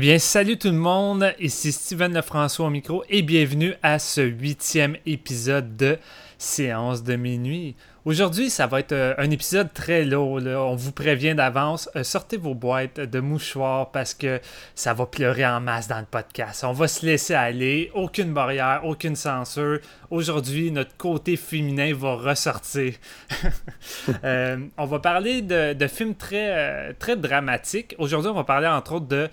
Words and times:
Eh 0.00 0.02
bien, 0.02 0.18
salut 0.18 0.56
tout 0.56 0.70
le 0.70 0.78
monde, 0.78 1.34
ici 1.38 1.72
Steven 1.72 2.14
Lefrançois 2.14 2.68
au 2.68 2.70
micro 2.70 3.04
et 3.10 3.20
bienvenue 3.20 3.74
à 3.82 3.98
ce 3.98 4.22
huitième 4.22 4.96
épisode 5.04 5.76
de 5.76 5.98
Séance 6.38 7.02
de 7.02 7.16
minuit. 7.16 7.76
Aujourd'hui, 8.10 8.50
ça 8.50 8.66
va 8.66 8.80
être 8.80 8.90
euh, 8.90 9.14
un 9.18 9.30
épisode 9.30 9.72
très 9.72 10.04
lourd. 10.04 10.40
On 10.44 10.74
vous 10.74 10.90
prévient 10.90 11.36
d'avance. 11.36 11.88
Euh, 11.94 12.02
sortez 12.02 12.38
vos 12.38 12.56
boîtes 12.56 12.98
de 12.98 13.20
mouchoirs 13.20 13.92
parce 13.92 14.14
que 14.14 14.40
ça 14.74 14.92
va 14.94 15.06
pleurer 15.06 15.46
en 15.46 15.60
masse 15.60 15.86
dans 15.86 16.00
le 16.00 16.06
podcast. 16.10 16.64
On 16.64 16.72
va 16.72 16.88
se 16.88 17.06
laisser 17.06 17.34
aller. 17.34 17.88
Aucune 17.94 18.32
barrière, 18.32 18.80
aucune 18.82 19.14
censure. 19.14 19.78
Aujourd'hui, 20.10 20.72
notre 20.72 20.96
côté 20.96 21.36
féminin 21.36 21.94
va 21.94 22.16
ressortir. 22.16 22.94
Euh, 24.24 24.56
on 24.76 24.86
va 24.86 24.98
parler 24.98 25.40
de, 25.40 25.86
films 25.86 26.14
très, 26.14 26.92
très 26.94 27.16
dramatiques. 27.16 27.94
Aujourd'hui, 27.98 28.30
on 28.30 28.34
va 28.34 28.44
parler 28.44 28.66
entre 28.66 28.94
autres 28.94 29.06
de 29.06 29.28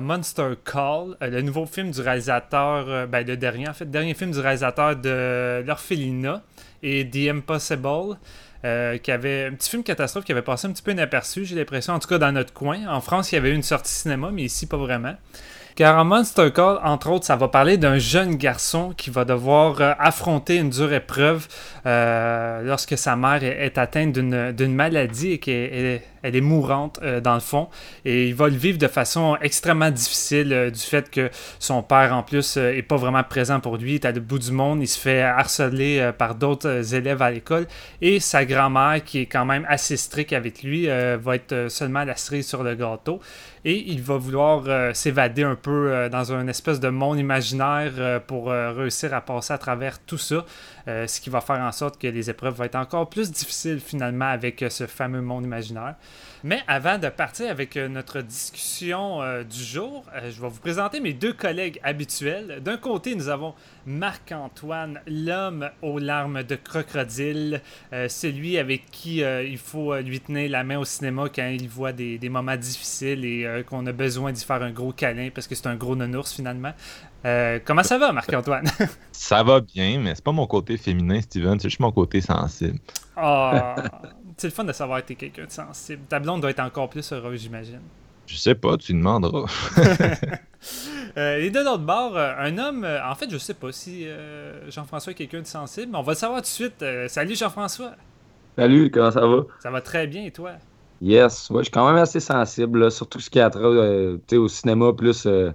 Monster 0.00 0.54
Call, 0.64 1.16
le 1.20 1.42
nouveau 1.42 1.66
film 1.66 1.90
du 1.90 2.00
réalisateur, 2.00 3.06
ben, 3.08 3.26
le 3.26 3.36
dernier, 3.36 3.68
en 3.68 3.74
fait, 3.74 3.90
dernier 3.90 4.14
film 4.14 4.30
du 4.30 4.40
réalisateur 4.40 4.96
de 4.96 5.62
L'Orphelina 5.66 6.42
et 6.82 7.08
The 7.08 7.34
Impossible. 7.34 8.18
Euh, 8.64 8.96
qui 8.98 9.10
avait 9.10 9.46
un 9.46 9.54
petit 9.54 9.68
film 9.68 9.82
catastrophe 9.82 10.24
qui 10.24 10.30
avait 10.30 10.40
passé 10.40 10.68
un 10.68 10.70
petit 10.70 10.84
peu 10.84 10.92
inaperçu, 10.92 11.44
j'ai 11.44 11.56
l'impression, 11.56 11.94
en 11.94 11.98
tout 11.98 12.06
cas 12.06 12.18
dans 12.18 12.30
notre 12.30 12.52
coin. 12.52 12.86
En 12.86 13.00
France, 13.00 13.32
il 13.32 13.34
y 13.34 13.38
avait 13.38 13.50
eu 13.50 13.54
une 13.54 13.64
sortie 13.64 13.92
cinéma, 13.92 14.30
mais 14.32 14.42
ici, 14.42 14.66
pas 14.66 14.76
vraiment. 14.76 15.16
Car 15.74 15.98
en 15.98 16.04
Monster 16.04 16.50
entre 16.84 17.10
autres, 17.10 17.24
ça 17.24 17.34
va 17.34 17.48
parler 17.48 17.76
d'un 17.78 17.98
jeune 17.98 18.36
garçon 18.36 18.92
qui 18.96 19.10
va 19.10 19.24
devoir 19.24 19.80
euh, 19.80 19.92
affronter 19.98 20.56
une 20.56 20.70
dure 20.70 20.92
épreuve 20.92 21.48
euh, 21.86 22.62
lorsque 22.62 22.96
sa 22.98 23.16
mère 23.16 23.42
est, 23.42 23.78
atteinte 23.78 24.12
d'une 24.12 24.74
maladie 24.74 25.32
et 25.32 25.38
qu'elle 25.38 26.02
elle 26.22 26.34
est 26.36 26.40
mourante 26.40 26.98
euh, 27.02 27.20
dans 27.20 27.34
le 27.34 27.40
fond. 27.40 27.68
Et 28.04 28.28
il 28.28 28.34
va 28.34 28.48
le 28.48 28.56
vivre 28.56 28.78
de 28.78 28.88
façon 28.88 29.36
extrêmement 29.40 29.90
difficile 29.90 30.70
du 30.72 30.80
fait 30.80 31.10
que 31.10 31.30
son 31.58 31.82
père, 31.82 32.14
en 32.14 32.22
plus, 32.22 32.56
est 32.56 32.82
pas 32.82 32.96
vraiment 32.96 33.22
présent 33.22 33.60
pour 33.60 33.76
lui. 33.76 33.92
Il 33.92 33.94
est 33.96 34.04
à 34.04 34.12
le 34.12 34.20
bout 34.20 34.38
du 34.38 34.52
monde. 34.52 34.82
Il 34.82 34.88
se 34.88 34.98
fait 34.98 35.22
harceler 35.22 36.10
par 36.16 36.34
d'autres 36.34 36.94
élèves 36.94 37.22
à 37.22 37.30
l'école. 37.30 37.66
Et 38.00 38.20
sa 38.20 38.44
grand-mère, 38.44 39.04
qui 39.04 39.20
est 39.20 39.26
quand 39.26 39.44
même 39.44 39.66
assez 39.68 39.96
stricte 39.96 40.32
avec 40.32 40.62
lui, 40.62 40.86
va 40.86 41.36
être 41.36 41.66
seulement 41.68 42.04
la 42.04 42.16
sur 42.42 42.62
le 42.62 42.74
gâteau 42.74 43.20
et 43.64 43.90
il 43.90 44.02
va 44.02 44.16
vouloir 44.16 44.64
euh, 44.66 44.92
s'évader 44.92 45.44
un 45.44 45.54
peu 45.54 45.92
euh, 45.92 46.08
dans 46.08 46.32
un 46.32 46.48
espèce 46.48 46.80
de 46.80 46.88
monde 46.88 47.18
imaginaire 47.18 47.92
euh, 47.98 48.18
pour 48.18 48.48
réussir 48.48 49.14
à 49.14 49.20
passer 49.20 49.52
à 49.52 49.58
travers 49.58 49.98
tout 50.00 50.18
ça, 50.18 50.44
ce 50.86 51.20
qui 51.20 51.30
va 51.30 51.40
faire 51.40 51.60
en 51.60 51.72
sorte 51.72 52.00
que 52.00 52.06
les 52.06 52.30
épreuves 52.30 52.54
vont 52.54 52.64
être 52.64 52.76
encore 52.76 53.08
plus 53.08 53.30
difficiles 53.30 53.80
finalement 53.80 54.26
avec 54.26 54.64
ce 54.68 54.86
fameux 54.86 55.20
monde 55.20 55.44
imaginaire. 55.44 55.94
Mais 56.44 56.60
avant 56.66 56.98
de 56.98 57.08
partir 57.08 57.50
avec 57.50 57.76
notre 57.76 58.20
discussion 58.20 59.20
du 59.44 59.62
jour, 59.62 60.04
je 60.16 60.40
vais 60.40 60.48
vous 60.48 60.60
présenter 60.60 60.98
mes 60.98 61.12
deux 61.12 61.32
collègues 61.32 61.78
habituels. 61.84 62.60
D'un 62.64 62.76
côté, 62.76 63.14
nous 63.14 63.28
avons 63.28 63.54
Marc-Antoine, 63.86 65.00
l'homme 65.06 65.70
aux 65.82 66.00
larmes 66.00 66.42
de 66.42 66.56
crocodile, 66.56 67.62
celui 67.92 68.58
avec 68.58 68.90
qui 68.90 69.18
il 69.18 69.58
faut 69.58 69.94
lui 69.98 70.18
tenir 70.18 70.50
la 70.50 70.64
main 70.64 70.78
au 70.78 70.84
cinéma 70.84 71.26
quand 71.32 71.46
il 71.46 71.68
voit 71.68 71.92
des, 71.92 72.18
des 72.18 72.28
moments 72.28 72.56
difficiles 72.56 73.24
et 73.24 73.44
euh, 73.44 73.62
qu'on 73.62 73.86
a 73.86 73.92
besoin 73.92 74.32
d'y 74.32 74.44
faire 74.44 74.62
un 74.62 74.70
gros 74.70 74.92
câlin 74.92 75.30
parce 75.34 75.46
que 75.46 75.54
c'est 75.54 75.66
un 75.66 75.76
gros 75.76 75.96
nounours 75.96 76.32
finalement. 76.32 76.72
Euh, 77.24 77.60
comment 77.64 77.82
ça 77.82 77.98
va, 77.98 78.12
Marc-Antoine? 78.12 78.66
ça 79.12 79.42
va 79.42 79.60
bien, 79.60 80.00
mais 80.00 80.14
c'est 80.14 80.24
pas 80.24 80.32
mon 80.32 80.46
côté 80.46 80.76
féminin, 80.76 81.20
Steven, 81.20 81.58
c'est 81.60 81.68
juste 81.68 81.80
mon 81.80 81.92
côté 81.92 82.20
sensible. 82.20 82.78
Ah, 83.16 83.76
c'est 84.36 84.48
le 84.48 84.52
fun 84.52 84.64
de 84.64 84.72
savoir 84.72 85.02
que 85.02 85.08
t'es 85.08 85.14
quelqu'un 85.14 85.46
de 85.46 85.50
sensible. 85.50 86.02
Ta 86.08 86.20
blonde 86.20 86.40
doit 86.40 86.50
être 86.50 86.60
encore 86.60 86.88
plus 86.88 87.12
heureuse, 87.12 87.40
j'imagine. 87.40 87.80
Je 88.26 88.36
sais 88.36 88.54
pas, 88.54 88.76
tu 88.76 88.92
demanderas. 88.92 89.50
euh, 91.16 91.38
et 91.38 91.50
de 91.50 91.58
l'autre 91.58 91.84
bord, 91.84 92.16
euh, 92.16 92.32
un 92.38 92.56
homme, 92.58 92.84
en 92.84 93.14
fait, 93.14 93.30
je 93.30 93.38
sais 93.38 93.54
pas 93.54 93.72
si 93.72 94.06
Jean-François 94.68 95.12
est 95.12 95.16
quelqu'un 95.16 95.40
de 95.40 95.46
sensible, 95.46 95.92
mais 95.92 95.98
on 95.98 96.02
va 96.02 96.12
le 96.12 96.18
savoir 96.18 96.40
tout 96.40 96.44
de 96.44 96.46
suite. 96.46 96.84
salut 97.08 97.34
Jean-François. 97.34 97.92
Salut, 98.56 98.90
comment 98.90 99.10
ça 99.10 99.26
va? 99.26 99.44
Ça 99.60 99.70
va 99.70 99.80
très 99.80 100.06
bien, 100.06 100.24
et 100.24 100.30
toi? 100.30 100.52
Yes, 101.00 101.50
ouais, 101.50 101.60
je 101.60 101.64
suis 101.64 101.70
quand 101.72 101.86
même 101.90 102.00
assez 102.00 102.20
sensible, 102.20 102.90
surtout 102.92 103.18
ce 103.18 103.28
qui 103.28 103.40
a 103.40 103.50
trait 103.50 103.62
euh, 103.64 104.18
au 104.34 104.46
cinéma 104.46 104.92
plus, 104.92 105.26
euh, 105.26 105.50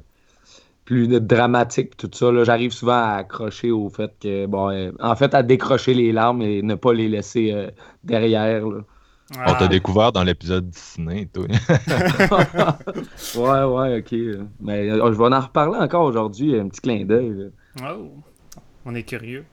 plus 0.87 1.07
dramatique, 1.19 1.97
tout 1.97 2.09
ça. 2.13 2.31
J'arrive 2.45 2.71
souvent 2.71 2.93
à 2.93 3.17
accrocher 3.17 3.71
au 3.71 3.89
fait 3.89 4.11
que, 4.21 4.45
bon, 4.45 4.71
euh, 4.71 4.91
en 5.01 5.15
fait, 5.15 5.35
à 5.35 5.43
décrocher 5.43 5.93
les 5.93 6.13
larmes 6.13 6.41
et 6.41 6.61
ne 6.61 6.75
pas 6.75 6.93
les 6.93 7.09
laisser 7.09 7.53
derrière. 8.05 8.63
On 8.65 9.53
t'a 9.55 9.67
découvert 9.67 10.13
dans 10.13 10.23
l'épisode 10.23 10.69
Disney, 10.69 11.27
toi. 11.33 11.45
ouais, 13.35 13.63
ouais, 13.63 13.99
ok. 13.99 14.45
Mais 14.61 14.89
je 14.89 14.95
vais 14.95 15.35
en 15.35 15.41
reparler 15.41 15.77
encore 15.77 16.05
aujourd'hui, 16.05 16.57
un 16.57 16.69
petit 16.69 16.79
clin 16.79 17.03
d'œil. 17.03 17.51
Oh, 17.81 18.13
on 18.85 18.95
est 18.95 19.03
curieux. 19.03 19.43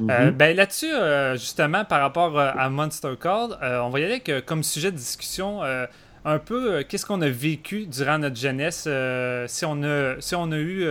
Euh, 0.00 0.30
mhm. 0.30 0.30
ben 0.32 0.56
là-dessus, 0.56 0.92
euh, 0.92 1.34
justement, 1.34 1.84
par 1.84 2.00
rapport 2.00 2.36
euh, 2.38 2.50
à 2.56 2.68
Monster 2.68 3.14
Call, 3.20 3.56
on 3.62 3.90
va 3.90 4.00
y 4.00 4.04
aller 4.04 4.20
avec, 4.24 4.44
comme 4.46 4.62
sujet 4.62 4.90
de 4.90 4.96
discussion 4.96 5.60
un 6.24 6.38
peu 6.38 6.82
qu'est-ce 6.82 7.06
qu'on 7.06 7.20
a 7.22 7.28
vécu 7.28 7.86
durant 7.86 8.18
notre 8.18 8.36
jeunesse, 8.36 8.88
si, 9.46 9.64
on 9.64 9.82
a, 9.82 10.20
si 10.20 10.34
on 10.34 10.50
a 10.52 10.58
eu 10.58 10.88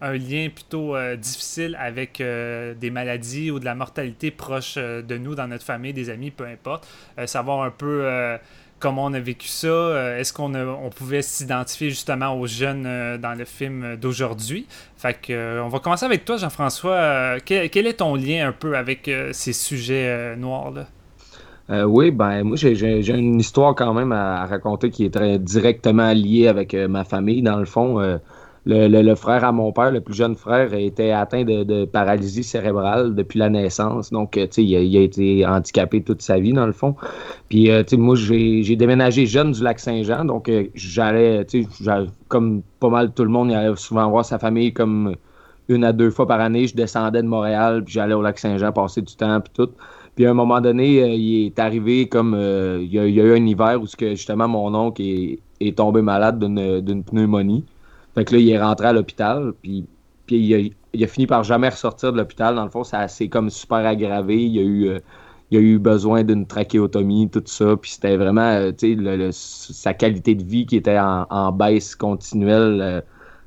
un 0.00 0.12
lien 0.12 0.48
plutôt 0.54 0.96
difficile 1.16 1.76
avec 1.80 2.18
des 2.18 2.90
maladies 2.90 3.50
ou 3.50 3.58
de 3.58 3.64
la 3.64 3.74
mortalité 3.74 4.30
proche 4.30 4.76
de 4.76 5.18
nous 5.18 5.34
dans 5.34 5.48
notre 5.48 5.64
famille, 5.64 5.92
des 5.92 6.10
amis, 6.10 6.30
peu 6.30 6.46
importe. 6.46 6.86
savoir 7.26 7.62
un 7.62 7.70
peu 7.70 8.38
comment 8.78 9.04
on 9.04 9.12
a 9.12 9.20
vécu 9.20 9.48
ça. 9.48 9.66
Euh, 9.66 10.18
est-ce 10.18 10.32
qu'on 10.32 10.54
on 10.54 10.90
pouvait 10.90 11.22
s'identifier 11.22 11.90
justement 11.90 12.38
aux 12.38 12.46
jeunes 12.46 12.86
euh, 12.86 13.18
dans 13.18 13.34
le 13.34 13.44
film 13.44 13.96
d'aujourd'hui? 13.96 14.66
Fait 14.96 15.14
que, 15.14 15.32
euh, 15.32 15.64
on 15.64 15.68
va 15.68 15.80
commencer 15.80 16.06
avec 16.06 16.24
toi, 16.24 16.36
Jean-François. 16.36 17.38
Quel, 17.44 17.86
est 17.86 17.98
ton 17.98 18.14
lien 18.14 18.48
un 18.48 18.52
peu 18.52 18.76
avec 18.76 19.10
ces 19.32 19.52
sujets 19.52 20.36
noirs-là? 20.36 20.86
Oui, 21.70 22.10
ben 22.10 22.44
moi 22.44 22.56
j'ai 22.56 23.10
une 23.10 23.40
histoire 23.40 23.74
quand 23.74 23.92
même 23.92 24.12
à, 24.12 24.46
raconter 24.46 24.90
qui 24.90 25.04
est 25.04 25.12
très 25.12 25.38
directement 25.38 26.12
liée 26.12 26.48
avec 26.48 26.74
ma 26.74 27.04
famille, 27.04 27.42
dans 27.42 27.58
le 27.58 27.66
fond 27.66 28.18
le, 28.68 29.14
frère 29.14 29.44
à 29.44 29.52
mon 29.52 29.72
père, 29.72 29.90
le 29.90 30.00
plus 30.00 30.14
jeune 30.14 30.34
frère, 30.34 30.74
était 30.74 31.10
atteint 31.10 31.44
de, 31.44 31.84
paralysie 31.86 32.44
cérébrale 32.44 33.14
depuis 33.14 33.38
la 33.38 33.48
naissance. 33.48 34.10
Donc, 34.10 34.36
euh, 34.36 34.46
tu 34.46 34.54
sais, 34.54 34.64
il, 34.64 34.96
a 34.96 35.00
été 35.00 35.46
handicapé 35.46 36.02
toute 36.02 36.22
sa 36.22 36.38
vie, 36.38 36.52
dans 36.52 36.66
le 36.66 36.72
fond. 36.72 36.94
Puis, 37.48 37.70
euh, 37.70 37.82
moi, 37.92 38.14
j'ai 38.16 38.76
déménagé 38.76 39.26
jeune 39.26 39.52
du 39.52 39.62
lac 39.62 39.78
Saint-Jean. 39.78 40.24
Donc, 40.24 40.48
euh, 40.48 40.66
j'allais, 40.74 41.44
tu 41.46 41.64
sais, 41.64 41.90
comme 42.28 42.62
pas 42.80 42.90
mal 42.90 43.12
tout 43.12 43.24
le 43.24 43.30
monde, 43.30 43.50
il 43.50 43.54
allait 43.54 43.76
souvent 43.76 44.08
voir 44.10 44.24
sa 44.24 44.38
famille 44.38 44.72
comme 44.72 45.14
une 45.68 45.84
à 45.84 45.92
deux 45.92 46.10
fois 46.10 46.26
par 46.26 46.40
année. 46.40 46.66
Je 46.66 46.76
descendais 46.76 47.22
de 47.22 47.28
Montréal, 47.28 47.84
puis 47.84 47.94
j'allais 47.94 48.14
au 48.14 48.22
lac 48.22 48.38
Saint-Jean 48.38 48.72
passer 48.72 49.00
du 49.00 49.14
temps, 49.16 49.40
puis 49.40 49.52
tout. 49.54 49.70
Puis 50.18 50.26
à 50.26 50.32
un 50.32 50.34
moment 50.34 50.60
donné, 50.60 51.14
il 51.14 51.46
est 51.46 51.58
arrivé 51.60 52.08
comme 52.08 52.34
il 52.34 52.92
y, 52.92 52.98
a, 52.98 53.06
eu 53.06 53.32
un 53.36 53.46
hiver 53.46 53.80
où 53.80 53.86
que, 53.96 54.16
justement 54.16 54.48
mon 54.48 54.74
oncle 54.74 55.00
est, 55.00 55.38
est 55.60 55.78
tombé 55.78 56.02
malade 56.02 56.40
d'une 56.40 57.04
pneumonie. 57.04 57.64
Fait 58.14 58.24
que 58.24 58.34
là, 58.34 58.40
il 58.40 58.48
est 58.50 58.60
rentré 58.60 58.88
à 58.88 58.92
l'hôpital, 58.92 59.52
puis, 59.62 59.86
puis 60.26 60.74
il, 60.92 61.04
a, 61.04 61.06
fini 61.06 61.26
par 61.26 61.44
jamais 61.44 61.68
ressortir 61.68 62.12
de 62.12 62.18
l'hôpital. 62.18 62.56
Dans 62.56 62.64
le 62.64 62.70
fond, 62.70 62.82
ça 62.84 63.06
s'est 63.08 63.28
comme 63.28 63.50
super 63.50 63.78
aggravé. 63.78 64.44
Il 64.44 64.58
a 64.58 64.62
eu, 64.62 64.88
euh, 64.88 64.98
il 65.50 65.58
a 65.58 65.60
eu 65.60 65.78
besoin 65.78 66.24
d'une 66.24 66.46
trachéotomie, 66.46 67.28
tout 67.30 67.42
ça. 67.46 67.76
Puis 67.76 67.92
c'était 67.92 68.16
vraiment, 68.16 68.72
euh, 68.82 69.30
sa 69.30 69.94
qualité 69.94 70.34
de 70.34 70.42
vie 70.42 70.66
qui 70.66 70.76
était 70.76 70.98
en, 70.98 71.52
baisse 71.52 71.94
continuelle 71.94 72.80
euh, 72.82 73.00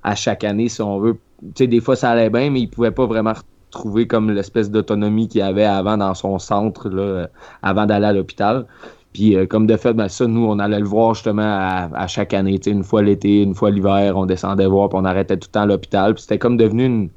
à 0.04 0.16
chaque 0.16 0.44
année, 0.44 0.70
si 0.70 0.82
on 0.82 1.00
veut. 1.00 1.18
Des 1.42 1.82
fois, 1.82 1.96
ça 1.96 2.12
allait 2.12 2.30
bien, 2.30 2.50
mais 2.50 2.62
il 2.62 2.70
pouvait 2.70 2.92
pas 2.92 3.06
vraiment 3.06 3.34
retrouver 3.72 4.08
comme 4.08 4.32
l'espèce 4.32 4.70
d'autonomie 4.70 5.28
qu'il 5.28 5.42
avait 5.42 5.66
avant 5.66 5.98
dans 5.98 6.14
son 6.14 6.40
centre, 6.40 6.90
là, 6.90 7.28
avant 7.64 7.86
d'aller 7.86 8.08
à 8.08 8.14
l'hôpital. 8.14 8.66
Puis 9.14 9.36
euh, 9.36 9.46
comme 9.46 9.68
de 9.68 9.76
fait, 9.76 9.94
ben, 9.94 10.08
ça, 10.08 10.28
nous, 10.28 10.46
on 10.46 10.60
allait 10.60 10.80
le 10.80 10.86
voir 10.86 11.14
justement 11.14 11.44
à, 11.44 12.08
chaque 12.08 12.34
année. 12.34 12.60
Une 12.66 12.84
fois 12.84 13.02
l'été, 13.02 13.42
une 13.42 13.56
fois 13.56 13.72
l'hiver, 13.72 14.18
on 14.18 14.26
descendait 14.26 14.68
voir, 14.68 14.90
puis 14.90 15.00
on 15.02 15.06
arrêtait 15.06 15.38
tout 15.38 15.48
le 15.50 15.52
temps 15.52 15.62
à 15.62 15.66
l'hôpital. 15.66 16.14
Puis 16.14 16.24
c'était 16.24 16.40
comme 16.40 16.58
devenu 16.58 16.86
une, 16.86 17.10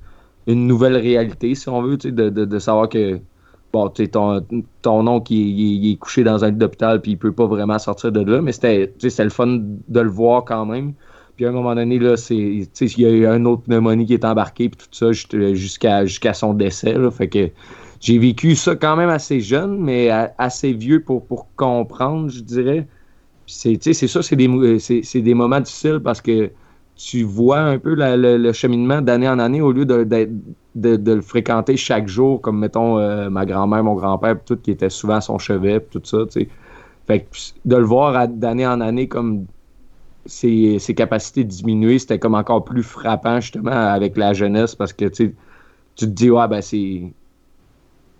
une, 0.46 0.66
nouvelle 0.66 0.96
réalité, 0.96 1.54
si 1.54 1.68
on 1.68 1.82
veut, 1.82 1.96
de, 1.96 2.10
de, 2.10 2.44
de 2.44 2.58
savoir 2.58 2.88
que 2.88 3.20
bon, 3.72 3.88
ton, 3.88 4.44
ton 4.82 5.06
oncle 5.06 5.32
il, 5.32 5.92
est 5.92 5.96
couché 5.96 6.24
dans 6.24 6.44
un 6.44 6.50
lit 6.50 6.56
d'hôpital 6.56 7.00
puis 7.00 7.12
il 7.12 7.18
peut 7.18 7.32
pas 7.32 7.46
vraiment 7.46 7.78
sortir 7.78 8.12
de 8.12 8.20
là. 8.20 8.40
Mais 8.42 8.52
c'était 8.52 8.92
le 9.00 9.30
fun 9.30 9.46
de 9.46 10.00
le 10.00 10.10
voir 10.10 10.44
quand 10.44 10.66
même. 10.66 10.94
Puis 11.36 11.46
à 11.46 11.48
un 11.48 11.52
moment 11.52 11.74
donné, 11.74 11.98
là, 11.98 12.16
c'est, 12.16 12.36
il 12.36 13.00
y 13.00 13.06
a 13.06 13.10
eu 13.10 13.26
un 13.26 13.44
autre 13.44 13.62
pneumonie 13.62 14.06
qui 14.06 14.14
est 14.14 14.24
embarqué, 14.24 14.68
puis 14.68 14.78
tout 14.78 14.94
ça 14.94 15.12
jusqu'à 15.12 16.04
jusqu'à 16.06 16.34
son 16.34 16.54
décès. 16.54 16.92
Là, 16.92 17.10
fait 17.10 17.28
que 17.28 17.50
j'ai 18.00 18.18
vécu 18.18 18.54
ça 18.54 18.76
quand 18.76 18.96
même 18.96 19.08
assez 19.08 19.40
jeune, 19.40 19.78
mais 19.78 20.10
assez 20.38 20.72
vieux 20.72 21.02
pour, 21.02 21.26
pour 21.26 21.48
comprendre, 21.56 22.28
je 22.28 22.40
dirais. 22.40 22.86
C'est, 23.46 23.82
ça, 23.82 24.22
c'est 24.22 24.36
des, 24.36 24.78
c'est, 24.78 25.20
des 25.20 25.34
moments 25.34 25.60
difficiles 25.60 26.00
parce 26.02 26.20
que 26.20 26.50
tu 26.96 27.24
vois 27.24 27.58
un 27.58 27.78
peu 27.78 27.94
le, 27.96 28.52
cheminement 28.52 29.02
d'année 29.02 29.28
en 29.28 29.38
année 29.38 29.60
au 29.60 29.72
lieu 29.72 29.84
de, 29.84 30.04
de, 30.04 31.12
le 31.12 31.20
fréquenter 31.20 31.76
chaque 31.76 32.08
jour, 32.08 32.40
comme 32.40 32.60
mettons 32.60 32.98
euh, 32.98 33.28
ma 33.28 33.44
grand-mère, 33.44 33.82
mon 33.82 33.94
grand-père, 33.94 34.36
tout 34.44 34.56
qui 34.56 34.70
était 34.70 34.90
souvent 34.90 35.16
à 35.16 35.20
son 35.20 35.38
chevet, 35.38 35.80
tout 35.90 36.00
ça. 36.04 36.18
Fait 37.06 37.20
que 37.20 37.24
de 37.64 37.76
le 37.76 37.84
voir 37.84 38.28
d'année 38.28 38.66
en 38.66 38.80
année 38.80 39.08
comme 39.08 39.46
ses, 40.26 40.94
capacités 40.96 41.44
diminuer, 41.44 41.98
c'était 41.98 42.18
comme 42.18 42.34
encore 42.34 42.64
plus 42.64 42.82
frappant 42.82 43.40
justement 43.40 43.70
avec 43.70 44.16
la 44.16 44.32
jeunesse 44.32 44.74
parce 44.74 44.92
que 44.92 45.06
tu 45.06 45.34
te 45.96 46.04
dis, 46.04 46.30
ouais, 46.30 46.48
ben 46.48 46.60
c'est. 46.60 47.02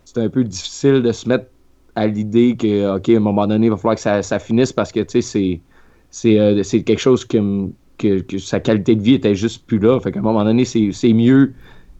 C'est 0.06 0.18
un 0.20 0.28
peu 0.28 0.44
difficile 0.44 1.02
de 1.02 1.12
se 1.12 1.28
mettre 1.28 1.46
à 1.94 2.06
l'idée 2.06 2.56
que, 2.56 2.96
OK, 2.96 3.08
à 3.08 3.16
un 3.16 3.20
moment 3.20 3.46
donné, 3.46 3.66
il 3.66 3.70
va 3.70 3.76
falloir 3.76 3.96
que 3.96 4.00
ça, 4.00 4.38
finisse 4.38 4.72
parce 4.72 4.92
que, 4.92 5.00
tu 5.00 5.22
sais, 5.22 5.60
c'est 6.10 6.38
euh, 6.38 6.62
quelque 6.62 6.98
chose 6.98 7.24
que, 7.24 7.70
que, 7.98 8.38
sa 8.38 8.60
qualité 8.60 8.94
de 8.96 9.02
vie 9.02 9.14
était 9.14 9.34
juste 9.34 9.66
plus 9.66 9.78
là. 9.78 9.98
Fait 10.00 10.12
qu'à 10.12 10.20
un 10.20 10.22
moment 10.22 10.44
donné, 10.44 10.64
c'est 10.64 11.12
mieux 11.12 11.54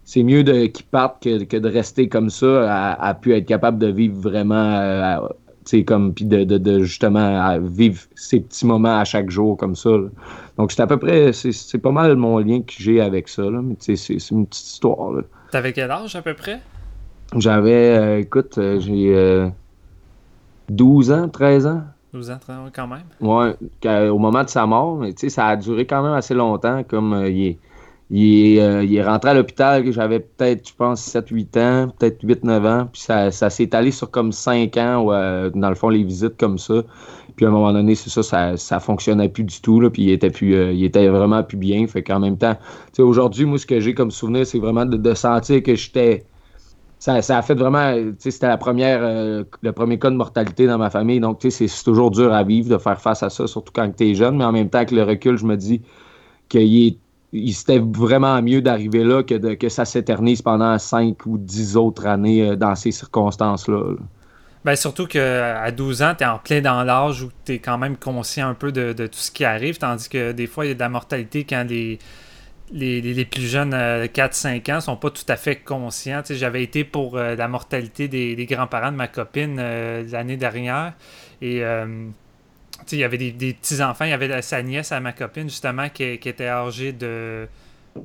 c'est 0.05 0.23
mieux 0.23 0.43
qu'il 0.43 0.85
parte 0.87 1.23
que, 1.23 1.57
de 1.57 1.69
rester 1.69 2.09
comme 2.09 2.29
ça, 2.29 2.95
à, 2.95 3.15
pu 3.15 3.35
être 3.35 3.47
capable 3.47 3.79
de 3.79 3.87
vivre 3.87 4.17
vraiment, 4.21 5.29
euh, 5.73 5.83
comme, 5.85 6.15
puis 6.15 6.25
de, 6.25 6.83
justement 6.83 7.59
vivre 7.61 8.01
ces 8.15 8.41
petits 8.41 8.67
moments 8.67 8.99
à 8.99 9.05
chaque 9.05 9.31
jour 9.31 9.57
comme 9.57 9.77
ça. 9.77 9.91
Donc, 10.59 10.73
c'est 10.73 10.83
à 10.83 10.87
peu 10.87 10.99
près, 10.99 11.33
c'est 11.33 11.79
pas 11.79 11.91
mal 11.91 12.17
mon 12.17 12.39
lien 12.39 12.61
que 12.61 12.73
j'ai 12.77 13.01
avec 13.01 13.29
ça, 13.29 13.43
là, 13.43 13.61
mais 13.63 13.77
c'est 13.79 14.31
une 14.31 14.47
petite 14.47 14.67
histoire. 14.67 15.13
T'avais 15.51 15.73
quel 15.73 15.91
âge 15.91 16.15
à 16.17 16.23
peu 16.23 16.35
près? 16.35 16.61
J'avais, 17.37 17.97
euh, 17.97 18.21
écoute, 18.21 18.59
euh, 18.59 18.79
j'ai 18.81 19.51
12 20.69 21.13
ans, 21.13 21.29
13 21.29 21.67
ans. 21.67 21.83
12 22.13 22.31
ans, 22.31 22.39
13 22.41 22.57
ans, 22.57 22.71
quand 22.75 22.87
même. 22.87 23.05
Ouais, 23.21 24.09
au 24.09 24.19
moment 24.19 24.45
de 24.45 24.49
sa 24.49 24.67
mort, 24.67 24.97
mais 24.97 25.15
ça 25.17 25.47
a 25.47 25.57
duré 25.57 25.87
quand 25.87 26.03
même 26.03 26.13
assez 26.13 26.35
longtemps, 26.35 26.83
comme 26.85 27.25
il 27.27 27.47
est 27.47 27.59
euh, 28.15 28.85
il 28.85 28.97
est, 28.97 29.03
rentré 29.03 29.31
à 29.31 29.35
l'hôpital, 29.35 29.91
j'avais 29.91 30.21
peut-être, 30.21 30.69
je 30.69 30.75
pense, 30.75 31.03
7-8 31.15 31.59
ans, 31.59 31.89
peut-être 31.99 32.25
8-9 32.25 32.67
ans. 32.67 32.89
Puis 32.93 33.03
ça, 33.03 33.31
s'est 33.31 33.65
étalé 33.65 33.91
sur 33.91 34.11
comme 34.11 34.31
5 34.31 34.77
ans, 34.77 35.07
euh, 35.11 35.51
dans 35.51 35.69
le 35.69 35.75
fond, 35.75 35.89
les 35.89 36.05
visites 36.05 36.37
comme 36.37 36.59
ça. 36.59 36.85
Puis 37.35 37.45
à 37.45 37.49
un 37.49 37.53
moment 37.53 37.73
donné, 37.73 37.97
c'est 37.97 38.11
ça, 38.11 38.23
ça, 38.23 38.57
ça 38.57 38.79
fonctionnait 38.79 39.29
plus 39.29 39.43
du 39.43 39.61
tout. 39.61 39.81
Là, 39.81 39.91
puis 39.91 40.03
il 40.03 40.11
était, 40.11 40.31
plus, 40.31 40.55
euh, 40.55 40.73
il 40.73 40.85
était 40.85 41.09
vraiment 41.09 41.43
plus 41.43 41.57
bien. 41.57 41.87
Fait 41.89 42.03
qu'en 42.05 42.21
même 42.21 42.39
temps, 42.39 42.57
aujourd'hui, 42.99 43.47
moi, 43.47 43.59
ce 43.59 43.67
que 43.67 43.81
j'ai 43.81 43.95
comme 43.95 44.13
souvenir, 44.13 44.47
c'est 44.47 44.61
vraiment 44.61 44.87
de, 44.87 45.15
sentir 45.15 45.63
que 45.63 45.75
j'étais. 45.75 46.25
Ça, 47.01 47.15
a 47.17 47.43
fait 47.43 47.55
vraiment. 47.55 47.95
C'était 48.19 48.47
la 48.47 48.57
première, 48.57 49.03
le 49.03 49.73
premier 49.73 49.99
cas 49.99 50.09
de 50.11 50.17
mortalité 50.17 50.67
dans 50.67 50.79
ma 50.79 50.89
famille. 50.89 51.21
Donc, 51.21 51.41
c'est 51.47 51.85
toujours 51.85 52.11
dur 52.11 52.33
à 52.33 52.45
vivre 52.45 52.71
de 52.71 52.79
faire 52.79 52.99
face 53.01 53.23
à 53.23 53.29
ça, 53.29 53.47
surtout 53.47 53.73
quand 53.75 53.91
tu 53.95 54.11
es 54.11 54.15
jeune. 54.15 54.37
Mais 54.39 54.45
en 54.45 54.53
même 54.53 54.71
temps, 54.71 54.79
avec 54.79 54.93
le 54.93 55.03
recul, 55.03 55.37
je 55.37 55.45
me 55.45 55.57
dis 55.57 55.83
qu'il 56.49 56.87
est 56.87 56.99
c'était 57.53 57.79
vraiment 57.79 58.41
mieux 58.43 58.63
d'arriver 58.63 59.05
là 59.05 59.23
que, 59.23 59.35
de, 59.35 59.55
que 59.55 59.69
ça 59.69 59.85
s'éternise 59.85 60.43
pendant 60.43 60.79
5 60.79 61.27
ou 61.27 61.39
10 61.39 61.77
autres 61.77 62.07
années 62.07 62.49
euh, 62.49 62.57
dans 62.57 62.75
ces 62.75 62.93
circonstances-là. 62.93 63.95
Ben 64.65 64.77
surtout 64.77 65.07
qu'à 65.07 65.71
12 65.71 66.03
ans, 66.03 66.15
tu 66.17 66.25
es 66.25 66.27
en 66.27 66.39
plein 66.39 66.63
dans 66.63 66.83
l'âge 66.85 67.23
où 67.23 67.31
tu 67.45 67.53
es 67.53 67.59
quand 67.59 67.77
même 67.77 67.99
conscient 67.99 68.49
un 68.49 68.55
peu 68.55 68.73
de, 68.73 68.93
tout 69.07 69.19
ce 69.19 69.31
qui 69.31 69.45
arrive, 69.45 69.77
tandis 69.77 70.09
que 70.09 70.33
des 70.33 70.47
fois, 70.47 70.65
il 70.65 70.69
y 70.69 70.71
a 70.71 70.75
de 70.75 70.81
la 70.81 70.89
mortalité 70.89 71.45
quand 71.45 71.67
les, 71.69 71.99
les, 72.73 73.25
plus 73.27 73.43
jeunes, 73.43 73.75
4-5 73.75 74.71
euh, 74.71 74.77
ans, 74.77 74.81
sont 74.81 74.97
pas 74.97 75.11
tout 75.11 75.27
à 75.29 75.37
fait 75.37 75.57
conscients. 75.57 76.23
J'avais 76.31 76.63
été 76.63 76.83
pour 76.83 77.19
euh, 77.19 77.37
la 77.37 77.47
mortalité 77.47 78.09
des, 78.09 78.47
grands-parents 78.47 78.93
de 78.93 78.97
ma 78.97 79.09
copine 79.09 79.57
l'année 80.11 80.39
dernière 80.39 80.95
et 81.43 81.63
il 82.93 82.99
y 82.99 83.05
avait 83.05 83.19
des, 83.19 83.55
petits-enfants. 83.55 84.05
Il 84.05 84.11
y 84.11 84.15
avait 84.15 84.43
sa 84.43 84.63
nièce 84.63 84.93
à 84.93 85.01
ma 85.01 85.13
copine, 85.13 85.49
justement, 85.49 85.89
qui, 85.89 86.05
était 86.05 86.49
âgée 86.49 86.93
de, 86.93 87.49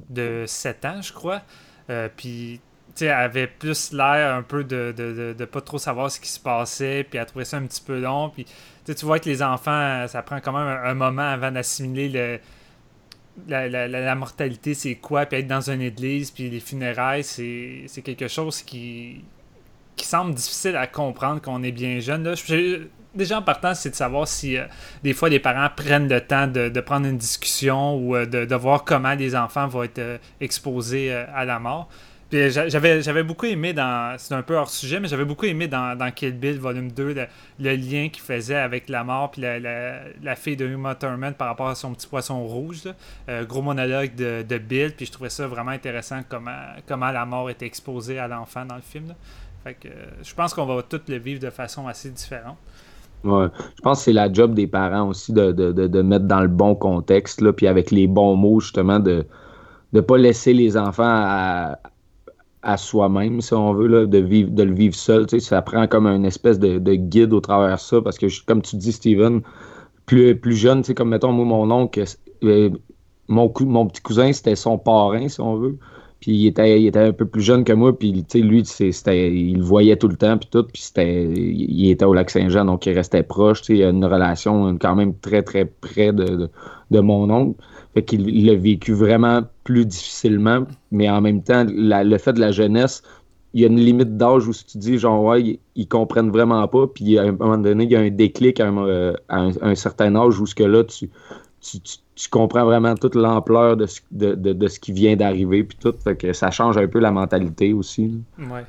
de 0.09 0.43
7 0.47 0.85
ans, 0.85 1.01
je 1.01 1.13
crois. 1.13 1.41
Euh, 1.89 2.07
puis, 2.15 2.61
elle 3.01 3.09
avait 3.11 3.47
plus 3.47 3.93
l'air 3.93 4.35
un 4.35 4.41
peu 4.43 4.63
de, 4.63 4.93
de, 4.97 5.45
pas 5.45 5.61
trop 5.61 5.77
savoir 5.77 6.11
ce 6.11 6.19
qui 6.19 6.29
se 6.29 6.39
passait, 6.39 7.05
puis 7.09 7.17
elle 7.17 7.25
trouvait 7.25 7.45
ça 7.45 7.57
un 7.57 7.65
petit 7.65 7.81
peu 7.81 7.99
long. 7.99 8.29
Puis, 8.29 8.45
tu 8.85 9.05
vois 9.05 9.19
que 9.19 9.29
les 9.29 9.41
enfants, 9.41 10.07
ça 10.07 10.21
prend 10.21 10.39
quand 10.39 10.51
même 10.51 10.79
un, 10.83 10.93
moment 10.93 11.21
avant 11.21 11.51
d'assimiler 11.51 12.09
le, 12.09 12.39
la, 13.47 13.87
la, 13.87 14.15
mortalité, 14.15 14.73
c'est 14.73 14.95
quoi, 14.95 15.25
puis 15.25 15.39
être 15.39 15.47
dans 15.47 15.69
une 15.69 15.81
église, 15.81 16.31
puis 16.31 16.49
les 16.49 16.59
funérailles, 16.59 17.23
c'est 17.23 18.01
quelque 18.03 18.27
chose 18.27 18.61
qui, 18.61 19.23
qui 19.95 20.05
semble 20.05 20.33
difficile 20.33 20.75
à 20.75 20.87
comprendre 20.87 21.41
qu'on 21.41 21.63
est 21.63 21.71
bien 21.71 21.99
jeune. 21.99 22.23
Là 22.23 22.35
déjà 23.13 23.37
en 23.37 23.41
partant, 23.41 23.73
c'est 23.73 23.89
de 23.89 23.95
savoir 23.95 24.27
si 24.27 24.57
euh, 24.57 24.65
des 25.03 25.13
fois 25.13 25.29
les 25.29 25.39
parents 25.39 25.69
prennent 25.75 26.07
le 26.07 26.21
temps 26.21 26.47
de, 26.47 26.79
prendre 26.79 27.07
une 27.07 27.17
discussion 27.17 27.95
ou 27.95 28.15
euh, 28.15 28.25
de, 28.25 28.55
voir 28.55 28.83
comment 28.83 29.13
les 29.13 29.35
enfants 29.35 29.67
vont 29.67 29.83
être 29.83 29.99
euh, 29.99 30.17
exposés 30.39 31.11
à 31.11 31.45
la 31.45 31.59
mort. 31.59 31.89
j'avais, 32.31 33.01
j'avais 33.01 33.23
beaucoup 33.23 33.45
aimé 33.45 33.73
dans. 33.73 34.15
C'est 34.17 34.33
un 34.33 34.43
peu 34.43 34.55
hors 34.55 34.69
sujet, 34.69 34.99
mais 34.99 35.07
j'avais 35.07 35.25
beaucoup 35.25 35.45
aimé 35.45 35.67
dans, 35.67 35.97
dans 35.97 36.11
Kill 36.11 36.33
Bill 36.33 36.59
volume 36.59 36.91
2 36.91 37.27
le, 37.59 37.75
lien 37.75 38.09
qu'il 38.09 38.21
faisait 38.21 38.55
avec 38.55 38.87
la 38.89 39.03
mort 39.03 39.31
puis 39.31 39.41
la, 39.41 39.59
la, 39.59 40.35
fille 40.35 40.55
de 40.55 40.67
Uma 40.67 40.95
Thurman 40.95 41.33
par 41.33 41.47
rapport 41.47 41.69
à 41.69 41.75
son 41.75 41.93
petit 41.93 42.07
poisson 42.07 42.43
rouge. 42.43 42.83
gros 43.47 43.61
monologue 43.61 44.13
de, 44.15 44.45
de, 44.47 44.57
Bill, 44.57 44.93
puis 44.95 45.05
je 45.05 45.11
trouvais 45.11 45.29
ça 45.29 45.47
vraiment 45.47 45.71
intéressant 45.71 46.21
comment, 46.27 46.61
comment 46.87 47.11
la 47.11 47.25
mort 47.25 47.49
était 47.49 47.65
exposée 47.65 48.19
à 48.19 48.27
l'enfant 48.27 48.65
dans 48.65 48.75
le 48.75 48.81
film. 48.81 49.15
Fait 49.63 49.73
que, 49.73 49.89
je 50.23 50.33
pense 50.33 50.53
qu'on 50.53 50.65
va 50.65 50.81
tous 50.83 51.01
le 51.07 51.17
vivre 51.17 51.39
de 51.39 51.49
façon 51.49 51.87
assez 51.87 52.09
différente. 52.09 52.57
Ouais. 53.23 53.47
Je 53.75 53.81
pense 53.81 53.99
que 53.99 54.03
c'est 54.05 54.13
la 54.13 54.31
job 54.31 54.53
des 54.53 54.67
parents 54.67 55.09
aussi 55.09 55.33
de, 55.33 55.51
de, 55.51 55.71
de, 55.71 56.01
mettre 56.01 56.25
dans 56.25 56.41
le 56.41 56.47
bon 56.47 56.73
contexte, 56.75 57.41
là, 57.41 57.51
puis 57.51 57.67
avec 57.67 57.91
les 57.91 58.07
bons 58.07 58.35
mots, 58.35 58.59
justement, 58.61 58.99
de 58.99 59.25
ne 59.93 60.01
pas 60.01 60.17
laisser 60.17 60.53
les 60.53 60.77
enfants 60.77 61.03
à, 61.05 61.79
à 62.61 62.77
soi-même, 62.77 63.41
si 63.41 63.53
on 63.53 63.73
veut, 63.73 63.87
là, 63.87 64.05
de, 64.05 64.17
vivre, 64.19 64.51
de 64.51 64.63
le 64.63 64.73
vivre 64.73 64.95
seul. 64.95 65.25
Tu 65.25 65.39
sais, 65.39 65.45
ça 65.47 65.61
prend 65.61 65.87
comme 65.87 66.07
une 66.07 66.25
espèce 66.25 66.59
de, 66.59 66.79
de 66.79 66.93
guide 66.95 67.33
au 67.33 67.41
travers 67.41 67.75
de 67.75 67.79
ça, 67.79 68.01
parce 68.01 68.17
que, 68.17 68.27
comme 68.45 68.61
tu 68.61 68.77
dis, 68.77 68.91
Steven, 68.93 69.41
plus, 70.05 70.35
plus 70.39 70.55
jeune, 70.55 70.81
tu 70.81 70.87
sais, 70.87 70.93
comme 70.93 71.09
mettons, 71.09 71.33
moi, 71.33 71.45
mon 71.45 71.71
oncle, 71.71 72.03
euh, 72.43 72.69
mon, 73.27 73.53
mon 73.59 73.87
petit 73.87 74.01
cousin, 74.01 74.31
c'était 74.31 74.55
son 74.55 74.77
parrain, 74.77 75.27
si 75.27 75.41
on 75.41 75.55
veut. 75.57 75.77
Puis 76.19 76.31
il 76.31 76.47
était, 76.47 76.81
il 76.81 76.87
était 76.87 76.99
un 76.99 77.13
peu 77.13 77.25
plus 77.25 77.41
jeune 77.41 77.63
que 77.63 77.71
moi, 77.71 77.97
puis 77.97 78.11
lui, 78.11 78.63
il 78.63 79.57
le 79.57 79.63
voyait 79.63 79.95
tout 79.95 80.09
le 80.09 80.17
temps, 80.17 80.37
puis 80.37 80.49
tout, 80.51 80.63
puis 80.63 80.81
c'était, 80.81 81.25
il 81.31 81.89
était 81.89 82.03
au 82.03 82.13
lac 82.13 82.29
Saint-Jean, 82.29 82.65
donc 82.65 82.85
il 82.85 82.93
restait 82.93 83.23
proche. 83.23 83.61
Il 83.69 83.81
a 83.83 83.89
une 83.89 84.03
relation 84.03 84.77
quand 84.77 84.95
même 84.95 85.15
très, 85.15 85.43
très 85.43 85.65
près 85.65 86.11
de, 86.11 86.49
de, 86.91 86.99
mon 86.99 87.29
oncle. 87.29 87.61
Fait 87.93 88.03
qu'il 88.03 88.45
l'a 88.45 88.55
vécu 88.55 88.93
vraiment 88.93 89.43
plus 89.63 89.85
difficilement, 89.85 90.65
mais 90.91 91.09
en 91.09 91.21
même 91.21 91.41
temps, 91.41 91.65
le 91.67 92.17
fait 92.17 92.33
de 92.33 92.41
la 92.41 92.51
jeunesse, 92.51 93.01
il 93.53 93.61
y 93.61 93.63
a 93.63 93.67
une 93.67 93.79
limite 93.79 94.17
d'âge 94.17 94.47
où 94.47 94.53
si 94.53 94.65
tu 94.65 94.77
dis, 94.77 94.97
genre, 94.97 95.23
ouais, 95.23 95.59
ils, 95.75 95.87
comprennent 95.87 96.31
vraiment 96.31 96.67
pas, 96.67 96.85
puis 96.87 97.17
à 97.17 97.23
un 97.23 97.31
moment 97.31 97.57
donné, 97.57 97.85
il 97.85 97.91
y 97.91 97.95
a 97.95 97.99
un 98.01 98.09
déclic 98.09 98.59
à 98.59 98.67
un, 98.67 98.77
euh, 98.77 99.13
un 99.29 99.75
certain 99.75 100.15
âge 100.15 100.39
où 100.39 100.45
ce 100.45 100.53
que 100.53 100.63
là, 100.63 100.83
tu, 100.83 101.09
tu, 101.61 101.79
comprends 102.27 102.65
vraiment 102.65 102.95
toute 102.95 103.15
l'ampleur 103.15 103.77
de 103.77 103.85
ce, 103.85 104.01
de, 104.11 104.67
ce 104.67 104.79
qui 104.79 104.91
vient 104.91 105.15
d'arriver, 105.15 105.63
puis 105.63 105.77
tout. 105.79 105.93
Fait 106.03 106.17
que 106.17 106.33
ça 106.33 106.51
change 106.51 106.77
un 106.77 106.87
peu 106.87 106.99
la 106.99 107.11
mentalité 107.11 107.71
aussi. 107.71 108.21
Ouais. 108.37 108.65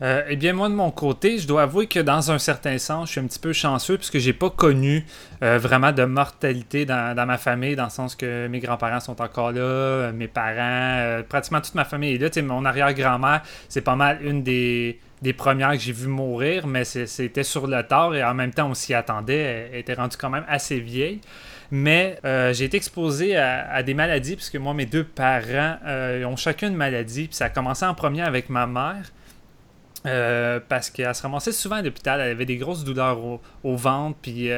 Euh, 0.00 0.22
eh 0.28 0.36
bien, 0.36 0.52
moi, 0.52 0.68
de 0.68 0.74
mon 0.74 0.90
côté, 0.90 1.38
je 1.38 1.48
dois 1.48 1.62
avouer 1.62 1.88
que 1.88 1.98
dans 1.98 2.30
un 2.30 2.38
certain 2.38 2.78
sens, 2.78 3.08
je 3.08 3.12
suis 3.12 3.20
un 3.20 3.26
petit 3.26 3.40
peu 3.40 3.52
chanceux 3.52 3.96
puisque 3.96 4.18
j'ai 4.18 4.32
pas 4.32 4.48
connu 4.48 5.04
euh, 5.42 5.58
vraiment 5.58 5.90
de 5.90 6.04
mortalité 6.04 6.86
dans, 6.86 7.26
ma 7.26 7.36
famille, 7.36 7.74
dans 7.74 7.84
le 7.84 7.90
sens 7.90 8.14
que 8.14 8.46
mes 8.46 8.60
grands-parents 8.60 9.00
sont 9.00 9.20
encore 9.20 9.50
là, 9.50 9.60
euh, 9.60 10.12
mes 10.12 10.28
parents, 10.28 11.22
pratiquement 11.28 11.60
toute 11.60 11.74
ma 11.74 11.84
famille 11.84 12.14
est 12.14 12.36
là. 12.36 12.42
mon 12.42 12.64
arrière-grand-mère, 12.64 13.42
c'est 13.68 13.80
pas 13.80 13.96
mal 13.96 14.20
une 14.22 14.44
des, 14.44 15.00
des 15.20 15.32
premières 15.32 15.72
que 15.72 15.78
j'ai 15.78 15.92
vu 15.92 16.06
mourir, 16.06 16.68
mais 16.68 16.84
c'était 16.84 17.42
sur 17.42 17.66
le 17.66 17.82
tard 17.82 18.14
et 18.14 18.22
en 18.22 18.34
même 18.34 18.52
temps 18.52 18.68
on 18.70 18.74
s'y 18.74 18.94
attendait. 18.94 19.68
Elle 19.72 19.80
était 19.80 19.94
rendue 19.94 20.16
quand 20.16 20.30
même 20.30 20.44
assez 20.48 20.78
vieille. 20.78 21.20
Mais 21.70 22.18
euh, 22.24 22.52
j'ai 22.52 22.64
été 22.64 22.76
exposé 22.76 23.36
à, 23.36 23.82
des 23.82 23.94
maladies, 23.94 24.36
puisque 24.36 24.56
moi, 24.56 24.74
mes 24.74 24.86
deux 24.86 25.04
parents 25.04 25.76
euh, 25.86 26.24
ont 26.24 26.36
chacun 26.36 26.68
une 26.68 26.76
maladie. 26.76 27.28
Ça 27.30 27.46
a 27.46 27.50
commencé 27.50 27.84
en 27.84 27.94
premier 27.94 28.22
avec 28.22 28.48
ma 28.48 28.66
mère. 28.66 29.12
Euh, 30.06 30.60
parce 30.66 30.90
qu'elle 30.90 31.12
se 31.12 31.22
ramassait 31.22 31.50
souvent 31.50 31.74
à 31.74 31.82
l'hôpital, 31.82 32.20
elle 32.20 32.30
avait 32.30 32.46
des 32.46 32.56
grosses 32.56 32.84
douleurs 32.84 33.18
au, 33.64 33.76
ventre, 33.76 34.16
puis 34.22 34.48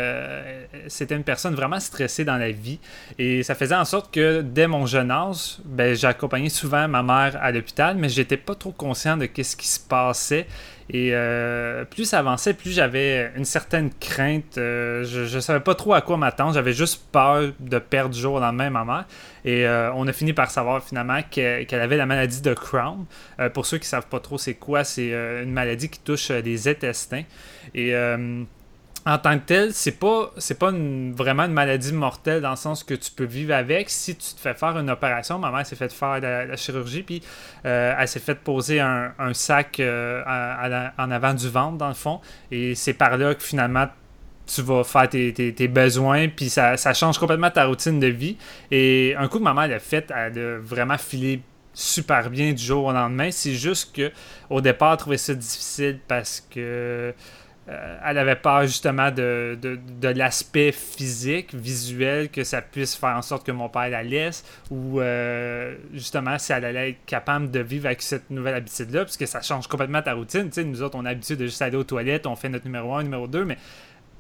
c'était 0.87 1.17
une 1.17 1.25
personne 1.25 1.55
vraiment 1.55 1.81
stressée 1.81 2.27
dans 2.27 2.37
la 2.37 2.51
vie. 2.51 2.79
Et 3.19 3.43
ça 3.43 3.55
faisait 3.55 3.75
en 3.75 3.87
sorte 3.87 4.13
que 4.13 4.43
dès 4.43 4.67
mon 4.67 4.85
jeune 4.85 5.11
âge, 5.11 5.57
ben, 5.65 5.97
j'accompagnais 5.97 6.51
souvent 6.51 6.87
ma 6.89 7.03
mère 7.03 7.39
à 7.41 7.53
l'hôpital, 7.53 7.97
mais 7.97 8.11
j'étais 8.11 8.37
pas 8.37 8.55
trop 8.55 8.71
conscient 8.71 9.17
de 9.17 9.27
ce 9.43 9.57
qui 9.57 9.67
se 9.67 9.81
passait. 9.81 10.47
Et 10.93 11.11
euh, 11.13 11.85
plus 11.85 12.05
ça 12.05 12.19
avançait, 12.19 12.53
plus 12.53 12.73
j'avais 12.73 13.31
une 13.37 13.45
certaine 13.45 13.91
crainte. 14.01 14.59
Euh, 14.59 15.05
je 15.05 15.37
ne 15.37 15.41
savais 15.41 15.61
pas 15.61 15.77
trop 15.77 15.95
à 15.95 16.01
quoi 16.01 16.17
m'attendre. 16.17 16.55
J'avais 16.55 16.73
juste 16.73 17.05
peur 17.13 17.53
de 17.61 17.79
perdre 17.79 18.13
du 18.13 18.21
jour 18.21 18.35
au 18.35 18.41
lendemain 18.41 18.71
ma 18.71 18.85
mère. 18.85 19.05
Et 19.45 19.67
euh, 19.67 19.93
on 19.95 20.09
a 20.09 20.13
fini 20.13 20.33
par 20.33 20.51
savoir 20.51 20.83
finalement 20.83 21.21
qu'elle 21.31 21.67
avait 21.81 21.97
la 21.97 22.07
maladie 22.07 22.43
de 22.43 22.55
Crohn. 22.55 23.07
pour 23.55 23.67
ceux 23.67 23.79
qui 23.79 23.87
savent 23.87 24.09
pas 24.09 24.19
trop 24.19 24.37
c'est 24.37 24.55
quoi, 24.55 24.83
c'est 24.83 25.13
une 25.43 25.53
maladie 25.53 25.89
qui 25.89 26.01
touche 26.01 26.31
les 26.31 26.67
intestins. 26.67 27.23
Et 27.73 27.95
en 29.11 29.19
tant 29.19 29.37
que 29.41 29.45
tel, 29.45 29.75
c'est 29.75 29.99
pas 29.99 30.31
c'est 30.37 30.57
pas 30.59 30.71
vraiment 30.71 31.43
une 31.43 31.53
maladie 31.53 31.93
mortelle 31.93 32.41
dans 32.43 32.51
le 32.51 32.57
sens 32.57 32.85
que 32.85 32.95
tu 32.95 33.11
peux 33.11 33.25
vivre 33.25 33.53
avec 33.53 33.91
si 33.91 34.15
tu 34.15 34.35
te 34.35 34.41
fais 34.41 34.55
faire 34.55 34.79
une 34.79 34.89
opération. 34.89 35.37
Ma 35.37 35.51
mère 35.51 35.67
s'est 35.67 35.75
fait 35.75 35.93
faire 35.93 36.21
la, 36.21 36.57
chirurgie 36.57 37.03
puis 37.03 37.21
euh, 37.67 37.93
elle 37.99 38.07
s'est 38.07 38.21
fait 38.21 38.37
poser 38.37 38.79
un, 38.79 39.13
sac 39.33 39.81
euh, 39.81 40.23
en 40.97 41.11
avant 41.11 41.35
du 41.35 41.49
ventre 41.49 41.77
dans 41.77 41.89
le 41.89 41.95
fond 41.95 42.21
et 42.53 42.77
c'est 42.77 42.93
par 42.93 43.17
là 43.17 43.35
que 43.35 43.43
finalement 43.43 43.89
tu 44.47 44.63
vas 44.63 44.85
faire 44.85 45.09
tes, 45.09 45.69
besoins, 45.69 46.29
puis 46.29 46.49
ça, 46.49 46.77
change 46.95 47.19
complètement 47.19 47.51
ta 47.51 47.67
routine 47.67 48.01
de 48.01 48.09
vie. 48.09 48.37
Et 48.71 49.15
un 49.17 49.29
coup 49.29 49.39
que 49.39 49.45
ma 49.45 49.55
mère 49.55 49.69
l'a 49.69 49.79
fait, 49.79 50.13
elle 50.15 50.39
a 50.39 50.59
vraiment 50.59 50.99
filé 50.99 51.41
super 51.73 52.31
bien 52.31 52.53
du 52.53 52.63
jour 52.63 52.87
au 52.87 52.93
lendemain. 52.93 53.31
C'est 53.31 53.55
juste 53.55 53.95
que 53.95 54.11
au 54.49 54.61
départ, 54.61 54.93
elle 54.93 54.99
trouvait 54.99 55.19
ça 55.19 55.35
difficile 55.35 56.01
parce 56.09 56.45
que 56.53 57.15
euh, 57.71 57.99
elle 58.05 58.19
avait 58.19 58.37
peur 58.37 58.63
justement 58.63 59.13
de, 59.13 59.57
l'aspect 60.03 60.73
physique, 60.73 61.55
visuel, 61.55 62.29
que 62.29 62.43
ça 62.43 62.63
puisse 62.63 62.97
faire 62.97 63.17
en 63.17 63.23
sorte 63.23 63.47
que 63.47 63.53
mon 63.53 63.69
père 63.69 63.89
la 63.89 64.03
laisse, 64.03 64.45
ou 64.71 65.01
euh, 65.01 65.77
justement 65.93 66.37
si 66.39 66.53
elle 66.53 66.65
allait 66.65 66.91
être 66.91 67.05
capable 67.07 67.51
de 67.51 67.61
vivre 67.61 67.87
avec 67.87 68.03
cette 68.03 68.29
nouvelle 68.31 68.55
habitude-là, 68.55 69.05
parce 69.05 69.25
ça 69.25 69.41
change 69.41 69.69
complètement 69.69 70.03
ta 70.03 70.15
routine. 70.15 70.51
nous 70.65 70.83
autres, 70.83 70.97
on 70.97 71.05
a 71.05 71.11
l'habitude 71.11 71.39
de 71.39 71.45
juste 71.45 71.63
aller 71.63 71.77
aux 71.77 71.85
toilettes, 71.85 72.27
on 72.27 72.35
fait 72.35 72.49
notre 72.49 72.65
numéro 72.65 72.93
1, 72.95 73.05
numéro 73.05 73.29
2, 73.29 73.45
mais 73.45 73.59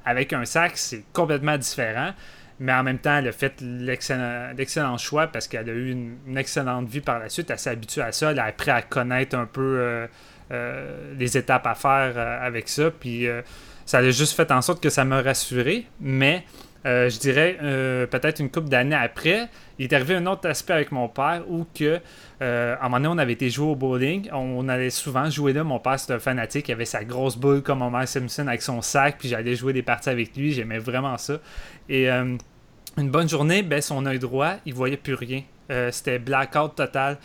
avec 0.04 0.32
un 0.32 0.44
sac, 0.44 0.72
c'est 0.76 1.04
complètement 1.12 1.58
différent. 1.58 2.12
Mais 2.60 2.74
en 2.74 2.82
même 2.82 2.98
temps, 2.98 3.16
elle 3.16 3.28
a 3.28 3.32
fait 3.32 3.58
l'excellent 3.62 4.98
choix 4.98 5.26
parce 5.26 5.48
qu'elle 5.48 5.68
a 5.68 5.72
eu 5.72 5.92
une, 5.92 6.36
excellente 6.36 6.88
vie 6.88 7.00
par 7.00 7.18
la 7.18 7.30
suite. 7.30 7.50
Elle 7.50 7.58
s'est 7.58 7.70
habituée 7.70 8.02
à 8.02 8.12
ça. 8.12 8.32
Elle 8.32 8.38
a 8.38 8.44
appris 8.44 8.70
à 8.70 8.82
connaître 8.82 9.34
un 9.34 9.46
peu 9.46 9.78
euh, 9.78 10.06
les 10.50 11.36
étapes 11.36 11.66
à 11.66 11.74
faire 11.74 12.12
euh, 12.16 12.46
avec 12.46 12.68
ça. 12.68 12.90
Puis 12.90 13.26
euh, 13.26 13.42
ça 13.86 13.98
a 13.98 14.10
juste 14.10 14.34
fait 14.34 14.50
en 14.50 14.62
sorte 14.62 14.82
que 14.82 14.90
ça 14.90 15.04
m'a 15.04 15.22
rassuré. 15.22 15.86
Mais 16.00 16.44
je 16.84 17.18
dirais 17.18 17.58
peut-être 18.10 18.40
une 18.40 18.50
couple 18.50 18.70
d'années 18.70 18.96
après, 18.96 19.48
il 19.78 19.84
est 19.84 19.92
arrivé 19.92 20.14
un 20.14 20.24
autre 20.24 20.48
aspect 20.48 20.72
avec 20.72 20.92
mon 20.92 21.08
père 21.08 21.42
où 21.46 21.66
que 21.78 22.00
à 22.40 22.78
un 22.80 22.88
moment 22.88 22.96
donné, 22.96 23.08
on 23.08 23.18
avait 23.18 23.34
été 23.34 23.50
jouer 23.50 23.66
au 23.66 23.74
bowling. 23.74 24.30
On, 24.32 24.66
allait 24.66 24.88
souvent 24.88 25.28
jouer 25.28 25.52
là. 25.52 25.62
Mon 25.62 25.78
père, 25.78 26.00
c'était 26.00 26.14
un 26.14 26.18
fanatique. 26.18 26.68
Il 26.68 26.72
avait 26.72 26.86
sa 26.86 27.04
grosse 27.04 27.36
boule 27.36 27.60
comme 27.60 27.82
Homer 27.82 28.06
Simpson 28.06 28.48
avec 28.48 28.62
son 28.62 28.80
sac. 28.80 29.16
Puis 29.18 29.28
j'allais 29.28 29.56
jouer 29.56 29.74
des 29.74 29.82
parties 29.82 30.08
avec 30.08 30.34
lui. 30.34 30.52
J'aimais 30.52 30.78
vraiment 30.78 31.18
ça. 31.18 31.34
Et 31.90 32.08
une 32.08 32.38
bonne 32.96 33.28
journée, 33.28 33.62
ben, 33.62 33.82
son 33.82 34.06
œil 34.06 34.18
droit, 34.18 34.54
il 34.64 34.72
voyait 34.72 34.96
plus 34.96 35.12
rien. 35.14 35.42
c'était 35.90 36.18
blackout 36.18 36.76
total. 36.76 37.18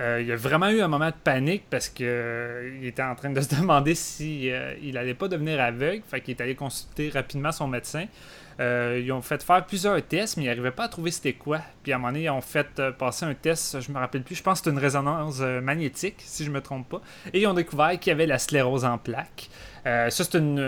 Euh, 0.00 0.22
il 0.24 0.30
a 0.30 0.36
vraiment 0.36 0.68
eu 0.68 0.80
un 0.80 0.86
moment 0.86 1.08
de 1.08 1.14
panique 1.24 1.64
parce 1.68 1.88
qu'il 1.88 2.06
euh, 2.06 2.86
était 2.86 3.02
en 3.02 3.16
train 3.16 3.30
de 3.30 3.40
se 3.40 3.54
demander 3.60 3.94
si 3.94 4.50
euh, 4.50 4.74
il 4.80 4.96
allait 4.96 5.14
pas 5.14 5.28
devenir 5.28 5.60
aveugle. 5.60 6.02
Fait 6.08 6.20
qu'il 6.20 6.36
est 6.36 6.42
allé 6.42 6.54
consulter 6.54 7.10
rapidement 7.10 7.50
son 7.50 7.66
médecin. 7.66 8.06
ils 8.60 9.10
ont 9.12 9.22
fait 9.22 9.42
faire 9.42 9.64
plusieurs 9.66 10.00
tests, 10.02 10.36
mais 10.36 10.44
ils 10.44 10.46
n'arrivaient 10.46 10.70
pas 10.70 10.84
à 10.84 10.88
trouver 10.88 11.10
c'était 11.10 11.32
quoi. 11.32 11.60
Puis 11.82 11.92
à 11.92 11.96
un 11.96 11.98
moment 11.98 12.12
donné, 12.12 12.24
ils 12.24 12.30
ont 12.30 12.40
fait 12.40 12.80
passer 12.98 13.24
un 13.24 13.34
test, 13.34 13.80
je 13.80 13.90
me 13.90 13.98
rappelle 13.98 14.22
plus, 14.22 14.36
je 14.36 14.42
pense 14.42 14.60
que 14.60 14.64
c'était 14.64 14.76
une 14.76 14.82
résonance 14.82 15.40
magnétique, 15.40 16.16
si 16.18 16.44
je 16.44 16.50
me 16.50 16.60
trompe 16.60 16.88
pas. 16.88 17.00
Et 17.32 17.40
ils 17.40 17.46
ont 17.46 17.54
découvert 17.54 17.98
qu'il 17.98 18.10
y 18.10 18.14
avait 18.14 18.26
la 18.26 18.38
sclérose 18.38 18.84
en 18.84 18.98
plaques. 18.98 19.48
ça, 19.84 20.10
c'est 20.10 20.34
une, 20.34 20.58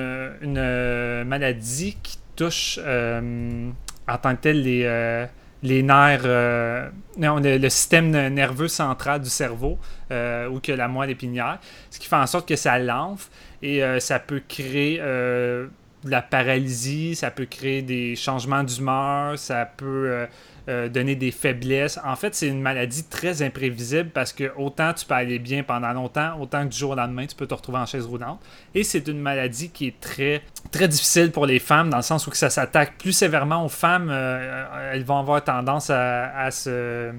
une, 0.40 1.24
maladie 1.24 1.96
qui 2.02 2.18
touche 2.36 2.78
en 2.78 4.18
tant 4.18 4.36
que 4.36 4.40
tel 4.40 4.62
les 4.62 5.28
les 5.62 5.82
nerfs, 5.82 6.22
euh, 6.24 6.88
le, 7.18 7.68
système 7.68 8.10
nerveux 8.10 8.68
central 8.68 9.20
du 9.20 9.28
cerveau, 9.28 9.78
euh, 10.10 10.48
ou 10.48 10.60
que 10.60 10.72
la 10.72 10.88
moelle 10.88 11.10
épinière, 11.10 11.58
ce 11.90 11.98
qui 11.98 12.08
fait 12.08 12.16
en 12.16 12.26
sorte 12.26 12.48
que 12.48 12.56
ça 12.56 12.78
l'enfle 12.78 13.28
et 13.62 13.82
euh, 13.82 14.00
ça 14.00 14.18
peut 14.18 14.42
créer 14.46 14.98
de 14.98 15.68
la 16.10 16.22
paralysie, 16.22 17.14
ça 17.14 17.30
peut 17.30 17.44
créer 17.44 17.82
des 17.82 18.16
changements 18.16 18.62
d'humeur, 18.62 19.38
ça 19.38 19.66
peut 19.66 20.26
euh, 20.68 20.88
donner 20.88 21.16
des 21.16 21.30
faiblesses. 21.30 21.98
En 22.04 22.16
fait, 22.16 22.34
c'est 22.34 22.48
une 22.48 22.60
maladie 22.60 23.04
très 23.04 23.42
imprévisible 23.42 24.10
parce 24.10 24.32
que 24.32 24.52
autant 24.56 24.92
tu 24.92 25.06
peux 25.06 25.14
aller 25.14 25.38
bien 25.38 25.62
pendant 25.62 25.92
longtemps, 25.92 26.38
autant 26.40 26.64
que 26.64 26.72
du 26.72 26.78
jour 26.78 26.90
au 26.90 26.94
lendemain, 26.94 27.26
tu 27.26 27.34
peux 27.34 27.46
te 27.46 27.54
retrouver 27.54 27.78
en 27.78 27.86
chaise 27.86 28.06
roulante. 28.06 28.40
Et 28.74 28.84
c'est 28.84 29.06
une 29.08 29.20
maladie 29.20 29.70
qui 29.70 29.88
est 29.88 30.00
très, 30.00 30.42
très 30.70 30.88
difficile 30.88 31.30
pour 31.30 31.46
les 31.46 31.58
femmes 31.58 31.90
dans 31.90 31.98
le 31.98 32.02
sens 32.02 32.26
où 32.26 32.32
ça 32.32 32.50
s'attaque 32.50 32.98
plus 32.98 33.12
sévèrement 33.12 33.64
aux 33.64 33.68
femmes. 33.68 34.08
Euh, 34.10 34.92
elles 34.92 35.04
vont 35.04 35.18
avoir 35.18 35.42
tendance 35.42 35.90
à 35.90 36.50
se 36.50 37.12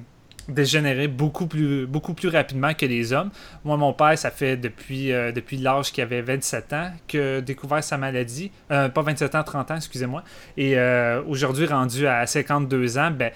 dégénérer 0.51 1.08
beaucoup 1.08 1.48
plus, 1.48 1.88
beaucoup 1.88 2.13
plus 2.13 2.29
rapidement 2.29 2.74
que 2.74 2.86
les 2.86 3.13
hommes. 3.13 3.29
Moi, 3.63 3.77
mon 3.77 3.93
père, 3.93 4.17
ça 4.17 4.31
fait 4.31 4.58
depuis, 4.58 5.12
euh, 5.12 5.31
depuis 5.31 5.58
l'âge 5.58 5.91
qu'il 5.91 6.03
avait 6.03 6.22
27 6.22 6.74
ans 6.74 6.91
que 7.08 7.39
découvert 7.39 7.84
sa 7.84 7.98
maladie. 7.98 8.51
Euh, 8.72 8.89
pas 8.89 9.01
27 9.01 9.36
ans, 9.36 9.43
30 9.43 9.72
ans, 9.72 9.75
excusez-moi. 9.75 10.24
Et 10.58 10.77
euh, 10.77 11.24
aujourd'hui, 11.27 11.65
rendu 11.65 12.08
à 12.08 12.25
52 12.25 12.98
ans, 12.98 13.12
ben, 13.12 13.31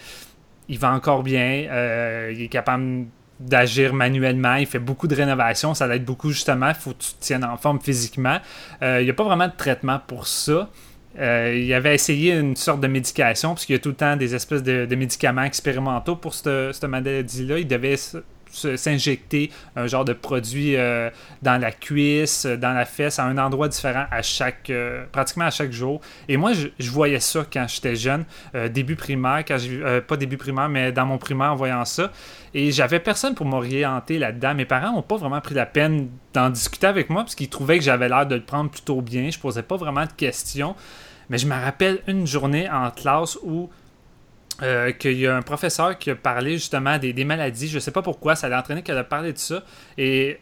il 0.68 0.80
va 0.80 0.92
encore 0.92 1.24
bien. 1.24 1.68
il 2.32 2.42
est 2.42 2.48
capable 2.48 3.06
d'agir 3.40 3.94
manuellement, 3.94 4.56
il 4.56 4.66
fait 4.66 4.80
beaucoup 4.80 5.08
de 5.08 5.16
rénovation, 5.16 5.74
ça 5.74 5.88
l'aide 5.88 6.06
beaucoup 6.06 6.32
justement, 6.32 6.70
il 6.70 6.76
faut 6.76 6.92
que 6.92 7.04
tu 7.04 7.14
te 7.14 7.22
tiennes 7.22 7.44
en 7.44 7.58
forme 7.58 7.82
physiquement. 7.82 8.40
il 8.82 9.04
n'y 9.04 9.10
a 9.10 9.14
pas 9.14 9.26
vraiment 9.26 9.48
de 9.48 9.54
traitement 9.56 10.00
pour 10.08 10.26
ça. 10.26 10.70
Euh, 11.18 11.54
il 11.56 11.74
avait 11.74 11.96
essayé 11.96 12.34
une 12.34 12.56
sorte 12.56 12.82
de 12.82 12.88
médication, 12.88 13.50
parce 13.50 13.66
qu'il 13.66 13.76
y 13.76 13.80
a 13.80 13.82
tout 13.82 13.90
le 13.90 13.96
temps 13.96 14.18
des 14.18 14.36
espèces 14.36 14.64
de, 14.64 14.96
médicaments 14.96 15.44
expérimentaux 15.44 16.16
pour 16.16 16.34
cette, 16.34 16.84
maladie-là. 16.84 17.60
Il 17.60 17.68
devait 17.68 17.96
s'injecter 18.56 19.52
un 19.76 19.88
genre 19.88 20.06
de 20.06 20.14
produit 20.14 20.76
euh, 20.76 21.10
dans 21.42 21.60
la 21.60 21.72
cuisse, 21.72 22.46
dans 22.46 22.74
la 22.74 22.86
fesse, 22.86 23.20
à 23.20 23.26
un 23.26 23.38
endroit 23.38 23.68
différent 23.68 24.06
à 24.12 24.22
chaque, 24.22 24.70
euh, 24.70 25.06
pratiquement 25.12 25.46
à 25.46 25.52
chaque 25.52 25.72
jour. 25.72 26.02
Et 26.28 26.38
moi, 26.38 26.54
je, 26.54 26.92
voyais 26.92 27.20
ça 27.20 27.46
quand 27.52 27.66
j'étais 27.68 27.96
jeune, 27.96 28.26
début 28.70 28.96
primaire, 28.96 29.44
quand 29.46 29.58
pas 30.08 30.18
début 30.18 30.38
primaire, 30.38 30.70
mais 30.70 30.92
dans 30.92 31.06
mon 31.06 31.18
primaire 31.18 31.52
en 31.52 31.56
voyant 31.56 31.84
ça. 31.86 32.12
Et 32.54 32.72
j'avais 32.72 33.02
personne 33.02 33.36
pour 33.36 33.46
m'orienter 33.46 34.18
là-dedans. 34.18 34.56
Mes 34.56 34.64
parents 34.66 34.94
n'ont 34.94 35.02
pas 35.02 35.18
vraiment 35.18 35.42
pris 35.42 35.56
la 35.56 35.66
peine 35.66 36.10
d'en 36.34 36.50
discuter 36.50 36.88
avec 36.88 37.10
moi 37.10 37.24
parce 37.24 37.36
qu'ils 37.36 37.50
trouvaient 37.50 37.78
que 37.78 37.84
j'avais 37.84 38.08
l'air 38.08 38.26
de 38.26 38.36
le 38.36 38.42
prendre 38.42 38.72
plutôt 38.72 39.02
bien. 39.02 39.30
Je 39.30 39.38
posais 39.38 39.62
pas 39.62 39.76
vraiment 39.76 40.06
de 40.06 40.12
questions. 40.16 40.74
Mais 41.30 41.38
je 41.38 41.48
me 41.48 41.54
rappelle 41.54 42.02
une 42.08 42.26
journée 42.26 42.70
en 42.70 42.92
classe 42.92 43.38
où 43.44 43.70
euh, 44.62 44.92
qu'il 44.92 45.18
y 45.20 45.28
a 45.28 45.36
un 45.36 45.42
professeur 45.42 45.98
qui 45.98 46.12
a 46.12 46.16
parlé 46.16 46.54
justement 46.54 46.98
des, 46.98 47.26
maladies. 47.26 47.68
Je 47.68 47.76
ne 47.76 47.80
sais 47.80 47.92
pas 47.92 48.02
pourquoi, 48.02 48.36
ça 48.36 48.48
l'a 48.48 48.60
entraîné 48.60 48.84
qu'elle 48.84 48.98
a 48.98 49.04
parlé 49.04 49.34
de 49.34 49.38
ça. 49.38 49.64
Et 49.98 50.40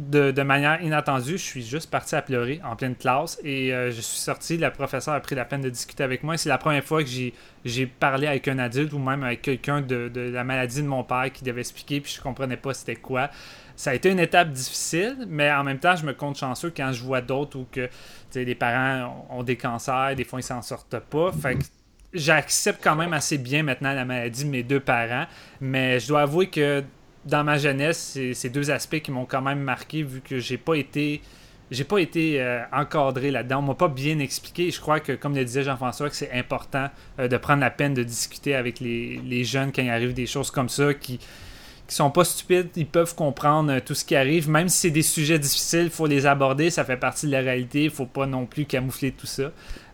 de, 0.00 0.42
manière 0.42 0.82
inattendue, 0.82 1.32
je 1.32 1.42
suis 1.42 1.62
juste 1.62 1.90
parti 1.90 2.16
à 2.16 2.22
pleurer 2.22 2.60
en 2.64 2.74
pleine 2.74 2.96
classe 2.96 3.38
et 3.44 3.72
euh, 3.72 3.90
je 3.90 4.00
suis 4.00 4.18
sorti. 4.18 4.56
La 4.56 4.70
professeure 4.70 5.14
a 5.14 5.20
pris 5.20 5.36
la 5.36 5.44
peine 5.44 5.60
de 5.60 5.70
discuter 5.70 6.02
avec 6.02 6.22
moi. 6.22 6.36
C'est 6.38 6.48
la 6.48 6.58
première 6.58 6.82
fois 6.82 7.04
que 7.04 7.10
j'ai 7.64 7.86
parlé 7.86 8.26
avec 8.26 8.48
un 8.48 8.58
adulte 8.58 8.92
ou 8.92 8.98
même 8.98 9.22
avec 9.22 9.42
quelqu'un 9.42 9.80
de, 9.80 10.10
la 10.14 10.42
maladie 10.42 10.82
de 10.82 10.88
mon 10.88 11.04
père 11.04 11.30
qui 11.32 11.44
devait 11.44 11.60
expliquer, 11.60 12.00
puis 12.00 12.12
je 12.16 12.20
comprenais 12.20 12.56
pas 12.56 12.74
c'était 12.74 12.96
quoi 12.96 13.30
ça 13.76 13.92
a 13.92 13.94
été 13.94 14.10
une 14.10 14.20
étape 14.20 14.50
difficile, 14.50 15.16
mais 15.26 15.50
en 15.50 15.64
même 15.64 15.78
temps, 15.78 15.96
je 15.96 16.04
me 16.04 16.12
compte 16.12 16.36
chanceux 16.36 16.70
quand 16.70 16.92
je 16.92 17.02
vois 17.02 17.22
d'autres 17.22 17.58
où 17.58 17.66
que 17.72 17.88
les 18.34 18.54
parents 18.54 19.26
ont 19.30 19.42
des 19.42 19.56
cancers, 19.56 20.14
des 20.14 20.24
fois 20.24 20.38
ils 20.38 20.42
s'en 20.42 20.60
sortent 20.60 20.98
pas. 20.98 21.32
Fait 21.32 21.54
que 21.54 21.64
j'accepte 22.12 22.82
quand 22.82 22.96
même 22.96 23.12
assez 23.12 23.38
bien 23.38 23.62
maintenant 23.62 23.92
la 23.92 24.04
maladie 24.04 24.44
de 24.44 24.50
mes 24.50 24.62
deux 24.62 24.80
parents, 24.80 25.26
mais 25.60 26.00
je 26.00 26.08
dois 26.08 26.22
avouer 26.22 26.48
que 26.48 26.82
dans 27.24 27.44
ma 27.44 27.58
jeunesse, 27.58 28.18
c'est 28.32 28.48
deux 28.48 28.70
aspects 28.70 29.00
qui 29.00 29.10
m'ont 29.10 29.26
quand 29.26 29.42
même 29.42 29.60
marqué 29.60 30.02
vu 30.02 30.20
que 30.20 30.38
j'ai 30.38 30.58
pas 30.58 30.74
été 30.74 31.20
j'ai 31.70 31.84
pas 31.84 31.98
été 31.98 32.40
euh, 32.40 32.62
encadré 32.72 33.30
là-dedans. 33.30 33.60
On 33.60 33.62
m'a 33.62 33.74
pas 33.74 33.88
bien 33.88 34.18
expliqué. 34.18 34.72
Je 34.72 34.80
crois 34.80 34.98
que, 34.98 35.12
comme 35.12 35.36
le 35.36 35.44
disait 35.44 35.62
Jean-François, 35.62 36.10
que 36.10 36.16
c'est 36.16 36.32
important 36.32 36.90
euh, 37.20 37.28
de 37.28 37.36
prendre 37.36 37.60
la 37.60 37.70
peine 37.70 37.94
de 37.94 38.02
discuter 38.02 38.56
avec 38.56 38.80
les, 38.80 39.20
les, 39.24 39.44
jeunes 39.44 39.70
quand 39.72 39.82
il 39.82 39.90
arrive 39.90 40.12
des 40.12 40.26
choses 40.26 40.50
comme 40.50 40.68
ça 40.68 40.92
qui, 40.94 41.20
qui 41.90 41.96
sont 41.96 42.10
pas 42.10 42.22
stupides, 42.22 42.68
ils 42.76 42.86
peuvent 42.86 43.16
comprendre 43.16 43.72
euh, 43.72 43.80
tout 43.84 43.94
ce 43.94 44.04
qui 44.04 44.14
arrive. 44.14 44.48
Même 44.48 44.68
si 44.68 44.78
c'est 44.78 44.90
des 44.90 45.02
sujets 45.02 45.40
difficiles, 45.40 45.84
il 45.84 45.90
faut 45.90 46.06
les 46.06 46.24
aborder, 46.24 46.70
ça 46.70 46.84
fait 46.84 46.96
partie 46.96 47.26
de 47.26 47.32
la 47.32 47.40
réalité, 47.40 47.82
il 47.84 47.90
faut 47.90 48.06
pas 48.06 48.26
non 48.26 48.46
plus 48.46 48.64
camoufler 48.64 49.10
tout 49.10 49.26
ça. 49.26 49.50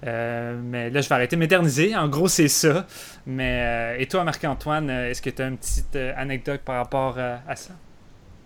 Euh, 0.07 0.61
mais 0.63 0.91
là, 0.91 1.01
je 1.01 1.09
vais 1.09 1.15
arrêter 1.15 1.37
de 1.37 1.41
m'éterniser. 1.41 1.97
En 1.97 2.09
gros, 2.09 2.29
c'est 2.29 2.49
ça. 2.49 2.87
Mais, 3.27 3.63
euh, 3.63 3.97
et 3.99 4.07
toi, 4.07 4.25
Marc-Antoine, 4.25 4.91
est-ce 4.91 5.23
que 5.23 5.31
tu 5.31 5.41
as 5.41 5.49
une 5.49 5.57
petite 5.57 5.97
anecdote 6.17 6.61
par 6.67 6.77
rapport 6.77 7.17
à 7.19 7.57
ça? 7.57 7.73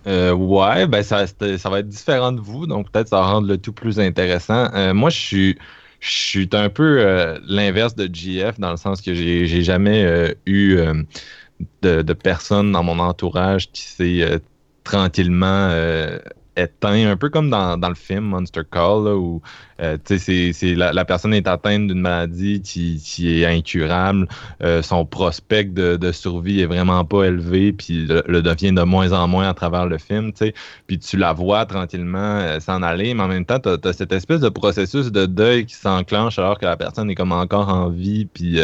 Euh, 0.06 0.32
ouais, 0.32 0.86
ben 0.86 1.02
ça, 1.02 1.26
ça 1.26 1.70
va 1.70 1.80
être 1.80 1.88
différent 1.88 2.32
de 2.32 2.40
vous, 2.40 2.66
donc 2.66 2.90
peut-être 2.90 3.08
ça 3.08 3.16
va 3.16 3.26
rendre 3.26 3.48
le 3.48 3.58
tout 3.58 3.72
plus 3.72 3.98
intéressant. 3.98 4.94
Moi, 4.94 5.10
je 5.10 5.18
suis, 5.18 5.58
je 5.98 6.10
suis 6.10 6.48
un 6.52 6.70
peu 6.70 7.40
l'inverse 7.48 7.96
de 7.96 8.08
GF 8.10 8.60
dans 8.60 8.70
le 8.70 8.76
sens 8.76 9.02
que 9.02 9.12
j'ai 9.12 9.62
jamais 9.62 10.36
eu 10.46 10.78
de, 11.82 12.02
de 12.02 12.12
personne 12.12 12.72
dans 12.72 12.82
mon 12.82 12.98
entourage 12.98 13.70
qui 13.72 13.82
s'est 13.82 14.40
tranquillement 14.84 15.70
éteint, 16.56 17.10
un 17.10 17.16
peu 17.16 17.28
comme 17.28 17.50
dans, 17.50 17.76
dans 17.76 17.88
le 17.88 17.94
film 17.94 18.24
Monster 18.24 18.62
Call, 18.70 19.08
où 19.08 19.42
euh, 19.80 19.96
c'est, 20.04 20.52
c'est 20.52 20.74
la, 20.74 21.04
personne 21.04 21.32
est 21.32 21.48
atteinte 21.48 21.86
d'une 21.86 22.00
maladie 22.00 22.60
qui, 22.60 23.00
qui 23.02 23.40
est 23.40 23.46
incurable, 23.46 24.28
euh, 24.62 24.82
son 24.82 25.06
prospect 25.06 25.64
de, 25.64 25.96
de, 25.96 26.12
survie 26.12 26.60
est 26.60 26.66
vraiment 26.66 27.04
pas 27.04 27.24
élevé, 27.24 27.72
puis 27.72 28.06
le, 28.06 28.42
devient 28.42 28.72
de 28.72 28.82
moins 28.82 29.12
en 29.12 29.26
moins 29.28 29.48
à 29.48 29.54
travers 29.54 29.86
le 29.86 29.98
film, 29.98 30.32
puis 30.86 30.98
tu 30.98 31.16
la 31.16 31.32
vois 31.32 31.64
tranquillement 31.66 32.18
euh, 32.18 32.60
s'en 32.60 32.82
aller, 32.82 33.14
mais 33.14 33.22
en 33.22 33.28
même 33.28 33.46
temps, 33.46 33.58
tu 33.58 33.68
as, 33.68 33.92
cette 33.92 34.12
espèce 34.12 34.40
de 34.40 34.48
processus 34.48 35.10
de 35.10 35.26
deuil 35.26 35.66
qui 35.66 35.74
s'enclenche 35.74 36.38
alors 36.38 36.58
que 36.58 36.66
la 36.66 36.76
personne 36.76 37.10
est 37.10 37.14
comme 37.14 37.32
encore 37.32 37.68
en 37.68 37.88
vie, 37.88 38.26
puis 38.26 38.58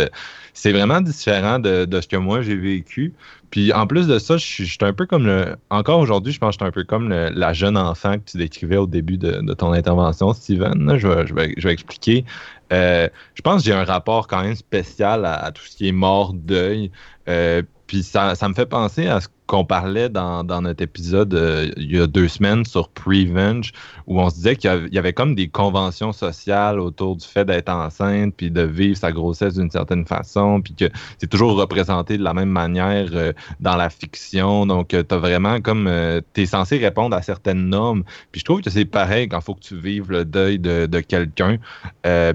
c'est 0.53 0.73
vraiment 0.73 1.01
différent 1.01 1.59
de, 1.59 1.85
de, 1.85 2.01
ce 2.01 2.09
que 2.09 2.17
moi 2.17 2.43
j'ai 2.43 2.57
vécu. 2.57 3.15
Puis 3.51 3.73
en 3.73 3.87
plus 3.87 4.07
de 4.07 4.19
ça, 4.19 4.37
je 4.37 4.65
suis 4.65 4.79
un 4.81 4.93
peu 4.93 5.07
comme 5.07 5.27
le. 5.27 5.57
Encore 5.71 6.01
aujourd'hui, 6.01 6.33
je 6.33 6.39
pense 6.39 6.57
que 6.57 6.65
je 6.65 6.65
suis 6.65 6.69
un 6.69 6.73
peu 6.73 6.85
comme 6.85 7.09
la 7.11 7.53
jeune 7.53 7.77
enfant 7.77 8.15
que 8.15 8.31
tu 8.31 8.39
décrivais 8.39 8.77
au 8.77 8.87
début 8.87 9.19
de, 9.19 9.41
de 9.41 9.55
ton 9.55 9.73
intervention, 9.73 10.33
Steven. 10.33 10.97
Je, 10.99 11.09
vais, 11.09 11.27
je, 11.27 11.35
vais, 11.35 11.55
je 11.57 11.69
vais 11.69 11.73
expliquer. 11.73 12.25
Euh, 12.73 13.09
je 13.35 13.43
pense 13.43 13.63
que 13.63 13.67
j'ai 13.67 13.75
un 13.75 13.85
rapport 13.85 14.27
quand 14.27 14.43
même 14.43 14.57
spécial 14.57 15.25
à, 15.25 15.53
tout 15.53 15.63
ce 15.65 15.77
qui 15.77 15.89
est 15.89 15.93
mort, 15.93 16.33
deuil. 16.33 16.91
Euh, 17.29 17.63
puis 17.87 18.03
ça, 18.03 18.35
ça, 18.35 18.49
me 18.49 18.55
fait 18.55 18.67
penser 18.67 19.07
à 19.07 19.21
ce 19.21 19.29
qu'on 19.47 19.65
parlait 19.65 20.09
dans, 20.09 20.43
dans, 20.43 20.61
notre 20.61 20.83
épisode 20.83 21.33
euh, 21.35 21.71
il 21.77 21.95
y 21.95 22.01
a 22.01 22.09
deux 22.09 22.27
semaines 22.27 22.65
sur 22.65 22.89
Prevenge, 22.89 23.73
où 24.09 24.21
on 24.21 24.29
se 24.29 24.37
disait 24.37 24.57
qu'il 24.57 24.89
y 24.91 24.99
avait 24.99 25.13
comme 25.13 25.37
des 25.37 25.47
conventions 25.47 26.13
sociales 26.13 26.81
autour 26.81 27.15
du 27.15 27.25
fait 27.27 27.45
d'être 27.45 27.69
enceinte, 27.69 28.35
puis 28.37 28.51
de 28.51 28.63
vivre 28.63 28.97
sa 28.97 29.13
grossesse 29.13 29.55
d'une 29.55 29.71
certaine 29.71 30.05
façon, 30.05 30.61
puis 30.61 30.75
que 30.75 30.87
c'est 31.19 31.29
toujours 31.29 31.57
représenté 31.57 32.19
de 32.19 32.25
la 32.25 32.35
même 32.35 32.49
manière 32.49 33.09
euh, 33.13 33.33
dans 33.61 33.77
la 33.77 33.89
fiction. 33.89 34.67
Donc, 34.67 34.93
euh, 34.95 35.05
tu 35.09 35.15
as 35.15 35.19
vraiment 35.19 35.61
comme... 35.61 35.89
tu 36.35 36.43
es 36.43 36.47
censé 36.47 36.79
répondre 36.79 37.15
à 37.15 37.23
certaines 37.23 37.69
normes. 37.69 38.03
Puis 38.33 38.41
je 38.41 38.45
trouve 38.45 38.63
que 38.63 38.71
c'est 38.71 38.85
pareil 38.85 39.29
quand 39.29 39.39
il 39.39 39.45
faut 39.45 39.55
que 39.55 39.61
tu 39.61 39.77
vives 39.77 40.11
le 40.11 40.25
deuil 40.25 40.59
de, 40.59 40.87
de 40.87 41.01
quelqu'un. 41.01 41.59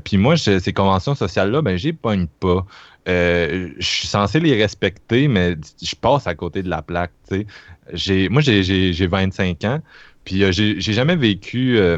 puis 0.04 0.18
moi, 0.18 0.38
ces 0.38 0.74
conventions 0.74 1.16
sociales-là, 1.16 1.62
ben 1.62 1.78
pas 2.02 2.14
une 2.14 2.28
pas. 2.28 2.66
Euh, 3.08 3.70
je 3.78 3.86
suis 3.86 4.08
censé 4.08 4.40
les 4.40 4.56
respecter, 4.62 5.28
mais 5.28 5.56
je 5.82 5.96
passe 5.96 6.28
à 6.28 6.36
côté 6.36 6.62
de 6.62 6.70
la 6.70 6.82
plaque. 6.82 7.12
J'ai, 7.94 8.30
moi, 8.30 8.42
j'ai 8.42 9.08
25 9.08 9.64
ans, 9.66 9.80
puis 10.24 10.44
euh, 10.44 10.52
j'ai 10.52 10.80
jamais 10.80 11.16
vécu. 11.16 11.78
Euh, 11.78 11.98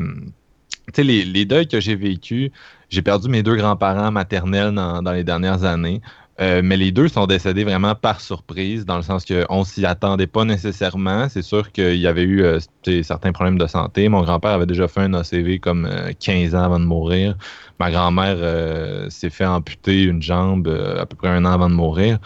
les, 0.97 1.23
les, 1.25 1.45
deuils 1.45 1.67
que 1.67 1.79
j'ai 1.79 1.95
vécu, 1.95 2.51
j'ai 2.89 3.01
perdu 3.01 3.29
mes 3.29 3.41
deux 3.41 3.55
grands-parents 3.55 4.11
maternels 4.11 4.73
dans, 4.73 5.11
les 5.11 5.23
dernières 5.23 5.63
années. 5.63 6.01
Euh, 6.41 6.61
mais 6.63 6.77
les 6.77 6.91
deux 6.91 7.07
sont 7.07 7.27
décédés 7.27 7.63
vraiment 7.63 7.93
par 7.93 8.19
surprise, 8.19 8.85
dans 8.85 8.97
le 8.97 9.03
sens 9.03 9.23
qu'on 9.23 9.63
s'y 9.63 9.85
attendait 9.85 10.27
pas 10.27 10.45
nécessairement. 10.45 11.29
C'est 11.29 11.43
sûr 11.43 11.71
qu'il 11.71 11.97
y 11.97 12.07
avait 12.07 12.23
eu 12.23 12.43
euh, 12.43 12.59
certains 13.03 13.31
problèmes 13.31 13.59
de 13.59 13.67
santé. 13.67 14.09
Mon 14.09 14.23
grand-père 14.23 14.51
avait 14.51 14.65
déjà 14.65 14.87
fait 14.87 15.01
un 15.01 15.13
ACV 15.13 15.59
comme 15.59 15.87
15 16.19 16.55
euh, 16.55 16.57
ans 16.57 16.63
avant 16.63 16.79
de 16.79 16.85
mourir. 16.85 17.37
Ma 17.79 17.91
grand-mère 17.91 19.11
s'est 19.11 19.29
fait 19.29 19.45
amputer 19.45 20.03
une 20.03 20.21
jambe 20.21 20.67
à 20.67 21.05
peu 21.05 21.15
près 21.15 21.29
un 21.29 21.45
an 21.45 21.51
avant 21.51 21.69
de 21.69 21.75
mourir. 21.75 22.19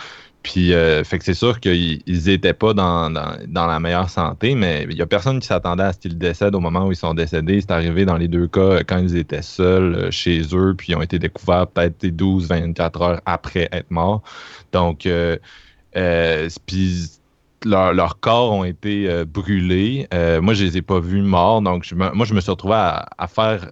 Puis, 0.48 0.74
euh, 0.74 1.04
fait 1.04 1.20
que 1.20 1.26
c'est 1.26 1.34
sûr 1.34 1.60
qu'ils 1.60 2.02
n'étaient 2.08 2.54
pas 2.54 2.74
dans, 2.74 3.10
la 3.10 3.80
meilleure 3.82 4.10
santé, 4.10 4.56
mais 4.56 4.88
il 4.90 4.96
n'y 4.96 5.02
a 5.02 5.06
personne 5.06 5.42
qui 5.42 5.48
s'attendait 5.48 5.84
à 5.84 5.92
ce 5.92 6.00
qu'ils 6.00 6.18
décèdent 6.18 6.56
au 6.56 6.62
moment 6.62 6.88
où 6.88 6.94
ils 6.94 6.96
sont 6.96 7.14
décédés. 7.14 7.60
C'est 7.60 7.72
arrivé 7.72 8.06
dans 8.06 8.16
les 8.16 8.30
deux 8.30 8.48
cas 8.48 8.82
quand 8.86 8.98
ils 8.98 9.18
étaient 9.18 9.42
seuls 9.42 9.96
euh, 9.96 10.10
chez 10.10 10.42
eux, 10.54 10.74
puis 10.74 10.94
ils 10.94 10.96
ont 10.96 11.02
été 11.02 11.20
découverts 11.20 11.68
peut-être 11.68 12.06
12-24 12.06 13.04
heures 13.04 13.22
après 13.26 13.68
être 13.74 13.92
morts. 13.92 14.24
Donc, 14.72 15.06
euh, 15.06 15.36
puis 16.66 17.12
leurs 17.66 18.22
corps 18.22 18.54
ont 18.54 18.64
été 18.64 19.26
brûlés. 19.26 20.08
moi, 20.42 20.54
je 20.54 20.64
les 20.64 20.78
ai 20.78 20.82
pas 20.82 21.02
vus 21.02 21.24
morts, 21.24 21.62
donc 21.62 21.92
moi, 21.92 22.26
je 22.26 22.34
me 22.34 22.40
suis 22.40 22.52
retrouvé 22.52 22.76
à 22.76 23.28
faire 23.28 23.72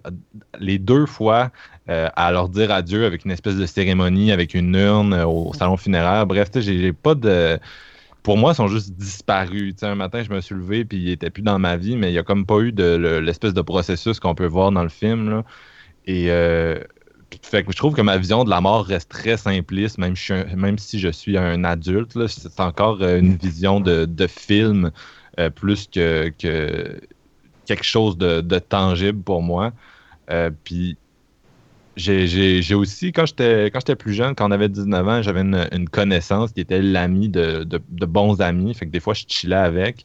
les 0.58 0.78
deux 0.78 1.06
fois 1.06 1.50
euh, 1.88 2.08
à 2.16 2.32
leur 2.32 2.48
dire 2.48 2.72
adieu 2.72 3.06
avec 3.06 3.24
une 3.24 3.30
espèce 3.30 3.54
de 3.54 3.64
cérémonie, 3.64 4.32
avec 4.32 4.54
une 4.54 4.74
urne 4.74 5.12
euh, 5.12 5.24
au 5.24 5.54
salon 5.54 5.76
funéraire. 5.76 6.26
Bref, 6.26 6.48
j'ai 6.56 6.92
pas 6.92 7.14
de. 7.14 7.60
Pour 8.24 8.36
moi, 8.36 8.52
ils 8.52 8.54
sont 8.56 8.66
juste 8.66 8.94
disparus. 8.94 9.74
un 9.82 9.94
matin, 9.94 10.24
je 10.24 10.32
me 10.32 10.40
suis 10.40 10.56
levé 10.56 10.84
puis 10.84 10.98
ils 10.98 11.10
étaient 11.10 11.30
plus 11.30 11.42
dans 11.42 11.60
ma 11.60 11.76
vie, 11.76 11.96
mais 11.96 12.08
il 12.08 12.12
n'y 12.12 12.18
a 12.18 12.24
comme 12.24 12.44
pas 12.44 12.58
eu 12.58 12.72
de 12.72 12.96
l'espèce 13.22 13.54
de 13.54 13.60
processus 13.62 14.18
qu'on 14.18 14.34
peut 14.34 14.46
voir 14.46 14.72
dans 14.72 14.82
le 14.82 14.88
film. 14.88 15.30
Là. 15.30 15.44
Et 16.06 16.32
euh, 16.32 16.80
fait 17.40 17.62
que 17.62 17.70
je 17.70 17.76
trouve 17.76 17.94
que 17.94 18.02
ma 18.02 18.18
vision 18.18 18.42
de 18.42 18.50
la 18.50 18.60
mort 18.60 18.84
reste 18.84 19.08
très 19.08 19.36
simpliste, 19.36 19.98
même, 19.98 20.14
même 20.56 20.78
si 20.78 20.98
je 20.98 21.08
suis 21.08 21.38
un 21.38 21.62
adulte. 21.62 22.18
C'est 22.26 22.58
encore 22.58 23.00
une 23.00 23.36
vision 23.36 23.78
de, 23.78 24.06
de 24.06 24.26
film 24.26 24.90
plus 25.54 25.86
que, 25.86 26.32
que, 26.36 26.98
quelque 27.64 27.84
chose 27.84 28.18
de, 28.18 28.40
de 28.40 28.58
tangible 28.58 29.22
pour 29.22 29.40
moi. 29.40 29.70
puis 30.64 30.96
j'ai 31.96 32.74
aussi, 32.74 33.12
quand 33.12 33.24
j'étais 33.26 33.96
plus 33.96 34.12
jeune, 34.12 34.34
quand 34.34 34.48
on 34.48 34.50
avait 34.50 34.68
19 34.68 35.08
ans, 35.08 35.22
j'avais 35.22 35.40
une, 35.40 35.88
connaissance 35.88 36.52
qui 36.52 36.60
était 36.60 36.82
l'ami 36.82 37.28
de, 37.28 37.64
de, 37.64 38.06
bons 38.06 38.40
amis. 38.40 38.74
Fait 38.74 38.86
que 38.86 38.90
des 38.90 39.00
fois, 39.00 39.14
je 39.14 39.24
chillais 39.26 39.54
avec. 39.54 40.04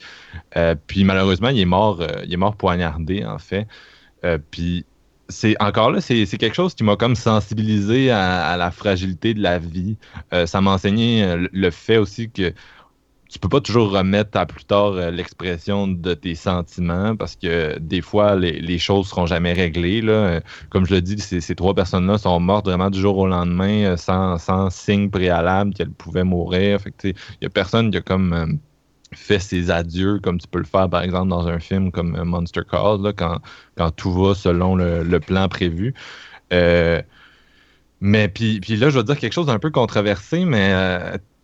Euh, 0.56 0.76
puis 0.88 1.04
malheureusement, 1.04 1.50
il 1.50 1.60
est 1.60 1.66
mort, 1.66 2.02
euh, 2.02 2.08
il 2.26 2.34
est 2.34 2.38
mort 2.38 2.56
poignardé, 2.56 3.26
en 3.26 3.40
fait. 3.40 3.68
Euh, 4.24 4.38
puis 4.52 4.86
c'est 5.28 5.56
encore 5.62 5.92
là, 5.92 6.02
c'est 6.02 6.26
quelque 6.26 6.56
chose 6.56 6.76
qui 6.76 6.84
m'a 6.84 6.96
comme 6.96 7.16
sensibilisé 7.16 8.12
à, 8.12 8.48
à, 8.48 8.58
la 8.58 8.72
fragilité 8.72 9.34
de 9.34 9.42
la 9.42 9.60
vie. 9.60 9.98
ça 10.46 10.60
m'a 10.60 10.72
enseigné 10.72 11.38
le 11.52 11.72
fait 11.72 11.98
aussi 11.98 12.30
que 12.30 12.54
tu 13.32 13.40
peux 13.40 13.48
pas 13.48 13.62
toujours 13.62 13.92
remettre 13.92 14.38
à 14.38 14.46
plus 14.46 14.66
tard 14.66 14.92
euh, 14.92 15.10
l'expression 15.10 15.88
de 15.88 16.14
tes 16.14 16.36
sentiments 16.36 17.16
parce 17.16 17.38
que 17.38 17.80
des 17.80 18.02
fois, 18.02 18.36
les, 18.36 18.60
les 18.60 18.78
choses 18.78 19.08
seront 19.08 19.26
jamais 19.26 19.54
réglées. 19.54 20.02
Là. 20.02 20.42
Comme 20.70 20.86
je 20.86 20.94
le 20.96 21.02
dis, 21.02 21.18
ces, 21.18 21.40
ces 21.40 21.56
trois 21.56 21.74
personnes-là 21.74 22.18
sont 22.18 22.40
mortes 22.42 22.66
vraiment 22.66 22.90
du 22.90 23.00
jour 23.00 23.18
au 23.18 23.28
lendemain 23.28 23.86
euh, 23.86 23.98
sans, 23.98 24.38
sans 24.38 24.70
signe 24.70 25.10
préalable 25.10 25.74
qu'elles 25.74 25.92
pouvaient 25.92 26.26
mourir. 26.26 26.80
Il 27.06 27.14
y 27.42 27.46
a 27.46 27.50
personne 27.50 27.90
qui 27.90 27.98
a 27.98 28.02
comme 28.02 28.34
euh, 28.34 28.48
fait 29.14 29.40
ses 29.40 29.72
adieux 29.72 30.20
comme 30.20 30.38
tu 30.38 30.48
peux 30.50 30.60
le 30.60 30.66
faire, 30.66 30.90
par 30.90 31.02
exemple, 31.02 31.30
dans 31.30 31.48
un 31.48 31.60
film 31.60 31.90
comme 31.92 32.22
Monster 32.24 32.64
Call, 32.70 33.02
là, 33.02 33.14
quand, 33.14 33.40
quand 33.78 33.92
tout 33.92 34.12
va 34.12 34.36
selon 34.36 34.76
le, 34.76 35.04
le 35.04 35.20
plan 35.22 35.48
prévu. 35.48 35.94
mais 38.02 38.28
puis, 38.28 38.60
puis 38.60 38.76
là, 38.76 38.90
je 38.90 38.98
vais 38.98 39.06
dire 39.06 39.18
quelque 39.18 39.34
chose 39.34 39.46
d'un 39.46 39.60
peu 39.60 39.70
controversé, 39.70 40.44
mais 40.44 40.74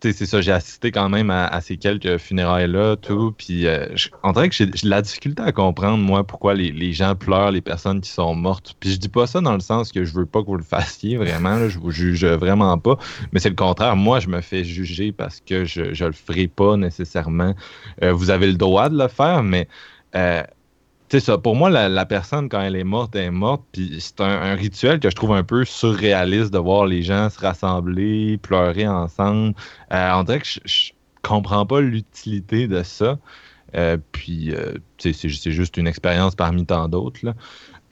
c'est 0.02 0.26
ça, 0.26 0.42
j'ai 0.42 0.52
assisté 0.52 0.92
quand 0.92 1.10
même 1.10 1.30
à, 1.32 1.60
ces 1.62 1.78
quelques 1.78 2.18
funérailles-là, 2.18 2.98
tout. 2.98 3.34
Puis 3.38 3.66
euh, 3.66 3.88
on 4.24 4.32
dirait 4.32 4.50
que 4.50 4.56
j'ai 4.56 4.70
la 4.84 5.02
difficulté 5.02 5.42
à 5.42 5.52
comprendre, 5.52 5.98
moi, 5.98 6.24
pourquoi 6.24 6.54
les, 6.54 6.94
gens 6.94 7.16
pleurent 7.16 7.52
les 7.52 7.62
personnes 7.62 8.02
qui 8.02 8.12
sont 8.12 8.36
mortes. 8.36 8.76
Puis 8.80 8.92
je 8.92 8.98
dis 8.98 9.10
pas 9.10 9.26
ça 9.26 9.42
dans 9.42 9.54
le 9.54 9.60
sens 9.60 9.92
que 9.92 10.04
je 10.04 10.14
veux 10.14 10.26
pas 10.26 10.42
que 10.42 10.48
vous 10.48 10.58
le 10.58 10.64
fassiez, 10.64 11.18
vraiment. 11.18 11.68
je 11.68 11.80
vous 11.80 11.92
juge 11.92 12.26
vraiment 12.26 12.78
pas. 12.78 12.98
Mais 13.32 13.40
c'est 13.40 13.50
le 13.50 13.56
contraire. 13.56 13.96
Moi, 13.96 14.20
je 14.20 14.28
me 14.28 14.42
fais 14.42 14.64
juger 14.64 15.12
parce 15.12 15.42
que 15.42 15.66
je, 15.66 15.94
je 15.94 16.06
le 16.06 16.12
ferai 16.12 16.48
pas 16.48 16.78
nécessairement. 16.78 17.56
Euh, 18.04 18.14
vous 18.14 18.30
avez 18.30 18.48
le 18.48 18.56
droit 18.56 18.90
de 18.90 18.98
le 18.98 19.08
faire, 19.08 19.42
mais 19.42 19.68
euh, 20.16 20.44
sais 21.10 21.20
ça, 21.20 21.38
pour 21.38 21.56
moi, 21.56 21.70
la, 21.70 22.06
personne, 22.06 22.50
quand 22.50 22.62
elle 22.62 22.76
est 22.76 22.84
morte, 22.84 23.16
elle 23.16 23.26
est 23.26 23.32
morte. 23.32 23.64
Puis 23.72 23.98
c'est 24.00 24.22
un, 24.22 24.56
rituel 24.56 25.00
que 25.00 25.10
je 25.10 25.16
trouve 25.16 25.34
un 25.34 25.44
peu 25.44 25.66
surréaliste 25.66 26.52
de 26.52 26.60
voir 26.60 26.86
les 26.86 27.04
gens 27.04 27.30
se 27.30 27.40
rassembler, 27.40 28.38
pleurer 28.38 28.88
ensemble. 28.88 29.54
Euh, 29.94 30.12
on 30.14 30.24
dirait 30.24 30.40
que 30.40 30.48
je, 30.66 30.92
comprends 31.24 31.66
pas 31.66 31.82
l'utilité 31.82 32.68
de 32.68 32.84
ça. 32.84 33.18
Euh, 33.76 33.98
puis, 34.12 34.54
euh, 34.54 34.74
c'est 34.98 35.52
juste 35.52 35.78
une 35.78 35.88
expérience 35.88 36.36
parmi 36.36 36.66
tant 36.66 36.88
d'autres. 36.88 37.20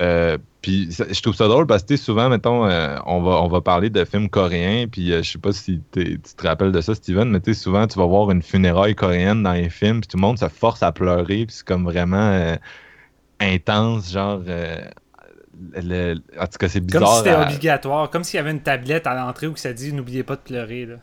Euh, 0.02 0.38
puis 0.62 0.90
je 0.92 1.22
trouve 1.22 1.36
ça 1.36 1.48
drôle 1.48 1.68
parce 1.68 1.84
que 1.84 1.96
souvent, 1.96 2.30
mettons, 2.30 2.64
on, 2.64 3.22
va, 3.22 3.42
on 3.42 3.48
va 3.48 3.62
parler 3.62 3.90
de 3.90 4.04
films 4.04 4.30
coréens, 4.30 4.88
puis 4.88 5.12
je 5.12 5.22
sais 5.22 5.38
pas 5.38 5.54
si 5.54 5.82
tu 5.92 6.20
te 6.20 6.48
rappelles 6.48 6.72
de 6.72 6.82
ça, 6.82 6.96
Steven, 6.96 7.30
mais 7.30 7.54
souvent, 7.54 7.88
tu 7.88 8.00
vas 8.00 8.06
voir 8.06 8.32
une 8.32 8.42
funéraille 8.42 8.96
coréenne 8.96 9.44
dans 9.44 9.54
les 9.54 9.70
films, 9.70 10.02
puis 10.02 10.08
tout 10.08 10.18
le 10.18 10.22
monde 10.22 10.40
se 10.40 10.48
force 10.48 10.82
à 10.82 10.92
pleurer, 10.92 11.46
puis 11.46 11.56
c'est 11.58 11.68
comme 11.68 11.86
vraiment 11.86 12.58
intense, 13.40 14.12
genre. 14.12 14.42
Euh, 14.48 14.86
en 16.38 16.48
tout 16.48 16.58
cas, 16.60 16.68
c'est 16.68 16.82
bizarre. 16.82 17.02
Comme 17.02 17.12
si 17.12 17.18
c'était 17.18 17.36
obligatoire, 17.36 18.10
comme 18.10 18.24
s'il 18.24 18.38
y 18.38 18.40
avait 18.40 18.52
une 18.52 18.62
tablette 18.62 19.08
à 19.08 19.16
l'entrée 19.16 19.48
où 19.48 19.56
ça 19.56 19.74
dit 19.74 19.94
n'oubliez 19.94 20.24
pas 20.24 20.36
de 20.36 20.42
pleurer. 20.42 20.86
Là. 20.86 20.96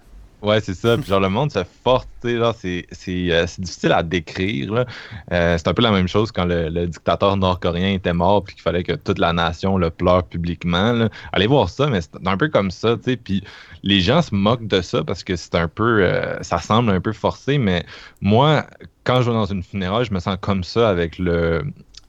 Ouais, 0.42 0.60
c'est 0.60 0.74
ça. 0.74 0.96
Puis 0.96 1.06
genre, 1.06 1.20
le 1.20 1.28
monde 1.28 1.52
se 1.52 1.60
force, 1.84 2.08
tu 2.20 2.30
sais, 2.30 2.36
genre, 2.36 2.54
c'est, 2.58 2.86
c'est, 2.90 3.30
euh, 3.30 3.46
c'est 3.46 3.60
difficile 3.60 3.92
à 3.92 4.02
décrire. 4.02 4.84
Euh, 5.30 5.56
c'est 5.56 5.68
un 5.68 5.72
peu 5.74 5.82
la 5.82 5.92
même 5.92 6.08
chose 6.08 6.32
quand 6.32 6.44
le, 6.44 6.68
le 6.68 6.88
dictateur 6.88 7.36
nord-coréen 7.36 7.94
était 7.94 8.12
mort, 8.12 8.42
puis 8.42 8.56
qu'il 8.56 8.62
fallait 8.62 8.82
que 8.82 8.94
toute 8.94 9.18
la 9.18 9.32
nation 9.32 9.78
le 9.78 9.90
pleure 9.90 10.24
publiquement. 10.24 10.92
là. 10.92 11.10
Allez 11.32 11.46
voir 11.46 11.68
ça, 11.68 11.86
mais 11.86 12.00
c'est 12.00 12.10
un 12.26 12.36
peu 12.36 12.48
comme 12.48 12.72
ça, 12.72 12.96
tu 12.96 13.12
sais. 13.12 13.16
Puis 13.16 13.44
les 13.84 14.00
gens 14.00 14.20
se 14.20 14.34
moquent 14.34 14.66
de 14.66 14.80
ça 14.80 15.04
parce 15.04 15.22
que 15.22 15.36
c'est 15.36 15.54
un 15.54 15.68
peu, 15.68 16.02
euh, 16.02 16.42
ça 16.42 16.58
semble 16.58 16.90
un 16.90 17.00
peu 17.00 17.12
forcé, 17.12 17.58
mais 17.58 17.84
moi, 18.20 18.66
quand 19.04 19.22
je 19.22 19.30
vais 19.30 19.36
dans 19.36 19.46
une 19.46 19.62
funéraille, 19.62 20.06
je 20.06 20.12
me 20.12 20.18
sens 20.18 20.36
comme 20.40 20.64
ça 20.64 20.88
avec 20.88 21.18
le, 21.18 21.62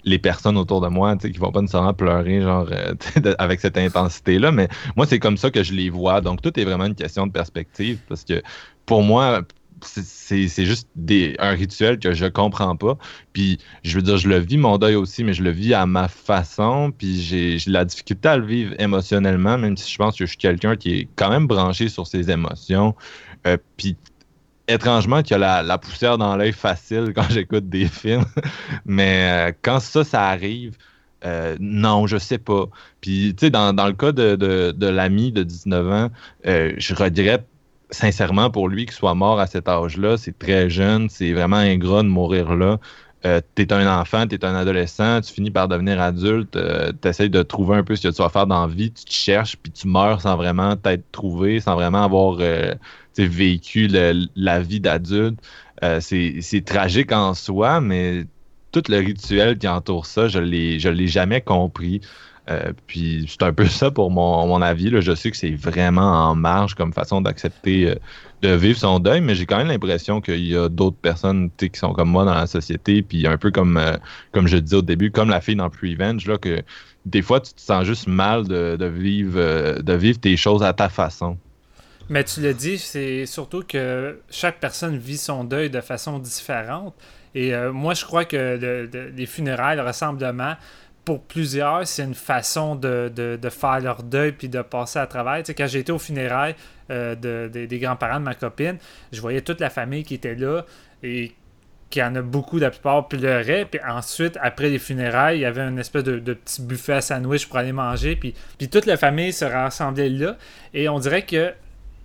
les 0.06 0.20
personnes 0.20 0.58
autour 0.58 0.82
de 0.82 0.88
moi, 0.88 1.16
qui 1.18 1.32
vont 1.32 1.52
pas 1.52 1.62
nécessairement 1.62 1.94
pleurer, 1.94 2.42
genre, 2.42 2.68
euh, 2.72 2.94
de- 3.22 3.36
avec 3.39 3.60
cette 3.62 3.78
intensité-là, 3.78 4.52
mais 4.52 4.68
moi, 4.96 5.06
c'est 5.06 5.20
comme 5.20 5.38
ça 5.38 5.52
que 5.52 5.63
je 5.63 5.74
les 5.74 5.89
vois. 5.89 6.22
Donc, 6.22 6.42
tout 6.42 6.58
est 6.60 6.63
vraiment 6.66 6.86
une 6.86 6.96
question 6.96 7.28
de 7.28 7.32
perspective, 7.32 8.00
parce 8.08 8.24
que 8.24 8.42
pour 8.86 9.04
moi, 9.04 9.42
c'est- 9.86 10.48
juste 10.66 10.88
des, 10.96 11.36
un 11.39 11.52
rituel 11.52 12.00
que 12.00 12.13
je 12.13 12.26
comprends 12.26 12.76
pas. 12.76 12.98
Puis, 13.34 13.60
je 13.84 13.96
veux 13.96 14.02
dire, 14.02 14.18
je 14.18 14.30
le 14.30 14.38
vis 14.38 14.58
mon 14.58 14.78
deuil 14.78 14.96
aussi, 14.96 15.24
mais 15.24 15.34
je 15.34 15.44
le 15.44 15.50
vis 15.52 15.74
à 15.74 15.86
ma 15.86 16.08
façon. 16.08 16.92
Puis, 16.98 17.22
j'ai 17.22 17.58
la 17.68 17.84
difficulté 17.86 18.30
à 18.30 18.38
le 18.38 18.46
vivre 18.46 18.74
émotionnellement, 18.80 19.58
même 19.58 19.76
si 19.78 19.92
je 19.92 19.98
pense 19.98 20.18
que 20.18 20.26
je 20.26 20.30
suis 20.30 20.38
quelqu'un 20.38 20.76
qui 20.78 20.94
est 21.00 21.08
quand 21.16 21.30
même 21.30 21.48
branché 21.48 21.89
sur 21.89 22.08
ses 22.08 22.32
émotions. 22.32 22.96
Euh, 23.48 23.58
puis, 23.78 23.98
étrangement, 24.67 25.21
qu'il 25.21 25.38
y 25.38 25.43
a 25.43 25.63
la, 25.63 25.78
poussière 25.78 26.17
dans 26.17 26.36
l'œil 26.36 26.54
facile 26.54 27.13
quand 27.15 27.23
j'écoute 27.30 27.69
des 27.69 27.88
films. 27.88 28.26
mais 28.86 29.49
euh, 29.49 29.52
quand 29.62 29.80
ça, 29.80 30.04
ça 30.04 30.28
arrive, 30.28 30.78
euh, 31.26 31.56
non, 31.60 32.08
je 32.08 32.17
sais 32.17 32.38
pas. 32.38 32.65
Puis, 33.02 33.34
tu 33.38 33.45
sais, 33.45 33.49
dans, 33.49 33.73
dans 33.73 33.88
le 33.88 33.93
cas 33.93 34.12
de, 34.12 34.36
de, 34.36 34.71
de 34.76 34.88
l'ami 34.88 35.32
de 35.32 35.43
19 35.43 35.91
ans, 35.91 36.10
euh, 36.45 36.73
je 36.78 36.95
regrette 36.95 37.47
sincèrement 37.91 38.49
pour 38.49 38.67
lui 38.67 38.86
qu'il 38.86 38.95
soit 38.95 39.15
mort 39.15 39.39
à 39.39 39.47
cet 39.47 39.67
âge-là. 39.67 40.17
C'est 40.17 40.38
très 40.38 40.69
jeune, 40.69 41.10
c'est 41.10 41.34
vraiment 41.34 41.58
ingrat 41.58 42.04
de 42.04 42.08
mourir 42.08 42.56
là. 42.56 42.80
Euh, 43.26 43.39
t'es 43.56 43.71
un 43.71 43.88
enfant, 44.02 44.28
t'es 44.28 44.43
un 44.43 44.54
adolescent, 44.54 45.21
tu 45.21 45.32
finis 45.32 45.52
par 45.52 45.69
devenir 45.69 46.02
adulte, 46.02 46.58
euh, 46.58 46.91
t'essayes 46.91 47.30
de 47.30 47.41
trouver 47.41 47.78
un 47.78 47.84
peu 47.84 47.95
ce 47.95 48.06
que 48.10 48.13
tu 48.13 48.21
vas 48.21 48.28
faire 48.28 48.47
dans 48.47 48.67
la 48.67 48.73
vie, 48.73 48.91
tu 48.91 49.06
te 49.06 49.13
cherches, 49.13 49.56
puis 49.56 49.71
tu 49.71 49.88
meurs 49.88 50.19
sans 50.19 50.36
vraiment 50.36 50.76
t'être 50.76 51.10
trouvé, 51.13 51.62
sans 51.62 51.76
vraiment 51.76 52.04
avoir 52.04 52.39
vécu 53.17 53.88
la 53.88 54.60
vie 54.60 54.80
d'adulte. 54.80 55.39
Euh, 55.84 55.99
c'est 55.99 56.65
tragique 56.65 57.12
en 57.12 57.34
soi, 57.34 57.82
mais 57.82 58.26
tout 58.71 58.84
le 58.89 58.97
rituel 58.97 59.58
qui 59.58 59.67
entoure 59.67 60.06
ça, 60.06 60.28
je 60.28 60.39
je 60.39 60.89
l'ai 60.89 61.08
jamais 61.08 61.41
compris. 61.41 62.02
Euh, 62.49 62.73
puis 62.88 63.26
c'est 63.30 63.43
un 63.43 63.54
peu 63.54 63.65
ça 63.67 63.89
pour 63.91 64.12
mon, 64.12 64.45
mon 64.47 64.62
avis. 64.62 64.89
Là. 64.89 65.02
Je 65.02 65.15
sais 65.15 65.32
que 65.32 65.38
c'est 65.38 65.56
vraiment 65.56 66.30
en 66.30 66.36
marge 66.36 66.76
comme 66.76 66.91
façon 66.91 67.21
d'accepter 67.21 67.89
euh, 67.89 67.95
de 68.41 68.49
vivre 68.49 68.78
son 68.78 68.99
deuil, 68.99 69.21
mais 69.21 69.36
j'ai 69.36 69.45
quand 69.45 69.58
même 69.58 69.69
l'impression 69.69 70.19
qu'il 70.19 70.45
y 70.45 70.56
a 70.56 70.67
d'autres 70.67 70.97
personnes 70.97 71.49
qui 71.58 71.69
sont 71.73 71.93
comme 71.93 72.10
moi 72.10 72.26
dans 72.26 72.34
la 72.34 72.47
société, 72.47 73.02
puis 73.02 73.26
un 73.28 73.38
peu 73.38 73.52
comme, 73.52 73.80
comme 74.34 74.47
je 74.47 74.58
disais 74.58 74.76
au 74.76 74.82
début, 74.82 75.12
comme 75.12 75.30
la 75.30 75.39
fille 75.39 75.56
dans 75.56 75.69
Prevenge, 75.69 76.28
là, 76.28 76.38
que 76.38 76.62
des 77.06 77.21
fois 77.21 77.39
tu 77.39 77.54
te 77.54 77.62
sens 77.62 77.86
juste 77.86 78.08
mal 78.08 78.45
de, 78.47 78.76
de 78.76 78.86
vivre, 78.86 79.82
de 79.82 79.93
vivre 79.93 80.19
tes 80.19 80.36
choses 80.36 80.63
à 80.63 80.73
ta 80.73 80.89
façon. 80.89 81.38
Mais 82.10 82.24
tu 82.24 82.42
le 82.42 82.54
dis, 82.54 82.78
c'est 82.78 83.26
surtout 83.26 83.63
que 83.63 84.20
chaque 84.30 84.60
personne 84.60 84.98
vit 84.98 85.18
son 85.18 85.44
deuil 85.44 85.70
de 85.70 85.82
façon 85.82 86.20
différente. 86.20 86.94
Et 87.34 87.56
euh, 87.56 87.72
moi, 87.72 87.94
je 87.94 88.06
crois 88.06 88.26
que 88.26 88.36
le- 88.60 88.89
le- 88.92 89.10
les 89.10 89.26
funérailles, 89.26 89.78
le 89.78 89.84
rassemblement, 89.84 90.56
pour 91.06 91.22
plusieurs, 91.24 91.86
c'est 91.88 92.04
une 92.04 92.13
façon 92.13 92.76
de, 92.76 93.12
de- 93.13 93.50
faire 93.50 93.80
leur 93.80 94.04
deuil 94.04 94.32
puis 94.34 94.50
de 94.50 94.62
passer 94.62 95.00
à 95.00 95.08
travers. 95.08 95.38
Tu 95.39 95.48
sais, 95.48 95.54
quand 95.54 95.68
j'étais 95.68 95.92
aux 95.92 96.00
funérailles 96.00 96.56
euh, 96.92 97.16
de- 97.16 97.50
de- 97.52 97.66
des 97.66 97.80
grands-parents 97.80 98.20
de 98.20 98.26
ma 98.26 98.36
copine, 98.36 98.78
je 99.12 99.20
voyais 99.22 99.42
toute 99.42 99.60
la 99.60 99.70
famille 99.70 100.04
qui 100.04 100.13
était 100.16 100.36
là 100.36 100.66
et 101.02 101.34
qui 101.89 102.02
en 102.04 102.16
a 102.16 102.22
beaucoup, 102.22 102.58
la 102.58 102.70
plupart 102.72 103.08
pleuraient. 103.08 103.66
Puis 103.70 103.80
ensuite, 103.88 104.38
après 104.42 104.70
les 104.70 104.80
funérailles, 104.80 105.38
il 105.39 105.42
y 105.42 105.46
avait 105.46 105.62
une 105.62 105.80
espèce 105.80 106.04
de, 106.04 106.20
de 106.20 106.34
petit 106.34 106.62
buffet 106.62 106.94
à 106.94 107.02
sandwich 107.02 107.48
pour 107.48 107.58
aller 107.58 107.72
manger. 107.72 108.16
Puis, 108.16 108.34
puis 108.58 108.68
toute 108.70 108.86
la 108.86 108.98
famille 108.98 109.32
se 109.34 109.46
rassemblait 109.46 110.10
là. 110.10 110.38
Et 110.74 110.89
on 110.89 111.00
dirait 111.00 111.26
que 111.26 111.54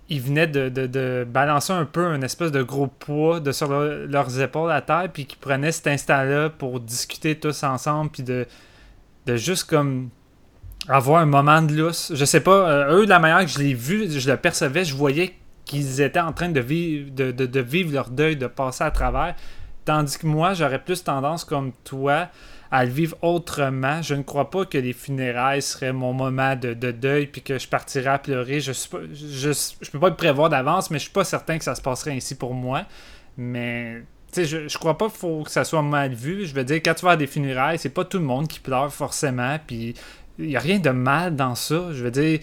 ils 0.09 0.21
venaient 0.21 0.47
de, 0.47 0.69
de- 0.69 1.23
balancer 1.29 1.71
un 1.73 1.85
peu 1.85 2.05
un 2.05 2.21
espèce 2.21 2.51
de 2.51 2.63
gros 2.63 2.87
poids 2.87 3.39
de 3.39 3.51
sur 3.51 3.67
leur- 3.69 4.07
leurs 4.07 4.41
épaules 4.41 4.71
à 4.71 4.81
terre, 4.81 5.07
puis 5.13 5.25
qu'ils 5.25 5.37
prenaient 5.39 5.71
cet 5.71 5.87
instant-là 5.87 6.49
pour 6.49 6.79
discuter 6.79 7.35
tous 7.39 7.63
ensemble, 7.63 8.09
puis 8.09 8.23
de, 8.23 8.45
de 9.27 9.35
juste 9.35 9.69
comme 9.69 10.09
avoir 10.87 11.21
un 11.21 11.25
moment 11.25 11.61
de 11.61 11.73
lousse. 11.75 12.11
Je 12.15 12.25
sais 12.25 12.41
pas, 12.41 12.69
euh, 12.69 12.97
eux, 13.01 13.05
de 13.05 13.09
la 13.09 13.19
manière 13.19 13.45
que 13.45 13.51
je 13.51 13.59
l'ai 13.59 13.73
vu, 13.73 14.09
je 14.09 14.29
le 14.31 14.37
percevais, 14.37 14.83
je 14.83 14.95
voyais 14.95 15.35
qu'ils 15.65 16.01
étaient 16.01 16.19
en 16.19 16.33
train 16.33 16.49
de 16.49 16.59
vivre, 16.59 17.11
de 17.11 17.59
vivre 17.59 17.93
leur 17.93 18.09
deuil, 18.09 18.35
de 18.35 18.47
passer 18.47 18.83
à 18.83 18.89
travers. 18.91 19.35
Tandis 19.85 20.17
que 20.17 20.25
moi, 20.25 20.53
j'aurais 20.55 20.79
plus 20.79 21.03
tendance, 21.03 21.45
comme 21.45 21.71
toi, 21.83 22.27
à 22.71 22.85
le 22.85 22.91
vivre 22.91 23.17
autrement. 23.21 24.01
Je 24.01 24.15
ne 24.15 24.23
crois 24.23 24.49
pas 24.49 24.65
que 24.65 24.77
les 24.77 24.93
funérailles 24.93 25.61
seraient 25.61 25.93
mon 25.93 26.13
moment 26.13 26.55
de, 26.55 26.73
de 26.73 26.91
deuil 26.91 27.27
puis 27.27 27.41
que 27.41 27.57
je 27.57 27.67
partirais 27.67 28.11
à 28.11 28.19
pleurer. 28.19 28.59
Je 28.59 28.71
pas, 28.71 28.99
je, 29.13 29.91
peux 29.91 29.99
pas 29.99 30.09
le 30.09 30.15
prévoir 30.15 30.49
d'avance, 30.49 30.91
mais 30.91 30.99
je 30.99 31.03
suis 31.03 31.13
pas 31.13 31.23
certain 31.23 31.57
que 31.57 31.63
ça 31.63 31.75
se 31.75 31.81
passerait 31.81 32.11
ainsi 32.11 32.35
pour 32.35 32.53
moi. 32.53 32.83
Mais 33.37 34.03
tu 34.31 34.41
sais, 34.41 34.45
je, 34.45 34.67
je 34.67 34.77
crois 34.77 34.97
pas 34.97 35.09
faut 35.09 35.43
que 35.43 35.51
ça 35.51 35.63
soit 35.63 35.81
mal 35.81 36.13
vu. 36.13 36.45
Je 36.45 36.53
veux 36.53 36.63
dire, 36.63 36.77
quand 36.77 36.93
tu 36.93 37.05
vas 37.05 37.11
à 37.11 37.17
des 37.17 37.27
funérailles, 37.27 37.79
c'est 37.79 37.89
pas 37.89 38.05
tout 38.05 38.19
le 38.19 38.25
monde 38.25 38.47
qui 38.47 38.59
pleure 38.59 38.93
forcément. 38.93 39.57
Puis 39.65 39.95
il 40.37 40.49
y 40.49 40.55
a 40.55 40.59
rien 40.59 40.79
de 40.79 40.91
mal 40.91 41.35
dans 41.35 41.55
ça. 41.55 41.87
Je 41.91 42.03
veux 42.03 42.11
dire, 42.11 42.39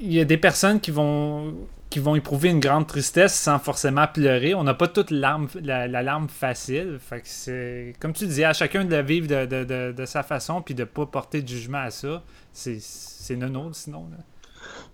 il 0.00 0.12
y 0.12 0.20
a 0.20 0.24
des 0.24 0.36
personnes 0.36 0.80
qui 0.80 0.90
vont 0.90 1.54
qui 1.90 2.00
vont 2.00 2.16
éprouver 2.16 2.48
une 2.48 2.58
grande 2.58 2.88
tristesse 2.88 3.34
sans 3.34 3.60
forcément 3.60 4.06
pleurer. 4.12 4.52
On 4.54 4.64
n'a 4.64 4.74
pas 4.74 4.88
toute 4.88 5.12
la, 5.12 5.38
la 5.62 6.02
larme 6.02 6.28
facile. 6.28 6.98
Fait 6.98 7.20
que 7.20 7.26
c'est, 7.28 7.92
comme 8.00 8.12
tu 8.12 8.26
disais, 8.26 8.42
à 8.42 8.52
chacun 8.52 8.84
de 8.84 8.96
le 8.96 9.02
vivre 9.02 9.28
de, 9.28 9.46
de, 9.46 9.62
de, 9.62 9.92
de 9.92 10.04
sa 10.04 10.24
façon 10.24 10.60
puis 10.60 10.74
de 10.74 10.82
pas 10.82 11.06
porter 11.06 11.40
de 11.40 11.46
jugement 11.46 11.78
à 11.78 11.90
ça. 11.90 12.24
C'est, 12.52 12.78
c'est 12.80 13.36
non 13.36 13.72
sinon. 13.72 14.06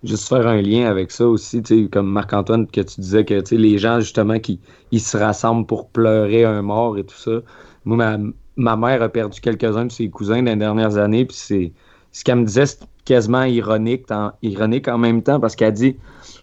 Juste 0.05 0.29
faire 0.29 0.47
un 0.47 0.61
lien 0.61 0.91
avec 0.91 1.11
ça 1.11 1.27
aussi, 1.27 1.63
comme 1.91 2.11
Marc-Antoine, 2.11 2.67
que 2.67 2.83
tu 2.83 3.01
disais 3.01 3.25
que 3.25 3.43
les 3.55 3.79
gens, 3.79 4.01
justement, 4.01 4.39
qui 4.39 4.61
ils 4.91 5.01
se 5.01 5.17
rassemblent 5.17 5.67
pour 5.67 5.89
pleurer 5.89 6.45
un 6.45 6.61
mort 6.61 6.99
et 6.99 7.05
tout 7.05 7.17
ça. 7.17 7.41
Moi, 7.87 7.97
ma, 7.97 8.19
ma 8.57 8.77
mère 8.77 9.03
a 9.03 9.09
perdu 9.09 9.41
quelques-uns 9.41 9.87
de 9.87 9.93
ses 9.93 10.11
cousins 10.11 10.43
dans 10.43 10.53
les 10.53 10.57
dernières 10.59 10.99
années, 10.99 11.25
puis 11.25 11.37
c'est 11.37 11.73
ce 12.12 12.25
qu'elle 12.25 12.37
me 12.37 12.44
disait, 12.44 12.66
c'est 12.66 12.81
quasiment 13.05 13.44
ironique, 13.44 14.07
ironique 14.42 14.88
en 14.88 14.99
même 14.99 15.23
temps, 15.23 15.40
parce 15.40 15.57
qu'elle 15.57 15.73
dit 15.73 15.96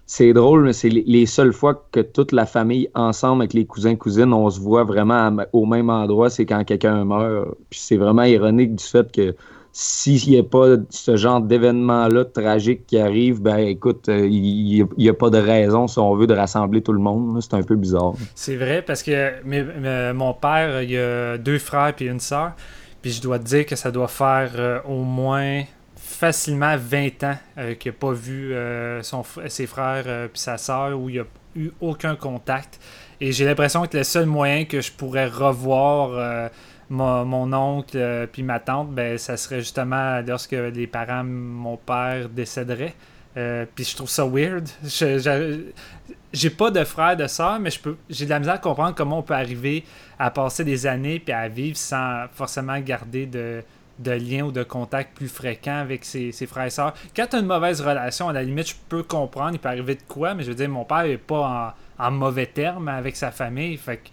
c'est 0.06 0.32
drôle, 0.34 0.64
mais 0.64 0.74
c'est 0.74 0.90
les, 0.90 1.04
les 1.06 1.26
seules 1.26 1.54
fois 1.54 1.86
que 1.92 2.00
toute 2.00 2.32
la 2.32 2.46
famille, 2.46 2.90
ensemble 2.96 3.42
avec 3.42 3.54
les 3.54 3.66
cousins-cousines, 3.66 4.34
on 4.34 4.50
se 4.50 4.60
voit 4.60 4.86
vraiment 4.86 5.36
au 5.52 5.66
même 5.66 5.90
endroit, 5.90 6.30
c'est 6.30 6.46
quand 6.46 6.64
quelqu'un 6.64 7.04
meurt. 7.04 7.50
Puis 7.70 7.80
c'est 7.80 7.98
vraiment 7.98 8.24
ironique 8.24 8.76
du 8.76 8.84
fait 8.84 9.12
que 9.12 9.36
s'il 9.80 10.32
n'y 10.32 10.40
a 10.40 10.44
pas 10.44 10.78
ce 10.90 11.18
genre 11.18 11.40
d'événement-là 11.40 12.26
tragique 12.26 12.88
qui 12.88 12.98
arrive, 12.98 13.42
ben 13.42 13.58
écoute, 13.58 14.10
euh, 14.10 14.26
il 14.28 14.88
n'y 14.98 15.10
a, 15.10 15.14
pas 15.14 15.30
de 15.30 15.38
raison, 15.38 15.88
si 15.88 16.00
on 16.00 16.16
veut, 16.16 16.26
de 16.26 16.34
rassembler 16.34 16.82
tout 16.82 16.94
le 16.94 17.00
monde. 17.00 17.40
C'est 17.44 17.54
un 17.54 17.62
peu 17.62 17.76
bizarre. 17.76 18.14
C'est 18.34 18.56
vrai 18.56 18.82
parce 18.82 19.04
que 19.04 20.14
mon 20.14 20.34
père, 20.34 20.82
il 20.82 20.98
a 20.98 21.38
deux 21.38 21.60
frères 21.60 21.94
puis 21.96 22.08
une 22.08 22.20
sœur. 22.20 22.54
Je 23.10 23.22
dois 23.22 23.40
te 23.40 23.46
dire 23.46 23.66
que 23.66 23.76
ça 23.76 23.92
doit 23.92 24.08
faire 24.08 24.52
euh, 24.56 24.82
au 24.84 25.04
moins 25.04 25.64
facilement 25.96 26.76
20 26.78 27.24
ans 27.24 27.38
euh, 27.58 27.76
qu'il 27.76 27.92
n'a 27.92 27.98
pas 27.98 28.12
vu 28.12 28.54
euh, 28.54 29.02
son, 29.04 29.24
ses 29.48 29.68
frères 29.68 30.30
puis 30.30 30.40
sa 30.40 30.58
sœur 30.58 31.00
où 31.00 31.10
il 31.10 31.14
n'y 31.14 31.20
a 31.20 31.26
eu 31.56 31.72
aucun 31.80 32.16
contact. 32.16 32.80
Et 33.22 33.32
j'ai 33.32 33.46
l'impression 33.46 33.86
que 33.86 33.98
le 33.98 34.04
seul 34.04 34.26
moyen 34.26 34.66
que 34.66 34.82
je 34.82 34.92
pourrais 34.92 35.28
revoir 35.28 36.50
mon, 36.90 37.54
oncle 37.54 38.28
puis 38.32 38.44
ma 38.44 38.60
tante, 38.60 38.92
ben, 38.92 39.18
ça 39.18 39.38
serait 39.38 39.60
justement 39.60 40.22
lorsque 40.22 40.52
les 40.52 40.86
parents 40.86 41.24
mon 41.24 41.78
père 41.78 42.30
décéderaient. 42.30 42.94
Euh, 43.38 43.66
puis 43.74 43.86
je 43.86 43.96
trouve 43.96 44.10
ça 44.10 44.26
weird. 44.26 44.68
J'ai 46.34 46.50
pas 46.50 46.72
de 46.72 46.84
frère, 46.84 47.16
de 47.16 47.28
sœur, 47.28 47.60
mais 47.60 47.70
j'ai 48.10 48.26
de 48.26 48.30
la 48.30 48.40
misère 48.40 48.56
à 48.56 48.58
comprendre 48.58 48.96
comment 48.96 49.20
on 49.20 49.24
peut 49.24 49.34
arriver 49.34 49.84
à 50.20 50.32
passer 50.32 50.64
des 50.64 50.86
années 50.86 51.20
puis 51.20 51.34
à 51.34 51.48
vivre 51.48 51.78
sans 51.78 52.26
forcément 52.34 52.80
garder 52.80 53.26
de, 53.26 53.64
de 54.00 54.12
lien 54.12 54.44
ou 54.44 54.52
de 54.52 54.64
contact 54.64 55.16
plus 55.16 55.30
fréquent 55.30 55.78
avec 55.78 56.04
ses, 56.04 56.32
frères 56.48 56.66
et 56.66 56.70
sœurs. 56.70 56.94
Quand 57.16 57.28
tu 57.28 57.36
as 57.36 57.40
une 57.40 57.46
mauvaise 57.46 57.82
relation, 57.82 58.28
à 58.28 58.34
la 58.34 58.44
limite, 58.44 58.70
je 58.70 58.76
peux 58.90 59.04
comprendre, 59.04 59.52
il 59.54 59.60
peut 59.60 59.70
arriver 59.70 59.96
de 59.96 60.04
quoi, 60.08 60.34
mais 60.34 60.44
je 60.44 60.50
veux 60.50 60.56
dire, 60.56 60.70
mon 60.70 60.84
père 60.84 61.06
est 61.06 61.18
pas 61.18 61.74
en, 62.00 62.06
en 62.06 62.12
mauvais 62.12 62.48
termes 62.48 62.88
avec 62.88 63.16
sa 63.16 63.32
famille. 63.32 63.78
Fait 63.78 63.98
que 63.98 64.10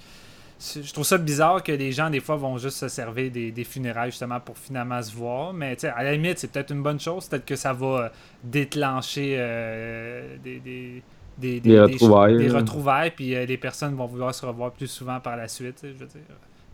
je 0.83 0.92
trouve 0.92 1.05
ça 1.05 1.18
bizarre 1.18 1.62
que 1.62 1.72
les 1.72 1.92
gens, 1.92 2.11
des 2.11 2.20
fois, 2.20 2.37
vont 2.37 2.57
juste 2.59 2.79
se 2.79 2.88
servir 2.88 3.31
des, 3.31 3.53
des 3.53 3.64
funérailles 3.64 4.11
justement 4.11 4.40
pour 4.40 4.57
finalement 4.59 5.00
se 5.03 5.14
voir. 5.14 5.53
Mais 5.53 5.74
tu 5.77 5.83
sais, 5.83 5.88
à 5.88 6.03
la 6.03 6.12
limite, 6.12 6.38
c'est 6.38 6.50
peut-être 6.50 6.70
une 6.72 6.83
bonne 6.83 7.00
chose. 7.00 7.29
Peut-être 7.29 7.44
que 7.44 7.57
ça 7.57 7.72
va 7.72 7.87
euh, 7.87 8.09
déclencher 8.42 9.37
euh, 9.38 10.37
des, 10.42 10.61
des, 10.61 11.03
des, 11.38 11.61
Des 11.61 11.81
retrouvailles, 11.81 12.37
des 12.38 12.48
là. 12.48 12.59
retrouvailles, 12.59 13.11
puis 13.11 13.35
euh, 13.35 13.44
les 13.46 13.59
personnes 13.59 13.94
vont 13.94 14.07
vouloir 14.07 14.35
se 14.35 14.44
revoir 14.46 14.72
plus 14.72 14.87
souvent 14.88 15.20
par 15.20 15.37
la 15.37 15.48
suite. 15.48 15.81
Je 15.83 15.88
veux 15.92 16.07
dire, 16.07 16.20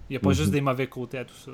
il 0.08 0.12
n'y 0.12 0.16
a 0.16 0.20
pas 0.20 0.30
Mhm. 0.30 0.34
juste 0.34 0.50
des 0.50 0.60
mauvais 0.60 0.86
côtés 0.88 1.18
à 1.18 1.24
tout 1.24 1.34
ça. 1.34 1.52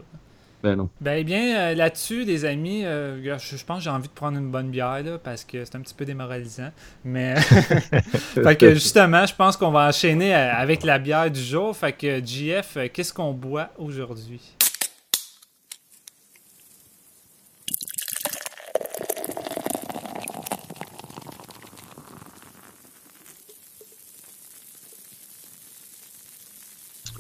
Ben. 0.66 0.88
Ben 1.00 1.24
bien, 1.24 1.56
euh, 1.56 1.74
là-dessus, 1.74 2.24
les 2.24 2.44
amis, 2.44 2.84
euh, 2.84 3.38
je, 3.38 3.64
pense 3.64 3.78
que 3.78 3.84
j'ai 3.84 3.90
envie 3.90 4.08
de 4.08 4.12
prendre 4.12 4.38
une 4.38 4.50
bonne 4.50 4.70
bière 4.70 5.02
là, 5.04 5.18
parce 5.22 5.44
que 5.44 5.64
c'est 5.64 5.76
un 5.76 5.80
petit 5.80 5.94
peu 5.94 6.04
démoralisant. 6.04 6.70
Mais 7.04 7.36
fait 7.40 8.56
que 8.56 8.74
justement, 8.74 9.24
je 9.26 9.34
pense 9.34 9.56
qu'on 9.56 9.70
va 9.70 9.88
enchaîner 9.88 10.34
avec 10.34 10.82
la 10.82 10.98
bière 10.98 11.30
du 11.30 11.40
jour. 11.40 11.76
Fait 11.76 11.92
que 11.92 12.24
JF, 12.24 12.78
qu'est-ce 12.92 13.12
qu'on 13.12 13.32
boit 13.32 13.70
aujourd'hui? 13.78 14.55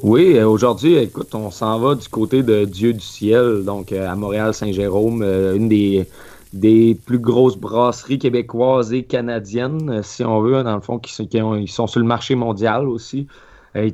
Oui, 0.08 0.36
euh, 0.38 0.46
aujourd'hui, 0.46 0.94
écoute, 0.94 1.34
on 1.34 1.50
s'en 1.50 1.80
va 1.80 1.96
du 1.96 2.06
côté 2.06 2.44
de 2.44 2.64
Dieu 2.64 2.92
du 2.92 3.00
ciel, 3.00 3.64
donc 3.64 3.90
euh, 3.90 4.08
à 4.08 4.14
Montréal-Saint-Jérôme, 4.14 5.20
euh, 5.22 5.56
une 5.56 5.68
des, 5.68 6.94
plus 7.04 7.18
grosses 7.18 7.56
brasseries 7.56 8.20
québécoises 8.20 8.92
et 8.92 9.02
canadiennes, 9.02 10.04
si 10.04 10.22
on 10.22 10.40
veut, 10.42 10.62
dans 10.62 10.76
le 10.76 10.80
fond, 10.80 11.00
qui, 11.00 11.10
qui 11.26 11.38
ils 11.38 11.68
sont 11.68 11.88
sur 11.88 11.98
le 11.98 12.06
marché 12.06 12.36
mondial 12.36 12.86
aussi. 12.86 13.26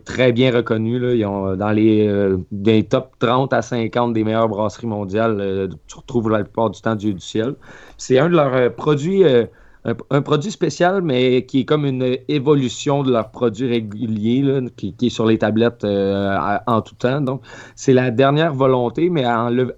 très 0.05 0.33
bien 0.33 0.55
reconnus. 0.55 1.01
Là. 1.01 1.15
Ils 1.15 1.25
ont 1.25 1.57
dans 1.57 1.71
les, 1.71 2.37
des 2.51 2.85
top 2.85 3.13
30 3.19 3.55
à 3.55 3.63
50 3.63 4.13
des 4.13 4.23
meilleures 4.23 4.51
brasseries 4.51 4.87
mondiales. 4.87 5.71
tu 5.87 5.97
retrouves 5.97 6.29
la 6.29 6.45
plupart 6.45 6.69
du 6.69 6.83
temps 6.83 6.95
Dieu 6.95 7.15
du 7.15 7.21
ciel. 7.21 7.55
C'est 7.97 8.19
un 8.19 8.29
de 8.29 8.37
leurs 8.37 8.75
produits 8.75 9.25
un, 9.85 10.23
produit 10.23 10.53
spécial, 10.53 11.03
mais 11.03 11.45
qui 11.45 11.61
est 11.61 11.65
comme 11.65 11.85
une 11.85 12.17
évolution 12.29 13.03
de 13.03 13.11
leur 13.11 13.31
produit 13.31 13.69
régulier, 13.69 14.61
qui, 14.77 14.95
est 15.03 15.09
sur 15.09 15.27
les 15.27 15.39
tablettes 15.39 15.83
euh, 15.85 16.37
en 16.67 16.81
tout 16.83 16.95
temps. 16.95 17.21
Donc, 17.21 17.43
c'est 17.75 17.93
la 17.93 18.13
dernière 18.13 18.55
volonté, 18.55 19.11
mais 19.11 19.25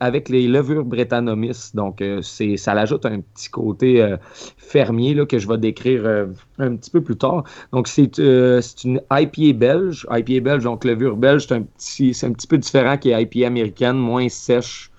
avec 0.01 0.29
les 0.29 0.47
levures 0.47 0.85
Brettanomys. 0.85 1.71
Donc, 1.73 2.03
euh, 2.03 2.21
c'est, 2.21 2.59
ça 2.59 2.75
l'ajoute 2.75 3.07
un 3.07 3.21
petit 3.21 3.49
côté 3.49 4.03
euh, 4.03 4.19
fermier 4.59 5.14
là, 5.14 5.25
que 5.25 5.38
je 5.38 5.49
vais 5.49 5.59
décrire 5.59 6.05
un 6.59 6.77
petit 6.77 6.90
peu 6.90 7.01
plus 7.01 7.17
tard. 7.17 7.45
Donc, 7.73 7.88
c'est, 7.88 8.19
une 8.19 9.01
IPA 9.11 9.59
belge. 9.59 10.07
IPA 10.11 10.40
belge, 10.40 10.64
donc 10.64 10.85
levure 10.85 11.17
belge, 11.17 11.47
c'est 11.49 11.55
un 11.55 11.62
petit, 11.62 12.12
c'est 12.12 12.27
un 12.27 12.33
petit 12.33 12.47
peu 12.47 12.59
différent 12.59 12.99
qui 12.99 13.11
est 13.11 13.23
IPA 13.23 13.47
américaine, 13.47 13.97
moins 13.97 14.29
sèche. 14.29 14.90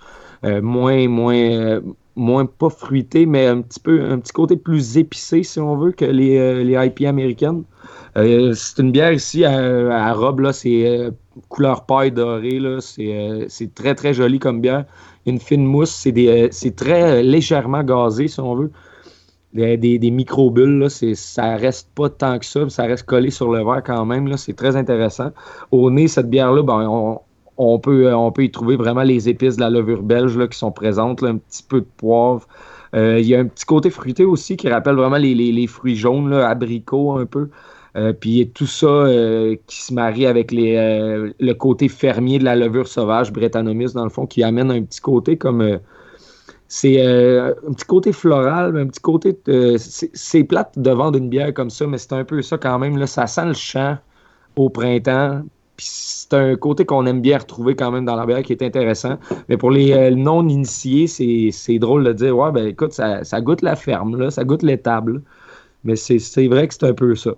moins, 0.44 1.08
moins, 1.08 1.82
moins 2.15 2.45
pas 2.45 2.69
fruité, 2.69 3.25
mais 3.25 3.47
un 3.47 3.62
petit 3.62 3.80
peu 3.80 4.04
un 4.04 4.19
petit 4.19 4.32
côté 4.32 4.56
plus 4.56 4.97
épicé, 4.97 5.43
si 5.43 5.60
on 5.60 5.75
veut, 5.75 5.91
que 5.91 6.06
les, 6.06 6.38
euh, 6.38 6.63
les 6.63 7.06
américaines. 7.06 7.63
Euh, 8.17 8.54
c'est 8.54 8.82
une 8.82 8.91
bière 8.91 9.12
ici 9.12 9.43
à, 9.43 10.13
robe, 10.13 10.39
là, 10.39 10.54
c'est 10.54 10.88
euh, 10.88 11.12
couleur 11.49 11.86
paille 11.86 12.12
dorée, 12.12 12.60
là, 12.60 12.80
c'est, 12.80 13.73
très 13.75 13.95
très 13.95 14.13
joli 14.13 14.39
comme 14.39 14.62
bière. 14.62 14.86
Une 15.25 15.39
fine 15.39 15.65
mousse, 15.65 15.91
c'est, 15.91 16.49
c'est 16.51 16.75
très 16.75 17.23
légèrement 17.23 17.84
gazé, 17.84 18.28
si 18.28 18.39
on 18.39 18.56
veut. 18.56 18.71
Des, 19.54 19.78
des, 19.78 20.12
micro-bulles, 20.12 20.80
là, 20.80 20.89
c'est, 20.89 21.15
ça 21.15 21.56
reste 21.56 21.89
pas 21.95 22.10
tant 22.10 22.39
que 22.39 22.45
ça, 22.45 22.67
ça 22.67 22.84
reste 22.84 23.06
collé 23.06 23.30
sur 23.30 23.51
le 23.51 23.63
verre 23.63 23.84
quand 23.86 24.06
même, 24.06 24.28
là, 24.28 24.38
c'est 24.38 24.54
très 24.54 24.75
intéressant. 24.75 25.32
Au 25.71 25.89
nez, 25.89 26.10
cette 26.10 26.30
bière-là, 26.30 26.62
ben, 26.62 26.88
on, 26.89 27.19
on 27.58 27.80
peut, 27.80 28.08
euh, 28.08 28.18
on 28.18 28.32
peut 28.32 28.44
y 28.44 28.52
trouver 28.52 28.76
vraiment 28.76 29.04
les 29.04 29.30
épices 29.30 29.56
de 29.56 29.62
la 29.62 29.70
levure 29.70 30.04
belge 30.04 30.38
là, 30.38 30.48
qui 30.48 30.58
sont 30.58 30.72
présentes, 30.72 31.24
un 31.24 31.38
petit 31.38 31.63
peu 31.63 31.82
de 31.82 31.88
poivre. 31.98 32.48
Euh, 32.96 33.20
il 33.20 33.26
y 33.26 33.36
a 33.36 33.39
un 33.39 33.46
petit 33.46 33.65
côté 33.65 33.89
fruité 33.89 34.24
aussi 34.24 34.58
qui 34.58 34.70
rappelle 34.70 34.96
vraiment 34.96 35.18
les, 35.18 35.68
fruits 35.68 35.96
jaunes, 35.96 36.34
abricots 36.34 37.18
un 37.18 37.26
peu. 37.26 37.50
Euh, 37.98 38.12
puis 38.12 38.52
tout 38.54 38.68
ça 38.68 39.06
qui 39.68 39.82
se 39.82 39.94
marie 39.94 40.26
avec 40.26 40.52
les, 40.52 40.76
le 41.39 41.54
côté 41.54 41.88
fermier 41.88 42.39
de 42.39 42.44
la 42.44 42.56
levure 42.56 42.88
sauvage, 42.88 43.32
Brettanomys, 43.32 43.94
dans 43.94 44.04
le 44.04 44.10
fond, 44.10 44.26
qui 44.26 44.44
amène 44.44 44.72
un 44.72 44.84
petit 44.84 45.02
côté 45.02 45.38
comme. 45.38 45.80
c'est 46.68 47.02
un 47.02 47.74
petit 47.74 47.86
côté 47.86 48.12
floral, 48.12 48.78
un 48.78 48.88
petit 48.88 49.02
côté. 49.02 49.38
c'est 49.78 50.44
plate 50.44 50.78
de 50.78 50.91
vendre 50.91 51.18
une 51.18 51.30
bière 51.30 51.54
comme 51.54 51.70
ça, 51.70 51.88
mais 51.88 51.98
c'est 51.98 52.13
un 52.13 52.26
peu 52.26 52.41
ça 52.41 52.58
quand 52.58 52.80
même. 52.80 52.98
Là, 52.98 53.08
ça 53.08 53.28
sent 53.28 53.46
le 53.46 53.54
champ 53.54 53.98
au 54.56 54.70
printemps. 54.70 55.44
Puis 55.78 55.88
c'est 55.90 56.34
un 56.34 56.56
côté 56.56 56.86
qu'on 56.86 57.06
aime 57.06 57.22
bien 57.22 57.38
retrouver 57.38 57.76
quand 57.76 57.92
même 57.92 58.06
dans 58.06 58.16
la 58.16 58.26
bière 58.26 58.42
qui 58.44 58.54
est 58.54 58.64
intéressant. 58.64 59.18
Mais 59.50 59.58
pour 59.58 59.72
les 59.72 59.92
euh, 59.92 60.12
non-initiés, 60.12 61.08
c'est 61.08 61.80
drôle 61.80 62.04
de 62.04 62.14
dire 62.14 62.38
Ouais, 62.38 62.52
ben 62.52 62.68
écoute, 62.68 62.94
ça, 62.94 63.42
goûte 63.42 63.62
la 63.62 63.76
ferme, 63.76 64.18
là, 64.18 64.32
ça 64.32 64.44
goûte 64.44 64.64
l'étable. 64.64 65.22
Mais 65.84 65.96
c'est 65.96 66.48
vrai 66.48 66.68
que 66.68 66.74
c'est 66.74 66.86
un 66.86 66.94
peu 66.94 67.16
ça. 67.16 67.32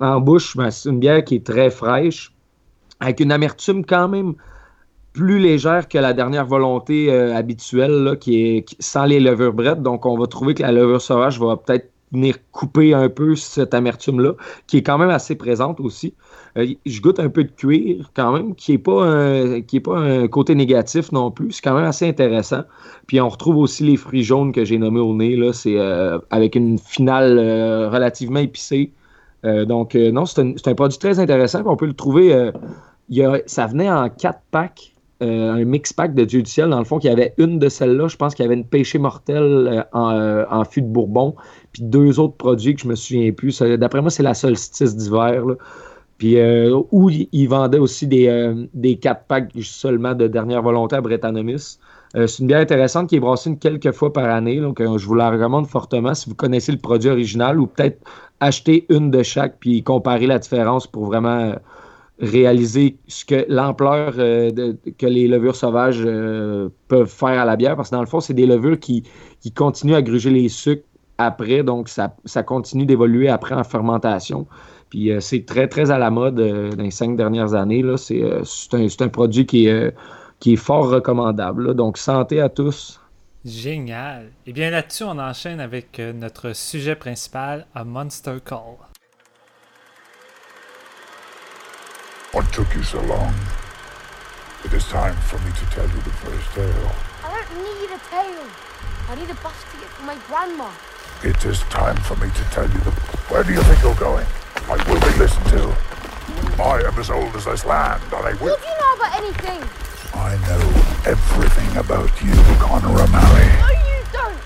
En 0.00 0.20
bouche, 0.20 0.56
ben, 0.56 0.70
c'est 0.70 0.88
une 0.88 0.98
bière 0.98 1.22
qui 1.24 1.36
est 1.36 1.46
très 1.46 1.70
fraîche, 1.70 2.32
avec 3.00 3.20
une 3.20 3.30
amertume 3.30 3.84
quand 3.84 4.08
même 4.08 4.34
plus 5.12 5.38
légère 5.38 5.88
que 5.88 5.98
la 5.98 6.12
dernière 6.12 6.44
volonté 6.46 7.12
euh, 7.12 7.34
habituelle, 7.36 8.16
qui 8.20 8.46
est 8.46 8.66
sans 8.80 9.04
les 9.04 9.20
levures 9.20 9.52
brettes. 9.52 9.82
Donc, 9.82 10.06
on 10.06 10.18
va 10.18 10.26
trouver 10.26 10.54
que 10.54 10.62
la 10.62 10.72
levure 10.72 11.00
sauvage 11.00 11.38
va 11.38 11.56
peut-être 11.56 11.93
venir 12.14 12.36
couper 12.52 12.94
un 12.94 13.08
peu 13.08 13.36
cette 13.36 13.74
amertume-là, 13.74 14.32
qui 14.66 14.78
est 14.78 14.82
quand 14.82 14.98
même 14.98 15.10
assez 15.10 15.34
présente 15.34 15.80
aussi. 15.80 16.14
Euh, 16.56 16.66
je 16.86 17.00
goûte 17.00 17.18
un 17.18 17.28
peu 17.28 17.44
de 17.44 17.50
cuir 17.50 18.10
quand 18.14 18.32
même, 18.32 18.54
qui 18.54 18.72
n'est 18.72 18.78
pas, 18.78 19.04
un, 19.04 19.60
pas 19.60 19.98
un 19.98 20.28
côté 20.28 20.54
négatif 20.54 21.10
non 21.12 21.30
plus. 21.30 21.52
C'est 21.52 21.62
quand 21.62 21.74
même 21.74 21.84
assez 21.84 22.08
intéressant. 22.08 22.62
Puis 23.06 23.20
on 23.20 23.28
retrouve 23.28 23.56
aussi 23.56 23.84
les 23.84 23.96
fruits 23.96 24.22
jaunes 24.22 24.52
que 24.52 24.64
j'ai 24.64 24.78
nommés 24.78 25.00
au 25.00 25.14
nez. 25.14 25.36
Là, 25.36 25.52
c'est 25.52 25.78
euh, 25.78 26.18
avec 26.30 26.54
une 26.54 26.78
finale 26.78 27.38
euh, 27.38 27.90
relativement 27.90 28.40
épicée. 28.40 28.92
donc 29.44 29.94
non, 29.94 30.24
c'est 30.26 30.68
un, 30.68 30.74
produit 30.74 30.98
très 30.98 31.18
intéressant. 31.18 31.62
On 31.66 31.76
peut 31.76 31.86
le 31.86 31.92
trouver. 31.92 32.50
ça 33.46 33.66
venait 33.66 33.90
en 33.90 34.08
quatre 34.08 34.40
packs. 34.50 34.94
un 35.20 35.64
mix 35.64 35.92
pack 35.92 36.14
de 36.14 36.24
Dieu 36.24 36.42
du 36.42 36.50
ciel, 36.50 36.70
dans 36.70 36.78
le 36.78 36.84
fond, 36.84 36.98
qu'il 36.98 37.10
y 37.10 37.12
avait 37.12 37.34
une 37.36 37.58
de 37.58 37.68
celles-là. 37.68 38.08
Je 38.08 38.16
pense 38.16 38.34
qu'il 38.34 38.44
y 38.44 38.46
avait 38.46 38.54
une 38.54 38.64
pêchée 38.64 38.98
mortelle 38.98 39.86
en, 39.92 40.64
fût 40.64 40.82
de 40.82 40.86
Bourbon, 40.86 41.34
puis 41.74 41.82
deux 41.82 42.20
autres 42.20 42.36
produits 42.36 42.74
que 42.74 42.82
je 42.82 42.88
me 42.88 42.94
souviens 42.94 43.32
plus. 43.32 43.60
D'après 43.60 44.00
moi, 44.00 44.10
c'est 44.10 44.22
la 44.22 44.32
solstice 44.32 44.96
d'hiver. 44.96 45.42
Puis 46.18 46.38
euh, 46.38 46.80
où 46.92 47.10
ils 47.10 47.46
vendaient 47.48 47.80
aussi 47.80 48.06
des, 48.06 48.28
euh, 48.28 48.66
des 48.72 48.96
4 48.96 49.24
packs 49.26 49.50
seulement 49.60 50.14
de 50.14 50.28
dernière 50.28 50.62
volonté 50.62 50.94
à 50.94 51.00
Brettanomys. 51.00 51.78
Euh, 52.14 52.28
c'est 52.28 52.42
une 52.42 52.46
bière 52.46 52.60
intéressante 52.60 53.08
qui 53.08 53.16
est 53.16 53.20
brassée 53.20 53.50
une 53.50 53.58
quelques 53.58 53.90
fois 53.90 54.12
par 54.12 54.26
année. 54.26 54.60
Donc, 54.60 54.80
je 54.80 55.06
vous 55.06 55.16
la 55.16 55.30
recommande 55.30 55.66
fortement 55.66 56.14
si 56.14 56.28
vous 56.30 56.36
connaissez 56.36 56.70
le 56.70 56.78
produit 56.78 57.10
original 57.10 57.58
ou 57.58 57.66
peut-être 57.66 57.98
acheter 58.38 58.86
une 58.88 59.10
de 59.10 59.24
chaque 59.24 59.58
puis 59.58 59.82
comparer 59.82 60.28
la 60.28 60.38
différence 60.38 60.86
pour 60.86 61.06
vraiment 61.06 61.56
réaliser 62.20 62.96
ce 63.08 63.24
que 63.24 63.44
l'ampleur 63.48 64.14
que 64.14 65.06
les 65.06 65.26
levures 65.26 65.56
sauvages 65.56 66.04
peuvent 66.86 67.10
faire 67.10 67.40
à 67.40 67.44
la 67.44 67.56
bière. 67.56 67.74
Parce 67.74 67.90
que 67.90 67.96
dans 67.96 68.00
le 68.00 68.06
fond, 68.06 68.20
c'est 68.20 68.34
des 68.34 68.46
levures 68.46 68.78
qui, 68.78 69.02
qui 69.40 69.50
continuent 69.50 69.96
à 69.96 70.02
gruger 70.02 70.30
les 70.30 70.48
sucres 70.48 70.84
après. 71.18 71.62
Donc, 71.62 71.88
ça, 71.88 72.16
ça 72.24 72.42
continue 72.42 72.86
d'évoluer 72.86 73.28
après 73.28 73.54
en 73.54 73.64
fermentation. 73.64 74.46
Puis 74.90 75.10
euh, 75.10 75.20
c'est 75.20 75.44
très, 75.44 75.66
très 75.66 75.90
à 75.90 75.98
la 75.98 76.10
mode 76.10 76.38
euh, 76.38 76.70
dans 76.70 76.82
les 76.82 76.90
cinq 76.90 77.16
dernières 77.16 77.54
années. 77.54 77.82
Euh, 77.82 77.96
c'est, 77.96 79.02
un, 79.02 79.08
produit 79.08 79.46
qui 79.46 79.66
est, 79.66 79.94
qui 80.40 80.52
est 80.54 80.56
fort 80.56 80.88
recommandable. 80.88 81.74
Donc, 81.74 81.98
santé 81.98 82.40
à 82.40 82.48
tous. 82.48 83.00
Génial. 83.44 84.26
Et 84.46 84.50
eh 84.50 84.52
bien 84.52 84.70
là-dessus, 84.70 85.04
on 85.04 85.18
enchaîne 85.18 85.60
avec 85.60 85.98
notre 85.98 86.54
sujet 86.54 86.94
principal, 86.94 87.66
A 87.74 87.84
Monster 87.84 88.36
Call. 88.42 88.78
What 92.32 92.44
took 92.52 92.74
you 92.74 92.82
so 92.82 92.98
long? 93.02 93.32
It 94.64 94.72
is 94.72 94.88
time 94.88 95.14
for 95.26 95.38
me 95.40 95.52
to 95.52 95.66
tell 95.74 95.84
you 95.84 96.00
the 96.02 96.10
first 96.24 96.54
tale. 96.54 96.90
I 97.22 97.30
don't 97.30 97.62
need 97.62 97.90
a 97.90 98.00
tale. 98.10 98.48
I 99.10 99.14
need 99.14 99.30
a 99.30 99.34
bus 99.42 99.52
ticket 99.70 99.88
for 99.88 100.04
my 100.04 100.16
grandma. 100.26 100.70
It 101.24 101.42
is 101.46 101.60
time 101.72 101.96
for 102.04 102.16
me 102.16 102.28
to 102.28 102.44
tell 102.52 102.68
you 102.68 102.76
the... 102.84 102.92
Where 103.32 103.42
do 103.42 103.54
you 103.56 103.62
think 103.62 103.80
you're 103.80 103.96
going? 103.96 104.26
I 104.68 104.76
will 104.84 105.00
be 105.00 105.16
listened 105.16 105.48
to. 105.56 105.72
I 106.60 106.84
am 106.84 106.92
as 107.00 107.08
old 107.08 107.32
as 107.32 107.46
this 107.46 107.64
land, 107.64 108.02
and 108.12 108.28
I 108.28 108.36
will. 108.44 108.52
What 108.52 108.60
do 108.60 108.68
you 108.68 108.76
know 108.76 108.92
about 108.92 109.16
anything? 109.16 109.64
I 110.12 110.36
know 110.44 110.60
everything 111.08 111.80
about 111.80 112.12
you, 112.20 112.36
Connor 112.60 112.92
O'Malley. 112.92 113.48
No, 113.56 113.72
you 113.72 114.04
don't. 114.12 114.36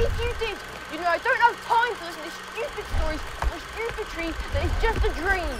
If 0.00 0.08
you 0.24 0.32
did, 0.40 0.56
you 0.88 1.04
know 1.04 1.12
I 1.12 1.20
don't 1.20 1.42
have 1.44 1.60
time 1.68 1.92
to 1.92 2.02
listen 2.08 2.24
to 2.24 2.32
stupid 2.48 2.84
stories 2.96 3.20
or 3.52 3.60
stupid 3.60 4.06
dreams 4.16 4.36
that 4.56 4.64
is 4.64 4.72
just 4.80 5.04
a 5.04 5.12
dream. 5.20 5.52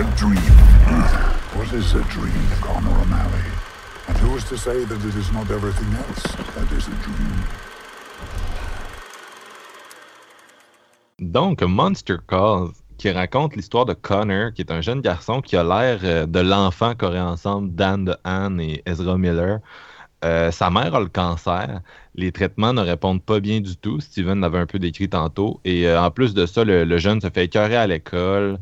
A 0.00 0.04
dream? 0.16 0.56
Mm. 0.88 1.60
What 1.60 1.68
is 1.76 1.92
a 1.92 2.00
dream, 2.08 2.48
Connor 2.64 2.96
O'Malley? 3.04 3.52
And 4.08 4.16
who 4.16 4.34
is 4.34 4.44
to 4.48 4.56
say 4.56 4.88
that 4.88 5.04
it 5.04 5.14
is 5.14 5.30
not 5.30 5.50
everything 5.50 5.92
else 5.92 6.24
that 6.56 6.72
is 6.72 6.88
a 6.88 6.96
dream? 7.04 7.67
Donc, 11.20 11.62
Monster 11.62 12.16
Calls 12.28 12.70
qui 12.98 13.10
raconte 13.10 13.56
l'histoire 13.56 13.86
de 13.86 13.94
Connor, 13.94 14.52
qui 14.52 14.62
est 14.62 14.72
un 14.72 14.80
jeune 14.80 15.00
garçon 15.00 15.40
qui 15.40 15.56
a 15.56 15.62
l'air 15.62 16.00
euh, 16.02 16.26
de 16.26 16.40
l'enfant 16.40 16.94
qu'aurait 16.94 17.20
ensemble 17.20 17.74
Dan 17.74 18.04
de 18.04 18.14
Anne 18.24 18.60
et 18.60 18.82
Ezra 18.86 19.16
Miller. 19.16 19.60
Euh, 20.24 20.50
sa 20.50 20.68
mère 20.70 20.94
a 20.96 21.00
le 21.00 21.08
cancer. 21.08 21.80
Les 22.16 22.32
traitements 22.32 22.72
ne 22.72 22.82
répondent 22.82 23.22
pas 23.22 23.38
bien 23.38 23.60
du 23.60 23.76
tout. 23.76 24.00
Steven 24.00 24.40
l'avait 24.40 24.58
un 24.58 24.66
peu 24.66 24.80
décrit 24.80 25.08
tantôt. 25.08 25.60
Et 25.64 25.86
euh, 25.88 26.00
en 26.00 26.10
plus 26.10 26.34
de 26.34 26.44
ça, 26.44 26.64
le, 26.64 26.98
jeune 26.98 27.20
se 27.20 27.30
fait 27.30 27.44
écœurer 27.44 27.76
à 27.76 27.86
l'école. 27.86 28.58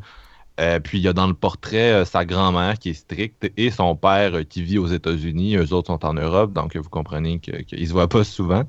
Puis 0.83 0.97
il 0.97 1.03
y 1.03 1.07
a 1.07 1.13
dans 1.13 1.27
le 1.27 1.35
portrait 1.35 2.03
sa 2.05 2.25
grand-mère 2.25 2.79
qui 2.79 2.89
est 2.89 2.93
stricte 2.95 3.47
et 3.57 3.69
son 3.69 3.95
père 3.95 4.39
qui 4.49 4.63
vit 4.63 4.79
aux 4.79 4.87
États-Unis. 4.87 5.55
Eux 5.55 5.71
autres 5.71 5.87
sont 5.93 6.03
en 6.03 6.15
Europe, 6.15 6.51
donc 6.51 6.75
vous 6.75 6.89
comprenez 6.89 7.37
qu'ils 7.37 7.79
ne 7.79 7.85
se 7.85 7.93
voient 7.93 8.09
pas 8.09 8.23
souvent. 8.23 8.63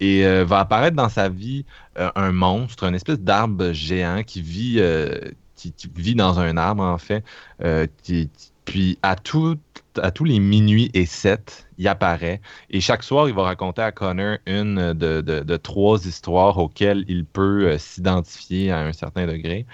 Et 0.00 0.24
va 0.44 0.60
apparaître 0.60 0.96
dans 0.96 1.08
sa 1.08 1.28
vie 1.28 1.64
un 1.96 2.32
monstre, 2.32 2.84
une 2.84 2.94
espèce 2.94 3.20
d'arbre 3.20 3.72
géant 3.72 4.22
qui 4.24 4.42
vit, 4.42 4.80
vit 5.94 6.14
dans 6.14 6.40
un 6.40 6.56
arbre, 6.56 6.82
en 6.82 6.98
fait. 6.98 7.24
puis 8.64 8.98
à, 9.02 9.14
tous 9.14 9.58
les 10.24 10.40
minuit 10.40 10.90
et 10.94 11.06
sept, 11.06 11.68
il 11.78 11.86
apparaît. 11.86 12.40
Et 12.70 12.80
chaque 12.80 13.04
soir, 13.04 13.28
il 13.28 13.34
va 13.34 13.42
raconter 13.42 13.82
à 13.82 13.92
Connor 13.92 14.38
une 14.46 14.92
de, 14.92 15.56
trois 15.56 16.04
histoires 16.04 16.58
auxquelles 16.58 17.04
il 17.06 17.24
peut 17.24 17.78
s'identifier 17.78 18.72
à 18.72 18.80
un 18.80 18.92
certain 18.92 19.26
degré. 19.26 19.66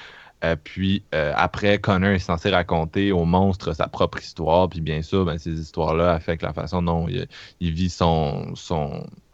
Euh, 0.44 0.56
puis 0.62 1.04
euh, 1.14 1.32
après, 1.36 1.78
Connor 1.78 2.10
est 2.10 2.18
censé 2.20 2.50
raconter 2.50 3.12
au 3.12 3.24
monstre 3.24 3.72
sa 3.72 3.88
propre 3.88 4.20
histoire. 4.20 4.68
Puis 4.68 4.80
bien 4.80 5.02
sûr, 5.02 5.24
ben, 5.24 5.38
ces 5.38 5.60
histoires-là 5.60 6.12
affectent 6.12 6.42
la 6.42 6.52
façon 6.52 6.82
dont 6.82 7.08
il, 7.08 7.72
vit 7.72 7.90
son, 7.90 8.54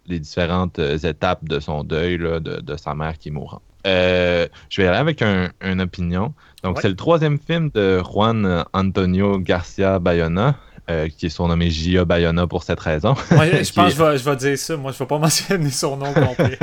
les 0.07 0.19
différentes 0.19 0.79
euh, 0.79 0.99
étapes 0.99 1.45
de 1.45 1.61
son 1.61 1.85
deuil 1.85 2.19
de, 2.19 2.39
de, 2.39 2.77
sa 2.77 2.95
mère 2.95 3.19
qui 3.19 3.29
est 3.29 3.33
mourante. 3.33 3.63
je 3.85 4.49
vais 4.77 4.87
aller 4.87 4.99
avec 4.99 5.23
un, 5.23 5.51
une 5.61 5.81
opinion. 5.81 6.35
Donc, 6.63 6.81
c'est 6.81 6.89
le 6.89 6.97
troisième 6.97 7.39
film 7.39 7.71
de 7.75 8.01
Juan 8.03 8.65
Antonio 8.73 9.39
Garcia 9.39 9.99
Bayona. 9.99 10.57
Euh, 10.91 11.09
qui 11.09 11.25
est 11.25 11.31
surnommé 11.31 11.71
Gia 11.71 12.05
Bayona 12.05 12.47
pour 12.47 12.63
cette 12.63 12.81
raison. 12.81 13.15
je 13.15 13.35
pense 13.75 13.95
que 13.95 14.17
je 14.19 14.29
vais, 14.29 14.37
dire 14.37 14.59
ça. 14.59 14.77
Moi, 14.77 14.93
je 14.93 14.97
ne 14.97 14.99
vais 14.99 15.07
pas 15.07 15.19
mentionner 15.19 15.71
son 15.71 15.97
nom 15.97 16.13
complet. 16.13 16.59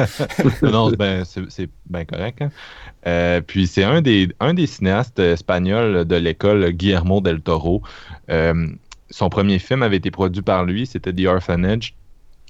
non, 0.62 0.92
ben, 0.92 1.24
c'est 1.26 1.70
bien 1.90 2.06
correct. 2.06 2.40
Hein. 2.40 2.52
Euh, 3.08 3.42
puis 3.42 3.66
c'est 3.66 3.84
un 3.84 4.04
des, 4.04 4.30
un 4.40 4.54
des 4.54 4.68
cinéastes 4.68 5.18
espagnols 5.18 6.06
de 6.06 6.16
l'école 6.18 6.70
Guillermo 6.70 7.20
del 7.20 7.42
Toro. 7.42 7.82
Euh, 8.30 8.68
son 9.10 9.30
premier 9.30 9.58
film 9.58 9.82
avait 9.82 9.98
été 9.98 10.12
produit 10.12 10.44
par 10.44 10.66
lui, 10.66 10.86
c'était 10.86 11.14
The 11.14 11.26
Orphanage 11.26 11.96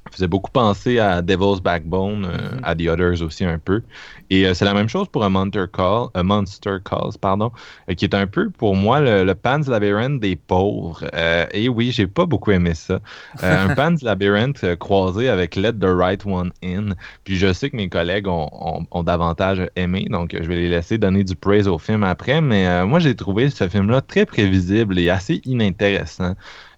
faisait 0.10 0.28
beaucoup 0.28 0.52
penser 0.52 1.00
à 1.00 1.22
Devil's 1.22 1.62
Backbone, 1.62 2.26
euh, 2.26 2.38
mm-hmm. 2.38 2.60
à 2.64 2.76
The 2.76 2.88
Others 2.88 3.22
aussi 3.22 3.46
un 3.46 3.60
peu. 3.60 3.82
Et 4.30 4.46
euh, 4.46 4.54
c'est 4.54 4.66
la 4.66 4.74
même 4.74 4.90
chose 4.90 5.08
pour 5.08 5.24
un 5.24 5.30
Monster 5.30 5.66
Call, 5.72 6.08
un 6.16 6.24
Monster 6.24 6.78
Calls, 6.84 7.18
pardon, 7.20 7.52
euh, 7.90 7.94
qui 7.94 8.06
est 8.06 8.16
un 8.16 8.28
peu 8.28 8.50
pour 8.50 8.76
moi 8.76 9.00
le, 9.00 9.32
Pan's 9.34 9.68
Labyrinth 9.68 10.20
des 10.20 10.36
pauvres. 10.36 11.06
et 11.54 11.70
oui, 11.70 11.92
j'ai 11.92 12.08
pas 12.08 12.26
beaucoup 12.26 12.52
aimé 12.52 12.74
ça. 12.74 13.00
un 13.42 13.70
Pan's 13.76 14.02
Labyrinth 14.02 14.76
croisé 14.76 15.30
avec 15.30 15.56
Let 15.56 15.74
the 15.74 15.86
Right 15.86 16.26
One 16.26 16.52
In. 16.64 16.90
Puis 17.24 17.38
je 17.38 17.52
sais 17.54 17.70
que 17.70 17.78
mes 17.78 17.90
collègues 17.90 18.28
ont, 18.28 18.86
ont, 18.92 19.04
davantage 19.04 19.68
aimé, 19.76 20.08
donc 20.10 20.36
je 20.40 20.48
vais 20.48 20.56
les 20.56 20.70
laisser 20.70 20.98
donner 20.98 21.24
du 21.24 21.36
praise 21.36 21.68
au 21.68 21.80
film 21.80 22.04
après. 22.04 22.42
Mais 22.42 22.86
moi, 22.86 23.00
j'ai 23.00 23.16
trouvé 23.16 23.50
ce 23.50 23.68
film-là 23.68 24.02
très 24.02 24.26
prévisible 24.26 25.00
et 25.00 25.10
assez 25.10 25.42
inintéressant. 25.46 26.36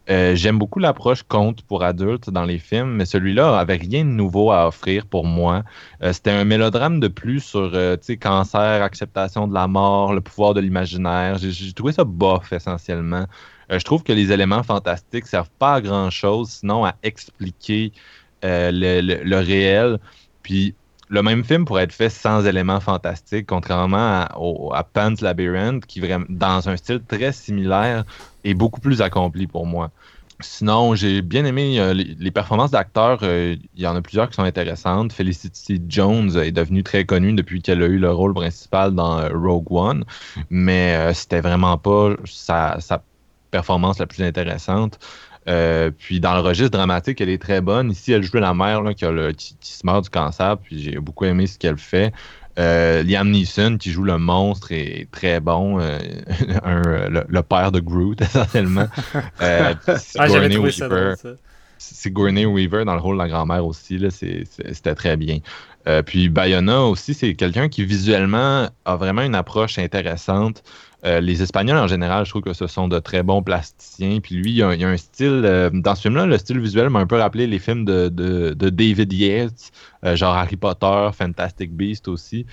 Euh, 0.10 0.36
j'aime 0.36 0.60
beaucoup 0.60 0.80
l'approche 0.80 1.24
conte 1.24 1.62
pour 1.62 1.84
adultes 1.84 2.30
dans 2.30 2.44
les 2.44 2.60
films, 2.60 2.92
mais 2.96 3.06
celui-là 3.06 3.58
avait 3.58 3.78
rien 3.78 4.04
de 4.04 4.10
nouveau 4.10 4.52
à 4.52 4.68
offrir 4.68 5.06
pour 5.06 5.26
moi. 5.26 5.64
Euh, 6.02 6.12
c'était 6.12 6.32
un 6.32 6.44
mélodrame 6.44 7.00
de 7.00 7.08
plus 7.08 7.40
sur 7.40 7.72
euh, 7.74 7.96
cancer, 8.20 8.84
acceptation 8.84 9.48
de 9.48 9.54
la 9.54 9.68
mort, 9.68 10.14
le 10.14 10.20
pouvoir 10.20 10.54
de 10.54 10.60
l'imaginaire. 10.60 11.38
J'ai 11.38 11.72
trouvé 11.72 11.94
ça 11.94 12.04
bof 12.04 12.52
essentiellement. 12.52 13.26
je 13.70 13.84
trouve 13.84 14.04
que 14.04 14.12
les 14.12 14.32
éléments 14.32 14.64
fantastiques 14.64 15.26
servent 15.26 15.52
pas 15.58 15.76
à 15.76 15.82
grand 15.82 16.10
chose, 16.10 16.50
sinon 16.50 16.86
à 16.86 16.96
expliquer 17.04 17.94
le, 18.44 19.36
réel. 19.40 20.00
Puis 20.42 20.76
le 21.14 21.22
même 21.22 21.44
film 21.44 21.64
pourrait 21.64 21.84
être 21.84 21.94
fait 21.94 22.10
sans 22.10 22.44
éléments 22.44 22.80
fantastiques, 22.80 23.46
contrairement 23.46 23.98
à, 23.98 24.36
à 24.74 24.84
Pan's 24.84 25.22
Labyrinth, 25.22 25.86
qui 25.86 26.00
vraiment 26.00 26.26
dans 26.28 26.68
un 26.68 26.76
style 26.76 27.02
très 27.08 27.32
similaire 27.32 28.04
est 28.44 28.56
beaucoup 28.56 28.82
plus 28.82 29.00
accompli 29.00 29.46
pour 29.46 29.68
moi. 29.68 29.92
Sinon, 30.40 30.96
j'ai 30.96 31.22
bien 31.22 31.46
aimé 31.46 31.80
euh, 31.80 31.94
les, 31.94 32.32
performances 32.32 32.72
d'acteurs. 32.72 33.20
Euh, 33.22 33.56
il 33.76 33.82
y 33.82 33.86
en 33.86 33.96
a 33.96 34.02
plusieurs 34.02 34.28
qui 34.28 34.36
sont 34.36 34.44
intéressantes. 34.44 35.14
Felicity 35.14 35.80
Jones 35.88 36.36
est 36.36 36.52
devenue 36.52 36.82
très 36.82 37.06
connue 37.06 37.34
depuis 37.34 37.62
qu'elle 37.62 37.84
a 37.84 37.86
eu 37.86 38.00
le 38.00 38.12
rôle 38.12 38.34
principal 38.34 38.96
dans 38.96 39.20
euh, 39.20 39.30
Rogue 39.32 39.72
One, 39.72 40.06
mais 40.50 41.14
c'était 41.14 41.42
vraiment 41.42 41.78
pas 41.78 42.16
sa, 42.26 42.80
performance 43.52 44.00
la 44.00 44.08
plus 44.08 44.24
intéressante. 44.24 44.98
Puis 45.46 46.20
dans 46.20 46.34
le 46.36 46.42
registre 46.42 46.72
dramatique, 46.72 47.20
elle 47.22 47.30
est 47.30 47.42
très 47.42 47.62
bonne. 47.62 47.92
Ici, 47.92 48.12
elle 48.12 48.24
joue 48.24 48.38
la 48.38 48.54
mère 48.54 48.84
qui, 48.96 49.56
qui, 49.60 49.72
se 49.74 49.86
meurt 49.86 50.04
du 50.04 50.10
cancer, 50.10 50.58
puis 50.58 50.82
j'ai 50.82 51.00
beaucoup 51.00 51.26
aimé 51.26 51.48
ce 51.48 51.58
qu'elle 51.58 51.78
fait. 51.78 52.14
Euh, 52.60 53.02
Liam 53.04 53.32
Neeson, 53.32 53.78
qui 53.78 53.92
joue 53.92 54.04
le 54.04 54.18
monstre, 54.18 54.72
est 54.72 55.08
très 55.12 55.40
bon. 55.40 55.80
Euh, 55.80 55.98
le, 57.28 57.42
père 57.42 57.72
de 57.72 57.80
Groot, 57.80 58.22
essentiellement. 58.22 58.88
Euh, 59.42 59.74
c'est 59.98 60.20
ah, 60.20 60.28
Weaver 62.48 62.86
dans 62.86 62.94
le 62.94 63.02
rôle 63.02 63.18
de 63.18 63.24
la 63.24 63.28
grand-mère 63.28 63.66
aussi. 63.66 64.00
C'était 64.12 64.96
très 64.96 65.18
bien. 65.18 65.40
puis 66.06 66.30
Bayona 66.30 66.82
aussi, 66.84 67.14
c'est 67.14 67.34
quelqu'un 67.34 67.70
qui 67.70 67.84
visuellement 67.86 68.70
a 68.86 68.96
vraiment 68.96 69.24
une 69.24 69.36
approche 69.36 69.80
intéressante. 69.80 70.64
Euh, 71.06 71.20
les 71.20 71.42
Espagnols, 71.42 71.78
en 71.78 71.88
général, 71.88 72.26
je 72.26 72.30
trouve 72.30 72.44
que 72.44 72.54
ce 72.54 72.68
sont 72.68 72.88
de 72.88 73.00
très 73.00 73.24
bons 73.24 73.44
plasticiens. 73.44 74.20
Puis 74.22 74.36
lui, 74.36 74.52
il 74.52 74.58
y 74.58 74.64
a, 74.64 74.70
un 74.70 74.98
style. 74.98 75.42
Euh, 75.44 75.70
dans 75.74 75.96
ce 75.96 76.04
film-là, 76.04 76.26
le 76.26 76.38
style 76.38 76.60
visuel 76.60 76.90
m'a 76.90 77.00
un 77.00 77.08
peu 77.08 77.18
rappelé 77.18 77.46
les 77.46 77.60
films 77.60 77.84
de, 77.84 78.54
David 78.54 79.12
Yates, 79.12 79.72
euh, 80.06 80.16
genre 80.16 80.36
Harry 80.36 80.56
Potter, 80.56 81.10
Fantastic 81.14 81.74
Beast 81.74 82.08
aussi. 82.08 82.46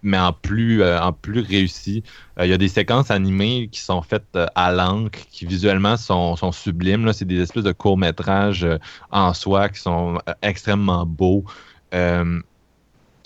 mais 0.00 0.18
en 0.18 0.32
plus, 0.32 0.84
en 0.84 1.12
plus 1.12 1.40
réussi. 1.40 2.04
Il 2.40 2.46
y 2.46 2.52
a 2.52 2.56
des 2.58 2.68
séquences 2.68 3.10
animées 3.10 3.68
qui 3.72 3.80
sont 3.80 4.00
faites 4.02 4.38
à 4.54 4.70
l'encre, 4.70 5.18
qui 5.30 5.44
visuellement 5.44 5.96
sont, 5.96 6.36
sont 6.36 6.52
sublimes. 6.52 7.12
C'est 7.12 7.24
des 7.24 7.40
espèces 7.40 7.64
de 7.64 7.72
courts-métrages 7.72 8.66
en 9.10 9.34
soi 9.34 9.68
qui 9.68 9.80
sont 9.80 10.18
extrêmement 10.42 11.04
beaux. 11.04 11.44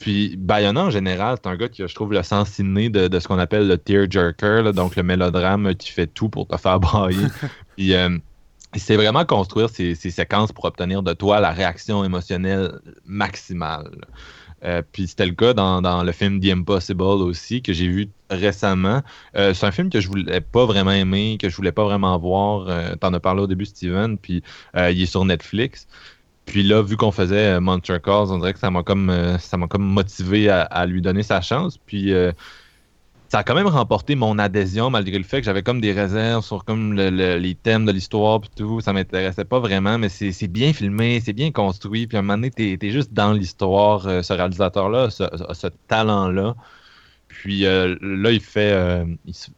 Puis 0.03 0.35
Bayona, 0.37 0.87
en 0.87 0.91
général, 0.91 1.39
c'est 1.41 1.49
un 1.49 1.55
gars 1.55 1.69
qui 1.69 1.81
a, 1.81 1.87
je 1.87 1.95
trouve, 1.95 2.13
le 2.13 2.25
sens 2.25 2.59
inné 2.59 2.91
de, 2.91 3.21
ce 3.21 3.29
qu'on 3.29 3.39
appelle 3.39 3.69
le 3.69 3.79
tearjerker, 3.79 4.73
donc 4.75 4.97
le 4.97 5.05
mélodrame 5.05 5.77
qui 5.77 5.93
fait 5.93 6.09
tout 6.09 6.29
pour 6.29 6.49
te 6.49 6.57
faire 6.57 6.81
brailler. 6.81 7.29
Puis 7.77 7.95
euh, 7.95 8.19
il 8.75 8.81
sait 8.81 8.97
vraiment 8.97 9.25
construire 9.25 9.71
ces, 9.71 9.95
séquences 9.95 10.51
pour 10.51 10.65
obtenir 10.65 11.05
de 11.05 11.13
toi 11.13 11.39
la 11.39 11.53
réaction 11.53 12.03
émotionnelle 12.03 12.81
maximale. 13.07 13.93
Euh, 14.65 14.83
puis 14.93 15.07
c'était 15.07 15.27
le 15.27 15.35
cas 15.35 15.55
dans, 15.55 16.03
le 16.03 16.13
film 16.13 16.41
The 16.41 16.47
Impossible 16.47 17.03
aussi, 17.03 17.63
que 17.63 17.73
j'ai 17.73 17.87
vu 17.87 18.09
récemment. 18.29 19.03
Euh, 19.37 19.55
c'est 19.55 19.67
un 19.67 19.73
film 19.73 19.89
que 19.89 20.01
je 20.01 20.09
voulais 20.09 20.41
pas 20.41 20.67
vraiment 20.67 20.91
aimer, 20.91 21.39
que 21.41 21.49
je 21.49 21.55
voulais 21.55 21.73
pas 21.73 21.85
vraiment 21.85 22.19
voir. 22.19 22.67
T'en 22.99 23.15
as 23.15 23.21
parlé 23.21 23.43
au 23.43 23.47
début, 23.47 23.67
Steven, 23.67 24.19
puis 24.19 24.43
il 24.75 25.01
est 25.01 25.07
sur 25.07 25.25
Netflix. 25.25 25.87
Puis 26.47 26.63
là, 26.63 26.83
vu 26.83 26.97
qu'on 26.97 27.13
faisait 27.13 27.55
euh, 27.55 27.61
Monster 27.61 27.99
Calls, 28.03 28.31
on 28.31 28.39
dirait 28.39 28.53
que 28.53 28.59
ça 28.59 28.71
m'a 28.71 28.83
comme 28.83 29.11
euh, 29.11 29.39
ça 29.39 29.57
m'a 29.57 29.69
comme 29.69 29.85
motivé 29.85 30.49
à, 30.49 30.87
lui 30.87 31.01
donner 31.01 31.23
sa 31.23 31.41
chance. 31.41 31.79
Puis 31.79 32.13
euh, 32.13 32.33
ça 33.29 33.39
a 33.39 33.45
quand 33.45 33.55
même 33.55 33.69
remporté 33.69 34.15
mon 34.15 34.39
adhésion 34.39 34.91
malgré 34.91 35.17
le 35.19 35.25
fait 35.25 35.39
que 35.41 35.45
j'avais 35.45 35.63
comme 35.63 35.81
des 35.81 35.93
réserves 35.93 36.45
sur 36.45 36.65
comme 36.65 36.95
les 36.95 37.55
thèmes 37.55 37.87
de 37.87 37.93
l'histoire 37.93 38.41
puis 38.41 38.51
tout. 38.55 38.81
Ça 38.81 38.93
m'intéressait 38.93 39.45
pas 39.45 39.61
vraiment, 39.61 39.99
mais 39.99 40.09
c'est 40.09 40.49
bien 40.49 40.73
filmé, 40.73 41.21
c'est 41.25 41.33
bien 41.33 41.53
construit. 41.53 42.07
Puis 42.07 42.17
à 42.17 42.21
un 42.21 42.23
moment 42.23 42.35
donné, 42.35 42.51
t'es 42.51 42.79
es 42.81 42.91
juste 42.91 43.13
dans 43.13 43.33
l'histoire. 43.33 44.03
ce 44.03 44.33
réalisateur-là, 44.33 45.11
ce 45.11 45.69
talent-là. 45.89 46.57
Puis 47.43 47.67
euh, 47.67 47.97
là, 48.01 48.31
il 48.31 48.39
fait, 48.39 48.71
euh, 48.71 49.05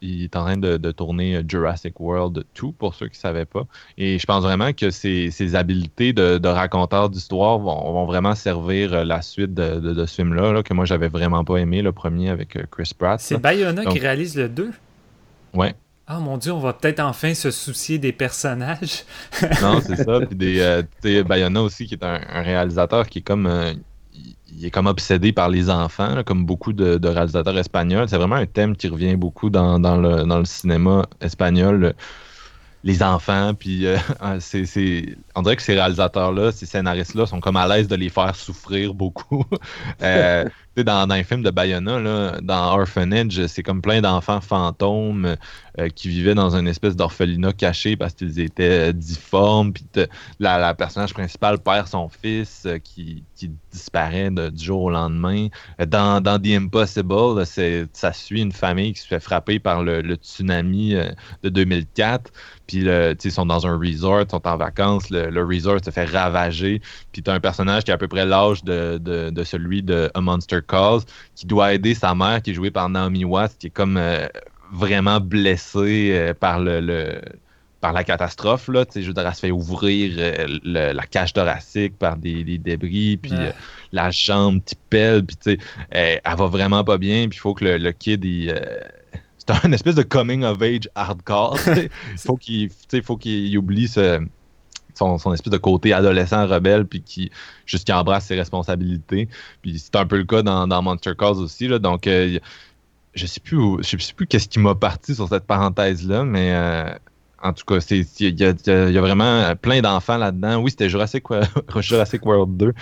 il, 0.01 0.23
est 0.23 0.37
en 0.37 0.45
train 0.45 0.57
de, 0.57 0.91
tourner 0.91 1.43
Jurassic 1.47 2.01
World 2.01 2.43
2 2.59 2.73
pour 2.79 2.95
ceux 2.95 3.09
qui 3.09 3.19
ne 3.19 3.21
savaient 3.21 3.45
pas. 3.45 3.67
Et 3.99 4.19
je 4.19 4.25
pense 4.25 4.43
vraiment 4.43 4.73
que 4.73 4.89
ses, 4.89 5.55
habiletés 5.55 6.15
de, 6.15 6.49
raconteur 6.49 7.11
d'histoire 7.11 7.59
vont, 7.59 8.07
vraiment 8.07 8.35
servir 8.35 8.95
euh, 8.95 9.05
la 9.05 9.21
suite 9.21 9.53
de, 9.53 10.07
ce 10.07 10.15
film-là, 10.15 10.63
que 10.63 10.73
moi 10.73 10.87
j'avais 10.87 11.09
vraiment 11.09 11.45
pas 11.45 11.59
aimé, 11.59 11.83
le 11.83 11.93
premier 11.93 12.31
avec 12.31 12.57
Chris 12.71 12.93
Pratt. 12.99 13.21
C'est 13.21 13.37
Bayona 13.37 13.85
qui 13.85 13.99
réalise 13.99 14.35
le 14.35 14.49
2 14.49 14.71
Ouais. 15.53 15.75
Ah 16.07 16.21
mon 16.21 16.39
dieu, 16.39 16.53
on 16.53 16.61
va 16.61 16.73
peut-être 16.73 17.01
enfin 17.01 17.35
se 17.35 17.51
soucier 17.51 17.99
des 17.99 18.13
personnages. 18.13 19.05
non, 19.61 19.83
c'est 19.83 19.97
ça. 19.97 20.21
Puis 20.27 20.37
des, 21.03 21.23
Bayona 21.23 21.61
aussi, 21.61 21.85
qui 21.85 21.97
est 21.97 22.05
un, 22.05 22.19
un 22.33 22.41
réalisateur 22.41 23.07
qui 23.11 23.19
est 23.19 23.23
comme 23.23 23.47
il 24.57 24.65
est 24.65 24.71
comme 24.71 24.87
obsédé 24.87 25.33
par 25.33 25.49
les 25.49 25.71
enfants, 25.71 26.23
comme 26.25 26.45
beaucoup 26.45 26.73
de, 26.73 27.07
réalisateurs 27.07 27.59
espagnols. 27.59 28.09
C'est 28.09 28.17
vraiment 28.17 28.37
un 28.37 28.47
thème 28.47 28.77
qui 28.77 28.89
revient 28.89 29.17
beaucoup 29.17 29.51
dans, 29.51 29.79
le, 29.79 30.45
cinéma 30.45 31.07
espagnol. 31.21 31.95
Les 32.85 33.03
enfants, 33.03 33.55
puis 33.55 33.87
euh, 33.87 33.97
c'est 34.41 35.17
on 35.35 35.43
dirait 35.43 35.57
que 35.57 35.63
ces 35.63 35.73
réalisateurs-là, 35.75 36.53
ces 36.53 36.67
scénaristes-là 36.67 37.25
sont 37.27 37.41
comme 37.41 37.57
à 37.57 37.67
l'aise 37.67 37.89
de 37.89 37.97
les 37.97 38.11
faire 38.11 38.37
souffrir 38.37 38.93
beaucoup. 38.93 39.45
euh, 40.03 40.45
dans, 40.83 41.07
dans 41.07 41.15
les 41.15 41.25
films 41.25 41.43
de 41.43 41.51
Bayona, 41.51 42.01
là, 42.01 42.41
dans 42.43 42.79
Orphanage, 42.79 43.47
c'est 43.47 43.63
comme 43.63 43.81
plein 43.81 44.01
d'enfants 44.01 44.41
fantômes 44.41 45.37
euh, 45.79 45.89
qui 45.89 46.09
vivaient 46.09 46.35
dans 46.35 46.57
une 46.57 46.67
espèce 46.67 46.97
d'orphelinat 46.97 47.53
caché 47.53 47.97
parce 47.97 48.15
qu'ils 48.15 48.41
étaient 48.41 48.91
euh, 48.91 48.93
difformes. 48.93 49.73
Puis 49.73 49.85
la, 50.41 50.59
la, 50.59 50.75
personnage 50.75 51.15
principale 51.15 51.59
perd 51.59 51.87
son 51.87 52.09
fils 52.09 52.65
euh, 52.67 52.79
qui, 52.79 53.23
qui, 53.37 53.51
disparaît 53.71 54.31
de, 54.31 54.51
du 54.51 54.65
jour 54.65 54.83
au 54.85 54.91
lendemain. 54.91 55.49
Dans, 55.87 56.21
dans 56.21 56.41
The 56.41 56.47
Impossible, 56.47 57.45
ça 57.45 58.13
suit 58.13 58.41
une 58.41 58.53
famille 58.53 58.93
qui 58.93 59.01
se 59.01 59.07
fait 59.07 59.21
frapper 59.21 59.59
par 59.59 59.83
le, 59.83 60.01
le 60.01 60.15
tsunami 60.15 60.95
de 61.43 61.49
2004. 61.49 62.31
Puis 62.67 62.85
ils 62.87 63.31
sont 63.31 63.47
dans 63.47 63.67
un 63.67 63.77
resort, 63.79 64.23
ils 64.23 64.31
sont 64.31 64.47
en 64.47 64.57
vacances, 64.57 65.11
le, 65.11 65.29
le 65.31 65.45
resort 65.45 65.79
se 65.85 65.91
fait 65.91 66.07
ravager. 66.07 66.81
Puis 67.13 67.23
tu 67.23 67.31
as 67.31 67.35
un 67.35 67.41
personnage 67.41 67.85
qui 67.85 67.91
a 67.91 67.95
à 67.95 67.99
peu 67.99 68.09
près 68.09 68.25
l'âge 68.25 68.65
de, 68.65 68.99
de, 68.99 69.31
de, 69.31 69.45
celui 69.45 69.83
de 69.83 70.11
A 70.15 70.21
Monster 70.21 70.61
Calls, 70.67 71.01
qui 71.35 71.47
doit 71.47 71.75
aider 71.75 71.95
sa 71.95 72.15
mère, 72.15 72.41
qui 72.43 72.51
est 72.53 72.55
jouée 72.55 72.71
par 72.71 72.89
Naomi 72.89 73.25
Watts, 73.25 73.57
qui 73.59 73.67
est 73.67 73.71
comme 73.71 73.97
euh, 73.99 74.27
vraiment 74.73 75.21
blessée 75.21 76.11
euh, 76.13 76.35
par 76.35 76.59
le, 76.59 76.81
le, 76.81 77.21
par 77.81 77.93
la 77.93 78.03
catastrophe. 78.03 78.69
Là. 78.69 78.85
Je 78.95 79.01
veux 79.01 79.13
dire, 79.13 79.27
elle 79.27 79.35
se 79.35 79.41
fait 79.41 79.51
ouvrir 79.51 80.15
euh, 80.19 80.47
le, 80.65 80.93
la 80.93 81.03
cage 81.07 81.35
thoracique 81.35 81.99
par 81.99 82.17
des, 82.17 82.45
des 82.45 82.57
débris, 82.59 83.19
puis 83.19 83.33
Ouais. 83.33 83.49
euh, 83.49 83.53
la 83.93 84.11
jambe 84.11 84.63
qui 84.65 84.75
pèle, 84.89 85.25
puis 85.25 85.37
tu 85.37 85.51
sais, 85.53 85.59
elle, 85.91 86.21
elle 86.25 86.37
va 86.37 86.47
vraiment 86.47 86.83
pas 86.83 86.97
bien, 86.99 87.29
puis 87.29 87.37
il 87.37 87.41
faut 87.41 87.53
que 87.55 87.65
le, 87.65 87.77
le 87.77 87.93
kid, 87.93 88.25
il, 88.25 88.51
euh, 88.51 88.57
c'est 89.49 89.67
un 89.67 89.73
espèce 89.73 89.95
de 89.95 90.03
coming 90.03 90.45
of 90.45 90.61
age 90.63 90.89
hardcore. 90.95 91.59
faut 92.19 92.37
qu'il 92.37 92.71
faut 93.03 93.17
qu'il 93.17 93.57
oublie 93.59 93.89
ce- 93.89 94.25
son, 94.95 95.19
son 95.19 95.33
espèce 95.33 95.53
de 95.53 95.59
côté 95.59 95.93
adolescent 95.93 96.47
rebelle, 96.47 96.87
puis 96.87 97.03
qui 97.03 97.31
juste 97.67 97.85
qu'il 97.85 97.95
embrasse 97.95 98.27
ses 98.27 98.37
responsabilités. 98.37 99.29
Puis 99.63 99.79
c'est 99.79 99.97
un 99.97 100.07
peu 100.07 100.17
le 100.19 100.25
cas 100.25 100.43
dans, 100.43 100.67
dans 100.69 100.83
Monster 100.83 101.13
Calls 101.19 101.39
aussi. 101.39 101.67
Là, 101.69 101.79
donc, 101.81 102.07
euh, 102.07 102.39
je 103.15 103.27
sais 103.27 103.41
plus, 103.41 103.57
où- 103.57 103.83
je 103.83 103.97
sais 103.99 104.13
plus 104.15 104.27
qu'est-ce 104.27 104.49
qui 104.49 104.59
m'a 104.61 104.75
parti 104.75 105.15
sur 105.15 105.29
cette 105.29 105.45
parenthèse-là, 105.47 106.25
mais 106.25 106.53
euh, 106.55 106.95
en 107.45 107.53
tout 107.53 107.65
cas, 107.67 107.77
il 107.91 108.41
y 108.41 108.99
a, 108.99 109.01
vraiment 109.03 109.55
plein 109.57 109.83
d'enfants 109.83 110.17
là-dedans. 110.17 110.63
Oui, 110.63 110.71
c'était 110.71 110.89
Jurassic, 110.89 111.29
Wo- 111.29 111.43
Jurassic 111.81 112.25
World 112.25 112.57
2. 112.57 112.73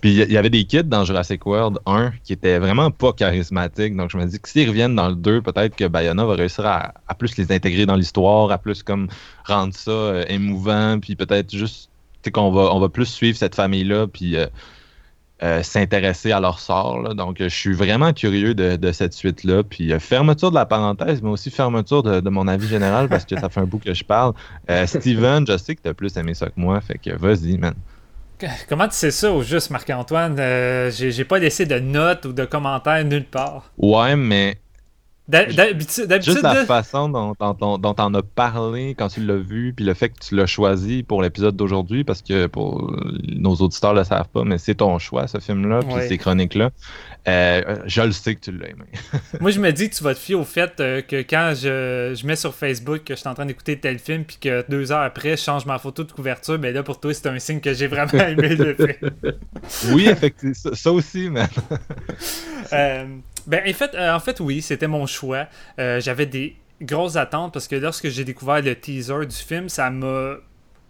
Puis 0.00 0.12
il 0.12 0.32
y 0.32 0.36
avait 0.36 0.48
des 0.48 0.64
kids 0.64 0.84
dans 0.84 1.04
Jurassic 1.04 1.44
World 1.44 1.80
1 1.86 2.12
qui 2.22 2.32
étaient 2.32 2.60
vraiment 2.60 2.92
pas 2.92 3.12
charismatiques. 3.12 3.96
Donc 3.96 4.10
je 4.10 4.16
me 4.16 4.24
dis 4.24 4.38
que 4.38 4.48
s'ils 4.48 4.68
reviennent 4.68 4.94
dans 4.94 5.08
le 5.08 5.16
2, 5.16 5.42
peut-être 5.42 5.74
que 5.74 5.88
Bayona 5.88 6.24
va 6.24 6.34
réussir 6.34 6.64
à, 6.64 6.92
plus 7.18 7.36
les 7.36 7.50
intégrer 7.50 7.84
dans 7.84 7.96
l'histoire, 7.96 8.52
à 8.52 8.58
plus 8.58 8.84
comme 8.84 9.08
rendre 9.44 9.74
ça 9.74 9.90
euh, 9.90 10.24
émouvant, 10.28 11.00
puis 11.00 11.16
peut-être 11.16 11.54
juste 11.54 11.90
qu'on 12.32 12.52
va, 12.52 12.72
on 12.72 12.78
va 12.78 12.88
plus 12.88 13.06
suivre 13.06 13.36
cette 13.36 13.56
famille-là, 13.56 14.06
puis 14.06 14.36
euh, 14.36 14.46
euh, 15.42 15.62
s'intéresser 15.62 16.32
à 16.32 16.40
leur 16.40 16.60
sort. 16.60 17.00
là. 17.02 17.14
Donc, 17.14 17.36
je 17.40 17.48
suis 17.48 17.72
vraiment 17.74 18.12
curieux 18.12 18.54
de, 18.54 18.76
de 18.76 18.92
cette 18.92 19.12
suite-là. 19.12 19.62
Puis, 19.62 19.92
euh, 19.92 19.98
fermeture 19.98 20.50
de 20.50 20.56
la 20.56 20.66
parenthèse, 20.66 21.22
mais 21.22 21.30
aussi 21.30 21.50
fermeture 21.50 22.02
de, 22.02 22.20
de 22.20 22.30
mon 22.30 22.46
avis 22.48 22.68
général, 22.68 23.08
parce 23.08 23.24
que 23.24 23.38
ça 23.38 23.48
fait 23.48 23.60
un 23.60 23.66
bout 23.66 23.78
que 23.78 23.94
je 23.94 24.04
parle. 24.04 24.34
Euh, 24.70 24.86
Steven, 24.86 25.46
je 25.46 25.56
sais 25.56 25.74
que 25.74 25.82
tu 25.82 25.88
as 25.88 25.94
plus 25.94 26.16
aimé 26.16 26.34
ça 26.34 26.46
que 26.46 26.52
moi, 26.56 26.80
fait 26.80 26.98
que 26.98 27.14
vas-y, 27.16 27.58
man. 27.58 27.74
Comment 28.68 28.88
tu 28.88 28.94
sais 28.94 29.12
ça 29.12 29.30
au 29.30 29.42
juste, 29.42 29.70
Marc-Antoine? 29.70 30.36
Euh, 30.38 30.90
j'ai 30.90 31.24
pas 31.24 31.38
laissé 31.38 31.64
de 31.64 31.78
notes 31.78 32.24
ou 32.24 32.32
de 32.32 32.44
commentaires 32.44 33.04
nulle 33.04 33.24
part. 33.24 33.70
Ouais, 33.78 34.16
mais 34.16 34.58
D'habitude, 35.32 36.22
juste 36.22 36.42
la 36.42 36.64
façon 36.66 37.08
dont 37.08 37.32
dont- 37.40 37.78
dont- 37.78 38.14
as 38.14 38.22
parlé 38.22 38.94
quand 38.96 39.08
tu 39.08 39.24
l'as 39.24 39.36
vu, 39.38 39.72
puis 39.74 39.84
le 39.84 39.94
fait 39.94 40.10
que 40.10 40.18
tu 40.20 40.36
l'as 40.36 40.46
choisi 40.46 41.02
pour 41.02 41.22
l'épisode 41.22 41.56
d'aujourd'hui, 41.56 42.04
parce 42.04 42.20
que 42.22 42.46
pour 42.46 42.94
nos 43.28 43.54
auditeurs 43.56 43.94
le 43.94 44.04
savent 44.04 44.28
pas, 44.28 44.44
mais 44.44 44.58
c'est 44.58 44.74
ton 44.76 44.98
choix, 44.98 45.26
ce 45.26 45.38
film-là, 45.38 45.80
puis 45.80 45.94
Ouais. 45.94 46.08
ces 46.08 46.18
chroniques-là. 46.18 46.70
Euh, 47.28 47.76
je 47.86 48.02
le 48.02 48.12
sais 48.12 48.34
que 48.34 48.40
tu 48.40 48.52
l'as 48.52 48.68
aimé. 48.68 48.84
Moi, 49.40 49.50
je 49.52 49.60
me 49.60 49.70
dis 49.72 49.88
que 49.88 49.94
tu 49.94 50.02
vas 50.04 50.12
te 50.14 50.18
fier 50.18 50.34
au 50.34 50.44
fait 50.44 50.72
euh, 50.80 51.00
que 51.02 51.16
quand 51.22 51.52
je, 51.54 52.14
je 52.20 52.26
mets 52.26 52.36
sur 52.36 52.52
Facebook 52.54 53.04
que 53.04 53.14
je 53.14 53.20
suis 53.20 53.28
en 53.28 53.34
train 53.34 53.46
d'écouter 53.46 53.78
tel 53.78 53.98
film, 53.98 54.24
puis 54.24 54.38
que 54.40 54.64
deux 54.68 54.90
heures 54.92 55.02
après, 55.02 55.36
je 55.36 55.42
change 55.42 55.64
ma 55.64 55.78
photo 55.78 56.02
de 56.04 56.12
couverture, 56.12 56.58
ben 56.58 56.74
là, 56.74 56.82
pour 56.82 57.00
toi, 57.00 57.14
c'est 57.14 57.28
un 57.28 57.38
signe 57.38 57.60
que 57.60 57.72
j'ai 57.72 57.86
vraiment 57.86 58.12
aimé 58.12 58.56
le 58.56 58.74
film. 58.74 59.10
Oui, 59.94 60.08
effectivement, 60.08 60.54
ça, 60.54 60.74
ça 60.74 60.90
aussi, 60.92 61.30
man. 61.30 61.48
Euh, 62.72 63.04
ben, 63.46 63.62
en 63.68 63.72
fait, 63.72 63.94
euh, 63.94 64.14
en 64.14 64.20
fait, 64.20 64.40
oui, 64.40 64.62
c'était 64.62 64.88
mon 64.88 65.06
choix. 65.06 65.46
Euh, 65.78 66.00
J'avais 66.00 66.26
des 66.26 66.56
grosses 66.80 67.16
attentes 67.16 67.52
parce 67.52 67.68
que 67.68 67.76
lorsque 67.76 68.08
j'ai 68.08 68.24
découvert 68.24 68.60
le 68.62 68.74
teaser 68.74 69.26
du 69.26 69.36
film, 69.36 69.68
ça 69.68 69.90
m'a 69.90 70.36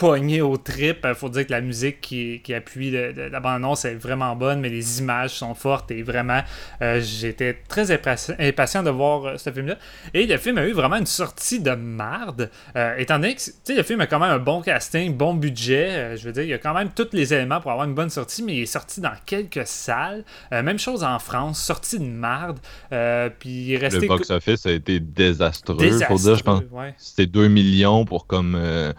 pogné 0.03 0.41
au 0.43 0.57
trip. 0.57 1.07
Il 1.09 1.15
faut 1.15 1.29
dire 1.29 1.47
que 1.47 1.53
la 1.53 1.61
musique 1.61 2.01
qui, 2.01 2.41
qui 2.43 2.53
appuie 2.55 2.91
le- 2.91 3.29
la 3.29 3.39
bande-annonce 3.41 3.85
est 3.85 3.95
vraiment 3.95 4.35
bonne, 4.35 4.61
mais 4.61 4.69
les 4.69 4.99
images 4.99 5.31
sont 5.31 5.55
fortes 5.55 5.91
et 5.93 6.03
vraiment, 6.03 6.41
euh, 6.83 7.01
j'étais 7.01 7.57
très 7.69 7.91
impatient, 7.93 8.35
impatient 8.41 8.83
de 8.83 8.91
voir 8.91 9.25
euh, 9.27 9.37
ce 9.37 9.51
film-là. 9.53 9.77
Et 10.13 10.27
le 10.27 10.37
film 10.39 10.59
a 10.59 10.67
eu 10.67 10.73
vraiment 10.73 10.97
une 10.97 11.07
sortie 11.07 11.61
de 11.61 11.71
marde, 11.75 12.51
euh, 12.77 12.97
étant 12.97 13.19
donné 13.21 13.35
que 13.37 13.41
tu 13.41 13.53
sais, 13.63 13.75
le 13.77 13.83
film 13.85 14.01
a 14.01 14.07
quand 14.09 14.19
même 14.19 14.31
un 14.33 14.39
bon 14.39 14.61
casting, 14.61 15.17
bon 15.17 15.35
budget. 15.35 15.89
euh, 15.91 16.17
je 16.17 16.25
veux 16.25 16.33
dire, 16.33 16.43
il 16.43 16.49
y 16.49 16.55
a 16.55 16.59
quand 16.59 16.75
même 16.75 16.91
tous 16.95 17.09
les 17.13 17.33
éléments 17.33 17.61
pour 17.61 17.71
avoir 17.71 17.87
une 17.87 17.95
bonne 17.95 18.11
sortie, 18.11 18.43
mais 18.43 18.55
il 18.57 18.63
est 18.63 18.67
sorti 18.67 19.01
dans 19.01 19.15
quelques 19.25 19.67
salles. 19.67 20.25
Euh, 20.53 20.63
même 20.65 20.79
chose 20.81 21.05
en 21.05 21.19
France, 21.21 21.63
sorti 21.63 21.99
de 22.01 22.05
marde. 22.05 22.59
euh, 22.93 23.31
puis 23.39 23.77
resté. 23.77 24.01
Le 24.01 24.09
box-office 24.09 24.67
a 24.67 24.73
été 24.73 24.99
désastreux, 24.99 25.77
désastreux, 25.77 26.17
faut 26.17 26.23
dire, 26.25 26.37
je 26.37 26.43
pense. 26.43 26.63
ouais. 26.73 26.95
C'était 26.99 27.27
2 27.27 27.47
millions 27.49 28.05
pour 28.05 28.27
comme 28.27 28.57
euh, 28.59 28.93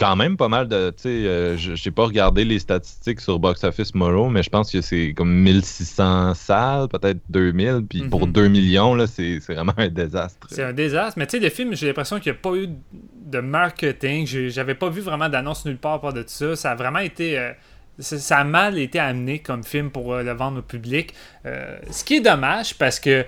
quand 0.00 0.16
même 0.16 0.36
pas 0.38 0.48
mal 0.48 0.66
de 0.66 0.90
tu 0.90 1.02
sais 1.02 1.08
euh, 1.08 1.56
je 1.58 1.74
j'ai 1.74 1.90
pas 1.90 2.04
regardé 2.06 2.44
les 2.44 2.58
statistiques 2.58 3.20
sur 3.20 3.38
Box 3.38 3.62
Office 3.64 3.94
Moro 3.94 4.30
mais 4.30 4.42
je 4.42 4.48
pense 4.50 4.72
que 4.72 4.80
c'est 4.80 5.12
comme 5.14 5.30
1600 5.32 6.34
salles 6.34 6.88
peut-être 6.88 7.18
2000 7.28 7.82
puis 7.88 8.08
pour 8.08 8.26
Mhm. 8.26 8.32
2 8.32 8.48
millions 8.48 8.94
là 8.94 9.06
c'est 9.06 9.38
vraiment 9.40 9.74
un 9.76 9.88
désastre. 9.88 10.46
C'est 10.50 10.64
un 10.64 10.72
désastre. 10.72 11.18
Mais 11.18 11.26
tu 11.26 11.36
sais, 11.38 11.44
le 11.44 11.50
film, 11.50 11.74
j'ai 11.76 11.86
l'impression 11.88 12.18
qu'il 12.18 12.32
n'y 12.32 12.38
a 12.38 12.40
pas 12.40 12.54
eu 12.56 12.68
de 13.26 13.40
marketing. 13.40 14.26
J'avais 14.26 14.74
pas 14.74 14.88
vu 14.88 15.00
vraiment 15.02 15.28
d'annonce 15.28 15.64
nulle 15.66 15.76
part 15.78 16.00
par 16.00 16.12
de 16.12 16.24
ça. 16.26 16.56
Ça 16.56 16.70
a 16.72 16.74
vraiment 16.74 16.98
été. 17.00 17.38
euh, 17.38 17.52
ça 17.98 18.38
a 18.38 18.44
mal 18.44 18.78
été 18.78 18.98
amené 18.98 19.40
comme 19.40 19.62
film 19.64 19.90
pour 19.90 20.14
euh, 20.14 20.22
le 20.22 20.32
vendre 20.32 20.60
au 20.60 20.62
public. 20.62 21.12
Ce 21.44 22.02
qui 22.04 22.14
est 22.16 22.20
dommage 22.20 22.74
parce 22.78 22.98
que. 22.98 23.24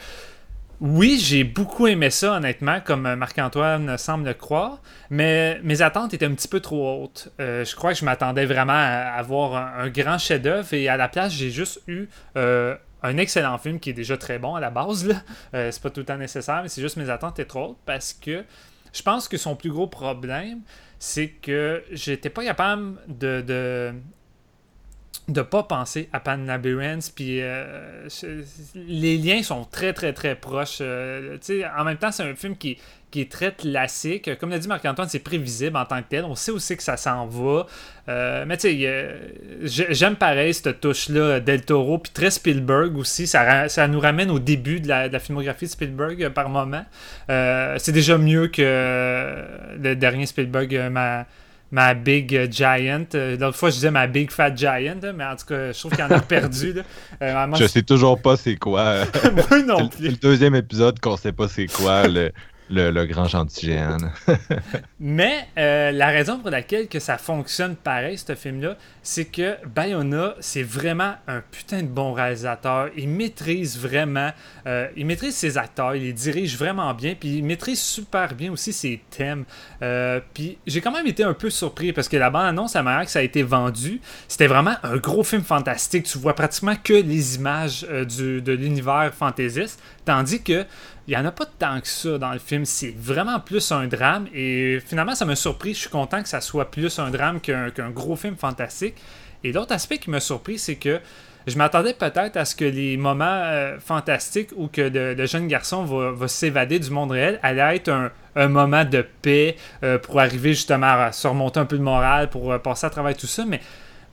Oui, 0.84 1.16
j'ai 1.20 1.44
beaucoup 1.44 1.86
aimé 1.86 2.10
ça, 2.10 2.32
honnêtement, 2.32 2.80
comme 2.80 3.06
euh, 3.06 3.14
Marc-Antoine 3.14 3.96
semble 3.98 4.26
le 4.26 4.34
croire, 4.34 4.82
mais 5.10 5.60
mes 5.62 5.80
attentes 5.80 6.12
étaient 6.12 6.26
un 6.26 6.34
petit 6.34 6.48
peu 6.48 6.58
trop 6.58 7.04
hautes. 7.04 7.32
Euh, 7.38 7.64
je 7.64 7.76
crois 7.76 7.92
que 7.92 8.00
je 8.00 8.04
m'attendais 8.04 8.46
vraiment 8.46 8.72
à 8.72 9.12
avoir 9.16 9.78
un, 9.78 9.88
grand 9.90 10.18
chef-d'œuvre 10.18 10.74
et 10.74 10.88
à 10.88 10.96
la 10.96 11.06
place, 11.06 11.32
j'ai 11.34 11.50
juste 11.50 11.82
eu 11.86 12.08
euh, 12.36 12.74
un 13.04 13.16
excellent 13.16 13.58
film 13.58 13.78
qui 13.78 13.90
est 13.90 13.92
déjà 13.92 14.16
très 14.16 14.40
bon 14.40 14.56
à 14.56 14.60
la 14.60 14.70
base. 14.70 15.08
Euh, 15.54 15.70
c'est 15.70 15.82
pas 15.82 15.90
tout 15.90 16.00
le 16.00 16.06
temps 16.06 16.16
nécessaire, 16.16 16.62
mais 16.64 16.68
c'est 16.68 16.80
juste 16.80 16.96
mes 16.96 17.10
attentes 17.10 17.38
étaient 17.38 17.46
trop 17.46 17.70
hautes 17.70 17.78
parce 17.86 18.12
que 18.12 18.42
je 18.92 19.02
pense 19.02 19.28
que 19.28 19.36
son 19.36 19.54
plus 19.54 19.70
gros 19.70 19.86
problème, 19.86 20.62
c'est 20.98 21.28
que 21.28 21.84
j'étais 21.92 22.30
pas 22.30 22.42
capable 22.42 22.96
de 23.06 23.94
de 25.32 25.42
pas 25.42 25.62
penser 25.64 26.08
à 26.12 26.20
Pan 26.20 26.36
Labyrinth 26.36 27.12
puis 27.14 27.38
euh, 27.40 28.08
les 28.74 29.16
liens 29.18 29.42
sont 29.42 29.64
très 29.64 29.92
très 29.92 30.12
très 30.12 30.34
proches 30.34 30.78
euh, 30.80 31.38
en 31.76 31.84
même 31.84 31.96
temps 31.96 32.12
c'est 32.12 32.22
un 32.22 32.34
film 32.34 32.56
qui, 32.56 32.78
qui 33.10 33.20
est 33.20 33.30
très 33.30 33.52
classique. 33.52 34.38
Comme 34.38 34.50
l'a 34.50 34.58
dit 34.58 34.68
Marc-Antoine 34.68 35.08
c'est 35.08 35.18
prévisible 35.18 35.76
en 35.76 35.84
tant 35.84 36.00
que 36.02 36.08
tel. 36.08 36.24
On 36.24 36.34
sait 36.34 36.50
aussi 36.50 36.76
que 36.76 36.82
ça 36.82 36.96
s'en 36.96 37.26
va. 37.26 37.66
Euh, 38.08 38.44
mais 38.46 38.56
tu 38.56 38.68
sais 38.68 39.30
j'ai- 39.62 39.86
j'aime 39.94 40.16
pareil 40.16 40.54
cette 40.54 40.80
touche 40.80 41.08
là 41.08 41.38
Del 41.40 41.62
Toro 41.62 41.98
puis 41.98 42.10
très 42.12 42.30
Spielberg 42.30 42.96
aussi. 42.96 43.26
Ça, 43.26 43.68
ça 43.68 43.86
nous 43.88 44.00
ramène 44.00 44.30
au 44.30 44.38
début 44.38 44.80
de 44.80 44.88
la, 44.88 45.08
de 45.08 45.12
la 45.12 45.18
filmographie 45.18 45.66
de 45.66 45.70
Spielberg 45.70 46.28
par 46.30 46.48
moment. 46.48 46.84
C'est 47.28 47.92
déjà 47.92 48.16
mieux 48.18 48.48
que 48.48 48.62
le 49.78 49.94
dernier 49.94 50.26
Spielberg 50.26 50.88
ma 50.90 51.26
ma 51.72 51.94
Big 51.94 52.48
Giant. 52.52 53.04
Euh, 53.14 53.36
L'autre 53.36 53.56
fois, 53.56 53.70
je 53.70 53.74
disais 53.76 53.90
ma 53.90 54.06
Big 54.06 54.30
Fat 54.30 54.54
Giant, 54.54 55.00
mais 55.16 55.24
en 55.24 55.34
tout 55.34 55.46
cas, 55.46 55.72
je 55.72 55.78
trouve 55.78 55.92
qu'il 55.92 56.04
en 56.04 56.10
a 56.10 56.20
perdu. 56.20 56.74
Là. 56.74 56.82
Euh, 57.22 57.46
Je 57.58 57.66
sais 57.66 57.82
toujours 57.82 58.20
pas 58.22 58.36
c'est 58.36 58.54
quoi. 58.56 59.04
moi 59.34 59.42
C'est 59.48 59.62
non 59.66 59.78
le- 59.78 59.84
c'est 59.90 59.96
plus. 59.98 60.08
le 60.10 60.16
deuxième 60.16 60.54
épisode 60.54 61.00
qu'on 61.00 61.16
sait 61.16 61.32
pas 61.32 61.48
c'est 61.48 61.66
quoi 61.66 62.06
le, 62.06 62.30
le, 62.72 63.06
grand 63.06 63.26
gentil. 63.26 63.72
Mais 65.00 65.46
euh, 65.58 65.90
la 65.92 66.08
raison 66.08 66.38
pour 66.38 66.50
laquelle 66.50 66.88
que 66.88 66.98
ça 66.98 67.18
fonctionne 67.18 67.76
pareil, 67.76 68.18
ce 68.18 68.34
film-là, 68.34 68.76
c'est 69.02 69.26
que 69.26 69.56
Bayona, 69.66 70.34
c'est 70.40 70.62
vraiment 70.62 71.14
un 71.26 71.42
putain 71.50 71.82
de 71.82 71.88
bon 71.88 72.12
réalisateur. 72.12 72.88
Il 72.96 73.08
maîtrise 73.08 73.78
vraiment, 73.78 74.30
euh, 74.66 74.88
il 74.96 75.06
maîtrise 75.06 75.34
ses 75.34 75.58
acteurs, 75.58 75.94
il 75.94 76.02
les 76.02 76.12
dirige 76.12 76.56
vraiment 76.56 76.92
bien, 76.94 77.14
puis 77.18 77.38
il 77.38 77.44
maîtrise 77.44 77.80
super 77.80 78.34
bien 78.34 78.52
aussi 78.52 78.72
ses 78.72 79.02
thèmes. 79.10 79.44
Euh, 79.82 80.20
puis 80.32 80.58
j'ai 80.66 80.80
quand 80.80 80.92
même 80.92 81.06
été 81.06 81.24
un 81.24 81.34
peu 81.34 81.50
surpris 81.50 81.92
parce 81.92 82.08
que 82.08 82.16
la 82.16 82.30
bande-annonce, 82.30 82.74
la 82.74 82.82
manière 82.82 83.04
que 83.04 83.10
ça 83.10 83.18
a 83.18 83.22
été 83.22 83.42
vendu, 83.42 84.00
c'était 84.28 84.46
vraiment 84.46 84.74
un 84.82 84.96
gros 84.96 85.24
film 85.24 85.42
fantastique. 85.42 86.04
Tu 86.04 86.18
vois 86.18 86.34
pratiquement 86.34 86.76
que 86.82 86.94
les 86.94 87.36
images 87.36 87.86
du, 88.08 88.40
de 88.40 88.52
l'univers 88.52 89.12
fantaisiste, 89.14 89.82
tandis 90.04 90.42
que 90.42 90.64
il 91.08 91.10
n'y 91.10 91.16
en 91.16 91.24
a 91.24 91.32
pas 91.32 91.46
tant 91.46 91.80
que 91.80 91.88
ça 91.88 92.18
dans 92.18 92.32
le 92.32 92.38
film. 92.38 92.64
C'est 92.64 92.94
vraiment 92.96 93.40
plus 93.40 93.72
un 93.72 93.86
drame. 93.86 94.28
Et 94.34 94.78
finalement, 94.86 95.14
ça 95.14 95.24
m'a 95.24 95.36
surpris. 95.36 95.74
Je 95.74 95.80
suis 95.80 95.90
content 95.90 96.22
que 96.22 96.28
ça 96.28 96.40
soit 96.40 96.70
plus 96.70 96.98
un 96.98 97.10
drame 97.10 97.40
qu'un 97.40 97.90
gros 97.90 98.16
film 98.16 98.36
fantastique. 98.36 98.94
Et 99.44 99.52
l'autre 99.52 99.72
aspect 99.72 99.98
qui 99.98 100.10
m'a 100.10 100.20
surpris, 100.20 100.58
c'est 100.58 100.76
que 100.76 101.00
je 101.46 101.58
m'attendais 101.58 101.94
peut-être 101.94 102.36
à 102.36 102.44
ce 102.44 102.54
que 102.54 102.64
les 102.64 102.96
moments 102.96 103.24
euh, 103.26 103.78
fantastiques 103.80 104.50
où 104.54 104.68
que 104.68 104.82
le, 104.82 105.26
jeune 105.26 105.48
garçon 105.48 105.84
va, 105.84 106.28
s'évader 106.28 106.78
du 106.78 106.90
monde 106.90 107.10
réel 107.10 107.40
allait 107.42 107.76
être 107.76 107.88
un, 107.88 108.48
moment 108.48 108.84
de 108.84 109.04
paix 109.22 109.56
euh, 109.82 109.98
pour 109.98 110.20
arriver 110.20 110.50
justement 110.50 110.86
à 110.86 111.12
surmonter 111.12 111.60
un 111.60 111.64
peu 111.64 111.76
de 111.76 111.82
morale, 111.82 112.30
pour 112.30 112.52
euh, 112.52 112.58
passer 112.58 112.86
à 112.86 112.90
travers 112.90 113.16
tout 113.16 113.26
ça. 113.26 113.44
Mais 113.44 113.60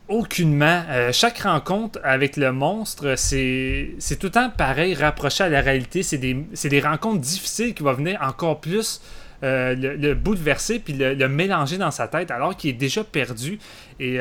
aucunement. 0.10 0.84
chaque 1.12 1.40
rencontre 1.40 2.00
avec 2.04 2.36
le 2.36 2.52
monstre, 2.52 3.16
c'est 3.16 3.96
tout 4.20 4.28
le 4.28 4.32
temps 4.32 4.50
pareil, 4.50 4.94
rapproché 4.96 5.44
à 5.44 5.50
la 5.50 5.62
réalité. 5.62 6.04
C'est 6.04 6.18
des, 6.18 6.34
des, 6.34 6.80
rencontres 6.82 7.22
difficiles 7.22 7.74
qui 7.74 7.84
vont 7.84 7.94
venir 7.94 8.20
encore 8.22 8.60
plus 8.60 9.02
le, 9.42 9.74
le, 9.96 10.14
bouleverser 10.16 10.80
puis 10.80 10.94
le, 10.94 11.28
mélanger 11.28 11.78
dans 11.78 11.92
sa 11.92 12.08
tête 12.08 12.32
alors 12.32 12.58
qu'il 12.58 12.72
est 12.72 12.74
déjà 12.74 13.04
perdu. 13.04 13.60
Et 14.00 14.20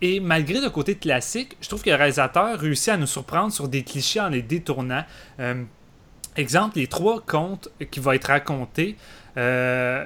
et 0.00 0.20
malgré 0.20 0.60
le 0.60 0.70
côté 0.70 0.94
classique, 0.94 1.56
je 1.60 1.68
trouve 1.68 1.82
que 1.82 1.90
le 1.90 1.96
réalisateur 1.96 2.58
réussit 2.58 2.90
à 2.90 2.96
nous 2.96 3.06
surprendre 3.06 3.52
sur 3.52 3.68
des 3.68 3.82
clichés 3.82 4.20
en 4.20 4.28
les 4.28 4.42
détournant. 4.42 5.04
Euh, 5.40 5.64
exemple, 6.36 6.78
les 6.78 6.86
trois 6.86 7.20
contes 7.20 7.68
qui 7.90 7.98
vont 7.98 8.12
être 8.12 8.26
racontés. 8.26 8.96
Euh, 9.38 10.04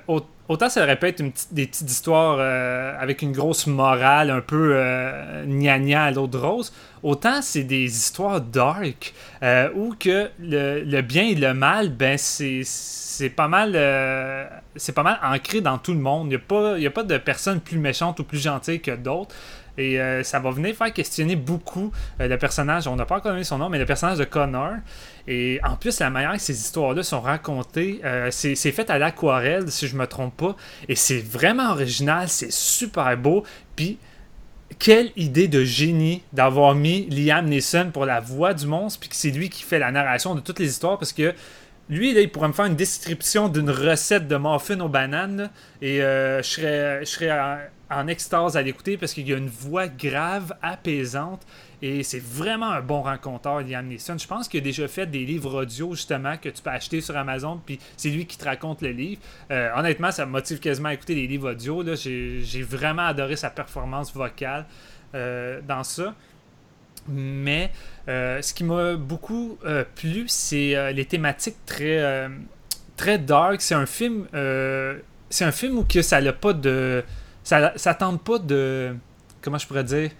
autant 0.49 0.69
ça 0.69 0.85
répète 0.85 1.21
une 1.21 1.33
des 1.51 1.67
petites 1.67 1.91
histoires 1.91 2.37
euh, 2.39 2.95
avec 3.01 3.23
une 3.23 3.33
grosse 3.33 3.67
morale 3.67 4.31
un 4.31 4.43
peu 4.43 4.79
gnagna 5.47 6.05
à 6.05 6.11
l'eau 6.11 6.27
de 6.27 6.37
rose, 6.37 6.73
autant 7.03 7.41
c'est 7.41 7.65
des 7.65 7.85
histoires 7.85 8.41
dark 8.41 9.15
où 9.75 9.95
que 9.99 10.29
le, 10.39 11.01
bien 11.01 11.25
et 11.25 11.35
le 11.35 11.55
mal, 11.55 11.89
ben 11.89 12.19
c'est 12.19 13.31
pas 13.31 13.49
mal 13.49 13.73
c'est 14.77 14.93
pas 14.95 15.03
mal 15.03 15.19
ancré 15.23 15.61
dans 15.61 15.79
tout 15.79 15.93
le 15.93 16.01
monde. 16.01 16.27
Il 16.27 16.79
n'y 16.79 16.87
a, 16.87 16.89
a 16.89 16.93
pas 16.93 17.03
de 17.03 17.17
personne 17.17 17.61
plus 17.61 17.79
méchante 17.79 18.21
ou 18.21 18.25
plus 18.25 18.43
gentille 18.43 18.81
que 18.81 18.95
d'autres. 18.95 19.35
Et 19.79 20.01
euh, 20.01 20.23
ça 20.23 20.39
va 20.39 20.51
venir 20.51 20.75
faire 20.75 20.93
questionner 20.93 21.37
beaucoup 21.37 21.93
euh, 22.21 22.29
le 22.29 22.37
personnage, 22.37 22.87
on 22.87 22.97
n'a 22.97 23.07
pas 23.07 23.17
encore 23.17 23.33
donné 23.33 23.45
son 23.45 23.59
nom, 23.59 23.69
mais 23.71 23.79
le 23.79 23.87
personnage 23.87 24.19
de 24.19 24.25
Connor. 24.25 24.75
Et 25.27 25.61
en 25.65 25.77
plus, 25.77 25.99
la 26.01 26.11
manière 26.11 26.33
que 26.33 26.39
ces 26.39 26.59
histoires-là 26.59 27.03
sont 27.03 27.21
racontées, 27.21 28.01
euh, 28.05 28.29
c'est 28.31 28.55
fait 28.55 28.91
à 28.91 28.99
l'aquarelle, 28.99 29.71
si 29.71 29.89
je 29.89 29.97
me 29.97 30.07
trompe 30.07 30.37
pas. 30.37 30.57
Et 30.89 30.97
c'est 30.97 31.21
vraiment 31.21 31.71
original, 31.71 32.29
c'est 32.29 32.53
super 32.53 33.17
beau. 33.17 33.45
Puis, 33.77 33.99
quelle 34.79 35.11
idée 35.17 35.49
de 35.49 35.65
génie 35.65 36.23
d'avoir 36.33 36.75
mis 36.75 37.09
Liam 37.09 37.47
Neeson 37.47 37.91
pour 37.93 38.05
la 38.05 38.21
voix 38.21 38.53
du 38.53 38.67
monstre, 38.67 39.01
puis 39.01 39.09
que 39.09 39.17
c'est 39.17 39.31
lui 39.31 39.49
qui 39.49 39.63
fait 39.63 39.79
la 39.79 39.91
narration 39.91 40.35
de 40.35 40.41
toutes 40.41 40.59
les 40.59 40.69
histoires, 40.69 40.99
parce 40.99 41.13
que 41.13 41.35
lui, 41.89 42.15
là, 42.15 42.21
il 42.21 42.31
pourrait 42.31 42.49
me 42.49 42.53
faire 42.53 42.65
une 42.67 42.77
description 42.77 43.49
d'une 43.49 43.71
recette 43.71 44.29
de 44.29 44.37
muffin 44.37 44.81
aux 44.81 44.89
bananes, 44.89 45.51
et 45.83 45.99
je 45.99 46.41
serais, 46.43 47.01
je 47.01 47.11
serais 47.11 47.71
en 47.93 48.07
extase 48.07 48.57
à 48.57 48.63
l'écouter 48.63 48.97
parce 48.97 49.13
qu'il 49.13 49.29
y 49.29 49.35
a 49.35 49.37
une 49.37 49.49
voix 49.49 49.87
grave, 49.87 50.55
apaisante. 50.63 51.43
Et 51.83 52.05
c'est 52.05 52.23
vraiment 52.23 52.71
un 52.71 52.81
bon 52.81 53.03
rencontreur, 53.03 53.61
Liam 53.61 53.87
Neeson. 53.87 54.17
Je 54.17 54.27
pense 54.27 54.49
qu'il 54.49 54.61
a 54.61 54.63
déjà 54.63 54.87
fait 54.87 55.07
des 55.07 55.25
livres 55.25 55.63
audio, 55.63 55.95
justement, 55.95 56.37
que 56.37 56.49
tu 56.49 56.63
peux 56.63 56.71
acheter 56.71 57.01
sur 57.01 57.17
Amazon, 57.17 57.61
puis 57.65 57.81
c'est 57.97 58.11
lui 58.11 58.25
qui 58.25 58.39
te 58.39 58.45
raconte 58.45 58.83
le 58.83 58.91
livre. 58.91 59.21
Euh, 59.51 59.69
honnêtement, 59.75 60.13
ça 60.13 60.25
me 60.25 60.31
motive 60.31 60.61
quasiment 60.61 60.91
à 60.91 60.95
écouter 60.95 61.17
des 61.17 61.27
livres 61.27 61.51
audio. 61.51 61.85
J'ai 61.95 62.63
vraiment 62.63 63.03
adoré 63.03 63.35
sa 63.35 63.51
performance 63.51 64.15
vocale 64.15 64.65
euh, 65.15 65.61
dans 65.67 65.83
ça. 65.83 66.15
Mais 67.09 67.73
euh, 68.07 68.41
ce 68.43 68.55
qui 68.55 68.63
m'a 68.63 68.95
beaucoup 68.95 69.59
plu, 69.97 70.25
c'est 70.29 70.93
les 70.93 71.05
thématiques 71.05 71.57
très, 71.67 72.31
très 72.97 73.19
dark. 73.19 73.61
C'est 73.61 73.75
un 73.75 73.87
film. 73.87 74.29
c'est 75.31 75.45
un 75.45 75.53
film 75.53 75.79
où 75.79 75.85
que 75.85 76.01
ça 76.01 76.21
n'a 76.21 76.33
pas 76.33 76.53
de 76.53 77.03
ça, 77.45 77.73
ça 77.77 77.95
tente 77.95 78.23
pas 78.23 78.39
de. 78.39 78.95
Comment 79.41 79.59
je 79.59 79.67
pourrais 79.67 79.85
dire 79.85 80.11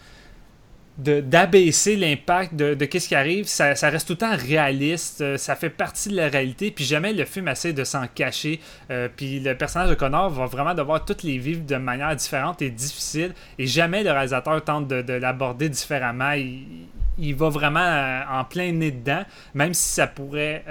d'abaisser 0.99 1.97
l'impact 1.97 2.55
de, 2.55 2.75
de 2.75 2.85
qu'est-ce 2.85 3.09
qui 3.09 3.15
arrive, 3.15 3.47
ça, 3.47 3.73
reste 3.89 4.07
tout 4.07 4.13
le 4.13 4.19
temps 4.19 4.37
réaliste, 4.37 5.23
euh, 5.23 5.37
ça 5.39 5.57
fait 5.57 5.71
partie 5.71 6.11
de 6.11 6.17
la 6.17 6.29
réalité, 6.29 6.71
puis 6.71 6.85
jamais 6.85 7.15
le 7.15 7.25
film 7.25 7.49
essaie 7.49 7.73
de 7.73 7.83
s'en 7.83 8.07
cacher, 8.07 8.61
euh, 8.91 9.09
puis 9.15 9.41
le 9.41 9.57
personnage 9.57 9.89
de 9.89 9.95
Connor 9.95 10.29
va 10.29 10.45
vraiment 10.45 10.75
devoir 10.75 11.03
toutes 11.05 11.23
les 11.23 11.39
vivre 11.39 11.65
de 11.65 11.77
manière 11.77 12.15
différente 12.15 12.61
et 12.61 12.69
difficile, 12.69 13.33
et 13.59 13.67
jamais 13.67 14.03
le 14.03 14.11
réalisateur 14.11 14.63
tente 14.63 14.87
de, 14.87 15.13
l'aborder 15.15 15.71
différemment, 15.71 16.33
il, 16.33 17.35
va 17.35 17.49
vraiment 17.49 17.81
euh, 17.81 18.21
en 18.31 18.45
plein 18.45 18.71
nez 18.73 18.91
dedans, 18.91 19.25
même 19.55 19.73
si 19.73 19.89
ça 19.89 20.07
pourrait, 20.07 20.63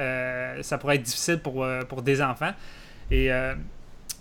ça 0.61 0.77
pourrait 0.77 0.97
être 0.97 1.03
difficile 1.03 1.39
pour, 1.39 1.65
pour 1.89 2.03
des 2.03 2.21
enfants, 2.21 2.51
et 3.09 3.31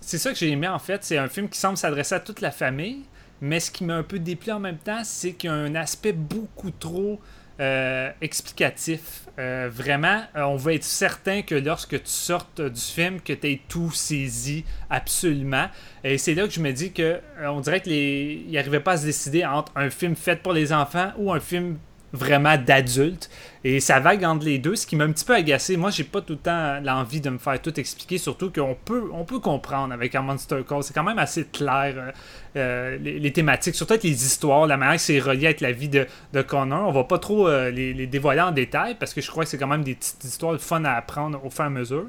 c'est 0.01 0.19
ça 0.19 0.33
que 0.33 0.39
j'ai 0.39 0.51
aimé 0.51 0.69
en 0.69 0.79
fait. 0.79 1.05
C'est 1.05 1.19
un 1.19 1.29
film 1.29 1.49
qui 1.49 1.59
semble 1.59 1.77
s'adresser 1.77 2.15
à 2.15 2.21
toute 2.21 2.41
la 2.41 2.51
famille, 2.51 3.03
mais 3.41 3.61
ce 3.61 3.71
qui 3.71 3.85
m'a 3.85 3.95
un 3.95 4.03
peu 4.03 4.19
déplu 4.19 4.53
en 4.53 4.61
même 4.61 4.79
temps, 4.79 5.03
c'est 5.05 5.33
qu'il 5.33 5.49
y 5.49 5.53
a 5.53 5.57
un 5.57 5.75
aspect 5.75 6.13
beaucoup 6.13 6.71
trop 6.71 7.21
euh, 7.61 8.11
explicatif. 8.23 9.27
Euh, 9.39 9.69
vraiment, 9.71 10.23
euh, 10.35 10.45
on 10.45 10.57
va 10.57 10.73
être 10.73 10.85
certain 10.85 11.43
que 11.43 11.55
lorsque 11.55 12.03
tu 12.03 12.11
sortes 12.11 12.63
du 12.63 12.81
film, 12.81 13.21
que 13.21 13.35
tu 13.35 13.53
aies 13.53 13.61
tout 13.69 13.91
saisi 13.91 14.65
absolument. 14.89 15.67
Et 16.03 16.17
c'est 16.17 16.35
là 16.35 16.47
que 16.47 16.55
je 16.55 16.61
me 16.61 16.73
dis 16.73 16.93
que 16.93 17.21
on 17.45 17.61
dirait 17.61 17.83
qu'il 17.83 18.51
n'arrivait 18.51 18.81
pas 18.81 18.93
à 18.93 18.97
se 18.97 19.05
décider 19.05 19.45
entre 19.45 19.73
un 19.77 19.91
film 19.91 20.17
fait 20.17 20.43
pour 20.43 20.55
les 20.55 20.73
enfants 20.73 21.13
ou 21.19 21.33
un 21.35 21.41
film 21.41 21.77
vraiment 22.13 22.57
d'adulte. 22.57 23.31
Et 23.63 23.79
ça 23.81 24.01
vague 24.01 24.25
entre 24.25 24.47
les 24.47 24.59
deux, 24.59 24.75
ce 24.75 24.87
qui 24.87 24.97
m'a 24.97 25.05
un 25.05 25.13
petit 25.13 25.25
peu 25.25 25.35
agacé. 25.35 25.77
Moi, 25.77 25.91
j'ai 25.91 26.05
pas 26.05 26.23
tout 26.23 26.33
le 26.33 26.39
temps 26.39 26.81
l'envie 26.81 27.21
de 27.21 27.29
me 27.29 27.37
faire 27.37 27.61
tout 27.61 27.79
expliquer, 27.79 28.17
surtout 28.17 28.51
qu'on 28.51 28.75
peut, 28.75 29.11
on 29.13 29.25
peut 29.25 29.39
comprendre 29.39 29.93
avec 29.93 30.15
un 30.15 30.23
Monster 30.23 30.63
Call. 30.67 30.83
C'est 30.83 30.95
quand 30.95 31.05
même 31.05 31.19
assez 31.19 31.45
clair, 31.45 31.95
euh, 31.97 32.11
euh, 32.57 32.99
les, 32.99 33.33
thématiques, 33.33 33.75
surtout 33.75 33.93
avec 33.93 34.05
les 34.05 34.25
histoires, 34.25 34.67
la 34.67 34.79
manière 34.79 34.97
que 34.97 35.03
c'est 35.03 35.21
relié 35.21 35.47
avec 35.47 35.61
la 35.61 35.73
vie 35.73 35.91
de, 35.91 36.07
de 36.33 36.43
Connor. 36.43 36.89
On 36.89 36.93
va 36.93 37.05
pas 37.05 37.19
trop 37.19 37.49
euh, 37.49 37.71
les, 37.71 37.93
les, 37.93 38.07
dévoiler 38.07 38.41
en 38.41 38.53
détail, 38.53 38.97
parce 38.99 39.13
que 39.13 39.21
je 39.21 39.31
crois 39.31 39.45
que 39.45 39.51
c'est 39.51 39.59
quand 39.59 39.67
même 39.67 39.85
des 39.85 39.95
petites 39.95 40.25
histoires 40.25 40.59
fun 40.59 40.85
à 40.85 40.93
apprendre 40.93 41.45
au 41.45 41.51
fur 41.51 41.65
et 41.65 41.67
à 41.67 41.71
mesure. 41.71 42.07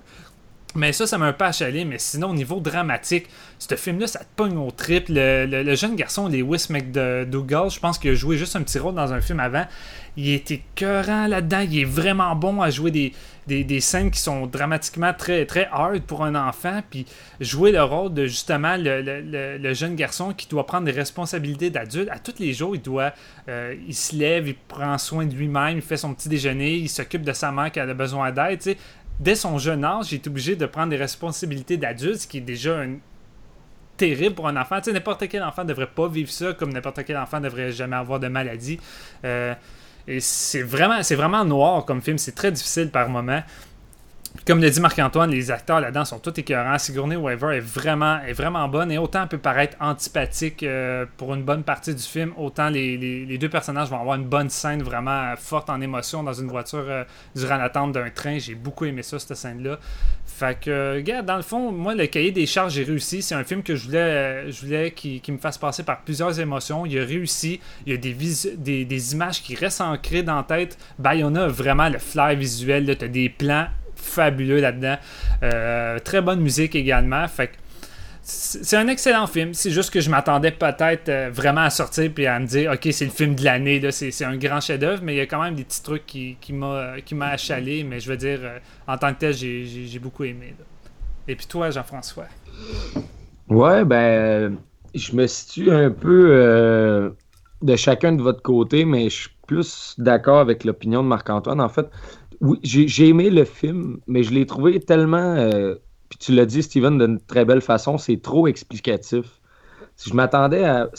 Mais 0.76 0.94
ça, 0.94 1.06
ça 1.06 1.18
m'a 1.18 1.28
un 1.28 1.34
peu 1.34 1.46
achalé. 1.46 1.86
Mais 1.86 1.98
sinon, 1.98 2.30
au 2.30 2.34
niveau 2.34 2.60
dramatique, 2.60 3.28
ce 3.60 3.76
film-là, 3.76 4.08
ça 4.08 4.20
te 4.20 4.36
pogne 4.36 4.58
au 4.58 4.72
triple. 4.72 5.14
Le, 5.14 5.76
jeune 5.76 5.96
garçon, 5.96 6.28
Lewis 6.28 6.68
McDougall, 6.70 7.70
je 7.70 7.80
pense 7.80 7.98
qu'il 7.98 8.12
a 8.12 8.16
joué 8.16 8.38
juste 8.38 8.56
un 8.56 8.64
petit 8.64 8.80
rôle 8.80 8.96
dans 8.96 9.14
un 9.14 9.22
film 9.22 9.40
avant. 9.40 9.66
Il 10.18 10.30
était 10.30 10.62
cœurant 10.76 11.28
là-dedans. 11.28 11.62
Il 11.62 11.80
est 11.80 11.86
vraiment 11.86 12.36
bon 12.36 12.62
à 12.62 12.70
jouer 12.70 12.92
des, 12.92 13.14
des, 13.48 13.80
scènes 13.80 14.12
qui 14.12 14.20
sont 14.20 14.46
dramatiquement 14.46 15.14
très, 15.14 15.46
très 15.46 15.68
hard 15.72 16.02
pour 16.02 16.24
un 16.24 16.36
enfant. 16.36 16.82
Puis 16.90 17.06
jouer 17.40 17.72
le 17.72 17.84
rôle 17.84 18.14
de 18.14 18.26
justement 18.26 18.76
le, 18.78 19.74
jeune 19.74 19.96
garçon 19.96 20.34
qui 20.34 20.48
doit 20.48 20.66
prendre 20.66 20.86
des 20.86 20.92
responsabilités 20.92 21.70
d'adulte. 21.70 22.10
À 22.10 22.20
tous 22.20 22.40
les 22.40 22.54
jours, 22.54 22.76
il 22.76 22.82
doit. 22.82 23.14
Euh, 23.50 23.76
il 23.88 23.96
se 23.96 24.16
lève, 24.16 24.48
il 24.48 24.56
prend 24.56 24.98
soin 24.98 25.26
de 25.26 25.34
lui-même, 25.34 25.78
il 25.78 25.82
fait 25.82 25.98
son 25.98 26.14
petit 26.14 26.30
déjeuner, 26.30 26.76
il 26.76 26.90
s'occupe 26.90 27.24
de 27.24 27.34
sa 27.34 27.52
mère 27.52 27.72
qui 27.72 27.80
a 27.80 27.94
besoin 27.94 28.32
d'aide 28.32 28.62
dès 29.22 29.36
son 29.36 29.58
jeune 29.58 29.86
âge, 29.86 30.12
il 30.12 30.16
est 30.16 30.28
obligé 30.28 30.56
de 30.56 30.66
prendre 30.66 30.90
des 30.90 30.98
responsabilités 30.98 31.78
d'adulte, 31.78 32.22
ce 32.22 32.28
qui 32.28 32.40
est 32.40 32.42
déjà 32.42 32.84
terrible 33.96 34.36
pour 34.36 34.48
un 34.48 34.58
enfant. 34.58 34.80
Tu 34.80 34.86
sais, 34.86 34.94
n'importe 34.94 35.28
quel 35.30 35.44
enfant 35.44 35.64
ne 35.64 35.70
devrait 35.70 35.88
pas 35.88 36.08
vivre 36.08 36.32
ça, 36.32 36.54
comme 36.54 36.74
n'importe 36.74 37.04
quel 37.06 37.18
enfant 37.18 37.40
ne 37.40 37.46
devrait 37.46 37.72
jamais 37.72 37.96
avoir 37.96 38.20
de 38.20 38.28
maladie. 38.28 38.80
Euh, 39.24 39.54
et 40.08 40.20
c'est 40.20 40.64
vraiment, 40.64 41.04
c'est 41.04 41.16
vraiment 41.16 41.46
noir 41.46 41.86
comme 41.86 42.02
film. 42.02 42.18
C'est 42.18 42.34
très 42.34 42.52
difficile 42.52 42.90
par 42.90 43.08
moments 43.10 43.44
comme 44.46 44.62
le 44.62 44.70
dit 44.70 44.80
Marc-Antoine, 44.80 45.30
les 45.30 45.52
acteurs 45.52 45.82
là-dedans 45.82 46.06
sont 46.06 46.20
tous 46.20 46.34
écœurants. 46.40 46.78
Sigourney 46.78 47.16
Weaver 47.16 47.58
est 47.58 47.60
vraiment, 47.60 48.20
est 48.22 48.34
vraiment 48.34 48.68
bonne 48.68 48.92
et 48.92 48.98
autant 48.98 49.24
elle 49.24 49.28
peut 49.28 49.38
paraître 49.38 49.76
antipathique 49.80 50.64
euh, 50.64 51.06
pour 51.18 51.34
une 51.34 51.44
bonne 51.44 51.64
partie 51.64 51.94
du 51.94 52.02
film, 52.02 52.34
autant 52.38 52.70
les, 52.70 53.38
deux 53.38 53.50
personnages 53.50 53.90
vont 53.90 54.00
avoir 54.00 54.16
une 54.16 54.26
bonne 54.26 54.50
scène 54.50 54.84
vraiment 54.84 55.36
forte 55.36 55.70
en 55.70 55.82
émotion 55.82 56.24
dans 56.24 56.34
une 56.34 56.48
voiture 56.48 56.86
euh, 56.88 57.04
durant 57.36 57.58
l'attente 57.58 57.92
d'un 57.92 58.10
train. 58.10 58.40
J'ai 58.40 58.56
beaucoup 58.56 58.86
aimé 58.86 59.04
ça, 59.04 59.20
cette 59.20 59.36
scène-là. 59.36 59.80
Fait 60.26 60.58
que, 60.60 60.96
regarde, 60.96 61.26
dans 61.26 61.36
le 61.36 61.42
fond, 61.42 61.72
moi, 61.72 61.94
le 61.94 62.08
cahier 62.08 62.32
des 62.32 62.46
charges, 62.46 62.74
j'ai 62.74 62.84
réussi. 62.84 63.22
C'est 63.22 63.36
un 63.36 63.44
film 63.44 63.62
que 63.62 63.76
je 63.76 63.86
voulais, 63.86 64.50
je 64.50 64.66
voulais 64.66 64.92
qui, 64.92 65.22
me 65.30 65.38
fasse 65.38 65.58
passer 65.58 65.84
par 65.84 66.02
plusieurs 66.02 66.40
émotions. 66.40 66.86
Il 66.86 66.98
a 66.98 67.06
réussi. 67.06 67.60
Il 67.86 67.92
y 67.92 67.96
a 67.96 67.98
des, 67.98 68.86
des, 68.86 69.14
images 69.14 69.44
qui 69.44 69.56
restent 69.56 69.82
ancrées 69.82 70.24
dans 70.24 70.38
la 70.38 70.44
tête. 70.44 70.78
Bayona 70.98 71.44
a 71.44 71.48
vraiment 71.48 71.90
le 71.90 72.00
flair 72.00 72.36
visuel. 72.36 72.98
Tu 72.98 73.06
as 73.06 73.08
des 73.08 73.30
plans 73.30 73.68
fabuleux 74.02 74.60
là-dedans. 74.60 74.97
Euh, 75.43 75.99
très 75.99 76.22
bonne 76.22 76.41
musique 76.41 76.76
également. 76.76 77.28
Fait 77.28 77.52
c'est 78.24 78.78
un 78.78 78.88
excellent 78.88 79.26
film. 79.26 79.54
C'est 79.54 79.72
juste 79.72 79.91
que 79.91 79.99
je 79.99 80.10
m'attendais 80.10 80.52
peut-être 80.52 81.10
euh, 81.10 81.30
vraiment 81.34 81.62
à 81.62 81.70
sortir 81.72 82.12
puis 82.14 82.28
à 82.28 82.39
me 82.39 82.45
dire 82.45 82.72
ok 82.72 82.88
c'est 82.91 83.06
le 83.06 83.12
film 83.12 83.34
de 83.34 83.43
l'année 83.43 83.82
c'est 83.91 84.24
un 84.24 84.38
grand 84.38 84.62
chef-d'œuvre 84.62 85.02
mais 85.04 85.16
il 85.16 85.18
y 85.18 85.22
a 85.22 85.26
quand 85.26 85.41
même 85.41 85.56
des 85.56 85.64
petits 85.64 85.82
trucs 85.82 86.06
qui, 86.06 86.38
qui 86.39 86.54
m'a 86.54 87.28
achalé 87.28 87.84
mais 87.84 87.99
je 87.99 88.10
veux 88.10 88.18
dire 88.18 88.39
euh, 88.43 88.60
en 88.88 88.97
tant 88.97 89.14
que 89.14 89.20
tel 89.20 89.34
j'ai 89.34 89.99
beaucoup 89.99 90.24
aimé. 90.24 90.54
Et 91.28 91.36
puis 91.36 91.47
toi 91.47 91.72
Jean-François? 91.72 92.28
Ouais 93.49 93.84
ben 93.86 94.58
je 94.93 95.16
me 95.16 95.26
situe 95.26 95.72
un 95.72 95.89
peu 95.89 97.12
de 97.62 97.76
chacun 97.76 98.12
de 98.12 98.22
votre 98.22 98.43
côté 98.43 98.86
mais 98.86 99.10
je 99.10 99.22
suis 99.22 99.30
plus 99.47 99.95
d'accord 99.97 100.39
avec 100.39 100.64
l'opinion 100.64 101.02
de 101.02 101.08
Marc-Antoine 101.08 101.60
en 101.60 101.70
fait 101.70 101.88
oui, 102.42 102.60
j'ai 102.64 103.08
aimé 103.08 103.30
le 103.30 103.46
film, 103.46 104.00
mais 104.08 104.24
je 104.24 104.34
l'ai 104.34 104.46
trouvé 104.46 104.80
tellement. 104.80 105.36
Euh, 105.36 105.76
puis 106.10 106.18
tu 106.20 106.34
l'as 106.34 106.46
dit, 106.46 106.64
Steven, 106.64 106.98
d'une 106.98 107.20
très 107.20 107.46
belle 107.46 107.62
façon, 107.62 107.98
c'est 107.98 108.22
trop 108.22 108.48
explicatif. 108.48 109.26
Si 109.96 110.10
je 110.10 110.16
m'attendais 110.16 110.66
à. 110.66 110.89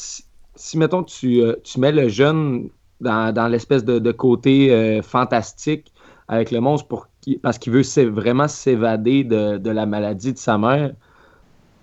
Si, 0.55 0.79
mettons, 0.79 1.03
tu, 1.03 1.43
euh, 1.43 1.57
tu 1.65 1.81
mets 1.81 1.93
le 1.93 2.09
jeune 2.09 2.69
dans, 3.01 3.51
l'espèce 3.51 3.85
de, 3.85 4.13
côté 4.13 4.71
euh, 4.71 5.03
fantastique 5.03 5.93
avec 6.29 6.51
le 6.51 6.61
monstre 6.61 6.87
pour 6.87 7.09
parce 7.43 7.59
qu'il 7.59 7.73
veut 7.73 7.83
vraiment 8.09 8.49
s'évader 8.49 9.25
de, 9.25 9.71
la 9.71 9.87
maladie 9.87 10.33
de 10.33 10.39
sa 10.39 10.59
mère. 10.59 10.93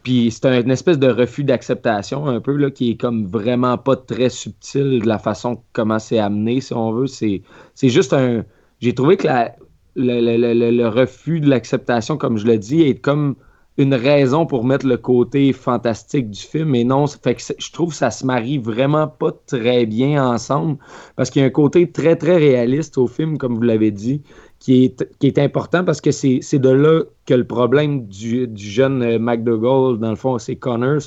Puis 0.03 0.31
c'est 0.31 0.45
une 0.45 0.71
espèce 0.71 0.97
de 0.97 1.09
refus 1.09 1.43
d'acceptation 1.43 2.27
un 2.27 2.39
peu 2.39 2.55
là, 2.55 2.71
qui 2.71 2.91
est 2.91 2.95
comme 2.95 3.27
vraiment 3.27 3.77
pas 3.77 3.95
très 3.95 4.29
subtil 4.29 5.01
de 5.01 5.07
la 5.07 5.19
façon 5.19 5.61
comment 5.73 5.99
c'est 5.99 6.19
amené, 6.19 6.61
si 6.61 6.73
on 6.73 6.91
veut. 6.91 7.07
C'est 7.07 7.43
juste 7.83 8.13
un. 8.13 8.43
J'ai 8.79 8.93
trouvé 8.93 9.17
que 9.17 9.27
la, 9.27 9.55
le, 9.95 10.87
refus 10.87 11.39
de 11.39 11.49
l'acceptation, 11.49 12.17
comme 12.17 12.37
je 12.37 12.45
le 12.45 12.57
dis, 12.57 12.81
est 12.81 12.95
comme 12.95 13.35
une 13.77 13.93
raison 13.93 14.45
pour 14.45 14.65
mettre 14.65 14.85
le 14.85 14.97
côté 14.97 15.53
fantastique 15.53 16.29
du 16.29 16.39
film. 16.39 16.75
Et 16.75 16.83
non, 16.83 17.07
fait 17.07 17.35
que 17.35 17.41
je 17.57 17.71
trouve 17.71 17.89
que 17.89 17.95
ça 17.95 18.11
se 18.11 18.25
marie 18.25 18.57
vraiment 18.57 19.07
pas 19.07 19.31
très 19.47 19.85
bien 19.85 20.25
ensemble 20.25 20.77
parce 21.15 21.29
qu'il 21.29 21.41
y 21.41 21.45
a 21.45 21.47
un 21.47 21.51
côté 21.51 21.89
très, 21.89 22.17
très 22.17 22.35
réaliste 22.35 22.97
au 22.97 23.07
film, 23.07 23.37
comme 23.37 23.55
vous 23.55 23.61
l'avez 23.61 23.91
dit, 23.91 24.21
qui 24.59 24.83
est, 24.83 25.07
qui 25.19 25.27
est 25.27 25.39
important 25.39 25.85
parce 25.85 26.01
que 26.01 26.11
c'est 26.11 26.59
de 26.59 26.69
là 26.69 27.03
que 27.25 27.33
le 27.33 27.47
problème 27.47 28.05
du, 28.07 28.47
du 28.47 28.65
jeune 28.69 29.01
euh, 29.01 29.17
McDougall, 29.17 29.97
dans 29.97 30.09
le 30.09 30.17
fond, 30.17 30.37
c'est 30.39 30.57
Connor. 30.57 30.99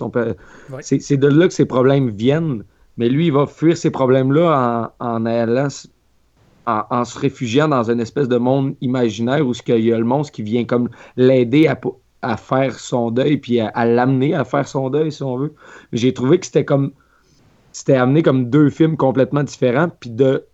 C'est 0.80 1.16
de 1.18 1.28
là 1.28 1.48
que 1.48 1.54
ces 1.54 1.66
problèmes 1.66 2.08
viennent. 2.08 2.64
Mais 2.96 3.08
lui, 3.08 3.26
il 3.26 3.32
va 3.32 3.46
fuir 3.46 3.76
ces 3.76 3.90
problèmes-là 3.90 4.92
en, 4.98 5.06
en 5.06 5.26
allant 5.26 5.68
en, 6.66 7.04
se 7.04 7.18
réfugiant 7.18 7.68
dans 7.68 7.90
une 7.90 8.00
espèce 8.00 8.28
de 8.28 8.36
monde 8.36 8.74
imaginaire 8.80 9.46
où 9.46 9.52
il 9.66 9.84
y 9.84 9.92
a 9.92 9.98
le 9.98 10.04
monstre 10.04 10.32
qui 10.32 10.42
vient 10.42 10.64
comme 10.64 10.88
l'aider 11.16 11.68
à, 12.22 12.36
faire 12.36 12.78
son 12.78 13.10
deuil, 13.10 13.38
puis 13.38 13.60
à, 13.60 13.84
l'amener 13.84 14.34
à 14.34 14.44
faire 14.44 14.68
son 14.68 14.90
deuil, 14.90 15.10
si 15.10 15.22
on 15.22 15.36
veut. 15.36 15.54
J'ai 15.92 16.12
trouvé 16.12 16.38
que 16.38 16.46
c'était 16.46 16.64
comme. 16.64 16.92
C'était 17.72 17.94
amené 17.94 18.22
comme 18.22 18.50
deux 18.50 18.68
films 18.68 18.96
complètement 18.96 19.42
différents, 19.42 19.88
puis 19.88 20.10
de, 20.10 20.44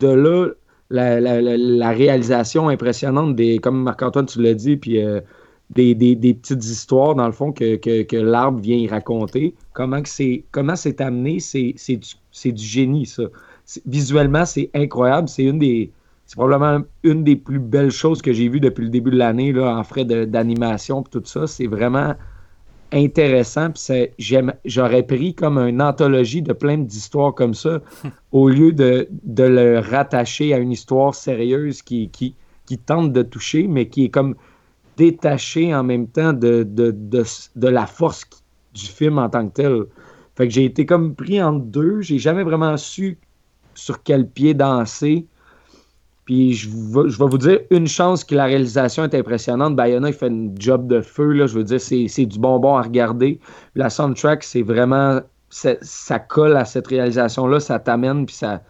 de 0.00 0.08
là, 0.08 0.48
la, 0.90 1.90
réalisation 1.90 2.68
impressionnante 2.68 3.36
des, 3.36 3.58
comme 3.58 3.84
Marc-Antoine, 3.84 4.26
tu 4.26 4.42
l'as 4.42 4.54
dit, 4.54 4.76
puis 4.76 5.00
euh, 5.00 5.20
des, 5.70 5.94
petites 5.94 6.64
histoires, 6.64 7.14
dans 7.14 7.26
le 7.26 7.32
fond, 7.32 7.52
que, 7.52 7.76
que, 7.76 8.16
l'arbre 8.16 8.58
vient 8.58 8.76
y 8.76 8.88
raconter. 8.88 9.54
Comment 9.74 10.02
c'est 10.04 11.00
amené, 11.00 11.38
c'est 11.38 12.52
du 12.52 12.64
génie, 12.64 13.06
ça 13.06 13.22
visuellement, 13.86 14.44
c'est 14.44 14.70
incroyable. 14.74 15.28
C'est 15.28 15.44
une 15.44 15.58
des. 15.58 15.90
C'est 16.26 16.36
probablement 16.36 16.84
une 17.04 17.22
des 17.22 17.36
plus 17.36 17.60
belles 17.60 17.92
choses 17.92 18.20
que 18.20 18.32
j'ai 18.32 18.48
vues 18.48 18.58
depuis 18.58 18.82
le 18.82 18.90
début 18.90 19.12
de 19.12 19.16
l'année 19.16 19.56
en 19.60 19.84
frais 19.84 20.04
d'animation 20.04 21.02
et 21.02 21.10
tout 21.10 21.22
ça. 21.24 21.46
C'est 21.46 21.68
vraiment 21.68 22.14
intéressant. 22.92 23.68
J'aurais 24.64 25.02
pris 25.04 25.34
comme 25.34 25.58
une 25.58 25.80
anthologie 25.80 26.42
de 26.42 26.52
plein 26.52 26.78
d'histoires 26.78 27.32
comme 27.32 27.54
ça 27.54 27.80
au 28.32 28.48
lieu 28.48 28.72
de, 28.72 29.08
de, 29.22 29.44
le 29.44 29.78
rattacher 29.78 30.52
à 30.52 30.58
une 30.58 30.72
histoire 30.72 31.14
sérieuse 31.14 31.82
qui, 31.82 32.08
qui, 32.10 32.34
qui, 32.66 32.78
tente 32.78 33.12
de 33.12 33.22
toucher, 33.22 33.68
mais 33.68 33.86
qui 33.86 34.06
est 34.06 34.10
comme 34.10 34.34
détachée 34.96 35.72
en 35.74 35.84
même 35.84 36.08
temps 36.08 36.32
de, 36.32 36.64
de, 36.64 36.92
de 36.92 37.68
la 37.68 37.86
force 37.86 38.24
du 38.74 38.86
film 38.86 39.18
en 39.18 39.28
tant 39.28 39.46
que 39.48 39.52
tel. 39.52 39.82
Fait 40.36 40.48
que 40.48 40.52
j'ai 40.52 40.64
été 40.64 40.86
comme 40.86 41.14
pris 41.14 41.42
entre 41.42 41.64
deux. 41.64 42.00
J'ai 42.02 42.18
jamais 42.18 42.42
vraiment 42.42 42.76
su 42.76 43.18
sur 43.76 44.02
quel 44.02 44.28
pied 44.28 44.54
danser. 44.54 45.26
Puis 46.24 46.54
je, 46.54 46.68
vais, 46.68 47.08
je 47.08 47.18
vais 47.18 47.26
vous 47.26 47.38
dire 47.38 47.60
une 47.70 47.86
chance 47.86 48.24
que 48.24 48.34
la 48.34 48.46
réalisation 48.46 49.04
est 49.04 49.14
impressionnante. 49.14 49.76
Bayona, 49.76 50.08
il 50.08 50.14
fait 50.14 50.26
un 50.26 50.48
job 50.58 50.88
de 50.88 51.00
feu. 51.00 51.32
Là, 51.32 51.46
je 51.46 51.54
veux 51.54 51.62
dire, 51.62 51.80
c'est 51.80 52.26
du 52.26 52.38
bonbon 52.40 52.76
à 52.76 52.82
regarder. 52.82 53.38
La 53.76 53.88
soundtrack, 53.90 54.42
c'est 54.42 54.62
vraiment. 54.62 55.20
Ça 55.48 56.18
colle 56.18 56.56
à 56.56 56.64
cette 56.64 56.88
réalisation-là, 56.88 57.60
ça 57.60 57.78
t'amène, 57.78 58.26
puis 58.26 58.34
ça, 58.34 58.62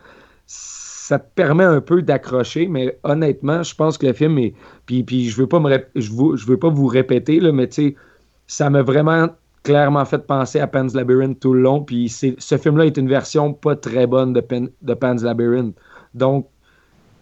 ça 0.44 1.18
te 1.18 1.26
permet 1.34 1.64
un 1.64 1.80
peu 1.80 2.02
d'accrocher. 2.02 2.68
Mais 2.68 2.98
honnêtement, 3.02 3.62
je 3.62 3.74
pense 3.74 3.96
que 3.96 4.06
le 4.06 4.12
film 4.12 4.38
est. 4.38 4.54
Puis, 4.84 5.02
puis 5.02 5.30
je 5.30 5.36
veux 5.38 5.46
pas 5.46 5.58
me 5.58 5.70
je, 5.94 6.12
veux, 6.12 6.36
je 6.36 6.46
veux 6.46 6.58
pas 6.58 6.68
vous 6.68 6.86
répéter, 6.86 7.40
là, 7.40 7.50
mais 7.52 7.68
tu 7.68 7.74
sais, 7.74 7.94
ça 8.46 8.68
m'a 8.68 8.82
vraiment 8.82 9.28
clairement 9.66 10.04
fait 10.04 10.24
penser 10.24 10.60
à 10.60 10.68
Pan's 10.68 10.94
Labyrinth 10.94 11.40
tout 11.40 11.52
le 11.52 11.60
long. 11.60 11.82
Puis 11.82 12.08
ce 12.08 12.56
film-là 12.56 12.86
est 12.86 12.96
une 12.96 13.08
version 13.08 13.52
pas 13.52 13.74
très 13.74 14.06
bonne 14.06 14.32
de, 14.32 14.42
de 14.80 14.94
Pan's 14.94 15.24
Labyrinth. 15.24 15.74
Donc, 16.14 16.46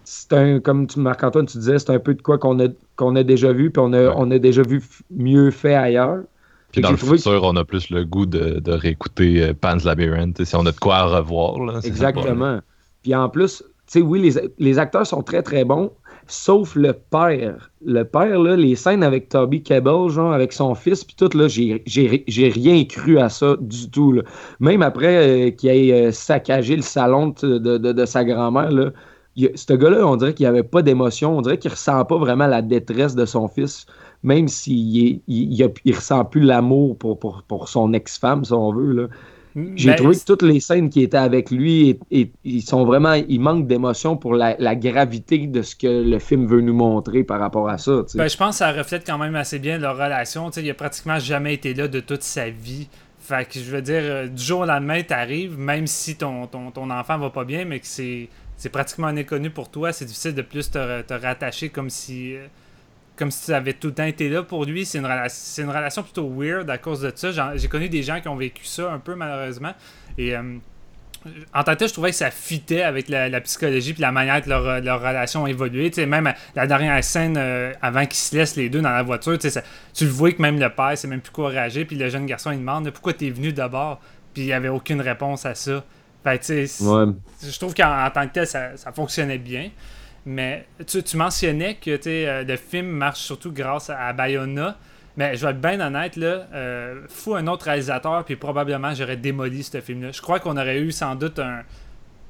c'est 0.04 0.34
un, 0.34 0.60
comme 0.60 0.86
Marc-Antoine, 0.94 1.46
tu 1.46 1.56
disais, 1.56 1.78
c'est 1.78 1.88
un 1.88 1.98
peu 1.98 2.12
de 2.12 2.20
quoi 2.20 2.36
qu'on 2.36 2.60
a, 2.60 2.68
qu'on 2.96 3.16
a 3.16 3.22
déjà 3.22 3.50
vu, 3.54 3.70
puis 3.70 3.80
on 3.82 3.94
a, 3.94 4.10
on 4.14 4.30
a 4.30 4.38
déjà 4.38 4.60
vu 4.60 4.82
mieux 5.10 5.50
fait 5.50 5.74
ailleurs. 5.74 6.24
Puis 6.70 6.82
dans 6.82 6.90
le 6.90 6.98
futur, 6.98 7.42
on 7.44 7.56
a 7.56 7.64
plus 7.64 7.88
le 7.88 8.04
goût 8.04 8.26
de, 8.26 8.60
de 8.60 8.72
réécouter 8.72 9.42
euh, 9.42 9.54
Pan's 9.58 9.84
Labyrinth, 9.84 10.44
si 10.44 10.54
on 10.54 10.66
a 10.66 10.72
de 10.72 10.78
quoi 10.78 11.04
revoir. 11.04 11.58
Là, 11.64 11.80
Exactement. 11.82 12.60
Puis 13.02 13.14
en 13.14 13.30
plus, 13.30 13.62
tu 13.62 13.64
sais, 13.86 14.02
oui, 14.02 14.20
les, 14.20 14.50
les, 14.58 14.78
acteurs 14.78 15.06
sont 15.06 15.22
très, 15.22 15.42
très 15.42 15.64
bons, 15.64 15.92
sauf 16.26 16.74
le 16.74 16.92
père. 16.92 17.70
Le 17.84 18.04
père, 18.04 18.38
là, 18.38 18.56
les 18.56 18.76
scènes 18.76 19.02
avec 19.02 19.28
Toby 19.28 19.62
Kebbell, 19.62 20.08
genre, 20.08 20.32
avec 20.32 20.52
son 20.52 20.74
fils, 20.74 21.04
puis 21.04 21.16
tout, 21.16 21.30
là, 21.36 21.48
j'ai 21.48 22.48
rien 22.48 22.84
cru 22.84 23.18
à 23.18 23.28
ça 23.28 23.56
du 23.60 23.90
tout. 23.90 24.20
Même 24.60 24.82
après 24.82 25.16
euh, 25.16 25.50
qu'il 25.50 25.70
ait 25.70 26.08
euh, 26.08 26.12
saccagé 26.12 26.76
le 26.76 26.82
salon 26.82 27.34
de, 27.42 28.04
sa 28.06 28.24
grand-mère, 28.24 28.70
là, 28.70 28.90
ce 29.36 29.72
gars-là, 29.72 30.06
on 30.06 30.16
dirait 30.16 30.34
qu'il 30.34 30.46
avait 30.46 30.62
pas 30.62 30.82
d'émotion, 30.82 31.36
on 31.36 31.42
dirait 31.42 31.58
qu'il 31.58 31.70
ressent 31.70 32.04
pas 32.04 32.18
vraiment 32.18 32.46
la 32.46 32.62
détresse 32.62 33.14
de 33.14 33.24
son 33.24 33.48
fils, 33.48 33.86
même 34.22 34.48
s'il 34.48 35.20
il, 35.26 35.70
il, 35.84 35.94
ressent 35.94 36.24
plus 36.24 36.40
l'amour 36.40 36.96
pour, 36.96 37.18
pour, 37.18 37.42
pour, 37.42 37.68
son 37.68 37.92
ex-femme, 37.92 38.44
si 38.44 38.52
on 38.52 38.72
veut. 38.72 38.92
Là. 38.92 39.08
J'ai 39.76 39.94
trouvé 39.94 40.16
que 40.16 40.24
toutes 40.24 40.42
les 40.42 40.60
scènes 40.60 40.90
qui 40.90 41.02
étaient 41.02 41.16
avec 41.16 41.50
lui, 41.50 41.98
et, 42.10 42.32
ils 42.44 42.62
sont 42.62 42.84
vraiment, 42.84 43.12
ils 43.14 43.40
manquent 43.40 43.66
d'émotion 43.66 44.16
pour 44.16 44.34
la, 44.34 44.74
gravité 44.74 45.46
de 45.46 45.62
ce 45.62 45.76
que 45.76 45.86
le 45.86 46.18
film 46.18 46.46
veut 46.46 46.60
nous 46.60 46.74
montrer 46.74 47.22
par 47.22 47.38
rapport 47.38 47.68
à 47.68 47.78
ça. 47.78 48.02
Ben, 48.14 48.28
je 48.28 48.36
pense 48.36 48.50
que 48.50 48.58
ça 48.58 48.72
reflète 48.72 49.06
quand 49.06 49.18
même 49.18 49.36
assez 49.36 49.58
bien 49.58 49.78
leur 49.78 49.96
relation. 49.96 50.50
il 50.50 50.70
a 50.70 50.74
pratiquement 50.74 51.18
jamais 51.18 51.54
été 51.54 51.74
là 51.74 51.88
de 51.88 52.00
toute 52.00 52.22
sa 52.22 52.50
vie. 52.50 52.88
Fait 53.20 53.48
que 53.48 53.58
je 53.58 53.70
veux 53.70 53.80
dire, 53.80 54.02
euh, 54.02 54.26
du 54.26 54.42
jour 54.42 54.60
au 54.60 54.66
lendemain, 54.66 55.02
t'arrives, 55.02 55.58
même 55.58 55.86
si 55.86 56.16
ton, 56.16 56.46
ton, 56.46 56.70
ton 56.70 56.90
enfant 56.90 57.16
va 57.16 57.30
pas 57.30 57.44
bien, 57.44 57.64
mais 57.64 57.80
que 57.80 57.86
c'est 57.86 58.28
pratiquement 58.70 59.06
un 59.06 59.16
inconnu 59.16 59.48
pour 59.48 59.70
toi, 59.70 59.92
c'est 59.92 60.04
difficile 60.04 60.34
de 60.34 60.42
plus 60.42 60.70
te, 60.70 61.00
te 61.00 61.14
rattacher 61.14 61.70
comme 61.70 61.88
si 61.88 62.34
euh, 62.34 62.46
comme 63.16 63.30
si 63.30 63.46
tu 63.46 63.52
avais 63.52 63.74
tout 63.74 63.88
le 63.88 63.94
temps 63.94 64.04
été 64.04 64.28
là 64.28 64.42
pour 64.42 64.64
lui. 64.64 64.84
C'est 64.84 64.98
une, 64.98 65.06
une 65.06 65.70
relation 65.70 66.02
plutôt 66.02 66.28
weird 66.28 66.68
à 66.70 66.78
cause 66.78 67.00
de 67.00 67.12
ça. 67.14 67.54
J'ai 67.56 67.68
connu 67.68 67.88
des 67.88 68.02
gens 68.02 68.20
qui 68.20 68.28
ont 68.28 68.36
vécu 68.36 68.64
ça 68.64 68.92
un 68.92 68.98
peu 68.98 69.14
malheureusement. 69.14 69.72
Et 70.18 70.36
euh, 70.36 70.58
en 71.54 71.62
tant 71.62 71.76
que 71.76 71.86
je 71.86 71.92
trouvais 71.92 72.10
que 72.10 72.16
ça 72.16 72.30
fitait 72.30 72.82
avec 72.82 73.08
la, 73.08 73.40
psychologie 73.40 73.92
puis 73.92 74.02
la 74.02 74.12
manière 74.12 74.42
que 74.42 74.48
leur, 74.48 74.80
leur 74.80 75.00
relation 75.00 75.44
a 75.44 75.50
évolué. 75.50 75.90
même 76.06 76.32
la 76.54 76.66
dernière 76.66 77.02
scène 77.02 77.36
euh, 77.38 77.72
avant 77.80 78.04
qu'ils 78.04 78.14
se 78.14 78.36
laissent 78.36 78.56
les 78.56 78.68
deux 78.68 78.80
dans 78.80 78.90
la 78.90 79.02
voiture, 79.02 79.40
ça, 79.40 79.62
tu 79.92 80.04
le 80.04 80.10
vois 80.10 80.32
que 80.32 80.42
même 80.42 80.58
le 80.58 80.68
père 80.70 80.92
c'est 80.96 81.08
même 81.08 81.20
plus 81.20 81.32
courageux. 81.32 81.84
Puis 81.84 81.96
le 81.96 82.08
jeune 82.08 82.26
garçon 82.26 82.50
il 82.50 82.58
demande 82.58 82.90
pourquoi 82.90 83.12
tu 83.12 83.26
es 83.26 83.30
venu 83.30 83.52
d'abord. 83.52 84.00
Puis 84.32 84.42
il 84.42 84.46
n'y 84.46 84.52
avait 84.52 84.68
aucune 84.68 85.00
réponse 85.00 85.46
à 85.46 85.54
ça. 85.54 85.84
Fait, 86.24 86.40
Je 86.46 87.58
trouve 87.58 87.74
qu'en 87.74 88.10
tant 88.12 88.26
que 88.26 88.32
tel, 88.32 88.46
ça, 88.46 88.76
ça 88.76 88.92
fonctionnait 88.92 89.38
bien. 89.38 89.70
Mais 90.26 90.66
tu, 90.86 91.16
mentionnais 91.16 91.74
que 91.74 91.98
euh, 92.06 92.44
le 92.44 92.56
film 92.56 92.86
marche 92.86 93.20
surtout 93.20 93.52
grâce 93.52 93.90
à, 93.90 94.12
Bayona. 94.12 94.76
Mais 95.16 95.36
je 95.36 95.44
vais 95.44 95.52
être 95.52 95.60
bien 95.60 95.80
honnête, 95.80 96.16
là, 96.16 96.46
euh, 96.54 97.02
fou 97.08 97.36
un 97.36 97.46
autre 97.46 97.66
réalisateur, 97.66 98.24
puis 98.24 98.34
probablement 98.34 98.92
j'aurais 98.94 99.16
démoli 99.16 99.62
ce 99.62 99.80
film-là. 99.80 100.10
Je 100.10 100.20
crois 100.20 100.40
qu'on 100.40 100.56
aurait 100.56 100.80
eu 100.80 100.90
sans 100.90 101.14
doute 101.14 101.38
un. 101.38 101.62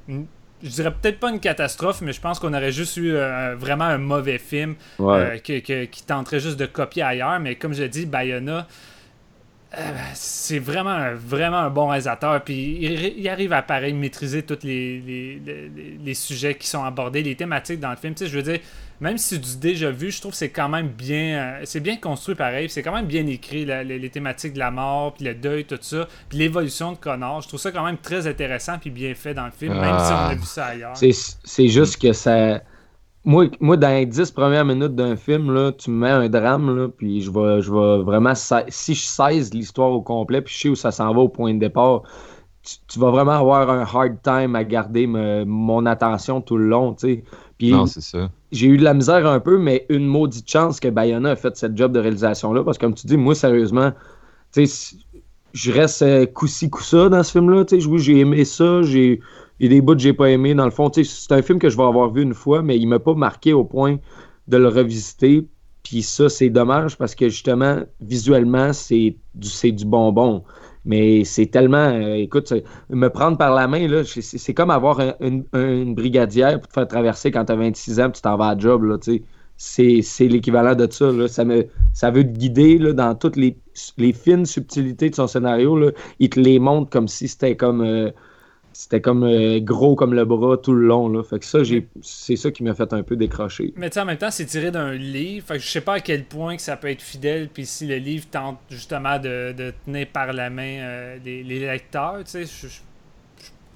je 0.07 0.69
dirais 0.69 0.91
peut-être 0.91 1.19
pas 1.19 1.31
une 1.31 1.39
catastrophe, 1.39 2.01
mais 2.01 2.13
je 2.13 2.21
pense 2.21 2.37
qu'on 2.39 2.53
aurait 2.53 2.71
juste 2.71 2.97
eu 2.97 3.15
euh, 3.15 3.55
vraiment 3.57 3.85
un 3.85 3.97
mauvais 3.97 4.37
film 4.37 4.75
qui, 5.43 5.63
qui, 5.63 6.03
tenterait 6.05 6.39
juste 6.39 6.57
de 6.57 6.67
copier 6.67 7.01
ailleurs. 7.01 7.39
Mais 7.39 7.55
comme 7.55 7.73
je 7.73 7.81
l'ai 7.81 7.89
dit, 7.89 8.05
Bayona, 8.05 8.57
euh, 8.59 8.61
c'est 10.13 10.59
vraiment 10.59 10.91
un, 10.91 11.13
vraiment 11.13 11.57
un 11.57 11.69
bon 11.69 11.87
réalisateur. 11.87 12.43
Puis 12.43 12.77
il, 13.17 13.29
arrive 13.29 13.53
à 13.53 13.61
pareil 13.61 13.93
maîtriser 13.93 14.43
tous 14.43 14.63
les, 14.63 15.39
les, 16.03 16.13
sujets 16.13 16.55
qui 16.55 16.67
sont 16.67 16.83
abordés, 16.83 17.23
les 17.23 17.35
thématiques 17.35 17.79
dans 17.79 17.89
le 17.89 17.95
film. 17.95 18.13
Tu 18.13 18.25
sais, 18.25 18.31
je 18.31 18.37
veux 18.37 18.43
dire, 18.43 18.59
même 19.01 19.17
si 19.17 19.35
c'est 19.35 19.39
du 19.39 19.57
déjà 19.57 19.91
vu, 19.91 20.11
je 20.11 20.21
trouve 20.21 20.31
que 20.31 20.37
c'est 20.37 20.49
quand 20.49 20.69
même 20.69 20.87
bien, 20.87 21.37
euh, 21.37 21.61
c'est 21.65 21.79
bien 21.79 21.97
construit 21.97 22.35
pareil. 22.35 22.69
C'est 22.69 22.83
quand 22.83 22.93
même 22.93 23.07
bien 23.07 23.25
écrit 23.27 23.65
les, 23.65 24.09
thématiques 24.09 24.53
de 24.53 24.59
la 24.59 24.71
mort, 24.71 25.13
puis 25.13 25.25
le 25.25 25.35
deuil, 25.35 25.65
tout 25.65 25.77
ça, 25.81 26.07
puis 26.29 26.37
l'évolution 26.37 26.93
de 26.93 26.97
Connor. 26.97 27.41
Je 27.41 27.47
trouve 27.47 27.59
ça 27.59 27.71
quand 27.71 27.83
même 27.83 27.97
très 27.97 28.27
intéressant 28.27 28.77
puis 28.77 28.89
bien 28.89 29.13
fait 29.13 29.33
dans 29.33 29.45
le 29.45 29.51
film, 29.51 29.73
même 29.73 29.99
si 29.99 30.11
on 30.11 30.29
a 30.29 30.35
vu 30.35 30.45
ça 30.45 30.65
ailleurs. 30.67 30.95
C'est 30.95 31.67
juste 31.67 32.01
que 32.01 32.13
ça 32.13 32.61
moi, 33.25 33.45
moi, 33.59 33.75
dans 33.75 33.89
les 33.89 34.05
10 34.05 34.31
premières 34.31 34.65
minutes 34.65 34.95
d'un 34.95 35.15
film, 35.15 35.51
là, 35.51 35.71
tu 35.71 35.89
me 35.89 35.97
mets 35.97 36.11
un 36.11 36.29
drame, 36.29 36.75
là, 36.75 36.87
puis 36.87 37.21
je 37.21 37.31
vais, 37.31 37.61
je 37.61 37.71
vais 37.71 38.03
vraiment. 38.03 38.33
Si 38.35 38.93
je 38.93 39.05
saisis 39.05 39.51
l'histoire 39.51 39.91
au 39.91 40.01
complet, 40.01 40.41
puis 40.41 40.53
je 40.53 40.59
sais 40.59 40.69
où 40.69 40.75
ça 40.75 40.91
s'en 40.91 41.13
va 41.13 41.21
au 41.21 41.29
point 41.29 41.53
de 41.53 41.59
départ, 41.59 42.03
tu, 42.87 42.99
vas 42.99 43.11
vraiment 43.11 43.33
avoir 43.33 43.69
un 43.69 43.81
hard 43.81 44.21
time 44.23 44.55
à 44.55 44.63
garder 44.63 45.07
mon 45.07 45.85
attention 45.85 46.41
tout 46.41 46.57
le 46.57 46.67
long, 46.67 46.93
tu 46.93 47.23
sais. 47.59 47.71
non, 47.71 47.85
c'est 47.85 48.01
ça. 48.01 48.29
j'ai 48.51 48.67
eu 48.67 48.77
de 48.77 48.83
la 48.83 48.93
misère 48.93 49.27
un 49.27 49.39
peu, 49.39 49.57
mais 49.57 49.85
une 49.89 50.05
maudite 50.05 50.49
chance 50.49 50.79
que 50.79 50.87
Bayona 50.87 51.31
a 51.31 51.35
fait 51.35 51.55
cette 51.57 51.77
job 51.77 51.91
de 51.91 51.99
réalisation-là. 51.99 52.63
Parce 52.63 52.77
que, 52.77 52.85
comme 52.85 52.95
tu 52.95 53.07
dis, 53.07 53.17
moi, 53.17 53.35
sérieusement, 53.35 53.91
tu 54.53 54.65
sais, 54.65 54.97
je 55.53 55.71
reste 55.71 56.01
euh, 56.01 56.25
coup-ci, 56.25 56.69
coup-ça 56.69 57.09
dans 57.09 57.23
ce 57.23 57.31
film-là. 57.31 57.65
Tu 57.65 57.81
sais, 57.81 57.87
oui, 57.87 57.99
j'ai 57.99 58.19
aimé 58.19 58.45
ça. 58.45 58.81
J'ai 58.81 59.21
il 59.59 59.65
y 59.65 59.67
a 59.67 59.69
des 59.69 59.81
bouts 59.81 59.93
que 59.95 60.01
j'ai 60.01 60.13
pas 60.13 60.29
aimé. 60.29 60.53
Dans 60.53 60.65
le 60.65 60.71
fond, 60.71 60.91
c'est 60.93 61.31
un 61.31 61.41
film 61.41 61.59
que 61.59 61.69
je 61.69 61.77
vais 61.77 61.83
avoir 61.83 62.11
vu 62.11 62.21
une 62.23 62.33
fois, 62.33 62.61
mais 62.61 62.77
il 62.77 62.87
m'a 62.87 62.99
pas 62.99 63.13
marqué 63.13 63.53
au 63.53 63.63
point 63.63 63.97
de 64.47 64.57
le 64.57 64.67
revisiter. 64.67 65.47
Puis 65.83 66.01
ça, 66.01 66.29
c'est 66.29 66.49
dommage 66.49 66.97
parce 66.97 67.15
que 67.15 67.29
justement, 67.29 67.81
visuellement, 68.01 68.73
c'est 68.73 69.17
du, 69.35 69.71
du 69.71 69.85
bonbon. 69.85 70.43
Mais 70.83 71.23
c'est 71.23 71.47
tellement. 71.47 71.77
euh, 71.77 72.15
écoute, 72.15 72.53
me 72.89 73.07
prendre 73.09 73.37
par 73.37 73.53
la 73.53 73.67
main, 73.67 74.03
c'est- 74.03 74.53
comme 74.53 74.69
avoir 74.71 74.99
un- 74.99 75.15
une, 75.21 75.95
brigadière 75.95 76.59
pour 76.59 76.67
te 76.67 76.73
faire 76.73 76.87
traverser 76.87 77.31
quand 77.31 77.45
tu 77.45 77.51
as 77.53 77.55
26 77.55 77.99
ans 77.99 78.09
et 78.09 78.11
tu 78.11 78.21
t'en 78.21 78.37
vas 78.37 78.49
à 78.49 78.57
job. 78.57 78.83
Là, 78.83 78.97
c'est 79.57 80.27
l'équivalent 80.27 80.75
de 80.75 80.87
ça. 80.91 81.27
Ça, 81.27 81.45
me, 81.45 81.65
ça 81.93 82.11
veut 82.11 82.23
te 82.23 82.37
guider 82.37 82.77
dans 82.93 83.15
toutes 83.15 83.35
les, 83.37 83.57
les 83.97 84.13
fines 84.13 84.45
subtilités 84.45 85.09
de 85.09 85.15
son 85.15 85.27
scénario. 85.27 85.91
Il 86.19 86.29
te 86.29 86.39
les 86.39 86.59
montre 86.59 86.89
comme 86.89 87.07
si 87.07 87.27
c'était 87.27 87.55
comme. 87.55 87.81
euh, 87.81 88.11
c'était 88.77 88.99
comme 88.99 89.23
euh, 89.23 89.61
gros 89.61 89.95
comme 89.95 90.13
le 90.13 90.25
bras 90.25 90.57
tout 90.57 90.73
le 90.73 90.85
long. 90.85 91.07
Là. 91.07 91.23
Fait 91.23 91.39
que 91.39 91.45
ça, 91.45 91.63
j'ai, 91.63 91.87
c'est 92.01 92.35
ça 92.35 92.51
qui 92.51 92.61
m'a 92.61 92.75
fait 92.75 92.91
un 92.91 93.03
peu 93.03 93.15
décrocher. 93.15 93.73
Mais 93.77 93.89
tu 93.89 93.93
sais, 93.93 94.01
en 94.01 94.05
même 94.05 94.17
temps, 94.17 94.31
c'est 94.31 94.45
tiré 94.45 94.69
d'un 94.69 94.91
livre. 94.91 95.47
Fait 95.47 95.53
que 95.53 95.63
je 95.63 95.69
sais 95.69 95.79
pas 95.79 95.93
à 95.93 95.99
quel 96.01 96.25
point 96.25 96.57
que 96.57 96.61
ça 96.61 96.75
peut 96.75 96.89
être 96.89 97.01
fidèle. 97.01 97.47
Puis 97.47 97.65
si 97.65 97.87
le 97.87 97.95
livre 97.95 98.25
tente 98.29 98.59
justement 98.69 99.17
de, 99.17 99.53
de 99.53 99.73
tenir 99.85 100.07
par 100.07 100.33
la 100.33 100.49
main 100.49 100.79
euh, 100.81 101.17
les, 101.23 101.41
les 101.41 101.61
lecteurs, 101.61 102.17
tu 102.25 102.31
sais, 102.31 102.43
je, 102.43 102.67
je, 102.67 102.81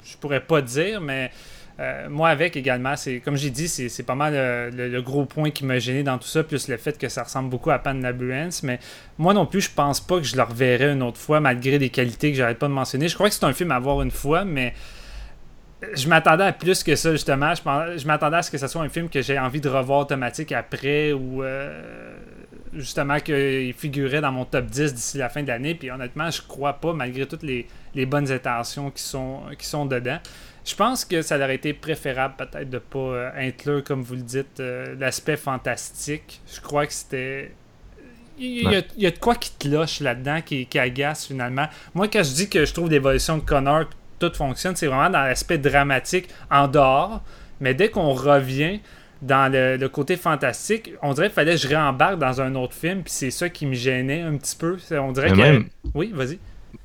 je 0.03 0.17
pourrais 0.17 0.41
pas 0.41 0.61
dire, 0.61 0.99
mais 0.99 1.31
euh, 1.79 2.09
moi 2.09 2.27
avec 2.29 2.57
également, 2.57 2.97
c'est 2.97 3.21
comme 3.21 3.37
j'ai 3.37 3.51
dit, 3.51 3.69
c'est 3.69 4.03
pas 4.03 4.15
mal 4.15 4.33
le, 4.75 4.89
le- 4.89 5.01
gros 5.01 5.25
point 5.25 5.49
qui 5.49 5.63
m'a 5.63 5.79
gêné 5.79 6.03
dans 6.03 6.17
tout 6.17 6.27
ça, 6.27 6.43
plus 6.43 6.67
le 6.67 6.75
fait 6.75 6.97
que 6.97 7.07
ça 7.07 7.23
ressemble 7.23 7.49
beaucoup 7.49 7.71
à 7.71 7.79
Pan 7.79 7.93
Labyrinth. 7.93 8.63
Mais 8.63 8.79
moi 9.17 9.33
non 9.33 9.45
plus, 9.45 9.61
je 9.61 9.71
pense 9.71 10.01
pas 10.01 10.17
que 10.17 10.23
je 10.23 10.35
le 10.35 10.43
reverrai 10.43 10.91
une 10.91 11.01
autre 11.01 11.17
fois, 11.17 11.39
malgré 11.39 11.79
des 11.79 11.89
qualités 11.89 12.31
que 12.31 12.37
j'arrête 12.37 12.59
pas 12.59 12.67
de 12.67 12.73
mentionner. 12.73 13.07
Je 13.07 13.15
crois 13.15 13.29
que 13.29 13.35
c'est 13.35 13.45
un 13.45 13.53
film 13.53 13.71
à 13.71 13.79
voir 13.79 14.01
une 14.01 14.11
fois, 14.11 14.43
mais 14.43 14.73
je 15.93 16.09
m'attendais 16.09 16.43
à 16.43 16.51
plus 16.51 16.83
que 16.83 16.97
ça, 16.97 17.13
justement. 17.13 17.53
Je, 17.55 18.05
m'attendais 18.05 18.37
à 18.37 18.41
ce 18.41 18.51
que 18.51 18.57
ce 18.57 18.67
soit 18.67 18.81
un 18.81 18.89
film 18.89 19.07
que 19.07 19.21
j'ai 19.21 19.39
envie 19.39 19.61
de 19.61 19.69
revoir 19.69 19.99
automatique 19.99 20.51
après 20.51 21.13
ou 21.13 21.43
euh, 21.43 22.13
justement 22.73 23.19
qu'il 23.21 23.73
figurait 23.73 24.19
dans 24.19 24.33
mon 24.33 24.43
top 24.43 24.65
10 24.65 24.93
d'ici 24.93 25.17
la 25.17 25.29
fin 25.29 25.43
de 25.43 25.47
l'année. 25.47 25.75
Puis 25.75 25.89
honnêtement, 25.89 26.29
je 26.29 26.41
crois 26.41 26.73
pas, 26.73 26.91
malgré 26.91 27.25
toutes 27.25 27.43
les, 27.43 27.67
les 27.95 28.05
bonnes 28.05 28.29
intentions 28.29 28.91
qui 28.91 29.01
sont 29.01 29.85
dedans. 29.85 30.19
Je 30.65 30.75
pense 30.75 31.05
que 31.05 31.21
ça 31.21 31.37
aurait 31.37 31.55
été 31.55 31.73
préférable 31.73 32.35
peut-être 32.37 32.69
de 32.69 32.77
pas 32.79 32.99
euh, 32.99 33.29
inclure, 33.37 33.83
comme 33.83 34.01
vous 34.03 34.15
le 34.15 34.21
dites, 34.21 34.59
euh, 34.59 34.95
l'aspect 34.99 35.37
fantastique. 35.37 36.41
Je 36.53 36.59
crois 36.61 36.85
que 36.85 36.93
c'était. 36.93 37.51
Il 38.37 38.63
y, 38.71 38.75
a, 38.75 38.81
il 38.95 39.03
y 39.03 39.05
a 39.05 39.11
de 39.11 39.17
quoi 39.17 39.35
qui 39.35 39.51
te 39.51 39.67
loche 39.67 39.99
là-dedans, 39.99 40.39
qui, 40.41 40.65
qui 40.65 40.79
agace 40.79 41.25
finalement. 41.27 41.67
Moi, 41.93 42.07
quand 42.07 42.23
je 42.23 42.33
dis 42.33 42.49
que 42.49 42.63
je 42.65 42.73
trouve 42.73 42.89
l'évolution 42.89 43.37
de 43.37 43.43
Connor, 43.43 43.85
tout 44.17 44.31
fonctionne, 44.33 44.75
c'est 44.77 44.87
vraiment 44.87 45.09
dans 45.09 45.23
l'aspect 45.23 45.57
dramatique 45.57 46.29
en 46.49 46.67
dehors. 46.69 47.21
Mais 47.59 47.73
dès 47.73 47.89
qu'on 47.89 48.13
revient 48.13 48.79
dans 49.21 49.51
le, 49.51 49.75
le 49.75 49.89
côté 49.89 50.15
fantastique, 50.15 50.91
on 51.01 51.13
dirait 51.13 51.27
qu'il 51.27 51.35
fallait 51.35 51.55
que 51.55 51.61
je 51.61 51.67
réembarque 51.67 52.17
dans 52.19 52.39
un 52.39 52.55
autre 52.55 52.73
film, 52.73 53.03
puis 53.03 53.11
c'est 53.11 53.31
ça 53.31 53.49
qui 53.49 53.65
me 53.65 53.73
gênait 53.73 54.21
un 54.21 54.37
petit 54.37 54.55
peu. 54.55 54.77
On 54.91 55.11
dirait 55.11 55.31
que. 55.31 55.35
même- 55.41 55.69
Oui, 55.93 56.11
vas-y. 56.13 56.39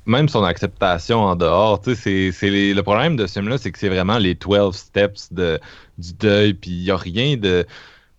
Même 0.05 0.29
son 0.29 0.43
acceptation 0.43 1.19
en 1.21 1.35
dehors, 1.35 1.81
tu 1.81 1.95
sais, 1.95 2.31
c'est, 2.31 2.73
le 2.73 2.81
problème 2.83 3.15
de 3.15 3.27
ce 3.27 3.33
film-là, 3.33 3.57
c'est 3.57 3.71
que 3.71 3.79
c'est 3.79 3.89
vraiment 3.89 4.17
les 4.17 4.35
12 4.35 4.75
steps 4.75 5.31
de, 5.33 5.59
du 5.97 6.13
deuil, 6.13 6.53
puis 6.53 6.71
il 6.71 6.83
n'y 6.83 6.91
a 6.91 6.97
rien 6.97 7.37
de... 7.37 7.65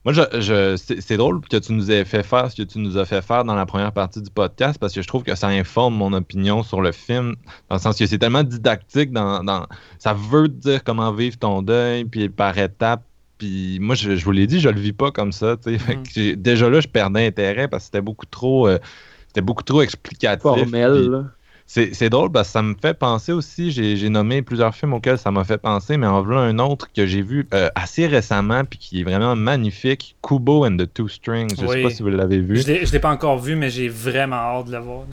Moi, 0.05 0.13
je, 0.13 0.23
je- 0.41 0.77
c'est, 1.01 1.17
drôle 1.17 1.41
que 1.41 1.57
tu 1.57 1.73
nous 1.73 1.91
aies 1.91 2.05
fait 2.05 2.23
faire 2.23 2.49
ce 2.49 2.57
que 2.57 2.63
tu 2.63 2.79
nous 2.79 2.97
as 2.97 3.05
fait 3.05 3.23
faire 3.23 3.45
dans 3.45 3.57
la 3.57 3.67
première 3.67 3.91
partie 3.91 4.23
du 4.23 4.31
podcast, 4.31 4.79
parce 4.79 4.93
que 4.95 5.03
je 5.03 5.09
trouve 5.09 5.25
que 5.25 5.35
ça 5.35 5.49
informe 5.49 5.97
mon 5.97 6.13
opinion 6.13 6.63
sur 6.63 6.81
le 6.81 6.93
film, 6.93 7.35
dans 7.69 7.75
le 7.77 7.81
sens 7.81 7.99
que 7.99 8.07
c'est 8.07 8.19
tellement 8.19 8.45
didactique, 8.45 9.13
dans, 9.13 9.43
dans- 9.43 9.67
ça 9.99 10.13
veut 10.15 10.49
te 10.49 10.55
dire 10.55 10.85
comment 10.85 11.13
vivre 11.13 11.37
ton 11.39 11.61
deuil, 11.63 12.05
puis 12.05 12.29
par 12.29 12.57
étapes, 12.57 13.03
puis 13.39 13.79
moi, 13.81 13.97
je, 13.97 14.15
je 14.17 14.25
vous 14.25 14.31
l'ai 14.33 14.47
dit, 14.47 14.61
je 14.61 14.69
le 14.69 14.79
vis 14.81 14.93
pas 14.93 15.11
comme 15.11 15.33
ça. 15.33 15.57
Fait 15.63 15.77
que 15.77 16.09
j'ai- 16.15 16.37
déjà 16.37 16.71
là, 16.71 16.81
je 16.81 16.89
perdais 16.89 17.27
intérêt, 17.27 17.67
parce 17.67 17.83
que 17.83 17.87
c'était 17.87 18.01
beaucoup 18.01 18.27
trop... 18.27 18.69
euh, 18.69 18.79
c'était 19.29 19.41
beaucoup 19.43 19.65
trop 19.65 19.83
explicatif. 19.83 20.43
Formel. 20.93 21.11
C'est 21.67 22.09
drôle 22.11 22.31
parce 22.31 22.49
que 22.49 22.53
ça 22.53 22.63
me 22.63 22.75
fait 22.81 22.95
penser 22.95 23.33
aussi, 23.33 23.71
j'ai 23.73 24.09
nommé 24.09 24.41
plusieurs 24.43 24.75
films 24.75 24.93
auxquels 24.95 25.19
ça 25.19 25.31
m'a 25.31 25.45
fait 25.45 25.59
penser, 25.59 25.97
mais 25.97 26.07
en 26.07 26.23
voilà 26.23 26.43
un 26.43 26.59
autre 26.59 26.89
que 26.93 27.07
j'ai 27.07 27.23
vu 27.23 27.47
euh, 27.53 27.69
assez 27.75 28.07
récemment 28.07 28.65
puis 28.65 28.79
qui 28.79 29.01
est 29.01 29.05
vraiment 29.05 29.35
magnifique, 29.37 30.17
Kubo 30.23 30.65
and 30.65 30.77
the 30.77 30.93
Two 30.93 31.09
Strings. 31.09 31.55
Je 31.59 31.67
Oui. 31.67 31.73
sais 31.73 31.83
pas 31.83 31.91
si 31.91 32.03
vous 32.03 32.09
l'avez 32.09 32.41
vu. 32.41 32.57
Je 32.57 32.63
je 32.87 32.93
l'ai 32.93 33.01
pas 33.01 33.11
encore 33.11 33.39
vu, 33.39 33.57
mais 33.57 33.69
j'ai 33.71 33.89
vraiment 33.89 34.37
hâte 34.37 34.67
de 34.67 34.73
le 34.73 34.79
voir. 34.79 35.05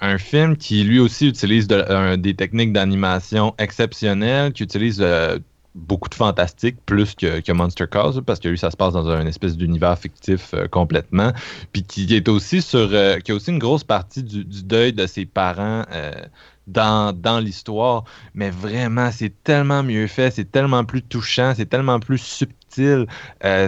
Un 0.00 0.18
film 0.18 0.56
qui 0.56 0.84
lui 0.84 1.00
aussi 1.00 1.26
utilise 1.26 1.66
de- 1.66 2.14
des 2.16 2.34
techniques 2.34 2.72
d'animation 2.72 3.54
exceptionnelles, 3.58 4.52
qui 4.52 4.62
utilise 4.62 5.00
euh, 5.00 5.38
beaucoup 5.74 6.08
de 6.08 6.14
fantastique, 6.14 6.76
plus 6.86 7.14
que, 7.14 7.40
que 7.40 7.52
Monster 7.52 7.86
Calls, 7.90 8.22
parce 8.26 8.40
que 8.40 8.48
lui, 8.48 8.58
ça 8.58 8.70
se 8.70 8.76
passe 8.76 8.94
dans 8.94 9.08
un 9.08 9.26
espèce 9.26 9.56
d'univers 9.56 9.98
fictif 9.98 10.54
euh, 10.54 10.66
complètement, 10.66 11.32
puis 11.72 11.82
qui 11.82 12.14
est 12.14 12.28
aussi 12.28 12.62
sur, 12.62 12.88
euh, 12.92 13.18
qui 13.18 13.32
a 13.32 13.34
aussi 13.34 13.50
une 13.50 13.58
grosse 13.58 13.84
partie 13.84 14.22
du, 14.22 14.44
du 14.44 14.62
deuil 14.64 14.92
de 14.92 15.06
ses 15.06 15.24
parents 15.26 15.84
euh, 15.92 16.12
dans, 16.66 17.16
dans 17.16 17.38
l'histoire, 17.38 18.04
mais 18.34 18.50
vraiment, 18.50 19.10
c'est 19.12 19.32
tellement 19.44 19.82
mieux 19.82 20.06
fait, 20.06 20.30
c'est 20.30 20.50
tellement 20.50 20.84
plus 20.84 21.02
touchant, 21.02 21.54
c'est 21.56 21.66
tellement 21.66 22.00
plus 22.00 22.18
subtil, 22.18 23.06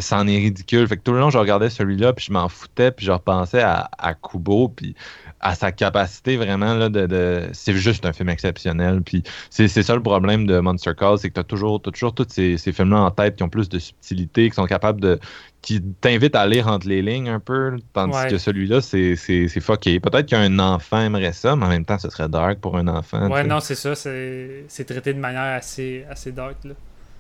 c'en 0.01 0.27
est 0.27 0.37
ridicule. 0.37 0.87
Fait 0.87 0.99
que 0.99 1.03
tout 1.03 1.13
le 1.13 1.21
long, 1.21 1.31
je 1.31 1.39
regardais 1.39 1.71
celui-là, 1.71 2.13
puis 2.13 2.27
je 2.27 2.33
m'en 2.33 2.49
foutais, 2.51 2.91
puis 2.91 3.07
je 3.07 3.13
repensais 3.13 3.63
à, 3.63 3.89
à 3.97 4.13
Kubo, 4.13 4.69
puis 4.69 4.95
à 5.41 5.55
sa 5.55 5.73
capacité 5.73 6.37
vraiment 6.37 6.75
là, 6.75 6.89
de, 6.89 7.07
de- 7.07 7.49
c'est 7.53 7.73
juste 7.75 8.05
un 8.07 8.13
film 8.13 8.29
exceptionnel 8.29 9.03
puis 9.03 9.23
c'est 9.51 9.69
c'est 9.69 9.83
ça 9.83 9.95
le 9.95 10.03
problème 10.03 10.47
de 10.47 10.59
Monster 10.61 10.93
Call 10.97 11.19
c'est 11.19 11.29
que 11.31 11.35
tu 11.35 11.41
as 11.41 11.45
toujours, 11.45 11.81
t'as 11.81 11.91
toujours 11.91 12.15
tous 12.15 12.27
ces, 12.29 12.59
ces 12.59 12.73
films 12.73 12.91
là 12.91 13.01
en 13.03 13.11
tête 13.11 13.37
qui 13.37 13.43
ont 13.43 13.49
plus 13.49 13.69
de 13.69 13.79
subtilité 13.79 14.49
qui 14.51 14.55
sont 14.57 14.67
capables 14.67 15.01
de 15.01 15.19
qui 15.63 15.83
t'invitent 16.01 16.37
à 16.37 16.47
lire 16.47 16.69
entre 16.69 16.89
les 16.89 17.03
lignes 17.03 17.29
un 17.29 17.41
peu 17.41 17.77
tandis 17.93 18.17
Ouais. 18.17 18.29
que 18.31 18.39
celui-là 18.39 18.81
c'est 18.81 19.17
c'est 19.17 19.49
c'est 19.49 19.61
fucké 19.61 20.01
peut-être 20.01 20.27
qu'un 20.27 20.59
enfant 20.59 21.01
aimerait 21.01 21.33
ça 21.33 21.57
mais 21.57 21.67
en 21.67 21.69
même 21.69 21.85
temps 21.85 21.99
ce 21.99 22.11
serait 22.11 22.29
dark 22.29 22.61
pour 22.61 22.77
un 22.77 22.89
enfant 22.89 23.29
Ouais, 23.31 23.45
non, 23.45 23.61
c'est 23.61 23.75
ça. 23.75 23.95
C'est 23.95 24.65
c'est 24.69 24.85
traité 24.85 25.13
de 25.15 25.19
manière 25.21 25.43
assez, 25.57 26.05
assez 26.11 26.33
dark. 26.33 26.57
Là. 26.65 26.75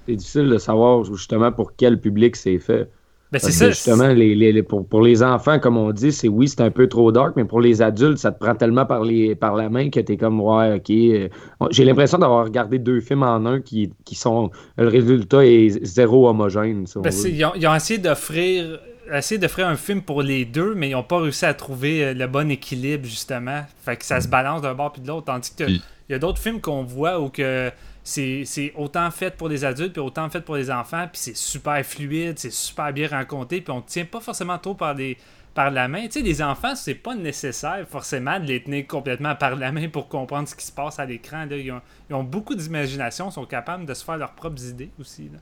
C'est 0.06 0.16
difficile 0.16 0.48
de 0.48 0.58
savoir 0.58 1.04
justement 1.04 1.52
pour 1.52 1.74
quel 1.76 2.00
public 2.00 2.36
c'est 2.36 2.58
fait. 2.58 2.90
Ben, 3.32 3.38
c'est 3.38 3.52
ça. 3.52 3.68
justement, 3.70 4.08
les, 4.08 4.34
les- 4.34 4.52
les- 4.52 4.62
pour, 4.64 4.86
pour 4.88 5.02
les 5.02 5.22
enfants, 5.22 5.60
comme 5.60 5.76
on 5.76 5.92
dit, 5.92 6.10
c'est 6.10 6.26
oui, 6.28 6.48
c'est 6.48 6.62
un 6.62 6.70
peu 6.72 6.88
trop 6.88 7.12
dark, 7.12 7.34
mais 7.36 7.44
pour 7.44 7.60
les 7.60 7.80
adultes, 7.80 8.18
ça 8.18 8.32
te 8.32 8.38
prend 8.44 8.56
tellement 8.56 8.86
par, 8.86 9.04
les, 9.04 9.36
par 9.36 9.54
la 9.54 9.68
main 9.68 9.88
que 9.88 10.00
t'es 10.00 10.16
comme, 10.16 10.40
ouais, 10.40 10.74
ok. 10.74 10.90
euh, 10.90 11.28
J'ai 11.70 11.84
l'impression 11.84 12.18
d'avoir 12.18 12.44
regardé 12.44 12.80
deux 12.80 13.00
films 13.00 13.22
en 13.22 13.46
un 13.46 13.60
qui, 13.60 13.92
qui 14.04 14.16
sont. 14.16 14.50
Le 14.76 14.88
résultat 14.88 15.46
est 15.46 15.84
zéro 15.84 16.28
homogène. 16.28 16.86
si 16.88 16.98
Ben, 16.98 17.12
ils, 17.26 17.44
ont, 17.44 17.52
ils 17.54 17.66
ont 17.68 17.74
essayé 17.74 17.98
d'offrir 18.00 18.80
essayé 19.12 19.38
d'offrir 19.38 19.66
un 19.66 19.74
film 19.76 20.02
pour 20.02 20.22
les 20.22 20.44
deux, 20.44 20.74
mais 20.76 20.88
ils 20.90 20.92
n'ont 20.92 21.02
pas 21.02 21.18
réussi 21.20 21.44
à 21.44 21.52
trouver 21.54 22.04
euh, 22.04 22.14
le 22.14 22.26
bon 22.28 22.48
équilibre, 22.50 23.04
justement. 23.04 23.62
Fait 23.84 23.96
que 23.96 24.04
ça 24.04 24.20
se 24.20 24.28
balance 24.28 24.62
d'un 24.62 24.74
bord 24.74 24.92
puis 24.92 25.02
de 25.02 25.08
l'autre. 25.08 25.26
Tandis 25.26 25.52
que 25.54 25.64
il 25.64 26.12
y 26.12 26.14
a 26.14 26.18
d'autres 26.18 26.38
films 26.40 26.60
qu'on 26.60 26.82
voit 26.82 27.20
où 27.20 27.28
que 27.28 27.70
c'est 28.02 28.72
autant 28.76 29.10
fait 29.10 29.36
pour 29.36 29.48
les 29.48 29.64
adultes 29.64 29.92
puis 29.92 30.00
autant 30.00 30.28
fait 30.30 30.40
pour 30.40 30.56
les 30.56 30.70
enfants, 30.70 31.06
puis 31.10 31.20
c'est 31.20 31.36
super 31.36 31.84
fluide, 31.84 32.38
c'est 32.38 32.52
super 32.52 32.92
bien 32.92 33.08
raconté, 33.08 33.60
puis 33.60 33.72
on 33.72 33.82
tient 33.82 34.04
pas 34.04 34.20
forcément 34.20 34.58
trop 34.58 34.74
par 34.74 34.94
les 34.94 35.16
par 35.54 35.70
la 35.70 35.88
main. 35.88 36.06
Tu 36.06 36.12
sais, 36.12 36.22
les 36.22 36.42
enfants, 36.42 36.74
c'est 36.74 36.94
pas 36.94 37.14
nécessaire 37.14 37.84
forcément 37.88 38.38
de 38.38 38.46
les 38.46 38.62
tenir 38.62 38.86
complètement 38.86 39.34
par 39.34 39.56
la 39.56 39.72
main 39.72 39.88
pour 39.88 40.08
comprendre 40.08 40.48
ce 40.48 40.54
qui 40.54 40.64
se 40.64 40.72
passe 40.72 40.98
à 40.98 41.04
l'écran. 41.04 41.46
Ils 41.50 41.72
ont, 41.72 41.80
ils 42.08 42.14
ont 42.14 42.22
beaucoup 42.22 42.54
d'imagination, 42.54 43.30
sont 43.30 43.46
capables 43.46 43.84
de 43.84 43.94
se 43.94 44.04
faire 44.04 44.16
leurs 44.16 44.34
propres 44.34 44.64
idées 44.64 44.90
aussi. 45.00 45.24
là. 45.24 45.38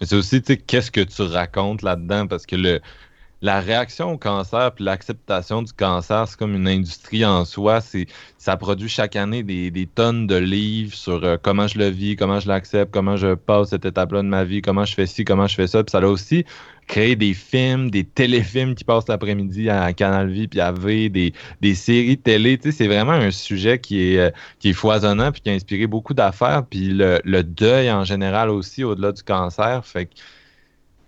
Mais 0.00 0.06
c'est 0.06 0.16
aussi, 0.16 0.42
tu 0.42 0.52
sais, 0.52 0.56
qu'est-ce 0.58 0.90
que 0.90 1.00
tu 1.00 1.22
racontes 1.22 1.82
là-dedans? 1.82 2.26
Parce 2.26 2.44
que 2.46 2.56
le, 2.56 2.80
la 3.42 3.60
réaction 3.60 4.12
au 4.12 4.18
cancer 4.18 4.72
puis 4.72 4.84
l'acceptation 4.84 5.62
du 5.62 5.72
cancer, 5.72 6.26
c'est 6.26 6.38
comme 6.38 6.54
une 6.54 6.68
industrie 6.68 7.24
en 7.24 7.44
soi. 7.44 7.80
Ça 8.38 8.56
produit 8.56 8.88
chaque 8.88 9.16
année 9.16 9.42
des, 9.42 9.88
tonnes 9.94 10.26
de 10.26 10.36
livres 10.36 10.94
sur 10.94 11.22
euh, 11.24 11.36
comment 11.40 11.66
je 11.66 11.78
le 11.78 11.88
vis, 11.88 12.16
comment 12.16 12.40
je 12.40 12.48
l'accepte, 12.48 12.92
comment 12.92 13.16
je 13.16 13.34
passe 13.34 13.70
cette 13.70 13.84
étape-là 13.84 14.22
de 14.22 14.28
ma 14.28 14.44
vie, 14.44 14.62
comment 14.62 14.84
je 14.84 14.94
fais 14.94 15.06
ci, 15.06 15.24
comment 15.24 15.46
je 15.46 15.54
fais 15.54 15.66
ça. 15.66 15.84
Puis 15.84 15.90
ça 15.90 15.98
a 15.98 16.06
aussi 16.06 16.44
créé 16.86 17.16
des 17.16 17.34
films, 17.34 17.90
des 17.90 18.04
téléfilms 18.04 18.74
qui 18.74 18.84
passent 18.84 19.08
l'après-midi 19.08 19.68
à 19.68 19.92
Canal 19.92 20.30
Vie 20.30 20.48
puis 20.48 20.60
à 20.60 20.72
V, 20.72 21.08
des, 21.08 21.32
des 21.60 21.74
séries 21.74 22.18
télé. 22.18 22.58
C'est 22.62 22.86
vraiment 22.86 23.12
un 23.12 23.30
sujet 23.30 23.78
qui 23.78 24.14
est, 24.14 24.18
euh, 24.18 24.30
qui 24.60 24.70
est 24.70 24.74
foisonnant 24.74 25.32
puis 25.32 25.42
qui 25.42 25.50
a 25.50 25.52
inspiré 25.52 25.86
beaucoup 25.86 26.14
d'affaires. 26.14 26.64
Puis 26.68 26.88
le, 26.88 27.20
le 27.24 27.42
deuil 27.42 27.90
en 27.90 28.04
général 28.04 28.50
aussi, 28.50 28.84
au-delà 28.84 29.12
du 29.12 29.22
cancer. 29.22 29.84
Fait 29.84 30.06
que 30.06 30.14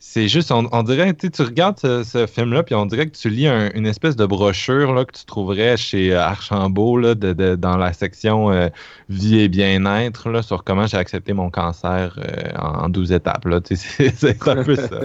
C'est 0.01 0.29
juste, 0.29 0.53
on, 0.53 0.69
on 0.71 0.83
dirait, 0.85 1.13
tu 1.15 1.43
regardes 1.43 1.79
ce, 1.81 2.05
ce 2.05 2.27
film-là, 2.27 2.63
puis 2.63 2.75
on 2.77 2.87
dirait 2.87 3.09
que 3.11 3.17
tu 3.17 3.29
lis 3.31 3.49
un- 3.49 3.71
une 3.75 3.85
espèce 3.87 4.15
de 4.15 4.25
brochure 4.27 4.93
là, 4.95 5.05
que 5.05 5.13
tu 5.13 5.25
trouverais 5.25 5.77
chez 5.77 6.13
euh, 6.15 6.21
Archambault 6.23 6.99
là, 6.99 7.15
de, 7.17 7.33
de- 7.33 7.57
dans 7.57 7.77
la 7.77 7.93
section 7.93 8.51
euh, 8.53 8.69
vie 9.09 9.41
et 9.41 9.49
bien-être 9.49 10.31
là, 10.31 10.43
sur 10.43 10.63
comment 10.63 10.87
j'ai 10.87 10.97
accepté 10.99 11.33
mon 11.33 11.51
cancer 11.51 12.17
euh, 12.19 12.51
en, 12.57 12.85
en 12.85 12.89
12 12.89 13.11
étapes. 13.13 13.45
Là, 13.47 13.61
c'est 13.65 13.77
c'est 14.17 14.49
un 14.49 14.57
peu 14.63 14.77
ça. 14.77 15.01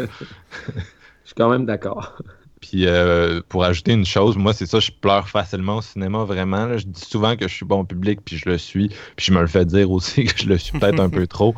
Je 1.24 1.30
suis 1.30 1.36
quand 1.36 1.50
même 1.50 1.66
d'accord. 1.66 2.18
Puis 2.62 2.88
euh, 2.88 3.42
pour 3.50 3.66
ajouter 3.66 3.92
une 3.92 4.06
chose, 4.06 4.38
moi 4.38 4.54
c'est 4.54 4.66
ça, 4.66 4.80
je 4.80 4.90
pleure 4.92 5.28
facilement 5.28 5.78
au 5.78 5.82
cinéma 5.82 6.24
vraiment. 6.24 6.66
là. 6.66 6.78
Je 6.78 6.86
dis 6.86 7.02
souvent 7.02 7.36
que 7.36 7.46
je 7.46 7.54
suis 7.54 7.66
bon 7.66 7.84
public, 7.84 8.22
puis 8.24 8.38
je 8.38 8.48
le 8.48 8.58
suis. 8.58 8.88
Puis 9.18 9.26
je 9.26 9.34
me 9.34 9.42
le 9.42 9.48
fais 9.48 9.66
dire 9.66 9.92
aussi 9.92 10.24
que 10.26 10.38
je 10.38 10.48
le 10.48 10.58
suis 10.58 10.72
peut-être 10.80 11.02
un 11.02 11.10
peu 11.10 11.28
trop. 11.28 11.56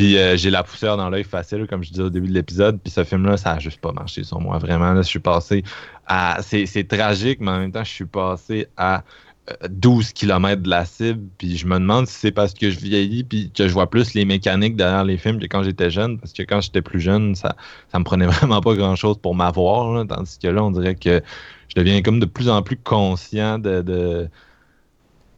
Puis 0.00 0.16
euh, 0.16 0.34
j'ai 0.34 0.48
la 0.48 0.62
poussière 0.62 0.96
dans 0.96 1.10
l'œil 1.10 1.24
facile, 1.24 1.66
comme 1.68 1.84
je 1.84 1.90
disais 1.90 2.02
au 2.04 2.08
début 2.08 2.28
de 2.28 2.32
l'épisode. 2.32 2.80
Puis 2.80 2.90
ce 2.90 3.04
film-là, 3.04 3.36
ça 3.36 3.52
a 3.52 3.58
juste 3.58 3.82
pas 3.82 3.92
marché 3.92 4.24
sur 4.24 4.40
moi. 4.40 4.56
Vraiment, 4.56 4.94
là, 4.94 5.02
je 5.02 5.08
suis 5.08 5.18
passé 5.18 5.62
à. 6.06 6.38
C'est 6.40 6.88
tragique, 6.88 7.38
mais 7.42 7.50
en 7.50 7.58
même 7.58 7.70
temps, 7.70 7.84
je 7.84 7.90
suis 7.90 8.06
passé 8.06 8.66
à 8.78 9.04
euh, 9.50 9.68
12 9.68 10.14
km 10.14 10.62
de 10.62 10.70
la 10.70 10.86
cible. 10.86 11.20
Puis 11.36 11.58
je 11.58 11.66
me 11.66 11.74
demande 11.74 12.06
si 12.06 12.14
c'est 12.14 12.32
parce 12.32 12.54
que 12.54 12.70
je 12.70 12.78
vieillis, 12.78 13.24
puis 13.24 13.52
que 13.54 13.68
je 13.68 13.72
vois 13.74 13.90
plus 13.90 14.14
les 14.14 14.24
mécaniques 14.24 14.74
derrière 14.74 15.04
les 15.04 15.18
films 15.18 15.38
que 15.38 15.44
quand 15.44 15.64
j'étais 15.64 15.90
jeune. 15.90 16.18
Parce 16.18 16.32
que 16.32 16.44
quand 16.44 16.62
j'étais 16.62 16.80
plus 16.80 17.00
jeune, 17.00 17.34
ça, 17.34 17.54
ça 17.92 17.98
me 17.98 18.04
prenait 18.04 18.26
vraiment 18.38 18.62
pas 18.62 18.74
grand-chose 18.74 19.18
pour 19.18 19.34
m'avoir. 19.34 20.06
Tandis 20.06 20.38
que 20.38 20.48
là, 20.48 20.64
on 20.64 20.70
dirait 20.70 20.94
que 20.94 21.20
je 21.68 21.74
deviens 21.78 22.00
comme 22.00 22.20
de 22.20 22.26
plus 22.26 22.48
en 22.48 22.62
plus 22.62 22.78
conscient 22.78 23.58
de. 23.58 23.82
de, 23.82 24.30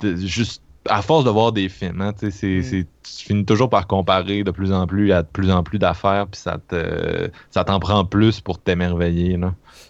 de- 0.00 0.16
juste 0.16 0.62
à 0.88 1.02
force 1.02 1.24
de 1.24 1.30
voir 1.30 1.52
des 1.52 1.68
films, 1.68 2.00
hein, 2.00 2.12
Mm. 2.12 2.30
tu 2.30 2.84
finis 3.04 3.44
toujours 3.44 3.70
par 3.70 3.86
comparer 3.86 4.42
de 4.42 4.50
plus 4.50 4.72
en 4.72 4.86
plus 4.86 5.12
à 5.12 5.22
de 5.22 5.28
plus 5.28 5.50
en 5.50 5.62
plus 5.62 5.78
d'affaires, 5.78 6.26
puis 6.26 6.40
ça 6.40 6.58
te 6.68 7.30
ça 7.50 7.64
t'en 7.64 7.78
prend 7.78 8.04
plus 8.04 8.40
pour 8.40 8.58
t'émerveiller. 8.58 9.38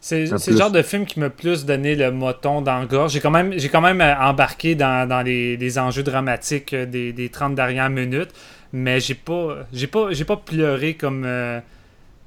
C'est 0.01 0.27
le 0.31 0.57
genre 0.57 0.71
de 0.71 0.83
film 0.83 1.07
qui 1.07 1.21
m'a 1.21 1.31
plus 1.31 1.65
donné 1.65 1.95
le 1.95 2.11
moton 2.11 2.61
dans 2.61 2.81
la 2.81 2.87
gorge. 2.87 3.13
J'ai 3.13 3.21
quand 3.21 3.31
même, 3.31 3.53
j'ai 3.57 3.69
quand 3.69 3.81
même 3.81 4.01
euh, 4.01 4.15
embarqué 4.19 4.75
dans, 4.75 5.09
dans 5.09 5.23
les, 5.23 5.57
les 5.57 5.79
enjeux 5.79 6.03
dramatiques 6.03 6.73
euh, 6.75 6.87
des, 6.87 7.13
des 7.13 7.29
30 7.29 7.55
dernières 7.55 7.91
minutes, 7.91 8.31
mais 8.73 8.99
j'ai 9.01 9.15
pas, 9.15 9.59
j'ai 9.73 9.87
pas, 9.87 10.09
j'ai 10.13 10.25
pas 10.25 10.37
pleuré 10.37 10.95
comme, 10.95 11.23
euh, 11.25 11.61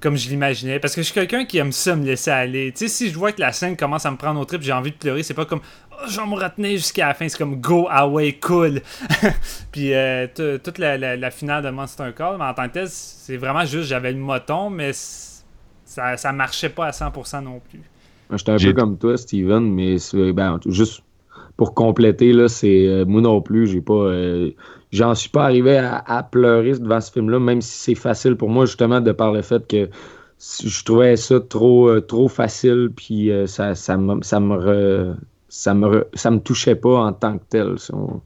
comme 0.05 0.17
je 0.17 0.29
l'imaginais. 0.29 0.79
Parce 0.79 0.93
que 0.93 1.01
je 1.01 1.05
suis 1.07 1.13
quelqu'un 1.15 1.45
qui 1.45 1.57
aime 1.57 1.71
ça 1.71 1.95
me 1.95 2.05
laisser 2.05 2.29
aller. 2.29 2.71
Tu 2.71 2.77
sais, 2.77 2.87
si 2.87 3.09
je 3.09 3.17
vois 3.17 3.31
que 3.31 3.41
la 3.41 3.51
scène 3.51 3.75
commence 3.75 4.05
à 4.05 4.11
me 4.11 4.17
prendre 4.17 4.39
au 4.39 4.45
trip, 4.45 4.61
j'ai 4.61 4.71
envie 4.71 4.91
de 4.91 4.97
pleurer, 4.97 5.23
c'est 5.23 5.33
pas 5.33 5.45
comme 5.45 5.61
Oh, 5.91 6.03
je 6.07 6.19
vais 6.19 6.27
me 6.27 6.35
retenir 6.35 6.71
jusqu'à 6.73 7.07
la 7.07 7.13
fin, 7.15 7.27
c'est 7.27 7.37
comme 7.39 7.55
go 7.59 7.87
away 7.89 8.33
cool. 8.33 8.81
Puis 9.71 9.93
euh, 9.93 10.27
toute 10.63 10.77
la, 10.77 10.97
la- 10.97 11.15
la 11.17 11.31
finale 11.31 11.63
de 11.63 11.69
Monster 11.71 12.11
Call, 12.15 12.35
mais 12.37 12.43
en 12.43 12.53
tant 12.53 12.67
que 12.67 12.73
tel, 12.73 12.87
c'est 12.87 13.37
vraiment 13.37 13.65
juste 13.65 13.89
j'avais 13.89 14.11
le 14.11 14.19
moton, 14.19 14.69
mais 14.69 14.91
ça, 14.93 16.17
ça 16.17 16.31
marchait 16.33 16.69
pas 16.69 16.87
à 16.87 16.91
100% 16.91 17.43
non 17.43 17.61
plus. 17.69 17.81
J'étais 18.31 18.51
un 18.51 18.57
peu 18.57 18.73
comme 18.73 18.97
toi, 18.97 19.17
Steven, 19.17 19.71
mais 19.73 19.95
ben, 20.33 20.59
juste 20.67 21.01
pour 21.57 21.73
compléter, 21.73 22.33
là, 22.33 22.47
c'est 22.49 22.87
euh, 22.87 23.05
moi 23.05 23.21
non 23.21 23.41
plus, 23.41 23.67
j'ai 23.67 23.81
pas. 23.81 23.93
euh, 23.93 24.51
J'en 24.95 25.13
suis 25.15 25.29
pas 25.29 25.43
arrivé 25.45 25.77
à, 25.77 25.97
à 26.05 26.23
pleurer 26.23 26.73
devant 26.79 27.01
ce 27.01 27.11
film-là, 27.11 27.39
même 27.39 27.61
si 27.61 27.77
c'est 27.77 27.95
facile 27.95 28.35
pour 28.35 28.49
moi, 28.49 28.65
justement, 28.65 29.01
de 29.01 29.11
par 29.11 29.31
le 29.31 29.41
fait 29.41 29.65
que 29.67 29.89
je 30.39 30.83
trouvais 30.83 31.15
ça 31.17 31.39
trop, 31.39 31.89
euh, 31.89 32.01
trop 32.01 32.27
facile, 32.27 32.89
puis 32.95 33.31
euh, 33.31 33.47
ça, 33.47 33.75
ça, 33.75 33.97
me, 33.97 34.21
ça, 34.21 34.39
me 34.39 34.55
re- 34.55 35.15
ça, 35.49 35.73
me 35.73 35.87
re- 35.87 36.05
ça 36.13 36.31
me 36.31 36.39
touchait 36.39 36.75
pas 36.75 36.97
en 37.07 37.13
tant 37.13 37.37
que 37.37 37.43
tel. 37.49 37.75
On- 37.93 38.21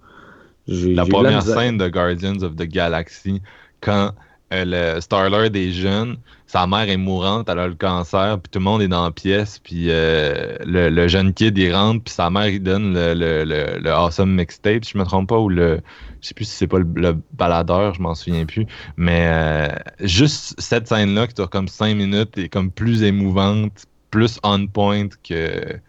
La 0.95 1.05
première 1.05 1.41
scène 1.61 1.77
de 1.77 1.87
Guardians 1.87 2.41
of 2.43 2.55
the 2.55 2.63
Galaxy, 2.63 3.41
quand 3.81 4.11
euh, 4.53 4.63
le 4.95 5.01
Star-Lord 5.01 5.55
est 5.55 5.71
jeune, 5.71 6.17
sa 6.47 6.65
mère 6.67 6.89
est 6.89 6.97
mourante, 6.97 7.47
elle 7.49 7.59
a 7.59 7.67
le 7.67 7.75
cancer, 7.75 8.39
puis 8.41 8.49
tout 8.51 8.59
le 8.59 8.65
monde 8.65 8.81
est 8.81 8.87
dans 8.87 9.03
la 9.03 9.11
pièce, 9.11 9.59
puis 9.59 9.85
euh, 9.89 10.57
le, 10.65 10.89
le 10.89 11.07
jeune 11.07 11.33
kid, 11.33 11.57
il 11.57 11.73
rentre, 11.73 12.03
puis 12.03 12.13
sa 12.13 12.29
mère, 12.31 12.47
il 12.47 12.61
donne 12.61 12.93
le, 12.93 13.13
le, 13.13 13.43
le, 13.45 13.79
le 13.79 13.91
Awesome 13.91 14.33
Mixtape, 14.35 14.83
si 14.85 14.93
je 14.93 14.97
me 14.97 15.05
trompe 15.05 15.29
pas, 15.29 15.37
ou 15.39 15.49
le... 15.49 15.81
Je 16.21 16.27
sais 16.27 16.33
plus 16.33 16.45
si 16.45 16.55
c'est 16.55 16.67
pas 16.67 16.79
le, 16.79 16.87
le 16.95 17.17
baladeur, 17.33 17.93
je 17.93 18.01
m'en 18.01 18.15
souviens 18.15 18.45
plus, 18.45 18.65
mais 18.97 19.27
euh, 19.27 19.67
juste 20.01 20.59
cette 20.59 20.87
scène-là, 20.87 21.27
qui 21.27 21.35
dure 21.35 21.49
comme 21.49 21.67
5 21.67 21.95
minutes, 21.95 22.37
est 22.37 22.49
comme 22.49 22.71
plus 22.71 23.03
émouvante, 23.03 23.85
plus 24.11 24.39
on 24.43 24.67
point 24.67 25.07
que 25.23 25.79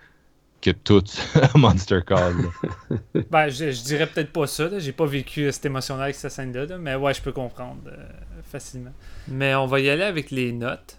que 0.60 0.70
tout 0.70 1.04
Monster 1.54 2.00
Call. 2.06 2.34
Ben, 3.30 3.48
je, 3.48 3.70
je 3.70 3.82
dirais 3.82 4.06
peut-être 4.06 4.32
pas 4.32 4.46
ça. 4.46 4.68
J'ai 4.78 4.92
pas 4.92 5.06
vécu 5.06 5.44
euh, 5.44 5.52
cette 5.52 5.66
émotion-là 5.66 6.04
avec 6.04 6.16
cette 6.16 6.32
scène-là. 6.32 6.66
là, 6.66 6.78
Mais 6.78 6.94
ouais, 6.94 7.14
je 7.14 7.22
peux 7.22 7.32
comprendre 7.32 7.80
euh, 7.86 7.96
facilement. 8.42 8.92
Mais 9.28 9.54
on 9.54 9.66
va 9.66 9.80
y 9.80 9.88
aller 9.88 10.02
avec 10.02 10.30
les 10.30 10.52
notes. 10.52 10.98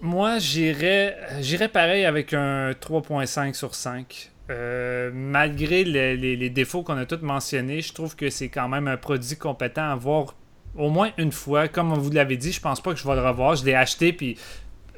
Moi, 0.00 0.38
j'irais 0.38 1.16
j'irais 1.40 1.68
pareil 1.68 2.04
avec 2.04 2.32
un 2.34 2.70
3.5 2.72 3.54
sur 3.54 3.74
5. 3.74 4.30
Euh, 4.48 5.10
malgré 5.12 5.82
les, 5.82 6.50
défauts 6.50 6.82
qu'on 6.82 6.96
a 6.96 7.06
tous 7.06 7.22
mentionnés, 7.22 7.80
je 7.80 7.92
trouve 7.92 8.14
que 8.14 8.30
c'est 8.30 8.48
quand 8.48 8.68
même 8.68 8.86
un 8.86 8.96
produit 8.96 9.36
compétent 9.36 9.90
à 9.90 9.96
voir 9.96 10.34
au 10.76 10.90
moins 10.90 11.10
une 11.18 11.32
fois. 11.32 11.68
Comme 11.68 11.92
vous 11.94 12.10
l'avez 12.10 12.36
dit, 12.36 12.52
je 12.52 12.60
pense 12.60 12.80
pas 12.80 12.92
que 12.92 12.98
je 12.98 13.06
vais 13.06 13.14
le 13.14 13.26
revoir. 13.26 13.56
Je 13.56 13.64
l'ai 13.64 13.74
acheté, 13.74 14.12
puis 14.12 14.36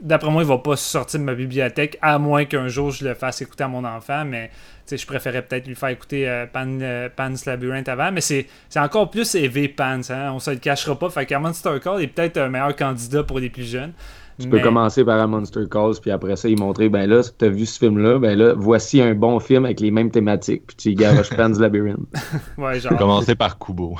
d'après 0.00 0.30
moi, 0.30 0.42
il 0.42 0.48
va 0.48 0.58
pas 0.58 0.76
sortir 0.76 1.20
de 1.20 1.24
ma 1.24 1.34
bibliothèque, 1.34 1.98
à 2.02 2.18
moins 2.18 2.44
qu'un 2.44 2.68
jour 2.68 2.90
je 2.90 3.06
le 3.06 3.14
fasse 3.14 3.40
écouter 3.40 3.64
à 3.64 3.68
mon 3.68 3.84
enfant. 3.84 4.24
Mais 4.24 4.50
je 4.90 5.06
préférais 5.06 5.42
peut-être 5.42 5.66
lui 5.66 5.74
faire 5.74 5.90
écouter 5.90 6.28
euh, 6.28 6.46
Pan, 6.46 6.66
euh, 6.82 7.08
Pan's 7.14 7.46
Labyrinth 7.46 7.88
avant. 7.88 8.12
Mais 8.12 8.20
c'est 8.20 8.46
encore 8.76 9.10
plus 9.10 9.34
élevé 9.34 9.68
Pan's. 9.68 10.10
Hein? 10.10 10.32
On 10.32 10.40
se 10.40 10.50
le 10.50 10.58
cachera 10.58 10.98
pas. 10.98 11.08
Fait 11.08 11.26
que 11.26 11.78
Call 11.78 12.02
est 12.02 12.06
peut-être 12.08 12.36
un 12.36 12.48
meilleur 12.48 12.76
candidat 12.76 13.22
pour 13.22 13.38
les 13.38 13.50
plus 13.50 13.64
jeunes. 13.70 13.92
Tu 14.40 14.46
Mais- 14.46 14.58
peux 14.58 14.60
commencer 14.60 15.04
par 15.04 15.18
un 15.20 15.26
Monster 15.26 15.64
Calls, 15.70 15.94
puis 16.00 16.10
après 16.12 16.36
ça, 16.36 16.48
ils 16.48 16.58
montrer, 16.58 16.88
ben 16.88 17.08
là, 17.10 17.22
tu 17.36 17.44
as 17.44 17.48
vu 17.48 17.66
ce 17.66 17.78
film-là, 17.78 18.18
ben 18.20 18.38
là, 18.38 18.54
voici 18.56 19.00
un 19.02 19.14
bon 19.14 19.40
film 19.40 19.64
avec 19.64 19.80
les 19.80 19.90
mêmes 19.90 20.10
thématiques. 20.12 20.62
Puis 20.68 20.76
tu 20.76 20.88
y 20.90 20.94
garoches 20.94 21.30
Pan's 21.36 21.58
Labyrinth. 21.58 21.98
Ouais, 22.56 22.78
genre. 22.80 22.96
Commencer 22.96 23.34
par 23.34 23.58
Kubo. 23.58 23.96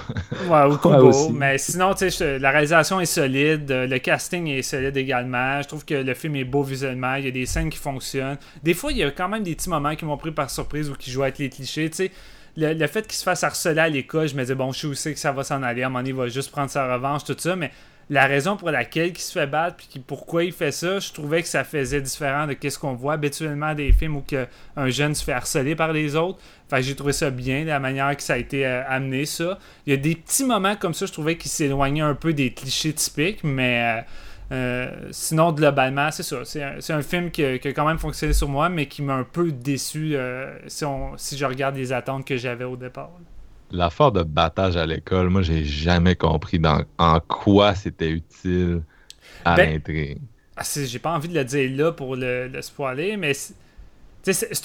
Ouais, 0.49 0.65
ou 0.71 0.77
Kubo. 0.77 1.11
Ouais, 1.11 1.33
mais 1.33 1.59
sinon, 1.59 1.93
tu 1.95 2.11
sais, 2.11 2.39
la 2.39 2.51
réalisation 2.51 3.01
est 3.01 3.07
solide, 3.07 3.71
euh, 3.71 3.87
le 3.87 3.99
casting 3.99 4.47
est 4.49 4.63
solide 4.63 4.97
également. 4.97 5.61
Je 5.63 5.69
trouve 5.69 5.85
que 5.85 5.95
le 5.95 6.15
film 6.15 6.37
est 6.37 6.45
beau 6.45 6.63
visuellement, 6.63 7.15
il 7.17 7.25
y 7.25 7.29
a 7.29 7.33
des 7.33 7.47
scènes 7.47 7.71
qui 7.71 7.79
fonctionnent. 7.79 8.39
Des 8.63 8.75
fois, 8.75 8.93
il 8.93 8.99
y 8.99 9.03
a 9.05 9.11
quand 9.11 9.29
même 9.29 9.43
des 9.43 9.55
petits 9.55 9.69
moments 9.71 9.95
qui 9.97 10.05
m'ont 10.05 10.17
pris 10.17 10.31
par 10.31 10.51
surprise 10.51 10.89
ou 10.91 10.95
qui 10.95 11.11
jouent 11.11 11.23
avec 11.23 11.39
les 11.39 11.49
clichés. 11.49 11.91
Tu 11.91 11.97
sais, 11.97 12.11
le, 12.57 12.75
le 12.75 12.87
fait 12.87 13.03
qu'il 13.07 13.15
se 13.17 13.23
fasse 13.25 13.43
harceler 13.45 13.81
à 13.81 13.89
l'école, 13.89 14.29
je 14.29 14.35
me 14.35 14.41
disais, 14.43 14.55
bon, 14.55 14.73
je 14.73 14.81
sais 14.81 14.87
où 14.87 14.95
c'est 14.95 15.15
que 15.15 15.19
ça 15.21 15.33
va 15.33 15.43
s'en 15.45 15.63
aller. 15.63 15.83
À 15.83 15.87
un 15.87 15.89
moment 15.89 16.01
donné, 16.01 16.11
il 16.11 16.17
va 16.17 16.29
juste 16.29 16.51
prendre 16.51 16.71
sa 16.71 16.93
revanche, 16.95 17.25
tout 17.25 17.35
ça. 17.39 17.57
Mais 17.57 17.71
la 18.11 18.27
raison 18.27 18.57
pour 18.57 18.71
laquelle 18.71 19.09
il 19.09 19.19
se 19.19 19.33
fait 19.33 19.47
battre, 19.47 19.77
puis 19.77 20.01
pourquoi 20.01 20.45
il 20.45 20.53
fait 20.53 20.73
ça, 20.73 20.99
je 20.99 21.13
trouvais 21.13 21.43
que 21.43 21.49
ça 21.49 21.63
faisait 21.65 22.01
différent 22.01 22.47
de 22.47 22.57
ce 22.69 22.79
qu'on 22.79 22.95
voit 22.95 23.15
habituellement 23.15 23.75
des 23.75 23.93
films 23.93 24.17
où 24.17 24.23
que 24.23 24.47
un 24.77 24.89
jeune 24.89 25.15
se 25.15 25.23
fait 25.23 25.33
harceler 25.33 25.77
par 25.77 25.93
les 25.93 26.17
autres. 26.17 26.39
Fait 26.71 26.83
j'ai 26.83 26.95
trouvé 26.95 27.13
ça 27.13 27.31
bien, 27.31 27.65
la 27.65 27.81
manière 27.81 28.17
que 28.17 28.23
ça 28.23 28.35
a 28.35 28.37
été 28.39 28.67
euh, 28.67 28.83
amené, 28.89 29.27
ça. 29.27 29.59
Il 29.87 29.91
y 29.91 29.95
a 29.95 29.99
des 29.99 30.15
petits 30.15 30.45
moments 30.45 30.77
comme 30.77 30.95
ça, 30.95 31.07
je 31.07 31.13
trouvais 31.13 31.37
qu'ils 31.37 31.51
s'éloignaient 31.51 32.01
un 32.01 32.15
peu 32.15 32.33
des 32.33 32.53
clichés 32.53 32.95
typiques, 32.95 33.45
mais 33.45 34.03
euh, 34.53 34.55
euh, 34.55 35.09
sinon, 35.11 35.53
globalement, 35.53 36.11
c'est 36.11 36.23
ça. 36.23 36.45
C'est 36.45 36.93
un, 36.93 37.03
film 37.03 37.31
qui, 37.31 37.45
a- 37.45 37.59
quand 37.59 37.87
même 37.87 37.99
fonctionné 37.99 38.33
sur 38.33 38.49
moi, 38.49 38.71
mais 38.71 38.87
qui 38.87 39.03
m'a 39.03 39.15
un 39.15 39.25
peu 39.25 39.53
déçu 39.53 40.17
si 40.67 41.37
je 41.37 41.45
regarde 41.45 41.77
les 41.77 41.93
attentes 41.93 42.27
que 42.27 42.37
j'avais 42.39 42.65
au 42.65 42.77
départ. 42.77 43.11
L'affaire 43.71 44.13
de 44.13 44.23
battage 44.23 44.77
à 44.77 44.87
l'école, 44.87 45.29
moi, 45.31 45.43
j'ai 45.43 45.65
jamais 45.65 46.17
compris 46.17 46.59
dans, 46.59 46.83
en 46.99 47.21
quoi 47.21 47.75
c'était 47.75 48.11
utile 48.11 48.83
à 49.45 49.57
Ben, 49.57 49.71
l'intrigue. 49.75 50.21
Ah, 50.57 50.63
j'ai 50.87 50.99
pas 50.99 51.13
envie 51.15 51.29
de 51.29 51.35
le 51.35 51.45
dire 51.45 51.71
là 51.77 51.93
pour 51.93 52.17
le, 52.17 52.49
le 52.49 52.63
spoiler, 52.63 53.17
mais 53.17 53.35
c'est- 53.35 53.55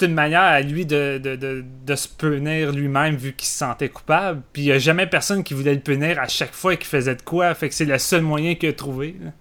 une 0.02 0.14
manière 0.14 0.42
à 0.42 0.60
lui 0.60 0.86
de, 0.86 1.18
de, 1.22 1.36
de, 1.36 1.64
de 1.86 1.94
se 1.96 2.08
punir 2.08 2.72
lui-même 2.72 3.16
vu 3.16 3.32
qu'il 3.34 3.48
se 3.48 3.58
sentait 3.58 3.88
coupable. 3.88 4.42
Puis 4.52 4.62
il 4.62 4.66
n'y 4.66 4.72
a 4.72 4.78
jamais 4.78 5.06
personne 5.06 5.44
qui 5.44 5.54
voulait 5.54 5.74
le 5.74 5.80
punir 5.80 6.20
à 6.20 6.28
chaque 6.28 6.52
fois 6.54 6.76
qu'il 6.76 6.86
faisait 6.86 7.14
de 7.16 7.22
quoi. 7.22 7.54
Fait 7.54 7.68
que 7.68 7.74
c'est 7.74 7.84
le 7.86 7.98
seul 7.98 8.22
moyen 8.22 8.54
qu'il 8.56 8.68
a 8.70 8.72
trouvé. 8.74 9.16
là. 9.22 9.32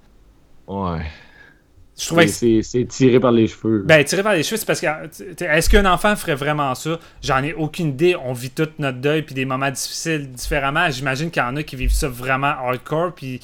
Ouais. 0.68 1.06
Je 1.98 2.08
trouvais 2.08 2.26
que 2.26 2.32
C'est 2.32 2.86
tiré 2.88 3.20
par 3.20 3.32
les 3.32 3.48
cheveux. 3.48 3.84
Ben, 3.86 4.04
tiré 4.04 4.24
par 4.24 4.34
les 4.34 4.44
cheveux, 4.44 4.58
c'est 4.58 4.66
parce 4.66 4.82
que. 4.82 4.88
Est-ce 5.44 5.70
qu'un 5.70 5.86
enfant 5.86 6.16
ferait 6.16 6.36
vraiment 6.36 6.74
ça? 6.76 7.00
J'en 7.22 7.44
ai 7.44 7.54
aucune 7.54 7.90
idée. 7.90 8.16
On 8.16 8.34
vit 8.34 8.50
tout 8.50 8.70
notre 8.80 8.98
deuil 8.98 9.22
puis 9.22 9.36
des 9.36 9.46
moments 9.46 9.70
difficiles 9.70 10.32
différemment. 10.32 10.90
J'imagine 10.90 11.30
qu'il 11.30 11.44
y 11.44 11.46
en 11.46 11.56
a 11.56 11.64
qui 11.64 11.76
vivent 11.76 11.94
ça 11.94 12.08
vraiment 12.08 12.48
hardcore. 12.48 13.14
Puis 13.14 13.40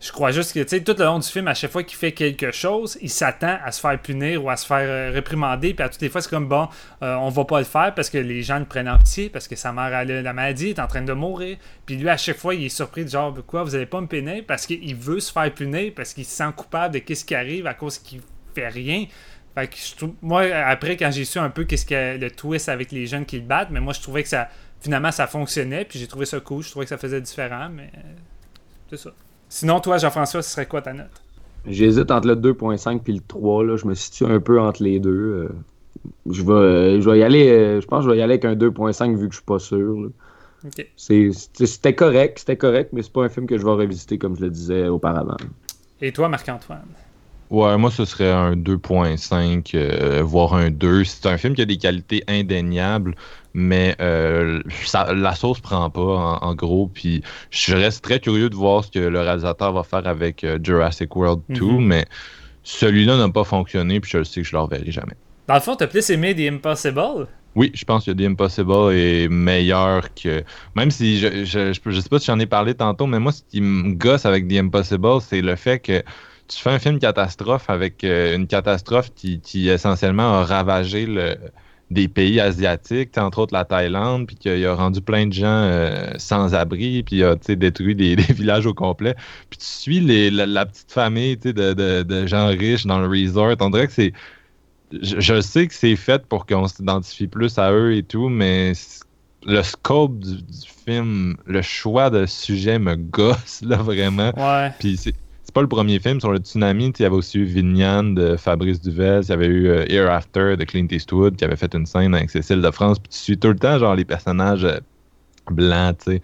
je 0.00 0.12
crois 0.12 0.30
juste 0.30 0.52
que, 0.52 0.60
tu 0.60 0.68
sais, 0.68 0.80
tout 0.82 0.94
le 0.96 1.04
long 1.04 1.18
du 1.18 1.26
film, 1.26 1.48
à 1.48 1.54
chaque 1.54 1.72
fois 1.72 1.82
qu'il 1.82 1.98
fait 1.98 2.12
quelque 2.12 2.52
chose, 2.52 2.96
il 3.02 3.10
s'attend 3.10 3.58
à 3.64 3.72
se 3.72 3.80
faire 3.80 4.00
punir 4.00 4.44
ou 4.44 4.48
à 4.48 4.56
se 4.56 4.64
faire 4.64 4.78
euh, 4.78 5.10
réprimander. 5.12 5.74
Puis 5.74 5.84
à 5.84 5.88
toutes 5.88 6.00
les 6.02 6.08
fois, 6.08 6.20
c'est 6.20 6.30
comme 6.30 6.46
bon, 6.46 6.68
euh, 7.02 7.16
on 7.16 7.30
va 7.30 7.44
pas 7.44 7.58
le 7.58 7.64
faire 7.64 7.92
parce 7.94 8.08
que 8.08 8.18
les 8.18 8.42
gens 8.42 8.60
le 8.60 8.64
prennent 8.64 8.88
en 8.88 8.96
pitié, 8.96 9.28
parce 9.28 9.48
que 9.48 9.56
sa 9.56 9.72
mère 9.72 9.92
a 9.92 10.04
la 10.04 10.32
maladie, 10.32 10.68
est 10.68 10.78
en 10.78 10.86
train 10.86 11.02
de 11.02 11.12
mourir. 11.12 11.56
Puis 11.84 11.96
lui, 11.96 12.08
à 12.08 12.16
chaque 12.16 12.36
fois, 12.36 12.54
il 12.54 12.64
est 12.64 12.68
surpris 12.68 13.04
de 13.04 13.10
genre, 13.10 13.34
quoi, 13.44 13.64
vous 13.64 13.74
allez 13.74 13.86
pas 13.86 14.00
me 14.00 14.06
punir? 14.06 14.44
Parce 14.46 14.66
qu'il 14.66 14.94
veut 14.94 15.18
se 15.18 15.32
faire 15.32 15.52
punir, 15.52 15.92
parce 15.96 16.14
qu'il 16.14 16.24
se 16.24 16.36
sent 16.36 16.50
coupable 16.56 16.94
de 16.94 17.14
ce 17.14 17.24
qui 17.24 17.34
arrive 17.34 17.66
à 17.66 17.74
cause 17.74 17.98
qu'il 17.98 18.20
fait 18.54 18.68
rien. 18.68 19.06
Fait 19.56 19.66
que 19.66 19.76
je 19.76 19.96
trouve, 19.96 20.14
moi, 20.22 20.42
après, 20.42 20.96
quand 20.96 21.10
j'ai 21.10 21.24
su 21.24 21.38
un 21.38 21.50
peu 21.50 21.64
qu'est-ce 21.64 21.86
que 21.86 22.16
le 22.16 22.30
twist 22.30 22.68
avec 22.68 22.92
les 22.92 23.06
jeunes 23.06 23.26
qui 23.26 23.38
le 23.38 23.44
battent, 23.44 23.70
mais 23.70 23.80
moi, 23.80 23.92
je 23.92 24.00
trouvais 24.00 24.22
que 24.22 24.28
ça, 24.28 24.48
finalement, 24.80 25.10
ça 25.10 25.26
fonctionnait, 25.26 25.84
puis 25.84 25.98
j'ai 25.98 26.06
trouvé 26.06 26.24
ça 26.24 26.38
cool, 26.38 26.62
je 26.62 26.70
trouvais 26.70 26.84
que 26.84 26.90
ça 26.90 26.98
faisait 26.98 27.20
différent, 27.20 27.68
mais 27.68 27.90
euh, 27.96 28.12
c'est 28.90 28.98
ça. 28.98 29.10
Sinon, 29.48 29.80
toi, 29.80 29.98
Jean-François, 29.98 30.42
ce 30.42 30.50
serait 30.50 30.66
quoi 30.66 30.82
ta 30.82 30.92
note? 30.92 31.22
J'hésite 31.66 32.10
entre 32.10 32.28
le 32.28 32.36
2.5 32.36 33.00
et 33.06 33.12
le 33.12 33.20
3. 33.26 33.64
Là. 33.64 33.76
Je 33.76 33.86
me 33.86 33.94
situe 33.94 34.24
un 34.24 34.40
peu 34.40 34.60
entre 34.60 34.82
les 34.82 35.00
deux. 35.00 35.10
Euh, 35.10 35.48
je, 36.30 36.42
vais, 36.42 36.52
euh, 36.52 37.00
je 37.00 37.10
vais 37.10 37.18
y 37.18 37.22
aller. 37.22 37.48
euh, 37.48 37.80
je 37.80 37.86
pense 37.86 38.00
que 38.04 38.04
je 38.04 38.10
vais 38.14 38.18
y 38.18 38.22
aller 38.22 38.34
avec 38.34 38.44
un 38.44 38.54
2.5 38.54 39.16
vu 39.16 39.28
que 39.28 39.34
je 39.34 39.38
suis 39.38 39.44
pas 39.44 39.58
sûr. 39.58 40.10
C'était 40.96 41.94
correct, 41.94 42.38
c'était 42.40 42.56
correct, 42.56 42.90
mais 42.92 43.02
c'est 43.02 43.12
pas 43.12 43.24
un 43.24 43.28
film 43.28 43.46
que 43.46 43.56
je 43.58 43.64
vais 43.64 43.70
revisiter 43.70 44.18
comme 44.18 44.36
je 44.36 44.42
le 44.42 44.50
disais 44.50 44.88
auparavant. 44.88 45.36
Et 46.00 46.12
toi, 46.12 46.28
Marc-Antoine? 46.28 46.82
Ouais, 47.50 47.78
moi, 47.78 47.90
ce 47.90 48.04
serait 48.04 48.30
un 48.30 48.54
2.5, 48.56 49.70
euh, 49.74 50.22
voire 50.22 50.54
un 50.54 50.70
2. 50.70 51.04
C'est 51.04 51.26
un 51.26 51.38
film 51.38 51.54
qui 51.54 51.62
a 51.62 51.64
des 51.64 51.78
qualités 51.78 52.22
indéniables, 52.28 53.14
mais 53.54 53.96
euh, 54.00 54.62
ça- 54.84 55.12
la 55.14 55.34
sauce 55.34 55.60
prend 55.60 55.90
pas, 55.90 56.00
en, 56.02 56.36
en 56.38 56.54
gros. 56.54 56.88
Puis 56.88 57.22
je 57.50 57.74
reste 57.74 58.02
très 58.04 58.20
curieux 58.20 58.50
de 58.50 58.56
voir 58.56 58.84
ce 58.84 58.90
que 58.90 58.98
le 58.98 59.20
réalisateur 59.20 59.72
va 59.72 59.82
faire 59.84 60.06
avec 60.06 60.44
euh, 60.44 60.58
Jurassic 60.62 61.14
World 61.16 61.42
2, 61.48 61.64
Mhm. 61.64 61.80
mais 61.80 62.06
celui-là 62.62 63.16
n'a 63.18 63.30
pas 63.30 63.44
fonctionné, 63.44 64.00
puis 64.00 64.10
je 64.10 64.18
le 64.18 64.24
sais 64.24 64.42
que 64.42 64.48
je 64.48 64.56
le 64.56 64.62
reverrai 64.62 64.90
jamais. 64.92 65.16
Dans 65.48 65.54
le 65.54 65.60
fond, 65.60 65.76
t'as 65.76 65.86
plus 65.86 66.08
aimé 66.10 66.34
The 66.34 66.52
Impossible? 66.52 67.26
Oui, 67.54 67.72
je 67.74 67.84
pense 67.84 68.04
que 68.04 68.12
The 68.12 68.20
Impossible 68.22 68.92
est 68.94 69.28
meilleur 69.28 70.14
que. 70.14 70.44
Même 70.76 70.90
si 70.90 71.18
je, 71.18 71.44
je, 71.44 71.72
je 71.84 72.00
sais 72.00 72.08
pas 72.08 72.18
si 72.20 72.26
j'en 72.26 72.38
ai 72.38 72.46
parlé 72.46 72.74
tantôt, 72.74 73.06
mais 73.06 73.18
moi, 73.18 73.32
ce 73.32 73.42
qui 73.42 73.60
me 73.60 73.94
gosse 73.94 74.26
avec 74.26 74.46
The 74.48 74.52
Impossible, 74.58 75.20
c'est 75.20 75.40
le 75.42 75.56
fait 75.56 75.80
que 75.80 76.02
tu 76.46 76.58
fais 76.58 76.70
un 76.70 76.78
film 76.78 76.98
catastrophe 77.00 77.68
avec 77.68 78.04
euh, 78.04 78.36
une 78.36 78.46
catastrophe 78.46 79.12
qui, 79.14 79.40
qui 79.40 79.68
essentiellement 79.68 80.34
a 80.40 80.44
ravagé 80.44 81.06
le, 81.06 81.36
des 81.90 82.08
pays 82.08 82.38
asiatiques, 82.38 83.16
entre 83.16 83.38
autres 83.38 83.54
la 83.54 83.64
Thaïlande, 83.64 84.26
puis 84.26 84.36
qu'il 84.36 84.64
a 84.66 84.74
rendu 84.74 85.00
plein 85.00 85.26
de 85.26 85.32
gens 85.32 85.46
euh, 85.46 86.10
sans 86.18 86.54
abri, 86.54 87.02
puis 87.02 87.16
il 87.16 87.24
a 87.24 87.36
tu 87.36 87.46
sais, 87.46 87.56
détruit 87.56 87.94
des, 87.94 88.16
des 88.16 88.32
villages 88.32 88.66
au 88.66 88.74
complet. 88.74 89.14
Puis 89.48 89.58
tu 89.58 89.66
suis 89.66 90.00
les, 90.00 90.30
la, 90.30 90.46
la 90.46 90.66
petite 90.66 90.92
famille 90.92 91.36
tu 91.38 91.48
sais, 91.48 91.52
de, 91.52 91.72
de, 91.72 92.02
de 92.02 92.26
gens 92.26 92.48
riches 92.48 92.86
dans 92.86 92.98
le 92.98 93.08
resort. 93.08 93.54
On 93.60 93.70
dirait 93.70 93.86
que 93.86 93.92
c'est 93.92 94.12
je, 94.92 95.20
je 95.20 95.40
sais 95.40 95.66
que 95.66 95.74
c'est 95.74 95.96
fait 95.96 96.24
pour 96.26 96.46
qu'on 96.46 96.66
s'identifie 96.66 97.26
plus 97.26 97.58
à 97.58 97.72
eux 97.72 97.94
et 97.94 98.02
tout, 98.02 98.28
mais 98.28 98.72
le 99.44 99.62
scope 99.62 100.18
du, 100.18 100.36
du 100.42 100.68
film, 100.86 101.36
le 101.46 101.62
choix 101.62 102.10
de 102.10 102.26
sujet 102.26 102.78
me 102.78 102.96
gosse, 102.96 103.60
là, 103.62 103.76
vraiment. 103.76 104.32
Ouais. 104.36 104.72
Puis 104.78 104.98
c'est 105.48 105.54
pas 105.54 105.62
le 105.62 105.68
premier 105.68 105.98
film 105.98 106.20
sur 106.20 106.30
le 106.30 106.40
tsunami. 106.40 106.92
Il 106.98 107.02
y 107.02 107.06
avait 107.06 107.16
aussi 107.16 107.38
eu 107.38 107.44
Vignan 107.44 108.02
de 108.02 108.36
Fabrice 108.36 108.82
Duvel, 108.82 109.22
il 109.24 109.30
y 109.30 109.32
avait 109.32 109.46
eu 109.46 109.68
euh, 109.68 109.86
Hereafter 109.88 110.58
de 110.58 110.64
Clint 110.64 110.86
Eastwood 110.90 111.36
qui 111.36 111.44
avait 111.44 111.56
fait 111.56 111.74
une 111.74 111.86
scène 111.86 112.14
avec 112.14 112.28
Cécile 112.28 112.60
de 112.60 112.70
France. 112.70 112.98
Puis 112.98 113.08
tu 113.08 113.18
suis 113.18 113.38
tout 113.38 113.48
le 113.48 113.56
temps, 113.56 113.78
genre, 113.78 113.94
les 113.94 114.04
personnages 114.04 114.66
euh, 114.66 114.78
blancs, 115.50 115.96
tu 116.04 116.12
sais. 116.12 116.22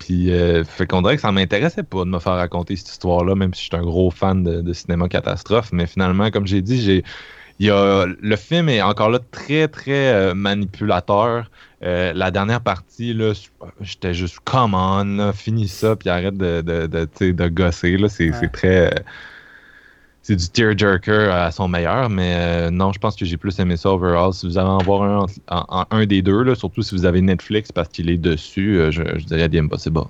Puis, 0.00 0.32
euh, 0.32 0.64
fait 0.64 0.88
qu'on 0.88 1.02
dirait 1.02 1.14
que 1.14 1.22
ça 1.22 1.30
m'intéressait 1.30 1.84
pas 1.84 2.04
de 2.04 2.10
me 2.10 2.18
faire 2.18 2.34
raconter 2.34 2.74
cette 2.74 2.88
histoire-là, 2.88 3.36
même 3.36 3.54
si 3.54 3.62
je 3.62 3.66
suis 3.68 3.76
un 3.76 3.86
gros 3.86 4.10
fan 4.10 4.42
de 4.42 4.72
cinéma 4.72 5.08
catastrophe. 5.08 5.70
Mais 5.72 5.86
finalement, 5.86 6.30
comme 6.32 6.46
j'ai 6.46 6.62
dit, 6.62 6.80
j'ai. 6.80 7.04
Il 7.60 7.66
y 7.66 7.70
a, 7.70 8.06
le 8.06 8.36
film 8.36 8.68
est 8.68 8.82
encore 8.82 9.10
là 9.10 9.18
très, 9.30 9.66
très 9.68 10.12
euh, 10.12 10.34
manipulateur. 10.34 11.50
Euh, 11.82 12.12
la 12.14 12.30
dernière 12.30 12.60
partie, 12.60 13.14
là, 13.14 13.32
j'étais 13.80 14.14
juste, 14.14 14.38
come 14.44 14.74
on, 14.74 15.04
là, 15.16 15.32
finis 15.32 15.68
ça, 15.68 15.96
puis 15.96 16.08
arrête 16.08 16.36
de, 16.36 16.60
de, 16.60 16.86
de, 16.86 17.32
de 17.32 17.48
gosser. 17.48 17.96
Là. 17.96 18.08
C'est, 18.08 18.30
Ouais. 18.30 18.36
c'est 18.40 18.52
très. 18.52 18.86
euh, 18.94 19.00
c'est 20.22 20.36
du 20.36 20.48
tearjerker 20.48 21.30
à 21.32 21.50
son 21.50 21.68
meilleur, 21.68 22.10
mais 22.10 22.70
non, 22.70 22.92
je 22.92 22.98
pense 22.98 23.16
que 23.16 23.24
j'ai 23.24 23.38
plus 23.38 23.58
aimé 23.60 23.76
ça 23.78 23.90
overall. 23.90 24.32
Si 24.34 24.46
vous 24.46 24.58
allez 24.58 24.68
en 24.68 24.78
voir 24.82 25.02
un, 25.02 25.26
en- 25.48 25.64
en- 25.68 25.86
un 25.90 26.04
des 26.06 26.20
deux, 26.20 26.42
là, 26.42 26.54
surtout 26.54 26.82
si 26.82 26.94
vous 26.94 27.06
avez 27.06 27.22
Netflix 27.22 27.72
parce 27.72 27.88
qu'il 27.88 28.10
est 28.10 28.18
dessus, 28.18 28.78
je, 28.90 29.02
je 29.18 29.24
dirais 29.24 29.48
The 29.48 29.54
Impossible. 29.54 30.02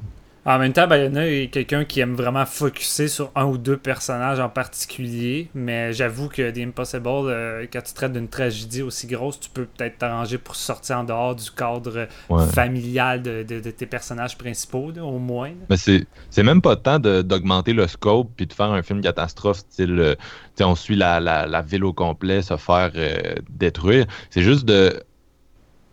En 0.48 0.58
même 0.58 0.72
temps, 0.72 0.86
Bayona 0.86 1.28
est 1.28 1.48
quelqu'un 1.52 1.84
qui 1.84 2.00
aime 2.00 2.14
vraiment 2.14 2.46
focuser 2.46 3.06
sur 3.08 3.30
un 3.34 3.44
ou 3.44 3.58
deux 3.58 3.76
personnages 3.76 4.40
en 4.40 4.48
particulier, 4.48 5.50
mais 5.54 5.92
j'avoue 5.92 6.30
que 6.30 6.50
The 6.50 6.58
Impossible, 6.66 7.06
euh, 7.28 7.66
quand 7.70 7.82
tu 7.82 7.92
traites 7.92 8.14
d'une 8.14 8.28
tragédie 8.28 8.80
aussi 8.80 9.06
grosse, 9.06 9.38
tu 9.40 9.50
peux 9.50 9.66
peut-être 9.66 9.98
t'arranger 9.98 10.38
pour 10.38 10.56
sortir 10.56 10.96
en 11.00 11.04
dehors 11.04 11.36
du 11.36 11.50
cadre 11.50 12.08
Ouais. 12.30 12.46
familial 12.46 13.20
de, 13.22 13.42
de- 13.42 13.60
de 13.60 13.70
tes 13.70 13.84
personnages 13.84 14.38
principaux, 14.38 14.90
là, 14.90 15.04
au 15.04 15.18
moins. 15.18 15.50
là. 15.50 15.66
Mais 15.68 15.76
c'est, 15.76 16.42
même 16.42 16.62
pas 16.62 16.70
le 16.76 16.80
temps 16.80 16.98
de- 16.98 17.20
d'augmenter 17.20 17.74
le 17.74 17.86
scope 17.86 18.30
puis 18.34 18.46
de 18.46 18.52
faire 18.54 18.70
un 18.72 18.82
film 18.82 19.02
catastrophe 19.02 19.58
style 19.58 19.98
euh, 20.00 20.14
on 20.60 20.74
suit 20.74 20.96
la, 20.96 21.20
la, 21.20 21.46
la 21.46 21.60
ville 21.60 21.84
au 21.84 21.92
complet 21.92 22.40
se 22.40 22.56
faire 22.56 22.90
euh, 22.96 23.34
détruire. 23.50 24.06
C'est 24.30 24.42
juste 24.42 24.64
de 24.64 25.02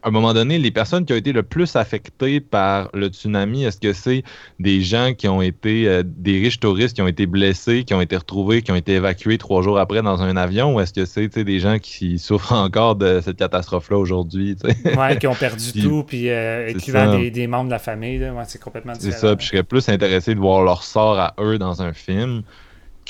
à 0.05 0.09
un 0.09 0.11
moment 0.11 0.33
donné, 0.35 0.59
les 0.59 0.69
personnes 0.69 1.03
qui 1.03 1.13
ont 1.13 1.15
été 1.15 1.33
le 1.33 1.41
plus 1.41 1.75
affectées 1.75 2.39
par 2.39 2.89
le 2.93 3.07
tsunami, 3.07 3.63
est-ce 3.63 3.79
que 3.79 3.91
c'est 3.91 4.21
des 4.59 4.81
gens 4.81 5.13
qui 5.17 5.27
ont 5.27 5.41
été 5.41 5.87
euh, 5.87 6.03
des 6.05 6.39
riches 6.39 6.59
touristes 6.59 6.95
qui 6.95 7.01
ont 7.01 7.07
été 7.07 7.25
blessés, 7.25 7.83
qui 7.83 7.95
ont 7.95 8.01
été 8.01 8.15
retrouvés, 8.15 8.61
qui 8.61 8.71
ont 8.71 8.75
été 8.75 8.93
évacués 8.93 9.39
trois 9.39 9.63
jours 9.63 9.79
après 9.79 10.03
dans 10.03 10.21
un 10.21 10.37
avion, 10.37 10.75
ou 10.75 10.79
est-ce 10.79 10.93
que 10.93 11.05
c'est 11.05 11.27
des 11.43 11.59
gens 11.59 11.79
qui 11.79 12.19
souffrent 12.19 12.53
encore 12.53 12.95
de 12.95 13.19
cette 13.21 13.37
catastrophe-là 13.37 13.97
aujourd'hui? 13.97 14.55
Ouais, 14.95 15.17
qui 15.17 15.25
ont 15.25 15.33
perdu 15.33 15.65
Puis- 15.73 15.81
tout, 15.81 16.03
puis 16.03 16.29
euh, 16.29 16.71
c'est 16.77 16.91
ça. 16.91 17.17
des, 17.17 17.31
des 17.31 17.47
membres 17.47 17.65
de 17.65 17.71
la 17.71 17.79
famille. 17.79 18.19
Ouais, 18.19 18.43
c'est 18.47 18.61
complètement 18.61 18.93
C'est 18.93 19.07
différent. 19.07 19.29
ça, 19.29 19.35
puis 19.35 19.45
je 19.47 19.51
serais 19.53 19.63
plus 19.63 19.89
intéressé 19.89 20.35
de 20.35 20.39
voir 20.39 20.63
leur 20.63 20.83
sort 20.83 21.17
à 21.17 21.33
eux 21.39 21.57
dans 21.57 21.81
un 21.81 21.93
film 21.93 22.43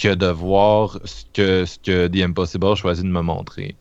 que 0.01 0.13
de 0.15 0.27
voir 0.27 0.97
ce 1.03 1.23
que, 1.33 1.65
ce 1.65 1.77
que 1.77 2.07
The 2.07 2.21
Impossible 2.23 2.75
choisit 2.77 3.03
de 3.05 3.09
me 3.11 3.21
montrer. 3.21 3.75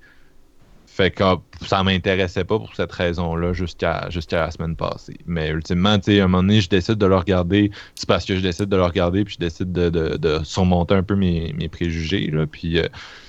Fait 0.94 1.10
que 1.10 1.24
euh, 1.24 1.34
ça 1.62 1.82
m'intéressait 1.82 2.44
pas 2.44 2.56
pour 2.56 2.72
cette 2.76 2.92
raison-là 2.92 3.52
jusqu'à 3.52 4.08
la 4.30 4.50
semaine 4.52 4.76
passée. 4.76 5.16
Mais 5.26 5.48
ultimement, 5.48 5.98
tu 5.98 6.12
sais, 6.12 6.20
à 6.20 6.24
un 6.24 6.28
moment 6.28 6.44
donné, 6.44 6.60
je 6.60 6.68
décide 6.68 6.94
de 6.98 7.06
le 7.06 7.16
regarder. 7.16 7.72
C'est 7.96 8.06
parce 8.08 8.24
que 8.24 8.36
je 8.36 8.40
décide 8.40 8.66
de 8.66 8.76
le 8.76 8.84
regarder, 8.84 9.24
puis 9.24 9.34
je 9.34 9.40
décide 9.40 9.72
de, 9.72 9.90
de- 9.90 10.44
surmonter 10.44 10.94
un 10.94 11.02
peu 11.02 11.16
mes, 11.16 11.52
mes 11.54 11.68
préjugés. 11.68 12.30
Là, 12.30 12.46
puis 12.46 12.78
euh, 12.78 12.86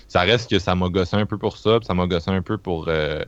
ça 0.07 0.21
reste 0.21 0.47
que 0.51 0.59
ça 0.59 0.75
m'a 0.75 0.89
gossé 0.89 1.15
un 1.15 1.25
peu 1.25 1.39
pour 1.39 1.57
ça, 1.57 1.79
puis 1.79 1.87
ça 1.87 1.95
m'a 1.95 2.05
gossé 2.05 2.29
un 2.29 2.43
peu 2.43 2.59
pour 2.59 2.85
euh, 2.87 3.25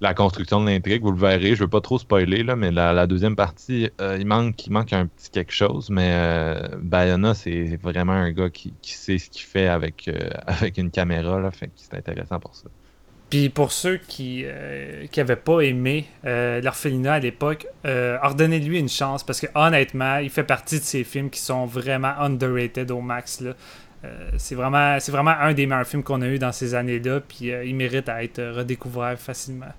la 0.00 0.14
construction 0.14 0.62
de 0.62 0.70
l'intrigue. 0.70 1.02
Vous 1.02 1.12
le 1.12 1.18
verrez, 1.18 1.54
je 1.54 1.60
veux 1.60 1.68
pas 1.68 1.82
trop 1.82 1.98
spoiler, 1.98 2.44
là, 2.44 2.56
mais 2.56 2.70
la, 2.70 3.06
deuxième 3.06 3.36
partie, 3.36 3.90
euh, 4.00 4.16
il, 4.18 4.26
manque, 4.26 4.66
il 4.66 4.72
manque 4.72 4.94
un 4.94 5.06
petit 5.06 5.28
quelque 5.28 5.52
chose. 5.52 5.90
Mais 5.90 6.62
Bayona, 6.78 7.34
c'est 7.34 7.76
vraiment 7.76 8.12
un 8.14 8.32
gars 8.32 8.48
qui, 8.48 8.72
qui 8.80 8.94
sait 8.94 9.18
ce 9.18 9.28
qu'il 9.28 9.44
fait 9.44 9.68
avec, 9.68 10.10
avec 10.46 10.78
une 10.78 10.90
caméra. 10.90 11.38
Là, 11.40 11.50
fait 11.50 11.66
que 11.66 11.72
c'est 11.76 11.94
intéressant 11.94 12.40
pour 12.40 12.54
ça. 12.54 12.70
Puis 13.30 13.48
pour 13.48 13.72
ceux 13.72 13.96
qui 13.96 14.44
n'avaient 15.16 15.36
pas 15.36 15.60
aimé 15.60 16.06
euh, 16.24 16.60
l'orphelinat 16.60 17.14
à 17.14 17.18
l'époque, 17.18 17.66
euh, 17.84 18.18
ordonnez-lui 18.22 18.78
une 18.78 18.88
chance 18.88 19.24
parce 19.24 19.40
que 19.40 19.48
honnêtement, 19.54 20.18
il 20.18 20.30
fait 20.30 20.44
partie 20.44 20.78
de 20.78 20.84
ces 20.84 21.02
films 21.02 21.30
qui 21.30 21.40
sont 21.40 21.66
vraiment 21.66 22.12
underrated 22.20 22.90
au 22.90 23.00
max. 23.00 23.40
là. 23.40 23.54
Euh, 24.06 24.30
c'est 24.36 24.54
vraiment, 24.54 24.98
c'est 25.00 25.12
vraiment 25.12 25.34
un 25.40 25.52
des 25.52 25.66
meilleurs 25.66 25.86
films 25.86 26.02
qu'on 26.02 26.22
a 26.22 26.26
eu 26.26 26.38
dans 26.38 26.52
ces 26.52 26.74
années-là, 26.74 27.20
puis 27.20 27.50
euh, 27.50 27.64
il 27.64 27.74
mérite 27.74 28.08
à 28.08 28.22
être 28.22 28.42
redécouvert 28.42 29.18
facilement. 29.18 29.72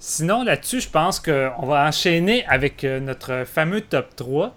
Sinon, 0.00 0.44
là-dessus, 0.44 0.80
je 0.80 0.88
pense 0.88 1.18
qu'on 1.20 1.66
va 1.66 1.86
enchaîner 1.86 2.44
avec 2.46 2.84
euh, 2.84 3.00
notre 3.00 3.44
fameux 3.44 3.80
top 3.80 4.14
3. 4.16 4.54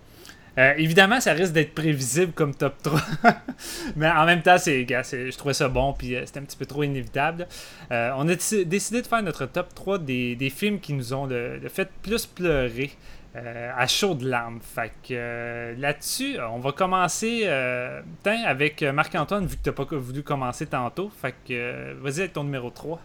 Euh, 0.61 0.73
évidemment, 0.77 1.19
ça 1.19 1.33
risque 1.33 1.53
d'être 1.53 1.73
prévisible 1.73 2.33
comme 2.33 2.53
top 2.53 2.75
3. 2.83 2.99
Mais 3.95 4.09
en 4.09 4.25
même 4.25 4.43
temps, 4.43 4.57
je 4.57 5.35
trouvais 5.35 5.55
ça 5.55 5.69
bon, 5.69 5.93
puis 5.93 6.15
euh, 6.15 6.23
c'était 6.25 6.39
un 6.39 6.43
petit 6.43 6.57
peu 6.57 6.67
trop 6.67 6.83
inévitable. 6.83 7.47
Euh, 7.91 8.11
on 8.15 8.27
a 8.27 8.33
déci- 8.33 8.65
décidé 8.65 9.01
de 9.01 9.07
faire 9.07 9.23
notre 9.23 9.47
top 9.47 9.73
3 9.73 9.97
des, 9.97 10.53
films 10.55 10.79
qui 10.79 10.93
nous 10.93 11.13
ont 11.13 11.25
le, 11.25 11.59
fait 11.69 11.89
plus 12.03 12.25
pleurer 12.25 12.91
à 13.33 13.87
chaud 13.87 14.13
de 14.13 14.27
larmes. 14.27 14.59
Fait 14.61 14.91
que 15.07 15.73
là-dessus, 15.79 16.37
on 16.51 16.59
va 16.59 16.73
commencer 16.73 17.47
avec 17.47 18.83
Marc-Antoine, 18.83 19.45
vu 19.45 19.55
que 19.55 19.63
tu 19.63 19.69
n'as 19.69 19.85
pas 19.85 19.85
voulu 19.95 20.21
commencer 20.21 20.65
tantôt. 20.65 21.09
Fait 21.21 21.33
que 21.47 21.93
vas-y 22.01 22.19
avec 22.19 22.33
ton 22.33 22.43
numéro 22.43 22.69
3. 22.69 22.99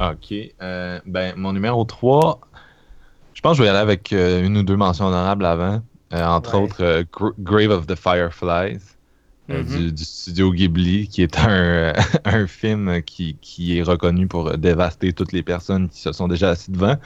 Ok. 0.00 0.34
ben, 0.60 1.34
mon 1.36 1.52
numéro 1.52 1.84
3, 1.84 2.40
je 3.34 3.40
pense 3.40 3.52
que 3.52 3.58
je 3.58 3.62
vais 3.62 3.66
y 3.66 3.70
aller 3.70 3.80
avec 3.80 4.12
une 4.12 4.56
ou 4.56 4.62
deux 4.62 4.76
mentions 4.76 5.06
honorables 5.06 5.44
avant. 5.44 5.82
Euh, 6.14 6.24
entre 6.24 6.54
Ouais. 6.56 6.62
autres, 6.64 6.82
euh, 6.84 7.02
Gr- 7.12 7.34
Grave 7.38 7.70
of 7.70 7.86
the 7.86 7.96
Fireflies. 7.96 8.78
euh, 9.50 9.62
Mhm. 9.62 9.76
du, 9.78 9.92
du 9.92 10.04
studio 10.04 10.50
Ghibli, 10.52 11.06
qui 11.08 11.22
est 11.22 11.38
un, 11.38 11.92
un 12.24 12.46
film 12.46 13.02
qui, 13.02 13.36
qui 13.42 13.76
est 13.78 13.82
reconnu 13.82 14.26
pour 14.26 14.56
dévaster 14.56 15.12
toutes 15.12 15.32
les 15.32 15.42
personnes 15.42 15.90
qui 15.90 16.00
se 16.00 16.12
sont 16.12 16.28
déjà 16.28 16.48
assis 16.50 16.70
devant. 16.70 16.96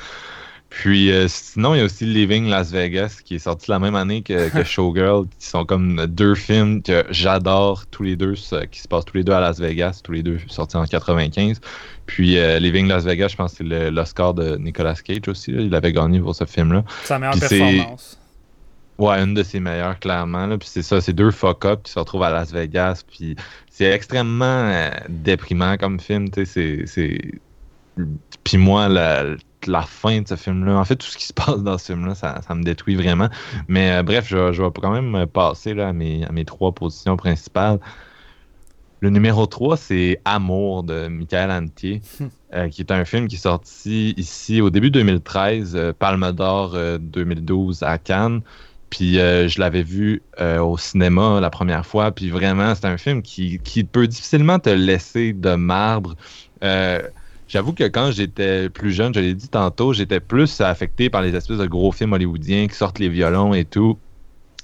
Puis 0.71 1.11
euh, 1.11 1.27
sinon, 1.29 1.75
il 1.75 1.79
y 1.79 1.81
a 1.81 1.85
aussi 1.85 2.05
Living 2.05 2.49
Las 2.49 2.71
Vegas, 2.71 3.21
qui 3.25 3.35
est 3.37 3.39
sorti 3.41 3.71
la 3.71 3.79
même 3.81 3.97
année 3.97 4.23
que, 4.23 4.51
que 4.51 4.63
Showgirl, 4.65 5.27
qui 5.41 5.47
sont 5.49 5.65
comme 5.65 6.07
deux 6.07 6.35
films 6.37 6.81
que 6.83 7.05
j'adore, 7.11 7.87
tous 7.87 8.03
les 8.05 8.15
deux, 8.17 8.35
qui 8.35 8.81
se 8.81 8.87
passent 8.87 9.07
tous 9.07 9.17
les 9.17 9.25
deux 9.25 9.33
à 9.33 9.41
Las 9.41 9.59
Vegas, 9.59 10.01
tous 10.05 10.13
les 10.13 10.23
deux 10.23 10.39
sortis 10.49 10.77
en 10.77 10.85
95. 10.87 11.61
Puis 12.07 12.39
euh, 12.39 12.59
Living 12.61 12.87
Las 12.87 13.03
Vegas, 13.05 13.29
je 13.29 13.37
pense 13.37 13.53
que 13.55 13.65
c'est 13.69 13.91
l'Oscar 13.91 14.35
de 14.35 14.57
Nicolas 14.59 14.95
Cage 14.95 15.27
aussi, 15.27 15.51
là. 15.51 15.63
il 15.63 15.75
avait 15.75 15.93
gagné 15.93 16.21
pour 16.21 16.37
ce 16.37 16.45
film-là. 16.45 16.85
Sa 17.05 17.19
meilleure 17.19 17.33
Puis 17.35 17.49
performance. 17.49 18.19
Ouais, 18.99 19.23
une 19.23 19.35
de 19.35 19.43
ses 19.43 19.61
meilleures, 19.61 19.99
clairement. 20.01 20.47
Là. 20.47 20.59
Puis 20.59 20.69
c'est 20.69 20.83
ça, 20.83 21.01
c'est 21.01 21.13
deux 21.13 21.31
fuck-up 21.31 21.83
qui 21.85 21.93
se 21.93 21.99
retrouvent 21.99 22.25
à 22.25 22.31
Las 22.31 22.53
Vegas. 22.53 23.03
Puis 23.07 23.37
c'est 23.71 23.91
extrêmement 23.91 24.45
euh, 24.45 24.91
déprimant 25.09 25.77
comme 25.77 26.01
film. 26.01 26.27
C'est, 26.35 26.85
c'est... 26.87 27.41
Puis 28.45 28.57
moi, 28.59 28.89
la- 28.89 29.37
la 29.67 29.83
fin 29.83 30.21
de 30.21 30.29
ce 30.29 30.37
film-là. 30.37 30.77
En 30.79 30.85
fait, 30.85 30.97
tout 30.97 31.07
ce 31.07 31.17
qui 31.17 31.25
se 31.25 31.33
passe 31.33 31.63
dans 31.63 31.79
ce 31.79 31.93
film-là, 31.93 32.15
ça, 32.15 32.41
me 32.55 32.63
détruit 32.63 32.95
vraiment. 32.97 33.29
Mais 33.67 33.93
euh, 33.93 34.03
bref, 34.03 34.27
je, 34.29 34.53
je, 34.53 34.63
vais 34.63 34.71
quand 34.81 34.93
même 34.93 35.27
passer 35.27 35.75
là, 35.75 35.89
à, 35.89 35.93
mes, 35.93 36.25
à 36.25 36.33
mes 36.33 36.45
trois 36.45 36.73
positions 36.73 37.17
principales. 37.17 37.81
Le 39.01 39.11
numéro 39.11 39.47
3, 39.47 39.77
c'est 39.77 40.21
Amour 40.25 40.83
de 40.83 41.07
Michael 41.07 41.53
Antier, 41.53 42.03
euh, 42.55 42.69
qui 42.69 42.81
est 42.83 42.91
un 42.91 43.05
film 43.05 43.29
qui 43.29 43.37
est 43.37 43.39
sorti 43.39 44.13
ici 44.17 44.61
au 44.61 44.71
début 44.71 44.91
2013, 44.91 45.77
euh, 45.77 45.93
Palme 45.93 46.33
d'Or 46.33 46.77
2012 46.99 47.83
à 47.85 47.99
Cannes. 47.99 48.41
Puis 48.91 49.15
je 49.15 49.61
l'avais 49.61 49.83
vu 49.83 50.23
au 50.41 50.79
cinéma 50.79 51.41
la 51.41 51.51
première 51.51 51.85
fois. 51.85 52.11
Puis 52.11 52.31
vraiment, 52.31 52.75
c'est 52.75 52.87
un 52.87 52.97
film 52.97 53.23
qui, 53.23 53.59
qui, 53.59 53.85
peut 53.85 54.07
difficilement 54.07 54.59
te 54.59 54.71
laisser 54.71 55.33
de 55.33 55.55
marbre. 55.55 56.15
J'avoue 57.49 57.73
que 57.73 57.85
quand 57.85 58.11
j'étais 58.13 58.69
plus 58.69 58.93
jeune, 58.93 59.15
je 59.15 59.21
l'ai 59.21 59.35
dit 59.35 59.49
tantôt, 59.49 59.95
j'étais 59.95 60.21
plus 60.21 60.61
affecté 60.61 61.09
par 61.09 61.23
les 61.23 61.35
espèces 61.35 61.57
de 61.57 61.67
gros 61.67 61.93
films 61.93 62.13
hollywoodiens 62.13 62.69
qui 62.69 62.75
sortent 62.75 62.99
les 62.99 63.09
violons 63.09 63.55
et 63.55 63.65
tout. 63.65 63.99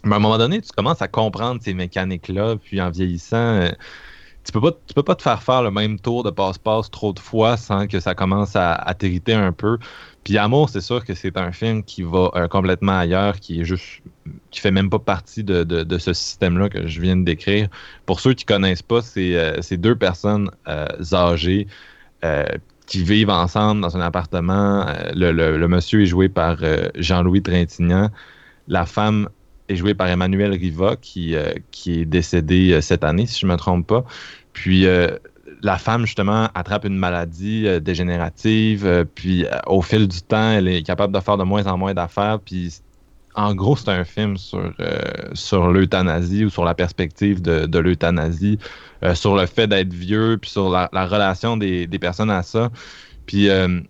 Mais 0.04 0.12
à 0.12 0.16
un 0.16 0.20
moment 0.20 0.36
donné, 0.36 0.60
tu 0.60 0.70
commences 0.70 1.00
à 1.00 1.08
comprendre 1.08 1.62
ces 1.62 1.72
mécaniques-là, 1.72 2.56
puis 2.56 2.82
en 2.82 2.90
vieillissant, 2.90 3.36
euh, 3.36 3.70
tu 4.44 4.52
peux 4.52 4.60
pas, 4.60 4.72
tu 4.72 4.92
peux 4.92 5.02
pas 5.02 5.14
te 5.14 5.22
faire 5.22 5.42
faire 5.42 5.62
le 5.62 5.70
même 5.70 5.98
tour 5.98 6.24
de 6.24 6.30
passe-passe 6.30 6.90
trop 6.90 7.14
de 7.14 7.20
fois 7.20 7.56
sans 7.56 7.86
que 7.86 8.00
ça 8.00 8.14
commence 8.14 8.54
à, 8.54 8.74
à 8.74 8.92
t'irriter 8.92 9.32
un 9.32 9.52
peu. 9.52 9.78
Puis 10.22 10.36
Amour, 10.36 10.68
c'est 10.68 10.82
sûr 10.82 11.02
que 11.06 11.14
c'est 11.14 11.38
un 11.38 11.52
film 11.52 11.82
qui 11.84 12.02
va 12.02 12.30
euh, 12.34 12.48
complètement 12.48 12.98
ailleurs, 12.98 13.40
qui 13.40 13.62
est 13.62 13.64
juste, 13.64 14.02
qui 14.50 14.60
fait 14.60 14.70
même 14.70 14.90
pas 14.90 14.98
partie 14.98 15.44
de, 15.44 15.64
de, 15.64 15.98
ce 15.98 16.12
système-là 16.12 16.68
que 16.68 16.86
je 16.86 17.00
viens 17.00 17.16
de 17.16 17.24
décrire. 17.24 17.68
Pour 18.06 18.20
ceux 18.20 18.34
qui 18.34 18.44
connaissent 18.44 18.82
pas, 18.82 19.02
c'est 19.02 19.36
euh, 19.36 19.60
deux 19.76 19.96
personnes 19.96 20.50
âgées 21.12 21.66
qui 22.86 23.02
vivent 23.02 23.30
ensemble 23.30 23.80
dans 23.80 23.96
un 23.96 24.00
appartement. 24.00 24.86
Euh, 24.86 25.12
le, 25.14 25.68
monsieur 25.68 26.02
est 26.02 26.06
joué 26.06 26.28
par 26.28 26.58
euh, 26.62 26.88
Jean-Louis 26.96 27.42
Trintignant. 27.42 28.10
La 28.68 28.86
femme 28.86 29.28
est 29.68 29.76
jouée 29.76 29.94
par 29.94 30.08
Emmanuel 30.08 30.52
Riva, 30.52 30.96
qui, 31.00 31.34
euh, 31.34 31.52
qui 31.70 32.00
est 32.00 32.04
décédé 32.04 32.80
cette 32.82 33.04
année, 33.04 33.26
si 33.26 33.40
je 33.40 33.46
ne 33.46 33.52
me 33.52 33.56
trompe 33.56 33.86
pas. 33.86 34.04
Puis 34.52 34.86
la 35.62 35.78
femme, 35.78 36.06
justement, 36.06 36.48
attrape 36.54 36.84
une 36.84 36.96
maladie 36.96 37.66
dégénérative. 37.80 39.06
puis 39.14 39.46
au 39.66 39.82
fil 39.82 40.06
du 40.06 40.22
temps, 40.22 40.52
elle 40.52 40.68
est 40.68 40.82
capable 40.82 41.12
de 41.12 41.20
faire 41.20 41.36
de 41.36 41.44
moins 41.44 41.66
en 41.66 41.76
moins 41.76 41.94
d'affaires. 41.94 42.38
Puis 42.38 42.80
en 43.34 43.54
gros, 43.54 43.76
c'est 43.76 43.88
un 43.88 44.04
film 44.04 44.36
sur, 44.36 44.72
sur 45.32 45.68
l'euthanasie 45.68 46.44
ou 46.44 46.50
sur 46.50 46.64
la 46.64 46.74
perspective 46.74 47.42
de, 47.42 47.66
de 47.66 47.78
l'euthanasie. 47.78 48.58
Euh, 49.04 49.14
sur 49.14 49.36
le 49.36 49.44
fait 49.44 49.66
d'être 49.66 49.92
vieux, 49.92 50.38
puis 50.40 50.50
sur 50.50 50.70
la, 50.70 50.88
relation 50.92 51.56
des, 51.56 51.86
personnes 52.00 52.30
à 52.30 52.42
ça. 52.42 52.70
Puis 53.26 53.50
euh, 53.50 53.80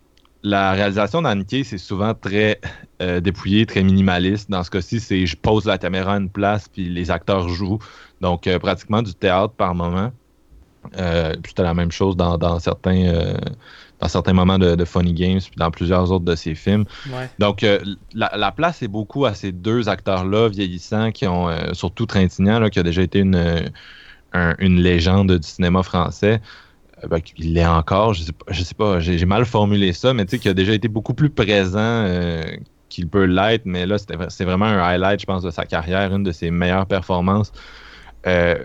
la 0.43 0.73
réalisation 0.73 1.23
d'Anniké, 1.23 1.63
c'est 1.63 1.79
souvent 1.79 2.15
très 2.15 2.61
euh, 3.01 3.21
dépouillé, 3.21 3.65
très 3.65 3.85
minimaliste. 3.85 4.51
Dans 4.51 4.65
ce 4.65 4.71
cas-ci, 4.71 4.99
c'est 4.99 5.25
je 5.25 5.37
pose 5.37 5.67
la 5.67 5.79
caméra 5.79 6.15
à 6.15 6.17
une 6.19 6.31
place, 6.31 6.69
puis 6.69 6.89
les 6.89 7.11
acteurs 7.13 7.49
jouent. 7.49 7.79
Donc, 8.21 8.49
pratiquement 8.59 9.03
du 9.03 9.15
théâtre 9.15 9.55
par 9.55 9.75
moment. 9.75 10.11
c'était 10.95 11.63
la 11.63 11.75
même 11.75 11.93
chose 11.93 12.17
dans, 12.17 12.59
certains 12.59 13.37
dans 14.01 14.09
certains 14.09 14.33
moments 14.33 14.59
de, 14.59 14.85
Funny 14.85 15.15
Games, 15.15 15.41
puis 15.41 15.57
dans 15.57 15.71
plusieurs 15.71 16.11
autres 16.13 16.25
de 16.25 16.35
ses 16.35 16.55
films. 16.55 16.85
Donc, 17.39 17.65
la, 18.15 18.53
place 18.53 18.83
est 18.83 18.89
beaucoup 18.89 19.25
à 19.25 19.35
ces 19.35 19.53
deux 19.53 19.89
acteurs-là 19.89 20.49
vieillissants 20.49 21.13
qui 21.13 21.27
ont, 21.27 21.49
surtout 21.73 22.07
Trintignant, 22.07 22.69
qui 22.69 22.79
a 22.79 22.83
déjà 22.83 23.03
été 23.03 23.21
une, 23.21 23.71
une 24.59 24.81
légende 24.81 25.33
du 25.39 25.49
cinéma 25.49 25.83
français. 25.83 26.41
Euh, 27.05 27.09
ben, 27.09 27.21
il 27.37 27.55
l'est 27.55 27.67
encore, 27.67 28.15
je 28.15 28.23
sais 28.23 28.33
pas, 28.33 28.53
sais 28.53 28.75
pas, 28.75 29.01
j'ai 29.01 29.27
mal 29.27 29.45
formulé 29.45 29.93
ça, 29.93 30.15
mais 30.15 30.25
tu 30.25 30.33
sais, 30.33 30.39
qu'il 30.39 30.51
a 30.51 30.55
déjà 30.55 30.73
été 30.73 30.89
beaucoup 30.89 31.15
plus 31.15 31.31
présent 31.31 31.79
euh, 31.79 32.43
qu'il 32.89 33.09
peut 33.09 33.25
l'être, 33.25 33.63
mais 33.65 33.87
là, 33.87 33.97
c'est 33.99 34.45
vraiment 34.45 34.67
un 34.67 34.79
highlight, 34.79 35.21
je 35.21 35.27
pense, 35.27 35.43
de 35.43 35.51
sa 35.51 35.65
carrière, 35.65 36.15
une 36.15 36.23
de 36.23 36.33
ses 36.33 36.51
meilleures 36.51 36.87
performances. 36.87 37.53
Euh, 38.27 38.63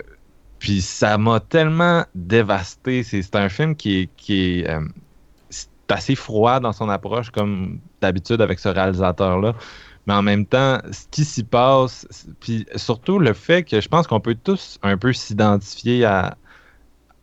puis 0.60 0.82
ça 0.82 1.18
m'a 1.18 1.40
tellement 1.40 2.06
dévasté. 2.16 3.04
C'est 3.04 3.36
un 3.36 3.50
film 3.50 3.76
qui 3.76 4.02
est, 4.02 4.10
qui 4.18 4.60
est 4.60 4.70
assez 5.92 6.16
froid 6.16 6.60
dans 6.60 6.74
son 6.74 6.90
approche, 6.90 7.32
comme 7.32 7.80
d'habitude 8.02 8.42
avec 8.42 8.60
ce 8.60 8.70
réalisateur-là 8.70 9.54
mais 10.10 10.16
en 10.16 10.24
même 10.24 10.48
temps, 10.48 10.80
ce 10.92 11.06
qui 11.12 11.24
s'y 11.24 11.44
passe, 11.44 12.08
puis 12.40 12.66
surtout 12.76 13.20
le 13.20 13.34
fait 13.34 13.62
que 13.62 13.80
je 13.80 13.88
pense 13.88 14.08
qu'on 14.08 14.20
peut 14.20 14.36
tous 14.44 14.80
un 14.82 14.98
peu 14.98 15.14
s'identifier 15.14 16.04
à, 16.04 16.36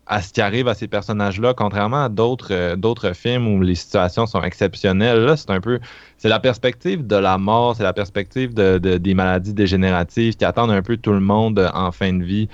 à 0.07 0.23
ce 0.23 0.33
qui 0.33 0.41
arrive 0.41 0.69
à 0.69 0.75
ces 0.75 0.87
personnages-là, 0.87 1.53
contrairement 1.53 2.05
à 2.05 2.09
d'autres 2.09 2.53
euh, 2.53 2.77
d'autres 2.77 3.13
films 3.13 3.49
où 3.49 3.61
les 3.61 3.75
situations 3.75 4.27
sont 4.27 4.41
exceptionnelles. 4.43 5.19
Là, 5.25 5.37
c'est 5.37 5.51
un 5.51 5.61
peu, 5.61 5.81
c'est 6.17 6.29
la 6.29 6.39
perspective 6.39 7.05
de 7.05 7.17
la 7.17 7.39
mort, 7.39 7.75
c'est 7.75 7.83
la 7.83 7.93
perspective 7.93 8.55
de, 8.55 8.79
des 8.79 9.15
maladies 9.15 9.53
dégénératives 9.53 10.37
qui 10.37 10.45
attendent 10.45 10.71
un 10.71 10.83
peu 10.83 10.97
tout 10.97 11.13
le 11.13 11.21
monde 11.21 11.69
en 11.75 11.91
fin 11.91 12.13
de 12.13 12.23
vie. 12.23 12.49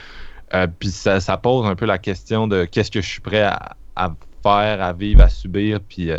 Euh, 0.54 0.66
puis 0.66 0.88
ça, 0.90 1.20
ça, 1.20 1.36
pose 1.36 1.66
un 1.66 1.74
peu 1.74 1.84
la 1.84 1.98
question 1.98 2.48
de 2.48 2.64
qu'est-ce 2.64 2.90
que 2.90 3.02
je 3.02 3.08
suis 3.08 3.20
prêt 3.20 3.42
à, 3.42 4.14
à 4.50 4.92
vivre, 4.92 5.22
à 5.22 5.28
subir. 5.28 5.80
Puis 5.80 6.10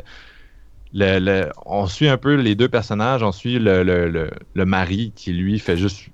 euh, 1.02 1.50
on 1.66 1.88
suit 1.88 2.08
un 2.08 2.18
peu 2.18 2.36
les 2.36 2.56
deux 2.56 2.70
personnages. 2.70 3.24
On 3.24 3.32
suit 3.32 3.60
le, 3.60 4.30
mari 4.56 5.12
qui, 5.16 5.34
lui, 5.34 5.60
fait 5.60 5.78
juste 5.78 6.10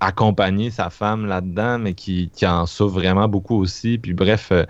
accompagner 0.00 0.70
sa 0.70 0.90
femme 0.90 1.26
là-dedans, 1.26 1.78
mais 1.78 1.94
qui, 1.94 2.30
en 2.44 2.66
souffre 2.66 2.94
vraiment 2.94 3.28
beaucoup 3.28 3.56
aussi. 3.56 3.98
Puis 3.98 4.14
bref, 4.14 4.50
euh, 4.52 4.64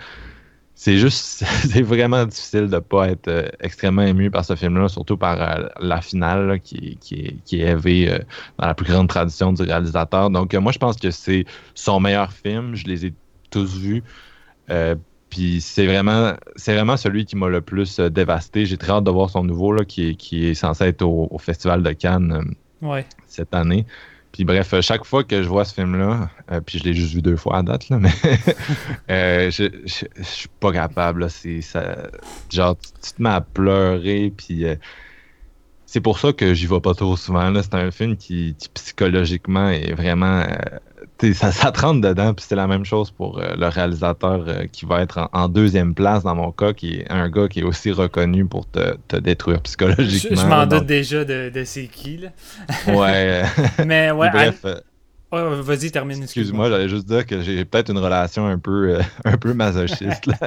c'est 0.75 0.97
juste, 0.97 1.45
c'est 1.71 1.83
vraiment 1.83 2.25
difficile 2.25 2.69
de 2.69 2.77
ne 2.77 2.81
pas 2.81 3.09
être 3.09 3.29
euh, 3.29 3.49
extrêmement 3.61 4.03
ému 4.03 4.31
par 4.31 4.45
ce 4.45 4.55
film-là, 4.57 4.89
surtout 4.89 5.19
par 5.19 5.71
la 5.79 6.01
finale 6.01 6.61
qui, 6.61 6.97
qui, 7.01 7.37
est, 7.53 7.59
élevée 7.59 8.21
dans 8.59 8.67
la 8.67 8.75
plus 8.75 8.87
grande 8.87 9.09
tradition 9.09 9.53
du 9.53 9.63
réalisateur. 9.63 10.31
Donc 10.31 10.55
moi, 10.55 10.73
je 10.73 10.79
pense 10.79 10.97
que 10.97 11.11
c'est 11.11 11.45
son 11.75 12.01
meilleur 12.01 12.33
film. 12.33 12.75
Je 12.75 12.87
les 12.87 13.07
ai 13.07 13.15
tous 13.51 13.79
vus. 13.79 14.03
Puis 15.31 15.61
c'est 15.61 15.87
vraiment, 15.87 16.35
c'est 16.57 16.75
vraiment 16.75 16.97
celui 16.97 17.25
qui 17.25 17.37
m'a 17.37 17.49
le 17.49 17.61
plus 17.61 17.99
euh, 17.99 18.09
dévasté. 18.09 18.67
J'ai 18.67 18.77
très 18.77 18.93
hâte 18.93 19.05
de 19.05 19.11
voir 19.11 19.31
son 19.31 19.45
nouveau 19.45 19.73
là, 19.73 19.85
qui, 19.85 20.11
est, 20.11 20.15
qui 20.15 20.47
est 20.47 20.55
censé 20.55 20.85
être 20.85 21.03
au, 21.03 21.39
Festival 21.39 21.83
de 21.83 21.93
Cannes 21.93 22.55
euh, 22.83 23.03
cette 23.27 23.55
année. 23.55 23.87
Puis 24.33 24.45
bref, 24.45 24.73
euh, 24.73 24.81
chaque 24.81 25.05
fois 25.05 25.25
que 25.25 25.43
je 25.43 25.49
vois 25.49 25.65
ce 25.65 25.75
film-là, 25.75 26.31
puis 26.65 26.79
je 26.79 26.85
l'ai 26.85 26.95
juste 26.95 27.15
vu 27.15 27.23
deux 27.23 27.37
fois 27.37 27.59
à 27.59 27.63
date, 27.63 27.89
là, 27.89 27.99
mais 27.99 28.11
je, 29.51 29.69
je, 29.85 30.23
suis 30.23 30.49
pas 30.61 30.73
capable. 30.73 31.29
C'est 31.31 31.61
ça, 31.61 31.97
genre, 32.51 32.77
tu, 32.79 33.13
te 33.13 33.23
mets 33.23 33.31
à 33.31 33.41
pleurer, 33.41 34.33
puis 34.37 34.65
c'est 35.87 36.01
pour 36.01 36.19
ça 36.19 36.33
que 36.33 36.55
j'y 36.55 36.67
vais 36.67 36.81
pas 36.81 36.95
trop 36.95 37.17
souvent. 37.17 37.53
C'est 37.63 37.75
un 37.75 37.91
film 37.91 38.17
qui, 38.17 38.55
psychologiquement 38.75 39.71
est 39.71 39.95
vraiment 39.95 40.45
ça, 41.35 41.53
ça 41.53 41.73
te 41.73 41.81
rentre 41.81 42.01
dedans, 42.01 42.35
puis 42.35 42.45
c'est 42.49 42.55
la 42.57 42.67
même 42.67 42.85
chose 42.85 43.11
pour 43.11 43.39
euh, 43.39 43.55
le 43.57 43.67
réalisateur 43.67 44.45
euh, 44.47 44.65
qui 44.71 44.87
va 44.87 45.03
être 45.03 45.29
en, 45.33 45.49
deuxième 45.49 45.95
place 45.95 46.23
dans 46.23 46.35
mon 46.35 46.53
cas, 46.53 46.73
qui 46.73 46.97
est 46.97 47.11
un 47.11 47.29
gars 47.29 47.49
qui 47.49 47.61
est 47.61 47.65
aussi 47.65 47.91
reconnu 47.91 48.45
pour 48.45 48.69
te, 48.71 48.97
te 49.09 49.17
détruire 49.17 49.61
psychologiquement. 49.63 50.41
Je, 50.41 50.47
m'en 50.47 50.67
doute 50.67 50.87
déjà 50.87 51.25
de, 51.25 51.51
de 51.51 51.65
c'est 51.65 51.87
qui, 51.87 52.19
là. 52.19 52.29
ouais. 52.93 53.43
Mais 53.87 54.11
ouais. 54.11 54.31
Bref. 54.33 54.65
Vas-y, 55.31 55.91
termine. 55.91 56.23
Excuse-moi, 56.23 56.71
j'allais 56.71 56.89
juste 56.89 57.07
dire 57.07 57.27
que 57.27 57.43
j'ai 57.43 57.65
peut-être 57.67 57.91
une 57.91 57.99
relation 57.99 58.47
un 58.47 58.59
peu, 58.59 58.95
euh, 58.95 59.03
un 59.25 59.37
peu 59.37 59.53
masochiste. 59.53 60.27
Là. 60.27 60.39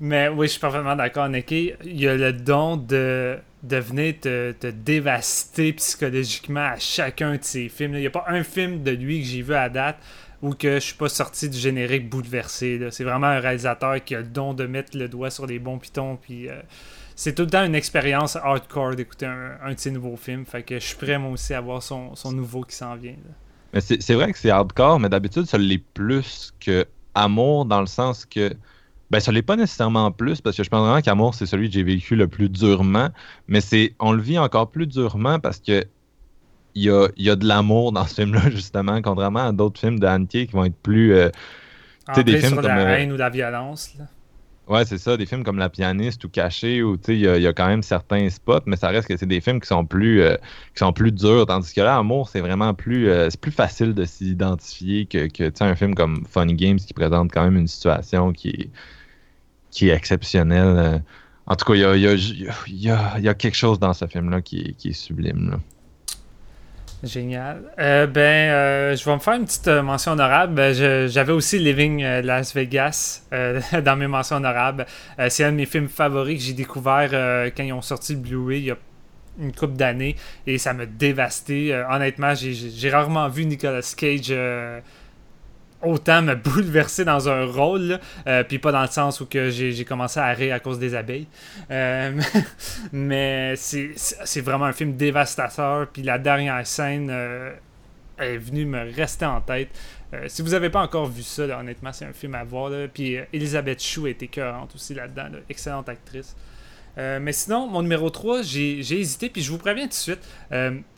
Mais 0.00 0.28
oui, 0.28 0.46
je 0.46 0.52
suis 0.52 0.60
parfaitement 0.60 0.96
d'accord, 0.96 1.28
Nicky. 1.28 1.72
Il 1.84 2.00
y 2.00 2.08
a 2.08 2.16
le 2.16 2.32
don 2.32 2.76
de 2.76 3.38
de 3.62 3.76
venir 3.76 4.14
te, 4.20 4.70
dévaster 4.70 5.72
psychologiquement 5.74 6.60
à 6.60 6.78
chacun 6.78 7.36
de 7.36 7.42
ses 7.42 7.68
films. 7.68 7.94
Il 7.94 8.00
n'y 8.00 8.06
a 8.06 8.10
pas 8.10 8.24
un 8.28 8.42
film 8.42 8.82
de 8.82 8.90
lui 8.90 9.20
que 9.20 9.26
j'ai 9.26 9.42
vu 9.42 9.54
à 9.54 9.68
date 9.68 9.98
où 10.42 10.54
que 10.54 10.74
je 10.74 10.80
suis 10.80 10.94
pas 10.94 11.10
sorti 11.10 11.48
du 11.48 11.58
générique 11.58 12.08
bouleversé. 12.08 12.80
C'est 12.90 13.04
vraiment 13.04 13.26
un 13.26 13.40
réalisateur 13.40 14.02
qui 14.02 14.14
a 14.14 14.20
le 14.20 14.26
don 14.26 14.54
de 14.54 14.64
mettre 14.66 14.96
le 14.96 15.08
doigt 15.08 15.30
sur 15.30 15.46
les 15.46 15.58
bons 15.58 15.78
pitons. 15.78 16.16
Puis 16.16 16.48
euh, 16.48 16.60
c'est 17.14 17.34
tout 17.34 17.42
le 17.42 17.50
temps 17.50 17.64
une 17.64 17.74
expérience 17.74 18.36
hardcore 18.36 18.96
d'écouter 18.96 19.26
un, 19.26 19.72
de 19.72 19.78
ses 19.78 19.90
nouveaux 19.90 20.16
films. 20.16 20.46
Fait 20.46 20.62
que 20.62 20.76
je 20.76 20.84
suis 20.84 20.96
prêt 20.96 21.18
moi 21.18 21.32
aussi 21.32 21.52
à 21.52 21.60
voir 21.60 21.82
son, 21.82 22.14
nouveau 22.32 22.62
qui 22.62 22.74
s'en 22.74 22.96
vient. 22.96 23.16
c'est 23.78 24.14
vrai 24.14 24.32
que 24.32 24.38
c'est 24.38 24.50
hardcore, 24.50 24.98
mais 24.98 25.10
d'habitude 25.10 25.44
ça 25.44 25.58
l'est 25.58 25.84
plus 25.92 26.54
que 26.58 26.86
Amour 27.14 27.66
dans 27.66 27.80
le 27.80 27.86
sens 27.86 28.24
que 28.24 28.52
ben, 29.10 29.18
ça 29.18 29.32
l'est 29.32 29.42
pas 29.42 29.56
nécessairement 29.56 30.12
plus, 30.12 30.40
parce 30.40 30.56
que 30.56 30.62
je 30.62 30.70
pense 30.70 30.86
vraiment 30.86 31.00
qu'Amour, 31.00 31.34
c'est 31.34 31.46
celui 31.46 31.68
que 31.68 31.74
j'ai 31.74 31.82
vécu 31.82 32.14
le 32.14 32.28
plus 32.28 32.48
durement, 32.48 33.08
mais 33.48 33.60
c'est 33.60 33.94
on 33.98 34.12
le 34.12 34.22
vit 34.22 34.38
encore 34.38 34.70
plus 34.70 34.86
durement 34.86 35.40
parce 35.40 35.58
que 35.58 35.84
il 36.76 36.84
y 36.84 36.90
a, 36.90 37.08
y 37.16 37.28
a, 37.28 37.34
de 37.34 37.46
l'amour 37.46 37.90
dans 37.90 38.06
ce 38.06 38.14
film-là, 38.14 38.42
justement, 38.50 39.02
contrairement 39.02 39.48
à 39.48 39.52
d'autres 39.52 39.80
films 39.80 39.98
de 39.98 40.26
qui 40.26 40.46
vont 40.52 40.64
être 40.64 40.80
plus. 40.80 41.14
Euh, 41.14 41.30
des 42.16 42.38
films 42.38 42.52
sur 42.52 42.56
comme, 42.56 42.66
la 42.66 42.78
euh, 42.78 42.96
haine 42.96 43.12
ou 43.12 43.16
la 43.16 43.30
violence. 43.30 43.94
Là. 43.98 44.04
Ouais, 44.68 44.84
c'est 44.84 44.98
ça, 44.98 45.16
des 45.16 45.26
films 45.26 45.42
comme 45.42 45.58
La 45.58 45.68
pianiste 45.68 46.24
ou 46.24 46.28
Caché, 46.28 46.80
où 46.80 46.96
il 47.08 47.14
y, 47.14 47.22
y, 47.22 47.46
a 47.46 47.52
quand 47.52 47.66
même 47.66 47.82
certains 47.82 48.30
spots, 48.30 48.62
mais 48.66 48.76
ça 48.76 48.88
reste 48.88 49.08
que 49.08 49.16
c'est 49.16 49.26
des 49.26 49.40
films 49.40 49.60
qui 49.60 49.66
sont 49.66 49.84
plus 49.84 50.22
euh, 50.22 50.36
qui 50.74 50.78
sont 50.78 50.92
plus 50.92 51.10
durs. 51.10 51.46
Tandis 51.46 51.74
que 51.74 51.80
là, 51.80 51.96
Amour, 51.96 52.28
c'est 52.28 52.40
vraiment 52.40 52.72
plus 52.72 53.08
c'est 53.30 53.40
plus 53.40 53.50
facile 53.50 53.94
de 53.94 54.04
s'identifier 54.04 55.06
que, 55.06 55.26
que 55.26 55.50
un 55.64 55.74
film 55.74 55.96
comme 55.96 56.24
Funny 56.28 56.54
Games 56.54 56.78
qui 56.78 56.94
présente 56.94 57.32
quand 57.32 57.42
même 57.42 57.56
une 57.56 57.66
situation 57.66 58.32
qui 58.32 58.50
est 58.50 58.70
qui 59.70 59.88
est 59.88 59.94
exceptionnel. 59.94 60.66
Euh, 60.66 60.98
En 61.46 61.56
tout 61.56 61.64
cas, 61.64 61.74
il 61.74 62.00
y 62.68 62.90
a, 62.90 63.34
quelque 63.34 63.56
chose 63.56 63.78
dans 63.78 63.92
ce 63.92 64.06
film-là 64.06 64.40
qui 64.40 64.76
est, 64.84 64.92
sublime. 64.92 65.58
Génial. 67.02 67.62
Euh, 67.78 68.06
ben, 68.06 68.20
euh, 68.20 68.94
je 68.96 69.02
vais 69.04 69.14
me 69.14 69.18
faire 69.20 69.34
une 69.34 69.46
petite 69.46 69.68
mention 69.68 70.12
honorable. 70.12 70.54
Ben, 70.54 71.08
J'avais 71.08 71.32
aussi 71.32 71.58
Living 71.58 72.02
Las 72.02 72.54
Vegas 72.54 73.22
dans 73.32 73.96
mes 73.96 74.06
mentions 74.06 74.36
honorables. 74.36 74.86
C'est 75.28 75.44
un 75.44 75.52
de 75.52 75.56
mes 75.56 75.66
films 75.66 75.88
favoris 75.88 76.38
que 76.38 76.44
j'ai 76.44 76.52
découvert 76.52 77.10
quand 77.56 77.62
ils 77.62 77.72
ont 77.72 77.82
sorti 77.82 78.14
le 78.14 78.20
Blu-ray 78.20 78.60
il 78.60 78.66
y 78.66 78.70
a 78.70 78.76
une 79.40 79.52
couple 79.52 79.76
d'années 79.76 80.16
et 80.46 80.58
ça 80.58 80.74
m'a 80.74 80.84
dévasté. 80.84 81.74
Honnêtement, 81.90 82.34
j'ai- 82.34 82.90
rarement 82.90 83.28
vu 83.28 83.46
Nicolas 83.46 83.94
Cage 83.96 84.34
autant 85.82 86.22
me 86.22 86.34
bouleverser 86.36 87.04
dans 87.04 87.28
un 87.28 87.44
rôle. 87.44 87.98
Euh, 88.26 88.44
puis 88.44 88.58
pas 88.58 88.72
dans 88.72 88.82
le 88.82 88.88
sens 88.88 89.20
où 89.20 89.26
que 89.26 89.50
j'ai 89.50 89.84
commencé 89.84 90.20
à 90.20 90.28
rire 90.28 90.54
à 90.54 90.60
cause 90.60 90.78
des 90.78 90.94
abeilles. 90.94 91.26
Euh, 91.70 92.20
mais 92.92 93.54
c'est 93.56 94.40
vraiment 94.40 94.66
un 94.66 94.72
film 94.72 94.96
dévastateur. 94.96 95.88
Puis 95.88 96.02
la 96.02 96.18
dernière 96.18 96.66
scène 96.66 97.08
euh, 97.10 97.52
est 98.18 98.36
venue 98.36 98.66
me 98.66 98.94
rester 98.94 99.26
en 99.26 99.40
tête. 99.40 99.68
Si 100.26 100.42
vous 100.42 100.50
n'avez 100.50 100.70
pas 100.70 100.80
encore 100.80 101.06
vu 101.06 101.22
ça, 101.22 101.44
honnêtement, 101.60 101.92
c'est 101.92 102.04
un 102.04 102.12
film 102.12 102.34
à 102.34 102.42
voir. 102.42 102.72
Puis 102.92 103.16
Elisabeth 103.32 103.80
Chou 103.80 104.08
est 104.08 104.20
écœurante 104.20 104.74
aussi 104.74 104.92
là-dedans. 104.92 105.28
là. 105.32 105.38
Excellente 105.48 105.88
actrice. 105.88 106.34
Mais 106.96 107.32
sinon, 107.32 107.68
mon 107.68 107.80
numéro 107.82 108.10
3, 108.10 108.42
j'ai 108.42 108.80
hésité, 108.80 109.30
puis 109.30 109.40
je 109.40 109.52
vous 109.52 109.56
préviens 109.56 109.84
tout 109.84 109.90
de 109.90 109.94
suite. 109.94 110.28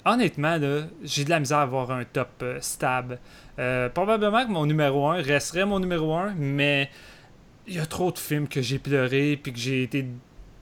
Honnêtement, 0.06 0.58
j'ai 1.04 1.24
de 1.24 1.30
la 1.30 1.40
misère 1.40 1.58
à 1.58 1.62
avoir 1.62 1.90
un 1.90 2.04
top 2.04 2.42
stable. 2.60 3.18
Euh, 3.58 3.88
probablement 3.88 4.46
que 4.46 4.50
mon 4.50 4.66
numéro 4.66 5.08
1 5.08 5.22
resterait 5.22 5.66
mon 5.66 5.78
numéro 5.78 6.14
1, 6.14 6.34
mais 6.38 6.90
il 7.66 7.74
y 7.74 7.78
a 7.78 7.86
trop 7.86 8.10
de 8.10 8.18
films 8.18 8.48
que 8.48 8.62
j'ai 8.62 8.78
pleuré, 8.78 9.38
puis 9.42 9.52
que 9.52 9.58
j'ai 9.58 9.82
été 9.82 10.06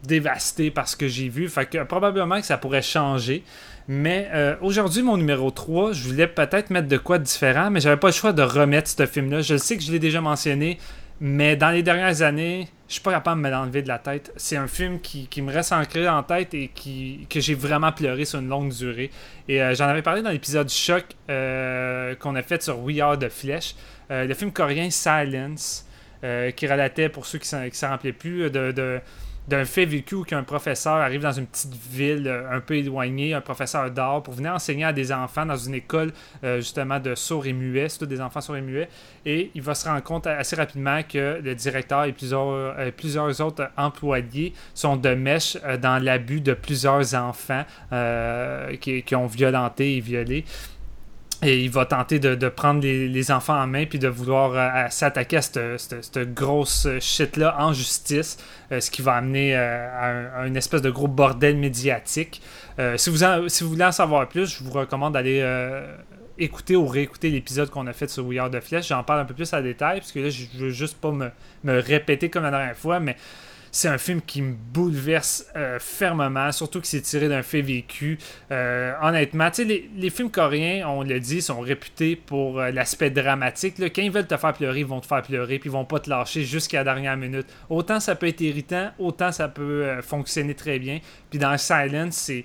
dévasté 0.03 0.71
par 0.71 0.89
ce 0.89 0.97
que 0.97 1.09
j'ai 1.09 1.29
vu. 1.29 1.49
Fait 1.49 1.67
que 1.67 1.83
probablement 1.85 2.41
que 2.41 2.47
ça 2.47 2.59
pourrait 2.59 2.83
changer. 2.83 3.45
Mais 3.89 4.29
euh, 4.33 4.57
aujourd'hui, 4.61 5.03
mon 5.03 5.17
numéro 5.17 5.51
3, 5.51 5.93
je 5.93 6.09
voulais 6.09 6.27
peut-être 6.27 6.71
mettre 6.71 6.89
de 6.89 6.97
quoi 6.97 7.19
de 7.19 7.25
différent, 7.25 7.71
mais 7.71 7.81
j'avais 7.81 7.97
pas 7.97 8.09
le 8.09 8.13
choix 8.13 8.33
de 8.33 8.43
remettre 8.43 8.89
ce 8.89 9.07
film-là. 9.07 9.41
Je 9.43 9.57
sais 9.57 9.77
que 9.77 9.83
je 9.83 9.91
l'ai 9.91 9.99
déjà 9.99 10.21
mentionné, 10.21 10.79
mais 11.21 11.57
dans 11.57 11.71
les 11.71 11.83
dernières 11.83 12.23
années, 12.23 12.69
je 12.89 12.95
suis 12.95 13.03
pas 13.03 13.13
capable 13.13 13.43
de 13.43 13.47
me 13.47 13.53
l'enlever 13.53 13.83
de 13.83 13.89
la 13.89 13.99
tête. 13.99 14.33
C'est 14.37 14.57
un 14.57 14.67
film 14.67 15.01
qui, 15.01 15.29
me 15.43 15.53
reste 15.53 15.73
ancré 15.73 16.09
en 16.09 16.23
tête 16.23 16.55
et 16.55 16.69
qui, 16.75 17.27
que 17.29 17.41
j'ai 17.41 17.55
vraiment 17.55 17.93
pleuré 17.93 18.25
sur 18.25 18.41
une 18.41 18.49
longue 18.49 18.73
durée. 18.73 19.11
Et 19.47 19.63
euh, 19.63 19.75
j'en 19.75 19.85
avais 19.85 20.03
parlé 20.03 20.23
dans 20.23 20.31
l'épisode 20.31 20.69
Choc 20.71 21.05
euh, 21.29 22.15
qu'on 22.17 22.35
a 22.35 22.43
fait 22.43 22.63
sur 22.63 22.81
We 22.81 22.99
Are 23.01 23.19
de 23.19 23.29
Flèche. 23.29 23.75
Euh, 24.11 24.25
le 24.25 24.35
film 24.35 24.51
coréen 24.51 24.91
Silence, 24.91 25.87
qui 26.57 26.67
relatait, 26.67 27.09
pour 27.09 27.25
ceux 27.27 27.39
qui 27.39 27.55
ne 27.55 27.71
s'en 27.71 27.89
rappelaient 27.89 28.13
plus, 28.13 28.51
de- 28.51 29.01
d'un 29.49 29.65
fait 29.65 29.85
vécu 29.85 30.15
où 30.15 30.25
qu'un 30.25 30.43
professeur 30.43 30.95
arrive 30.95 31.23
dans 31.23 31.33
une 31.33 31.47
petite 31.47 31.75
ville 31.75 32.29
euh, 32.29 32.57
un 32.57 32.61
peu 32.61 32.77
éloignée, 32.77 33.35
un 33.35 33.41
professeur 33.41 33.91
d'art, 33.91 34.23
pour 34.23 34.35
venir 34.35 34.53
enseigner 34.53 34.85
à 34.85 34.93
des 34.93 35.13
enfants 35.13 35.47
dans 35.47 35.57
une 35.57 35.75
école 35.75 36.13
euh, 36.45 36.59
justement 36.59 37.01
de 37.01 37.15
sourds 37.15 37.47
et 37.47 37.53
muets, 37.53 37.89
tous 37.99 38.07
des 38.07 38.21
enfants 38.21 38.41
sourds 38.41 38.57
et 38.57 38.63
muets, 38.63 38.89
et 39.27 39.51
il 39.55 39.63
va 39.63 39.75
se 39.75 39.89
rendre 39.89 40.03
compte 40.03 40.27
assez 40.27 40.57
rapidement 40.57 41.01
que 41.03 41.41
le 41.43 41.55
directeur 41.55 42.05
et 42.05 42.13
plusieurs, 42.13 42.49
euh, 42.49 42.91
plusieurs 42.97 43.41
autres 43.41 43.69
employés 43.77 44.53
sont 44.75 44.97
de 44.97 45.15
mèche 45.15 45.57
dans 45.81 46.03
l'abus 46.03 46.41
de 46.41 46.55
plusieurs 46.55 47.15
enfants 47.15 47.65
qui 48.81 49.15
ont 49.15 49.27
violenté 49.27 49.97
et 49.97 50.01
violé. 50.01 50.45
Et 51.43 51.65
il 51.65 51.71
va 51.71 51.87
tenter 51.87 52.19
de, 52.19 52.49
prendre 52.49 52.83
les, 52.83 53.31
enfants 53.31 53.59
en 53.59 53.67
main 53.67 53.87
puis 53.87 53.99
de 53.99 54.09
vouloir 54.09 54.53
euh, 54.55 54.89
s'attaquer 54.91 55.39
à 55.39 55.43
cette, 55.43 56.35
grosse 56.35 56.87
shit-là 57.01 57.57
en 57.59 57.73
justice, 57.73 58.37
euh, 58.73 58.81
ce 58.81 58.91
qui 58.91 59.01
va 59.01 59.15
amener 59.15 59.57
euh, 59.57 59.89
à, 59.91 60.41
un, 60.43 60.47
une 60.47 60.57
espèce 60.57 60.83
de 60.83 60.91
gros 60.91 61.09
bordel 61.09 61.57
médiatique. 61.57 62.43
Si, 62.97 63.11
vous 63.11 63.69
voulez 63.69 63.85
en 63.85 63.93
savoir 63.93 64.29
plus, 64.29 64.59
je 64.59 64.65
vous 64.65 64.71
recommande 64.71 65.15
d'aller 65.15 65.45
écouter 66.39 66.77
ou 66.77 66.87
réécouter 66.87 67.29
l'épisode 67.29 67.69
qu'on 67.69 67.87
a 67.87 67.93
fait 67.93 68.09
sur 68.09 68.27
We 68.27 68.39
Are 68.39 68.49
de 68.49 68.59
Flèche. 68.61 68.89
J'en 68.89 69.03
parle 69.03 69.21
un 69.21 69.25
peu 69.27 69.35
plus 69.35 69.53
à 69.53 69.61
détail, 69.61 70.01
parce 70.01 70.13
que 70.13 70.21
là, 70.21 70.31
je 70.31 70.47
veux 70.57 70.71
juste 70.71 70.99
pas 70.99 71.11
me 71.13 71.31
répéter 71.79 72.31
comme 72.31 72.45
la 72.45 72.51
dernière 72.51 72.77
fois, 72.77 72.99
mais 73.01 73.17
c'est 73.73 73.89
un 73.89 73.99
film 73.99 74.21
qui 74.21 74.43
me 74.43 74.55
bouleverse 74.55 75.47
euh, 75.57 75.79
fermement, 75.79 76.51
surtout 76.53 76.81
que 76.81 76.87
c'est 76.87 77.01
tiré 77.01 77.29
d'un 77.29 77.43
fait 77.43 77.63
vécu. 77.63 78.19
Euh, 78.51 78.93
honnêtement, 79.01 79.49
les, 79.59 79.89
les 79.97 80.11
films 80.11 80.31
coréens, 80.31 80.89
on 80.89 81.03
le 81.03 81.21
dit, 81.21 81.41
sont 81.41 81.61
réputés 81.61 82.17
pour 82.17 82.61
euh, 82.61 82.71
l'aspect 82.71 83.11
dramatique. 83.11 83.79
là. 83.79 83.89
Quand 83.89 84.03
ils 84.03 84.11
veulent 84.11 84.27
te 84.27 84.37
faire 84.37 84.53
pleurer, 84.53 84.81
ils 84.81 84.87
vont 84.87 85.01
te 85.01 85.07
faire 85.07 85.23
pleurer, 85.23 85.59
puis 85.59 85.69
ils 85.69 85.73
vont 85.73 85.85
pas 85.85 86.01
te 86.01 86.11
lâcher 86.11 86.43
jusqu'à 86.43 86.79
la 86.79 86.85
dernière 86.85 87.17
minute. 87.17 87.47
Autant 87.69 88.01
ça 88.01 88.17
peut 88.17 88.27
être 88.27 88.41
irritant, 88.41 88.91
autant 88.99 89.31
ça 89.31 89.49
peut 89.49 89.85
euh, 89.85 90.03
fonctionner 90.03 90.55
très 90.55 90.79
bien. 90.79 91.01
Puis 91.31 91.39
dans 91.39 91.57
Silence, 91.57 92.17
c'est 92.17 92.45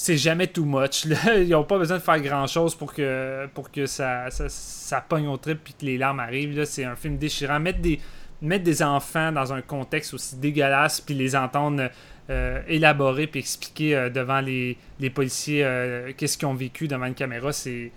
c'est 0.00 0.16
jamais 0.16 0.46
too 0.46 0.64
much. 0.64 1.06
là. 1.06 1.16
Ils 1.38 1.48
n'ont 1.48 1.64
pas 1.64 1.76
besoin 1.76 1.98
de 1.98 2.02
faire 2.02 2.20
grand 2.20 2.46
chose 2.46 2.74
pour 2.76 2.94
que, 2.94 3.46
pour 3.52 3.70
que 3.72 3.84
ça, 3.86 4.30
ça, 4.30 4.48
ça 4.48 5.00
pogne 5.00 5.26
au 5.26 5.36
trip 5.36 5.58
puis 5.62 5.74
que 5.74 5.84
les 5.84 5.98
larmes 5.98 6.20
arrivent. 6.20 6.64
C'est 6.64 6.84
un 6.84 6.94
film 6.94 7.18
déchirant. 7.18 7.58
Mettre 7.58 7.80
des, 7.80 7.98
mettre 8.40 8.64
des 8.64 8.82
enfants 8.82 9.32
dans 9.32 9.52
un 9.52 9.62
contexte 9.62 10.14
aussi 10.14 10.36
dégueulasse 10.36 11.00
puis 11.00 11.14
les 11.14 11.34
entendre 11.34 11.90
euh, 12.30 12.60
élaborer 12.68 13.26
puis 13.26 13.40
expliquer 13.40 13.96
euh, 13.96 14.10
devant 14.10 14.40
les, 14.40 14.76
les 15.00 15.08
policiers 15.08 15.64
euh, 15.64 16.12
qu'est-ce 16.14 16.36
qu'ils 16.36 16.46
ont 16.46 16.54
vécu 16.54 16.86
devant 16.86 17.06
une 17.06 17.14
caméra, 17.14 17.52
c'est. 17.52 17.90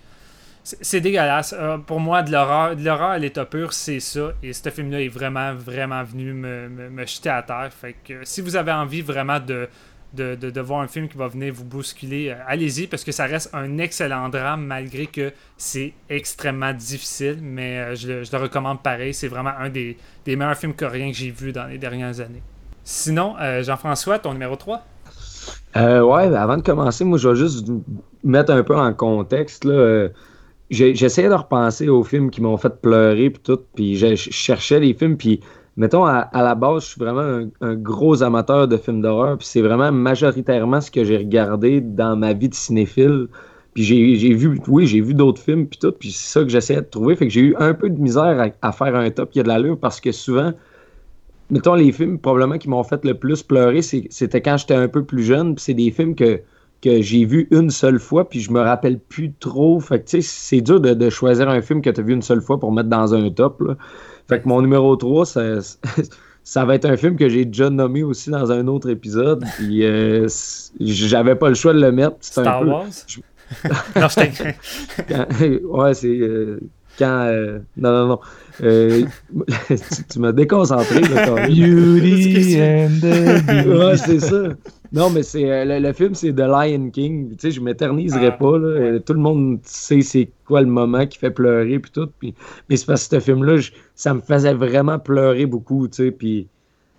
C'est 0.64 1.00
dégueulasse. 1.00 1.56
Pour 1.88 1.98
moi, 1.98 2.22
de 2.22 2.30
l'horreur, 2.30 3.02
à 3.02 3.18
l'état 3.18 3.44
pur, 3.44 3.72
c'est 3.72 3.98
ça. 3.98 4.32
Et 4.44 4.52
ce 4.52 4.70
film-là 4.70 5.00
est 5.00 5.08
vraiment, 5.08 5.52
vraiment 5.54 6.04
venu 6.04 6.32
me, 6.32 6.68
me, 6.68 6.88
me 6.88 7.04
jeter 7.04 7.30
à 7.30 7.42
terre. 7.42 7.70
Fait 7.72 7.96
que 8.04 8.24
si 8.24 8.40
vous 8.40 8.54
avez 8.54 8.70
envie 8.70 9.00
vraiment 9.00 9.40
de, 9.40 9.68
de, 10.14 10.34
de, 10.34 10.60
voir 10.60 10.80
un 10.80 10.88
film 10.88 11.08
qui 11.08 11.16
va 11.16 11.28
venir 11.28 11.52
vous 11.54 11.64
bousculer, 11.64 12.30
euh, 12.30 12.34
allez-y 12.46 12.86
parce 12.86 13.04
que 13.04 13.12
ça 13.12 13.24
reste 13.24 13.50
un 13.52 13.78
excellent 13.78 14.28
drame 14.28 14.64
malgré 14.64 15.06
que 15.06 15.32
c'est 15.56 15.92
extrêmement 16.10 16.72
difficile. 16.72 17.38
Mais 17.42 17.78
euh, 17.78 17.94
je, 17.94 18.08
le, 18.08 18.24
je 18.24 18.32
le 18.32 18.38
recommande 18.42 18.82
pareil. 18.82 19.14
C'est 19.14 19.28
vraiment 19.28 19.52
un 19.58 19.70
des, 19.70 19.96
des 20.24 20.36
meilleurs 20.36 20.56
films 20.56 20.74
coréens 20.74 21.10
que 21.10 21.16
j'ai 21.16 21.30
vus 21.30 21.52
dans 21.52 21.66
les 21.66 21.78
dernières 21.78 22.20
années. 22.20 22.42
Sinon, 22.84 23.34
euh, 23.40 23.62
Jean-François, 23.62 24.18
ton 24.18 24.32
numéro 24.32 24.56
3 24.56 24.84
Euh, 25.76 26.02
ouais, 26.02 26.28
ben, 26.28 26.36
avant 26.36 26.56
de 26.56 26.62
commencer, 26.62 27.04
moi, 27.04 27.18
je 27.18 27.28
vais 27.28 27.36
juste 27.36 27.66
mettre 28.24 28.52
un 28.52 28.62
peu 28.62 28.76
en 28.76 28.92
contexte. 28.92 29.64
Là. 29.64 30.08
J'essayais 30.70 31.28
de 31.28 31.34
repenser 31.34 31.88
aux 31.88 32.02
films 32.02 32.30
qui 32.30 32.40
m'ont 32.40 32.56
fait 32.56 32.80
pleurer, 32.80 33.30
puis 33.30 33.42
tout, 33.42 33.60
puis 33.74 33.96
je 33.96 34.14
je 34.14 34.30
cherchais 34.30 34.80
les 34.80 34.94
films, 34.94 35.16
puis 35.18 35.40
mettons, 35.76 36.04
à, 36.04 36.28
la 36.32 36.54
base, 36.54 36.84
je 36.84 36.88
suis 36.90 37.00
vraiment 37.00 37.48
un, 37.60 37.74
gros 37.74 38.22
amateur 38.22 38.68
de 38.68 38.76
films 38.76 39.02
d'horreur, 39.02 39.38
puis 39.38 39.46
c'est 39.46 39.62
vraiment 39.62 39.92
majoritairement 39.92 40.80
ce 40.80 40.90
que 40.90 41.04
j'ai 41.04 41.16
regardé 41.16 41.80
dans 41.80 42.16
ma 42.16 42.32
vie 42.32 42.48
de 42.48 42.54
cinéphile. 42.54 43.28
Puis 43.74 43.84
j'ai 43.84 44.34
vu, 44.34 44.60
oui, 44.68 44.86
j'ai 44.86 45.00
vu 45.00 45.14
d'autres 45.14 45.40
films, 45.40 45.66
puis 45.66 45.78
tout, 45.78 45.92
puis 45.92 46.12
c'est 46.12 46.38
ça 46.38 46.44
que 46.44 46.50
j'essayais 46.50 46.82
de 46.82 46.86
trouver. 46.86 47.16
Fait 47.16 47.26
que 47.26 47.32
j'ai 47.32 47.40
eu 47.40 47.56
un 47.58 47.72
peu 47.72 47.88
de 47.88 47.98
misère 47.98 48.52
à, 48.60 48.72
faire 48.72 48.94
un 48.94 49.10
top 49.10 49.30
qui 49.30 49.40
a 49.40 49.42
de 49.42 49.48
l'allure, 49.48 49.78
parce 49.78 49.98
que 49.98 50.12
souvent, 50.12 50.52
mettons, 51.50 51.74
les 51.74 51.90
films 51.90 52.18
probablement 52.18 52.58
qui 52.58 52.68
m'ont 52.68 52.84
fait 52.84 53.02
le 53.04 53.14
plus 53.14 53.42
pleurer, 53.42 53.80
c'était 53.80 54.42
quand 54.42 54.58
j'étais 54.58 54.74
un 54.74 54.88
peu 54.88 55.04
plus 55.04 55.22
jeune. 55.22 55.56
C'est 55.56 55.72
des 55.72 55.90
films 55.90 56.14
que, 56.14 56.40
que 56.82 57.00
j'ai 57.00 57.24
vus 57.24 57.48
une 57.50 57.70
seule 57.70 57.98
fois, 57.98 58.28
puis 58.28 58.40
je 58.40 58.52
me 58.52 58.60
rappelle 58.60 58.98
plus 58.98 59.32
trop. 59.40 59.80
Fait 59.80 60.00
que 60.00 60.04
tu 60.04 60.20
sais, 60.20 60.28
c'est 60.28 60.60
dur 60.60 60.78
de, 60.78 61.10
choisir 61.10 61.48
un 61.48 61.62
film 61.62 61.80
que 61.80 61.88
tu 61.88 61.98
as 61.98 62.02
vu 62.02 62.12
une 62.12 62.22
seule 62.22 62.42
fois 62.42 62.60
pour 62.60 62.72
mettre 62.72 62.90
dans 62.90 63.14
un 63.14 63.30
top. 63.30 63.62
Fait 64.28 64.40
que 64.40 64.48
mon 64.48 64.60
numéro 64.62 64.94
3, 64.96 65.26
ça, 65.26 65.42
ça 66.44 66.64
va 66.64 66.74
être 66.74 66.84
un 66.86 66.96
film 66.96 67.16
que 67.16 67.28
j'ai 67.28 67.44
déjà 67.44 67.70
nommé 67.70 68.02
aussi 68.02 68.30
dans 68.30 68.50
un 68.52 68.66
autre 68.68 68.88
épisode. 68.90 69.44
Puis 69.58 69.84
euh, 69.84 70.26
j'avais 70.80 71.34
pas 71.34 71.48
le 71.48 71.54
choix 71.54 71.72
de 71.74 71.80
le 71.80 71.92
mettre. 71.92 72.16
C'est 72.20 72.40
un 72.40 72.44
Star 72.44 72.60
peu- 72.60 72.66
Wars? 72.68 72.84
Non, 73.96 74.08
je 74.08 74.52
quand- 75.08 75.78
ouais, 75.78 75.92
c'est 75.94 76.08
euh, 76.08 76.58
quand. 76.98 77.26
euh, 77.26 77.58
non, 77.76 77.90
non, 77.92 78.06
non. 78.08 78.18
Euh, 78.62 79.02
tu 79.68 79.76
tu 80.10 80.18
m'as 80.18 80.32
déconcentré. 80.32 81.00
Là, 81.02 81.26
quand 81.26 81.34
même. 81.34 81.48
Beauty 81.50 82.58
and 82.62 82.88
the 83.02 83.44
Beast. 83.44 83.66
ouais, 83.68 83.96
c'est 83.98 84.20
ça. 84.20 84.42
Non, 84.92 85.08
mais 85.08 85.22
c'est 85.22 85.50
euh, 85.50 85.64
le, 85.64 85.78
le 85.86 85.92
film, 85.94 86.14
c'est 86.14 86.32
The 86.34 86.40
Lion 86.40 86.90
King. 86.90 87.30
Tu 87.30 87.36
sais, 87.38 87.50
je 87.50 87.60
m'éterniserai 87.62 88.26
Ah, 88.26 88.30
pas. 88.32 88.58
Là. 88.58 88.80
ouais. 88.92 89.00
Tout 89.00 89.14
le 89.14 89.20
monde 89.20 89.60
sait 89.64 90.02
c'est 90.02 90.30
quoi 90.46 90.60
le 90.60 90.66
moment 90.66 91.06
qui 91.06 91.16
fait 91.18 91.30
pleurer 91.30 91.78
puis 91.78 91.90
tout. 91.90 92.08
Puis, 92.18 92.34
mais 92.68 92.76
c'est 92.76 92.84
parce 92.86 93.08
que 93.08 93.16
ce 93.16 93.20
film-là, 93.20 93.56
je- 93.56 93.72
ça 93.94 94.12
me 94.12 94.20
faisait 94.20 94.52
vraiment 94.52 94.98
pleurer 94.98 95.46
beaucoup. 95.46 95.88
Tu 95.88 95.96
sais, 96.04 96.10
puis 96.10 96.46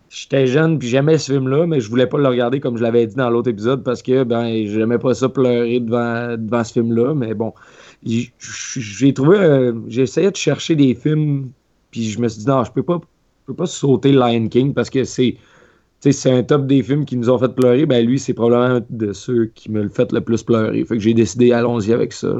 j'étais 0.09 0.47
jeune 0.47 0.79
puis 0.79 0.87
j'aimais 0.87 1.17
ce 1.19 1.33
film-là, 1.33 1.67
mais 1.67 1.79
je 1.81 1.89
voulais 1.89 2.07
pas 2.07 2.17
le 2.17 2.27
regarder 2.27 2.59
comme 2.59 2.77
je 2.77 2.83
l'avais 2.83 3.05
dit 3.05 3.15
dans 3.15 3.29
l'autre 3.29 3.49
épisode 3.49 3.83
parce 3.83 4.01
que 4.01 4.23
ben 4.23 4.65
j'aimais 4.67 4.97
pas 4.99 5.13
ça 5.13 5.29
pleurer 5.29 5.79
devant, 5.79 6.35
devant 6.37 6.63
ce 6.63 6.73
film-là. 6.73 7.13
Mais 7.15 7.33
bon, 7.35 7.53
j'ai 8.05 9.13
trouvé, 9.13 9.37
euh, 9.39 9.73
essayé 9.89 10.29
de 10.31 10.35
chercher 10.35 10.75
des 10.75 10.95
films 10.95 11.51
puis 11.91 12.09
je 12.09 12.19
me 12.19 12.27
suis 12.27 12.41
dit 12.41 12.47
non, 12.47 12.63
je 12.63 12.71
peux 12.71 12.83
pas, 12.83 12.99
je 13.41 13.47
peux 13.47 13.55
pas 13.55 13.65
sauter 13.67 14.11
Lion 14.11 14.47
King 14.47 14.73
parce 14.73 14.89
que 14.89 15.03
c'est 15.03 15.35
c'est 16.11 16.31
un 16.31 16.43
top 16.43 16.67
des 16.67 16.83
films 16.83 17.05
qui 17.05 17.15
nous 17.15 17.29
ont 17.29 17.37
fait 17.37 17.53
pleurer, 17.53 17.85
ben 17.85 18.05
lui, 18.05 18.19
c'est 18.19 18.33
probablement 18.33 18.85
de 18.89 19.13
ceux 19.13 19.45
qui 19.45 19.71
me 19.71 19.81
le 19.81 19.89
fait 19.89 20.11
le 20.11 20.21
plus 20.21 20.43
pleurer. 20.43 20.83
Fait 20.83 20.95
que 20.95 20.99
j'ai 20.99 21.13
décidé, 21.13 21.53
allons-y 21.53 21.93
avec 21.93 22.11
ça. 22.11 22.33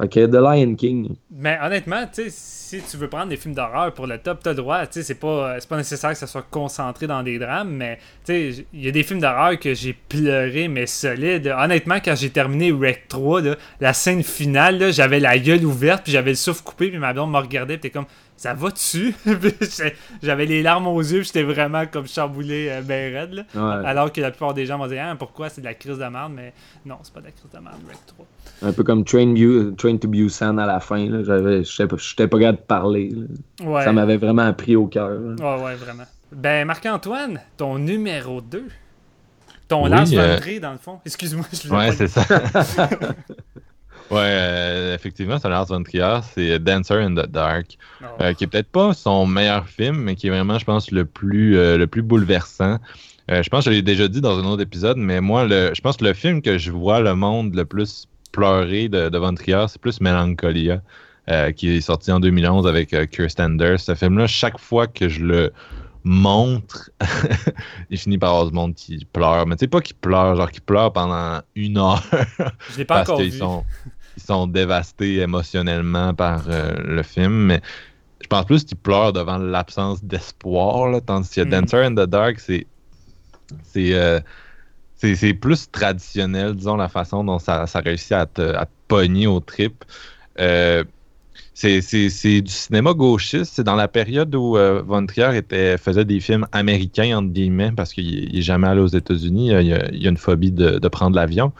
Fait 0.00 0.08
que 0.08 0.26
The 0.26 0.34
Lion 0.34 0.74
King. 0.74 1.14
Mais 1.30 1.58
honnêtement, 1.62 2.04
si 2.12 2.82
tu 2.82 2.96
veux 2.96 3.08
prendre 3.08 3.28
des 3.28 3.36
films 3.36 3.54
d'horreur 3.54 3.92
pour 3.92 4.06
le 4.06 4.18
top, 4.18 4.40
t'as 4.42 4.54
droit. 4.54 4.82
C'est 4.90 5.14
pas, 5.14 5.58
pas 5.68 5.76
nécessaire 5.76 6.10
que 6.10 6.18
ça 6.18 6.26
soit 6.26 6.46
concentré 6.50 7.06
dans 7.06 7.22
des 7.22 7.38
drames, 7.38 7.70
mais 7.70 7.98
il 8.28 8.64
y 8.72 8.88
a 8.88 8.90
des 8.90 9.02
films 9.02 9.20
d'horreur 9.20 9.58
que 9.58 9.74
j'ai 9.74 9.96
pleuré, 10.08 10.68
mais 10.68 10.86
solide. 10.86 11.54
Honnêtement, 11.56 11.98
quand 12.04 12.16
j'ai 12.16 12.30
terminé 12.30 12.72
Wreck 12.72 13.08
3, 13.08 13.42
là, 13.42 13.56
la 13.80 13.92
scène 13.92 14.22
finale, 14.22 14.92
j'avais 14.92 15.20
la 15.20 15.38
gueule 15.38 15.64
ouverte, 15.64 16.04
puis 16.04 16.12
j'avais 16.12 16.30
le 16.30 16.36
souffle 16.36 16.62
coupé, 16.62 16.88
puis 16.88 16.98
ma 16.98 17.12
blonde 17.12 17.30
me 17.30 17.38
regardait, 17.38 17.76
puis 17.76 17.90
t'es 17.90 17.90
comme, 17.90 18.06
ça 18.40 18.54
va 18.54 18.70
dessus? 18.70 19.14
j'avais 20.22 20.46
les 20.46 20.62
larmes 20.62 20.86
aux 20.86 20.98
yeux, 21.02 21.20
j'étais 21.22 21.42
vraiment 21.42 21.84
comme 21.84 22.06
chamboulé, 22.06 22.68
euh, 22.70 22.80
ben 22.80 23.14
raide, 23.14 23.34
là. 23.34 23.42
Ouais. 23.54 23.86
Alors 23.86 24.10
que 24.10 24.18
la 24.22 24.30
plupart 24.30 24.54
des 24.54 24.64
gens 24.64 24.78
vont 24.78 24.86
dire, 24.86 25.04
ah, 25.06 25.14
pourquoi? 25.14 25.50
C'est 25.50 25.60
de 25.60 25.66
la 25.66 25.74
crise 25.74 25.98
de 25.98 26.04
merde, 26.06 26.32
mais 26.34 26.54
non, 26.86 26.96
c'est 27.02 27.12
pas 27.12 27.20
de 27.20 27.26
la 27.26 27.32
crise 27.32 27.50
de 27.52 27.58
merde, 27.58 27.76
Wreck 27.86 27.98
3. 28.06 28.26
Un 28.62 28.72
peu 28.72 28.82
comme 28.82 29.04
Train, 29.04 29.34
Bu- 29.34 29.74
Train 29.76 29.98
to 29.98 30.08
Busan 30.08 30.56
à 30.56 30.64
la 30.64 30.80
fin. 30.80 31.06
là. 31.10 31.22
J'avais- 31.22 31.64
J'étais 31.64 32.28
pas, 32.28 32.38
capable 32.38 32.58
de 32.58 32.62
parler. 32.62 33.12
Ouais. 33.62 33.84
Ça 33.84 33.92
m'avait 33.92 34.16
vraiment 34.16 34.50
pris 34.54 34.74
au 34.74 34.86
cœur. 34.86 35.10
là. 35.10 35.18
Ouais, 35.58 35.62
ouais, 35.64 35.74
vraiment. 35.74 36.04
Ben, 36.32 36.66
Marc-Antoine, 36.66 37.40
ton 37.58 37.76
numéro 37.78 38.40
2. 38.40 38.64
Ton 39.68 39.84
Oui, 39.84 39.90
von 39.90 40.18
euh, 40.18 40.60
dans 40.60 40.72
le 40.72 40.78
fond. 40.78 40.98
Excuse-moi, 41.04 41.44
je 41.52 41.68
l'ai 41.68 41.74
Ouais, 41.76 41.92
c'est 41.92 42.08
ça. 42.08 42.22
ouais, 44.10 44.18
euh, 44.18 44.94
effectivement, 44.94 45.38
c'est 45.38 45.48
Lars 45.48 45.66
von 45.66 45.82
Trier, 45.82 46.18
c'est 46.34 46.58
Dancer 46.58 46.94
in 46.94 47.12
the 47.14 47.26
Dark, 47.30 47.76
Non. 48.00 48.08
euh, 48.20 48.32
qui 48.34 48.44
est 48.44 48.46
peut-être 48.46 48.70
pas 48.70 48.92
son 48.94 49.26
meilleur 49.26 49.66
film, 49.68 49.96
mais 49.98 50.14
qui 50.16 50.26
est 50.26 50.30
vraiment, 50.30 50.58
je 50.58 50.64
pense, 50.64 50.90
le 50.90 51.04
plus, 51.04 51.56
euh, 51.56 51.76
le 51.78 51.86
plus 51.86 52.02
bouleversant. 52.02 52.78
Euh, 53.30 53.42
je 53.42 53.48
pense 53.48 53.64
que 53.64 53.70
je 53.70 53.76
l'ai 53.76 53.82
déjà 53.82 54.08
dit 54.08 54.20
dans 54.20 54.38
un 54.38 54.44
autre 54.44 54.62
épisode, 54.62 54.96
mais 54.96 55.20
moi, 55.20 55.44
le, 55.44 55.70
je 55.74 55.80
pense 55.80 55.96
que 55.96 56.04
le 56.04 56.12
film 56.14 56.42
que 56.42 56.58
je 56.58 56.70
vois 56.72 57.00
le 57.00 57.14
monde 57.14 57.54
le 57.54 57.64
plus 57.64 58.06
pleurer 58.32 58.88
de, 58.88 59.08
de 59.08 59.18
Von 59.18 59.34
Trier, 59.34 59.66
c'est 59.68 59.80
plus 59.80 60.00
Melancholia, 60.00 60.82
qui 61.54 61.76
est 61.76 61.80
sorti 61.80 62.10
en 62.10 62.18
2011 62.18 62.66
avec 62.66 62.94
Kirsten 63.10 63.56
Dunst. 63.56 63.86
Ce 63.86 63.94
film-là, 63.94 64.26
chaque 64.26 64.58
fois 64.58 64.88
que 64.88 65.08
je 65.08 65.20
le 65.24 65.52
montre, 66.04 66.90
il 67.90 67.98
finit 67.98 68.18
par 68.18 68.30
avoir 68.30 68.46
du 68.46 68.52
monde 68.54 68.74
qui 68.74 69.04
pleure. 69.12 69.46
Mais 69.46 69.56
tu 69.56 69.60
sais, 69.60 69.68
pas 69.68 69.80
qui 69.80 69.94
pleure, 69.94 70.34
genre 70.36 70.50
qui 70.50 70.60
pleure 70.60 70.92
pendant 70.92 71.40
une 71.54 71.78
heure 71.78 72.02
je 72.72 72.78
l'ai 72.78 72.84
pas 72.84 72.96
parce 72.96 73.10
encore 73.10 73.20
vu. 73.20 73.30
sont, 73.32 73.64
ils 74.16 74.22
sont 74.22 74.46
dévastés 74.46 75.16
émotionnellement 75.20 76.14
par 76.14 76.44
euh, 76.48 76.74
le 76.84 77.02
film. 77.02 77.46
Mais 77.46 77.60
je 78.22 78.26
pense 78.28 78.44
plus 78.46 78.64
qu'ils 78.64 78.78
pleurent 78.78 79.12
devant 79.12 79.38
l'absence 79.38 80.04
d'espoir, 80.04 81.00
tandis 81.06 81.30
que 81.30 81.42
Mhm. 81.42 81.50
Dancer 81.50 81.76
in 81.84 81.92
the 81.94 82.08
Dark, 82.08 82.40
c'est 82.40 82.66
c'est 83.64 83.94
euh, 83.94 84.20
c'est 84.96 85.14
c'est 85.16 85.34
plus 85.34 85.70
traditionnel, 85.70 86.54
disons, 86.54 86.76
la 86.76 86.88
façon 86.88 87.24
dont 87.24 87.38
ça, 87.38 87.66
ça 87.66 87.80
réussit 87.80 88.12
à 88.12 88.26
te, 88.26 88.42
à 88.42 88.66
te 88.66 88.70
pogner 88.88 89.26
au 89.26 89.40
trip. 89.40 89.84
Euh, 90.40 90.84
c'est 91.54 91.80
du 92.42 92.50
cinéma 92.50 92.94
gauchiste. 92.94 93.52
C'est 93.54 93.64
dans 93.64 93.76
la 93.76 93.88
période 93.88 94.34
où 94.34 94.56
euh, 94.56 94.82
Von 94.82 95.04
Trier 95.06 95.36
était, 95.36 95.76
faisait 95.76 96.04
des 96.06 96.20
films 96.20 96.46
américains, 96.52 97.18
entre 97.18 97.28
guillemets, 97.32 97.72
parce 97.72 97.92
qu'il 97.92 98.32
n'est 98.32 98.42
jamais 98.42 98.66
allé 98.68 98.80
aux 98.80 98.86
États-Unis. 98.86 99.50
Il 99.50 99.66
y 99.66 99.74
a, 99.74 99.90
il 99.92 100.02
y 100.02 100.06
a 100.06 100.10
une 100.10 100.16
phobie 100.16 100.52
de, 100.52 100.78
de 100.78 100.88
prendre 100.88 101.16
l'avion. 101.16 101.52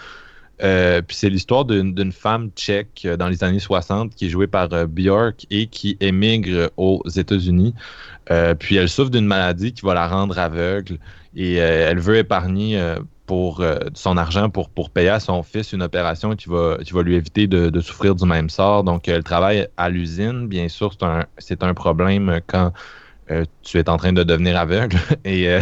Euh, 0.62 1.00
puis 1.02 1.16
c'est 1.16 1.30
l'histoire 1.30 1.64
d'une 1.64 2.12
femme 2.12 2.50
tchèque 2.54 3.02
euh, 3.06 3.16
dans 3.16 3.28
les 3.28 3.42
années 3.44 3.58
60 3.58 4.14
qui 4.14 4.26
est 4.26 4.28
jouée 4.28 4.46
par 4.46 4.68
euh, 4.72 4.86
Björk 4.86 5.46
et 5.50 5.66
qui 5.66 5.96
émigre 6.00 6.70
aux 6.76 7.02
États-Unis. 7.08 7.74
Puis 8.60 8.76
elle 8.76 8.88
souffre 8.88 9.10
d'une 9.10 9.26
maladie 9.26 9.72
qui 9.72 9.84
va 9.84 9.92
la 9.92 10.06
rendre 10.06 10.38
aveugle 10.38 10.98
et 11.34 11.54
elle 11.54 11.98
veut 11.98 12.16
épargner 12.16 12.80
son 13.94 14.16
argent 14.16 14.50
pour, 14.50 14.90
payer 14.90 15.08
à 15.08 15.18
son 15.18 15.42
fils 15.42 15.72
une 15.72 15.82
opération 15.82 16.36
qui 16.36 16.48
va, 16.48 16.76
lui 17.02 17.16
éviter 17.16 17.48
de, 17.48 17.80
souffrir 17.80 18.14
du 18.14 18.24
même 18.26 18.48
sort. 18.48 18.84
Donc 18.84 19.08
elle 19.08 19.24
travaille 19.24 19.66
à 19.76 19.88
l'usine. 19.88 20.46
Bien 20.46 20.68
sûr, 20.68 20.92
c'est 21.38 21.64
un, 21.64 21.74
problème 21.74 22.40
quand 22.46 22.72
tu 23.64 23.78
es 23.78 23.90
en 23.90 23.96
train 23.96 24.12
de 24.12 24.22
devenir 24.22 24.56
aveugle 24.56 24.96
et 25.24 25.58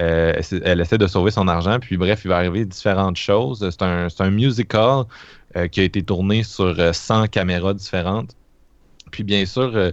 euh, 0.00 0.02
euh, 0.04 0.32
elle 0.34 0.40
essa- 0.40 0.60
elle 0.64 0.80
essaie 0.80 0.98
de 0.98 1.06
sauver 1.06 1.30
son 1.30 1.48
argent. 1.48 1.78
Puis 1.80 1.96
bref, 1.96 2.22
il 2.24 2.28
va 2.28 2.36
arriver 2.36 2.64
différentes 2.64 3.16
choses. 3.16 3.68
C'est 3.70 3.82
un, 3.82 4.30
musical 4.30 5.04
euh, 5.56 5.68
qui 5.68 5.80
a 5.80 5.84
été 5.84 6.02
tourné 6.02 6.42
sur 6.42 6.78
euh, 6.78 6.92
100 6.92 7.28
caméras 7.28 7.74
différentes. 7.74 8.36
Puis 9.10 9.24
bien 9.24 9.46
sûr, 9.46 9.72
euh, 9.74 9.92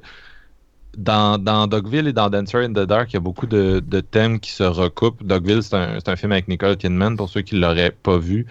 dans, 0.97 1.67
Dogville 1.67 2.07
et 2.07 2.13
dans 2.13 2.29
Dancer 2.29 2.57
in 2.57 2.69
the 2.69 2.85
Dark, 2.85 3.11
il 3.11 3.15
y 3.15 3.17
a 3.17 3.21
beaucoup 3.21 3.47
de, 3.47 3.79
thèmes 4.11 4.39
qui 4.39 4.51
se 4.51 4.63
recoupent. 4.63 5.23
Dogville, 5.23 5.63
c'est 5.63 5.75
un, 5.75 6.15
film 6.15 6.31
avec 6.31 6.47
Nicole 6.47 6.77
Kidman, 6.77 7.15
pour 7.15 7.29
ceux 7.29 7.41
qui 7.41 7.55
ne 7.55 7.61
l'auraient 7.61 7.91
pas 7.91 8.17
vu. 8.17 8.45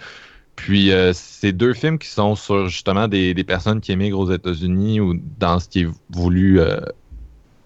Puis 0.55 0.91
euh, 0.91 1.11
c'est 1.13 1.53
deux 1.53 1.73
films 1.73 1.97
qui 1.97 2.09
sont 2.09 2.35
sur 2.35 2.67
justement 2.67 3.07
des, 3.07 3.33
des 3.33 3.43
personnes 3.43 3.81
qui 3.81 3.91
émigrent 3.91 4.19
aux 4.19 4.31
États-Unis 4.31 4.99
ou 4.99 5.19
dans 5.39 5.59
ce 5.59 5.67
qui 5.67 5.81
est 5.81 5.87
voulu 6.09 6.59
euh, 6.59 6.79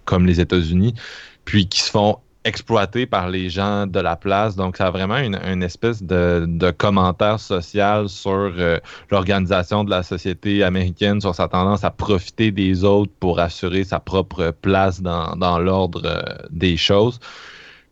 comme 0.05 0.25
les 0.25 0.39
États-Unis, 0.39 0.93
puis 1.45 1.67
qui 1.67 1.81
se 1.81 1.89
font 1.91 2.19
exploiter 2.45 3.07
par 3.07 3.27
les 3.27 3.49
gens 3.49 3.87
de 3.87 3.99
la 3.99 4.15
place. 4.15 4.55
Donc, 4.55 4.77
ça 4.77 4.87
a 4.87 4.91
vraiment 4.91 5.17
une, 5.17 5.37
une 5.43 5.63
espèce 5.63 6.01
de, 6.01 6.45
de 6.47 6.71
commentaire 6.71 7.39
social 7.39 8.07
sur 8.07 8.31
euh, 8.57 8.79
l'organisation 9.09 9.83
de 9.83 9.89
la 9.89 10.03
société 10.03 10.63
américaine, 10.63 11.19
sur 11.19 11.33
sa 11.33 11.47
tendance 11.47 11.83
à 11.83 11.89
profiter 11.89 12.51
des 12.51 12.83
autres 12.83 13.11
pour 13.19 13.39
assurer 13.39 13.83
sa 13.83 13.99
propre 13.99 14.53
place 14.61 15.01
dans, 15.01 15.35
dans 15.35 15.59
l'ordre 15.59 16.03
euh, 16.05 16.21
des 16.51 16.77
choses. 16.77 17.19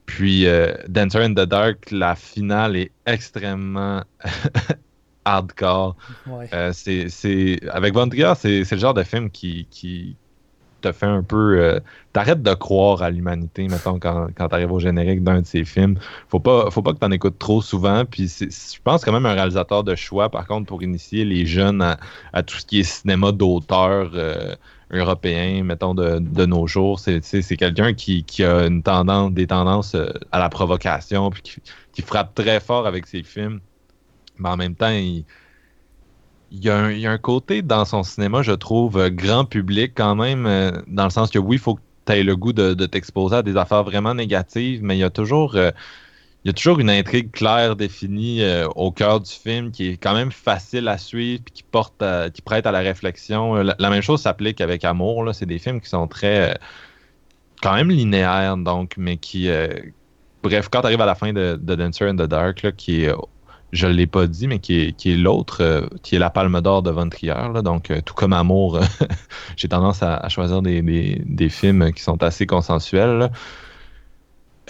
Puis, 0.06 0.46
euh, 0.46 0.74
Dancer 0.88 1.20
in 1.20 1.34
the 1.34 1.48
Dark, 1.48 1.90
la 1.90 2.16
finale 2.16 2.76
est 2.76 2.92
extrêmement 3.08 4.04
hardcore. 5.26 5.96
Ouais. 6.28 6.48
Euh, 6.54 6.72
c'est, 6.74 7.60
Avec 7.70 7.94
Von 7.94 8.08
Trier, 8.08 8.34
c'est 8.38 8.70
le 8.70 8.78
genre 8.78 8.94
de 8.94 9.04
film 9.04 9.32
qui, 9.32 9.68
qui 9.72 10.16
te 10.84 10.92
fait 10.92 11.06
un 11.08 11.24
peu. 11.24 11.60
euh, 11.60 11.80
T'arrêtes 12.14 12.44
de 12.44 12.54
croire 12.54 13.02
à 13.02 13.10
l'humanité, 13.10 13.68
mettons, 13.68 14.00
quand, 14.00 14.28
quand 14.38 14.48
t'arrives 14.50 14.72
au 14.72 14.80
générique 14.80 15.24
d'un 15.24 15.42
de 15.42 15.46
ses 15.48 15.66
films. 15.66 15.98
Faut 16.30 16.40
pas, 16.40 16.70
faut 16.70 16.84
pas 16.84 16.94
que 16.94 17.00
t'en 17.00 17.12
écoutes 17.12 17.40
trop 17.40 17.62
souvent. 17.62 18.06
Puis 18.06 18.28
je 18.40 18.78
pense 18.84 19.04
quand 19.04 19.12
même 19.12 19.26
un 19.26 19.34
réalisateur 19.34 19.84
de 19.84 19.96
choix, 19.96 20.30
par 20.30 20.46
contre, 20.48 20.68
pour 20.68 20.84
initier 20.84 21.26
les 21.26 21.46
jeunes 21.48 21.82
à, 22.34 22.44
tout 22.44 22.58
ce 22.58 22.66
qui 22.66 22.82
est 22.82 22.84
cinéma 22.84 23.32
d'auteur. 23.32 24.12
euh, 24.14 24.56
européen, 24.92 25.64
mettons, 25.64 25.96
de, 25.96 26.20
de 26.20 26.46
nos 26.46 26.68
jours. 26.68 27.00
C'est 27.00 27.22
quelqu'un 27.58 27.94
qui, 27.94 28.24
qui 28.24 28.44
a 28.44 28.68
une 28.68 28.84
tendance, 28.84 29.32
des 29.32 29.48
tendances 29.48 29.96
euh, 29.96 30.12
à 30.32 30.40
la 30.40 30.50
provocation, 30.50 31.32
puis 31.32 31.42
qui, 31.42 31.62
qui 31.94 32.02
frappe 32.04 32.36
très 32.36 32.60
fort 32.60 32.86
avec 32.88 33.08
ses 33.08 33.24
films. 33.24 33.60
Mais 34.38 34.50
en 34.50 34.58
même 34.58 34.76
temps, 34.76 34.90
il, 34.92 35.26
il 36.54 36.64
y, 36.64 36.70
a 36.70 37.12
un, 37.12 37.18
côté 37.18 37.64
dans 37.64 37.84
son 37.84 38.04
cinéma, 38.04 38.44
je 38.44 38.52
trouve, 38.52 39.00
euh, 39.00 39.10
grand 39.10 39.44
public 39.44 39.94
quand 39.96 40.16
même, 40.16 40.46
euh, 40.46 40.72
dans 40.88 41.06
le 41.06 41.10
sens 41.10 41.32
que 41.32 41.40
oui, 41.40 41.56
il 41.56 41.60
faut 41.60 41.76
que 41.76 41.82
tu 42.06 42.14
aies 42.14 42.24
le 42.24 42.36
goût 42.36 42.54
de, 42.54 42.86
t'exposer 42.86 43.38
à 43.38 43.42
des 43.42 43.58
affaires 43.58 43.84
vraiment 43.84 44.14
négatives, 44.14 44.84
mais 44.84 44.96
il 44.96 45.00
y 45.00 45.04
a 45.04 45.10
toujours, 45.10 45.56
euh, 45.56 45.72
il 46.46 46.50
y 46.50 46.52
a 46.52 46.54
toujours 46.54 46.80
une 46.80 46.92
intrigue 46.92 47.32
claire, 47.32 47.76
définie 47.76 48.44
au 48.76 48.92
cœur 48.92 49.22
du 49.22 49.32
film, 49.32 49.72
qui 49.72 49.90
est 49.90 49.98
quand 49.98 50.14
même 50.14 50.32
facile 50.32 50.88
à 50.90 50.98
suivre, 51.00 51.42
puis 51.44 51.54
qui 51.54 51.64
porte, 51.64 52.02
à- 52.04 52.30
qui 52.30 52.42
prête 52.42 52.68
à 52.68 52.72
la 52.72 52.80
réflexion. 52.80 53.56
La, 53.56 53.90
même 53.90 54.02
chose 54.02 54.22
s'applique 54.22 54.62
avec 54.62 54.84
Amour. 54.84 55.34
C'est 55.34 55.46
des 55.46 55.58
films 55.58 55.80
qui 55.80 55.90
sont 55.90 56.08
très, 56.08 56.60
quand 57.62 57.74
même 57.74 57.90
linéaires, 57.90 58.58
donc, 58.58 58.96
mais 58.98 59.16
qui, 59.18 59.50
bref, 60.44 60.68
quand 60.70 60.82
tu 60.82 60.88
arrives 60.88 61.02
à 61.02 61.06
la 61.06 61.16
fin 61.16 61.32
de, 61.32 61.58
de 61.62 61.76
Dancer 61.76 62.10
in 62.10 62.16
the 62.16 62.28
Dark, 62.28 62.62
là, 62.62 62.74
qui 62.74 63.06
est 63.06 63.14
je 63.74 63.88
ne 63.88 63.94
l'ai 63.94 64.08
pas 64.08 64.28
dit, 64.28 64.48
mais 64.48 64.60
qui 64.60 64.80
est, 64.82 64.94
qui 64.94 65.12
est 65.14 65.18
l'autre, 65.18 65.62
euh, 65.62 65.88
qui 66.04 66.16
est 66.16 66.20
la 66.20 66.30
Palme 66.30 66.62
d'Or 66.62 66.84
de 66.84 66.92
Von 66.92 67.10
Trier. 67.10 67.34
là. 67.54 67.62
donc, 67.62 67.92
euh, 67.92 68.02
tout 68.02 68.14
comme 68.16 68.34
Amour, 68.34 68.80
j'ai 69.58 69.70
tendance 69.70 70.04
à, 70.04 70.18
à 70.18 70.30
choisir 70.30 70.62
des, 70.62 70.82
des- 70.82 71.22
des 71.26 71.50
films 71.50 71.92
qui 71.94 72.04
sont 72.04 72.24
assez 72.24 72.46
consensuels. 72.48 73.32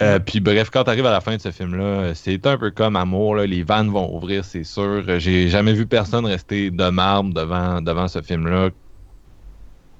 Euh, 0.00 0.18
puis 0.18 0.40
bref, 0.40 0.70
quand 0.70 0.84
tu 0.84 0.90
arrives 0.90 1.06
à 1.06 1.12
la 1.12 1.20
fin 1.20 1.36
de 1.36 1.40
ce 1.40 1.52
film-là, 1.52 1.84
euh, 1.84 2.14
c'est 2.14 2.44
un 2.48 2.58
peu 2.58 2.70
comme 2.72 2.96
Amour. 2.96 3.36
là. 3.36 3.46
les 3.46 3.62
vannes 3.62 3.90
vont 3.90 4.12
ouvrir, 4.16 4.44
c'est 4.44 4.64
sûr. 4.64 5.04
Euh, 5.08 5.18
J'ai 5.20 5.48
jamais 5.48 5.72
vu 5.72 5.86
personne 5.86 6.26
rester 6.26 6.70
de 6.72 6.88
marbre 6.90 7.32
devant, 7.32 7.80
devant 7.80 8.08
ce 8.08 8.20
film-là. 8.22 8.70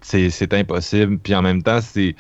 C'est 0.01 0.53
impossible. 0.53 1.19
Puis 1.19 1.35
en 1.35 1.43
même 1.43 1.63
temps, 1.63 1.81
c'est 1.81 2.15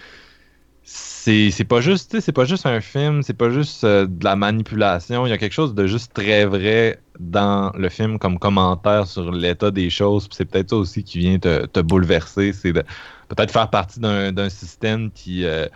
c'est 0.86 1.65
pas 1.65 1.81
juste 1.81 2.20
c'est 2.20 2.32
pas 2.32 2.44
juste 2.44 2.66
un 2.66 2.81
film 2.81 3.23
c'est 3.23 3.35
pas 3.35 3.48
juste 3.51 3.85
euh, 3.85 4.06
de 4.06 4.24
la 4.24 4.36
manipulation. 4.36 5.27
Il 5.27 5.31
y 5.31 5.32
a 5.32 5.39
quelque 5.39 5.52
chose 5.52 5.74
de 5.74 5.86
juste 5.86 6.12
très 6.12 6.44
vrai 6.44 7.01
dans 7.19 7.73
le 7.77 7.89
film 7.89 8.19
comme 8.19 8.39
commentaire 8.39 9.06
sur 9.06 9.32
l'état 9.32 9.70
des 9.70 9.89
choses. 9.89 10.28
C'est 10.31 10.44
peut-être 10.44 10.70
ça 10.70 10.77
aussi 10.77 11.02
qui 11.02 11.19
vient 11.20 11.39
te, 11.39 11.81
bouleverser. 11.81 12.52
C'est 12.52 12.73
peut-être 12.73 13.51
faire 13.51 13.70
partie 13.70 14.01
d'un 14.01 14.48
système 14.51 15.11
qui 15.11 15.47
euh, 15.47 15.66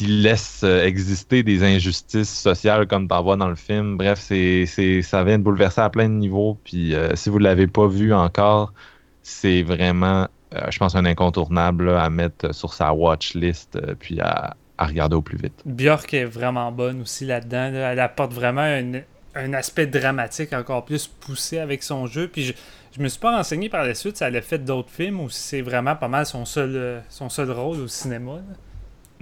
laisse 0.00 0.60
euh, 0.62 0.84
exister 0.84 1.42
des 1.42 1.64
injustices 1.64 2.38
sociales 2.38 2.86
comme 2.86 3.08
t'en 3.08 3.22
vois 3.22 3.36
dans 3.36 3.48
le 3.48 3.56
film. 3.56 3.96
Bref 3.96 4.20
c'est 4.20 4.66
ça 5.02 5.24
vient 5.24 5.38
de 5.38 5.42
bouleverser 5.42 5.80
à 5.80 5.90
plein 5.90 6.08
de 6.08 6.14
niveaux. 6.14 6.58
Puis 6.64 6.94
si 7.14 7.28
vous 7.28 7.38
l'avez 7.38 7.66
pas 7.66 7.88
vu 7.88 8.14
encore 8.14 8.72
c'est 9.22 9.62
vraiment 9.62 10.28
je 10.52 10.78
pense, 10.78 10.94
un 10.94 11.04
incontournable 11.04 11.90
à 11.90 12.10
mettre 12.10 12.54
sur 12.54 12.74
sa 12.74 12.92
watch 12.92 13.34
list, 13.34 13.76
euh, 13.76 13.94
puis 13.98 14.20
à, 14.20 14.56
regarder 14.78 15.14
au 15.14 15.22
plus 15.22 15.36
vite. 15.36 15.62
Björk 15.66 16.14
est 16.14 16.24
vraiment 16.24 16.72
bonne 16.72 17.02
aussi 17.02 17.26
là-dedans. 17.26 17.70
là. 17.70 17.92
Elle 17.92 18.00
apporte 18.00 18.32
vraiment 18.32 18.62
un, 19.34 19.52
aspect 19.52 19.86
dramatique 19.86 20.54
encore 20.54 20.86
plus 20.86 21.06
poussé 21.06 21.58
avec 21.58 21.82
son 21.82 22.06
jeu. 22.06 22.28
Puis 22.28 22.44
je, 22.44 22.52
je 22.96 23.02
me 23.02 23.08
suis 23.08 23.20
pas 23.20 23.36
renseigné 23.36 23.68
par 23.68 23.84
la 23.84 23.94
suite 23.94 24.16
si 24.16 24.24
elle 24.24 24.36
a 24.36 24.42
fait 24.42 24.58
d'autres 24.58 24.90
films 24.90 25.20
ou 25.20 25.28
si 25.28 25.38
c'est 25.38 25.60
vraiment 25.60 25.96
pas 25.96 26.08
mal 26.08 26.24
son 26.24 26.46
seul, 26.46 26.72
euh, 26.74 27.00
son 27.10 27.28
seul 27.28 27.50
rôle 27.50 27.78
au 27.78 27.88
cinéma. 27.88 28.40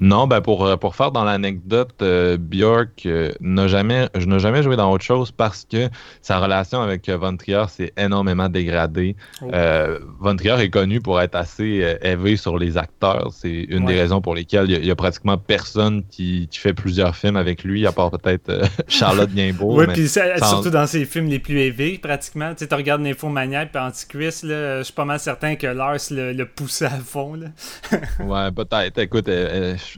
Non, 0.01 0.27
ben 0.29 0.41
pour, 0.41 0.65
euh, 0.65 0.77
pour 0.77 0.95
faire 0.95 1.11
dans 1.11 1.25
l'anecdote, 1.25 1.95
euh, 2.03 2.37
Björk 2.39 3.05
euh, 3.07 3.33
n'a 3.41 3.67
jamais, 3.67 4.09
je 4.17 4.27
n'ai 4.27 4.39
jamais 4.39 4.63
joué 4.63 4.77
dans 4.77 4.91
autre 4.93 5.05
chose 5.05 5.33
parce 5.33 5.67
que 5.71 5.89
sa 6.23 6.39
relation 6.39 6.81
avec 6.81 7.09
euh, 7.09 7.17
Von 7.17 7.37
Trier 7.37 7.65
s'est 7.69 7.93
énormément 7.97 8.49
dégradée. 8.49 9.17
Oh. 9.43 9.47
Euh, 9.53 9.99
Von 10.21 10.37
Trier 10.37 10.55
est 10.61 10.71
connu 10.71 11.01
pour 11.01 11.21
être 11.21 11.35
assez 11.35 11.97
élevé 12.03 12.37
sur 12.37 12.59
les 12.59 12.77
acteurs. 12.79 13.31
C'est 13.33 13.51
une 13.69 13.85
Ouais. 13.89 13.95
des 13.95 14.01
raisons 14.01 14.21
pour 14.21 14.35
lesquelles 14.35 14.71
il 14.71 14.85
y 14.85 14.91
a, 14.91 14.97
pratiquement 14.97 15.39
personne 15.39 16.03
qui, 16.11 16.49
qui 16.51 16.59
fait 16.59 16.75
plusieurs 16.75 17.17
films 17.17 17.37
avec 17.37 17.65
lui, 17.65 17.87
à 17.87 17.93
part 17.93 18.11
peut-être 18.11 18.61
Charlotte 18.89 19.33
Gainsbourg. 19.35 19.77
Oui, 19.77 19.87
puis 19.93 20.09
sans- 20.09 20.37
surtout 20.43 20.71
dans 20.71 20.87
ses 20.87 21.05
films 21.07 21.27
les 21.29 21.39
plus 21.39 21.59
élevés, 21.59 21.99
pratiquement. 21.99 22.55
Tu 22.55 22.67
regardes 22.73 23.03
Nymphomaniac 23.03 23.73
puis 23.73 23.81
Antiquist, 23.83 24.47
je 24.47 24.81
suis 24.83 24.93
pas 24.93 25.05
mal 25.05 25.19
certain 25.21 25.57
que 25.57 25.67
Lars 25.67 25.99
le, 26.11 26.33
le 26.33 26.47
poussait 26.47 26.87
à 26.87 26.91
fond. 26.91 27.35
Là. 27.35 27.47
Ouais, 28.25 28.51
peut-être. 28.53 28.99
Écoute, 28.99 29.29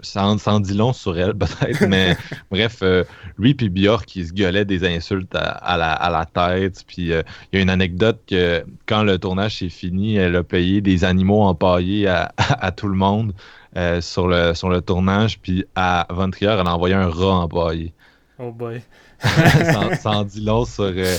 ça, 0.03 0.27
en, 0.27 0.39
ça 0.39 0.53
en 0.53 0.61
dit 0.61 0.75
long 0.75 0.93
sur 0.93 1.19
elle, 1.19 1.35
peut-être. 1.39 1.87
Mais 1.87 2.17
bref, 2.51 2.79
euh, 2.83 3.05
lui 3.39 3.55
puis 3.55 3.69
Björk, 3.69 4.07
qui 4.07 4.25
se 4.27 4.33
gueulaient 4.33 4.65
des 4.65 4.85
insultes 4.87 5.35
à, 5.35 5.51
à 5.51 5.77
la, 5.77 5.93
à 5.93 6.11
la 6.11 6.27
tête. 6.27 6.85
Puis 6.87 7.13
euh, 7.13 7.23
il 7.53 7.57
y 7.57 7.59
a 7.59 7.63
une 7.63 7.71
anecdote 7.71 8.21
que 8.27 8.65
quand 8.87 9.03
le 9.03 9.19
tournage 9.19 9.59
s'est 9.59 9.69
fini, 9.69 10.17
elle 10.17 10.37
a 10.37 10.43
payé 10.43 10.81
des 10.81 11.05
animaux 11.05 11.43
empaillés 11.43 12.07
à, 12.07 12.73
tout 12.73 12.89
le 12.89 12.97
monde 12.97 13.33
euh, 13.77 14.01
sur, 14.01 14.29
le, 14.29 14.55
sur 14.55 14.69
le 14.69 14.81
tournage. 14.81 15.39
Puis 15.41 15.65
à 15.75 16.07
Von 16.11 16.31
Trier, 16.31 16.57
elle 16.59 16.67
a 16.67 16.75
envoyé 16.75 16.95
un 16.95 17.09
rat 17.09 17.35
empaillé. 17.35 17.93
Oh 18.39 18.53
boy. 18.53 18.81
ça, 19.21 19.97
ça 19.97 20.11
en 20.11 20.25
dit 20.25 20.41
long 20.41 20.65
sur. 20.65 20.85
euh, 20.85 21.17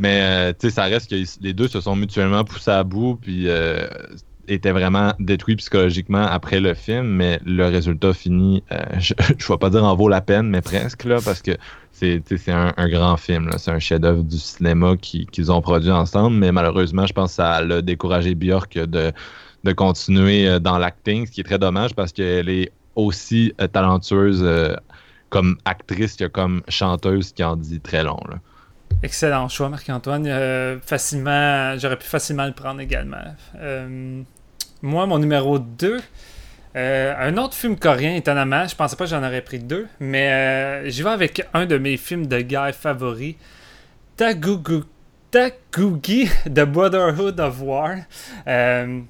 mais 0.00 0.22
euh, 0.22 0.52
tu 0.58 0.68
sais, 0.68 0.74
ça 0.74 0.84
reste 0.84 1.10
que 1.10 1.16
les 1.42 1.52
deux 1.52 1.68
se 1.68 1.80
sont 1.82 1.94
mutuellement 1.94 2.42
poussés 2.42 2.70
à 2.70 2.82
bout, 2.84 3.18
puis 3.20 3.44
euh, 3.48 3.86
étaient 4.50 4.72
vraiment 4.72 5.12
détruits 5.18 5.56
psychologiquement 5.56 6.22
après 6.22 6.60
le 6.60 6.74
film, 6.74 7.06
mais 7.06 7.40
le 7.46 7.66
résultat 7.66 8.12
fini, 8.12 8.62
euh, 8.72 8.78
je 8.98 9.14
ne 9.14 9.34
vais 9.52 9.58
pas 9.58 9.70
dire 9.70 9.84
en 9.84 9.94
vaut 9.94 10.08
la 10.08 10.20
peine, 10.20 10.48
mais 10.48 10.60
presque, 10.60 11.04
là, 11.04 11.18
parce 11.24 11.42
que 11.42 11.52
c'est 11.92 12.22
un, 12.48 12.72
un 12.76 12.88
grand 12.88 13.16
film, 13.16 13.50
c'est 13.58 13.70
un 13.70 13.78
chef-d'œuvre 13.78 14.22
du 14.22 14.38
cinéma 14.38 14.96
qui- 14.96 15.26
qu'ils 15.26 15.52
ont 15.52 15.60
produit 15.60 15.90
ensemble, 15.90 16.36
mais 16.36 16.50
malheureusement, 16.52 17.06
je 17.06 17.12
pense 17.12 17.30
que 17.30 17.36
ça 17.36 17.60
l'a 17.62 17.82
découragé 17.82 18.34
Björk 18.34 18.74
de, 18.78 19.12
de 19.64 19.72
continuer 19.72 20.48
euh, 20.48 20.58
dans 20.58 20.78
l'acting, 20.78 21.26
ce 21.26 21.32
qui 21.32 21.40
est 21.40 21.44
très 21.44 21.58
dommage 21.58 21.94
parce 21.94 22.12
qu'elle 22.12 22.48
est 22.48 22.72
aussi 22.96 23.52
euh, 23.60 23.66
talentueuse 23.68 24.44
comme 25.28 25.56
actrice 25.64 26.16
que 26.16 26.24
comme 26.24 26.62
chanteuse 26.68 27.32
qui 27.32 27.44
en 27.44 27.54
dit 27.56 27.80
très 27.80 28.02
long. 28.02 28.18
Excellent 29.02 29.48
choix, 29.48 29.68
Marc-Antoine. 29.68 30.26
Facilement, 30.84 31.78
j'aurais 31.78 31.96
pu 31.96 32.06
facilement 32.06 32.46
le 32.46 32.52
prendre 32.52 32.80
également. 32.80 33.22
Moi, 34.82 35.06
mon 35.06 35.18
numéro 35.18 35.58
2, 35.58 36.00
euh, 36.76 37.14
un 37.18 37.36
autre 37.36 37.54
film 37.54 37.76
coréen, 37.76 38.14
étonnamment. 38.14 38.66
Je 38.66 38.76
pensais 38.76 38.96
pas 38.96 39.04
que 39.04 39.10
j'en 39.10 39.24
aurais 39.24 39.42
pris 39.42 39.58
deux, 39.58 39.88
mais 39.98 40.30
euh, 40.30 40.88
j'y 40.88 41.02
vais 41.02 41.10
avec 41.10 41.46
un 41.52 41.66
de 41.66 41.78
mes 41.78 41.96
films 41.96 42.26
de 42.26 42.40
guerre 42.40 42.74
favoris, 42.74 43.34
Tagugu, 44.16 44.82
Takugi, 45.30 46.28
The 46.46 46.64
Brotherhood 46.64 47.40
of 47.40 47.60
War. 47.60 47.96
Euh, 48.46 49.00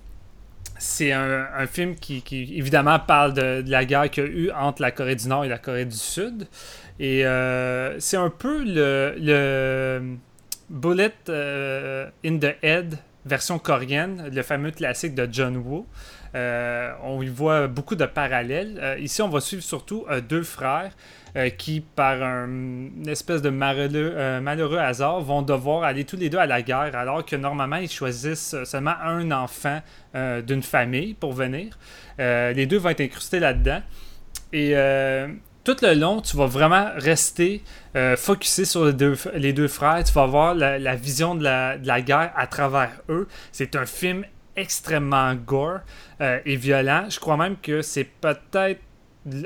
c'est 0.78 1.12
un, 1.12 1.66
film 1.66 1.94
qui, 1.94 2.24
évidemment, 2.56 2.98
parle 2.98 3.34
de, 3.34 3.62
la 3.66 3.84
guerre 3.84 4.08
qu'il 4.08 4.24
y 4.24 4.26
a 4.26 4.30
eu 4.30 4.50
entre 4.50 4.80
la 4.80 4.90
Corée 4.90 5.14
du 5.14 5.28
Nord 5.28 5.44
et 5.44 5.48
la 5.48 5.58
Corée 5.58 5.84
du 5.84 5.96
Sud. 5.96 6.46
Et 6.98 7.22
c'est 7.98 8.16
un 8.16 8.30
peu 8.30 8.64
le, 8.64 9.14
le 9.18 10.16
Bullet 10.70 11.12
in 12.24 12.38
the 12.38 12.56
Head 12.62 12.96
version 13.30 13.58
coréenne, 13.58 14.28
le 14.30 14.42
fameux 14.42 14.72
classique 14.72 15.14
de 15.14 15.26
John 15.30 15.56
Woo. 15.56 15.86
Euh, 16.34 16.92
on 17.02 17.22
y 17.22 17.28
voit 17.28 17.66
beaucoup 17.66 17.96
de 17.96 18.04
parallèles. 18.04 18.78
Euh, 18.80 18.98
ici, 18.98 19.22
on 19.22 19.28
va 19.28 19.40
suivre 19.40 19.62
surtout 19.62 20.04
euh, 20.10 20.20
deux 20.20 20.42
frères 20.42 20.92
qui, 21.58 21.80
par 21.80 22.20
un, 22.24 22.46
une 22.46 23.08
espèce 23.08 23.40
de 23.40 23.50
malheureux, 23.50 24.40
malheureux 24.40 24.78
hasard, 24.78 25.20
vont 25.20 25.42
devoir 25.42 25.84
aller 25.84 26.04
tous 26.04 26.16
les 26.16 26.28
deux 26.28 26.38
à 26.38 26.46
la 26.46 26.60
guerre, 26.60 26.96
alors 26.96 27.24
que 27.24 27.36
normalement, 27.36 27.76
ils 27.76 27.88
choisissent 27.88 28.56
seulement 28.64 28.96
un 29.00 29.30
enfant 29.30 29.80
d'une 30.12 30.64
famille 30.64 31.14
pour 31.14 31.32
venir. 31.32 31.78
Les 32.18 32.66
deux 32.66 32.78
vont 32.78 32.88
être 32.88 33.02
incrustés 33.02 33.38
là-dedans. 33.38 33.80
Et 34.52 34.74
tout 35.74 35.84
le 35.84 35.94
long, 35.94 36.20
tu 36.20 36.36
vas 36.36 36.46
vraiment 36.46 36.90
rester 36.96 37.62
euh, 37.96 38.16
focusé 38.16 38.64
sur 38.64 38.86
les 38.86 39.52
deux, 39.52 39.68
frères. 39.68 40.02
Tu 40.04 40.12
vas 40.12 40.26
voir 40.26 40.54
la, 40.54 40.94
vision 40.96 41.34
de 41.34 41.44
la, 41.44 42.00
guerre 42.00 42.32
à 42.36 42.46
travers 42.46 42.90
eux. 43.08 43.28
C'est 43.52 43.76
un 43.76 43.86
film 43.86 44.24
extrêmement 44.56 45.34
gore 45.34 45.80
euh, 46.20 46.38
et 46.44 46.56
violent. 46.56 47.06
Je 47.08 47.20
crois 47.20 47.36
même 47.36 47.56
que 47.62 47.82
c'est 47.82 48.04
peut-être 48.04 48.80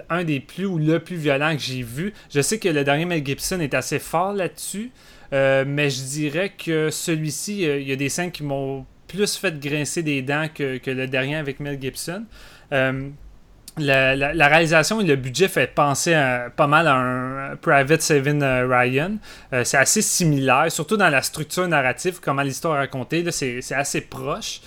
un 0.08 0.24
des 0.24 0.40
plus 0.40 0.66
ou 0.66 0.78
le 0.78 0.98
plus 1.00 1.16
violent 1.16 1.54
que 1.56 1.62
j'ai 1.62 1.82
vu. 1.82 2.14
Je 2.32 2.40
sais 2.40 2.58
que 2.58 2.68
le 2.68 2.84
dernier 2.84 3.04
Mel 3.04 3.24
Gibson 3.24 3.60
est 3.60 3.74
assez 3.74 3.98
fort 3.98 4.32
là-dessus, 4.32 4.92
euh, 5.32 5.64
mais 5.66 5.90
je 5.90 6.02
dirais 6.02 6.52
que 6.56 6.90
celui-ci, 6.90 7.62
il 7.62 7.82
y 7.82 7.92
a 7.92 7.96
des 7.96 8.08
scènes 8.08 8.30
qui 8.30 8.44
m'ont 8.44 8.86
plus 9.08 9.36
fait 9.36 9.58
grincer 9.60 10.02
des 10.02 10.22
dents 10.22 10.48
que, 10.52 10.80
le 10.86 11.06
dernier 11.06 11.36
avec 11.36 11.60
Mel 11.60 11.80
Gibson. 11.80 12.24
La, 13.76 14.48
réalisation 14.48 15.00
et 15.00 15.04
le 15.04 15.16
budget 15.16 15.48
fait 15.48 15.66
penser 15.66 16.14
pas 16.56 16.66
mal 16.66 16.86
à 16.86 16.94
un 16.94 17.56
Private 17.56 18.02
Saving 18.02 18.42
euh, 18.42 18.66
Ryan. 18.68 19.16
Euh, 19.52 19.64
c'est 19.64 19.76
assez 19.76 20.02
similaire, 20.02 20.70
surtout 20.70 20.96
dans 20.96 21.08
la 21.08 21.22
structure 21.22 21.66
narrative, 21.66 22.20
comment 22.20 22.42
l'histoire 22.42 22.76
est 22.76 22.80
racontée. 22.80 23.24
C'est 23.30 23.74
assez 23.74 24.02
proche. 24.02 24.60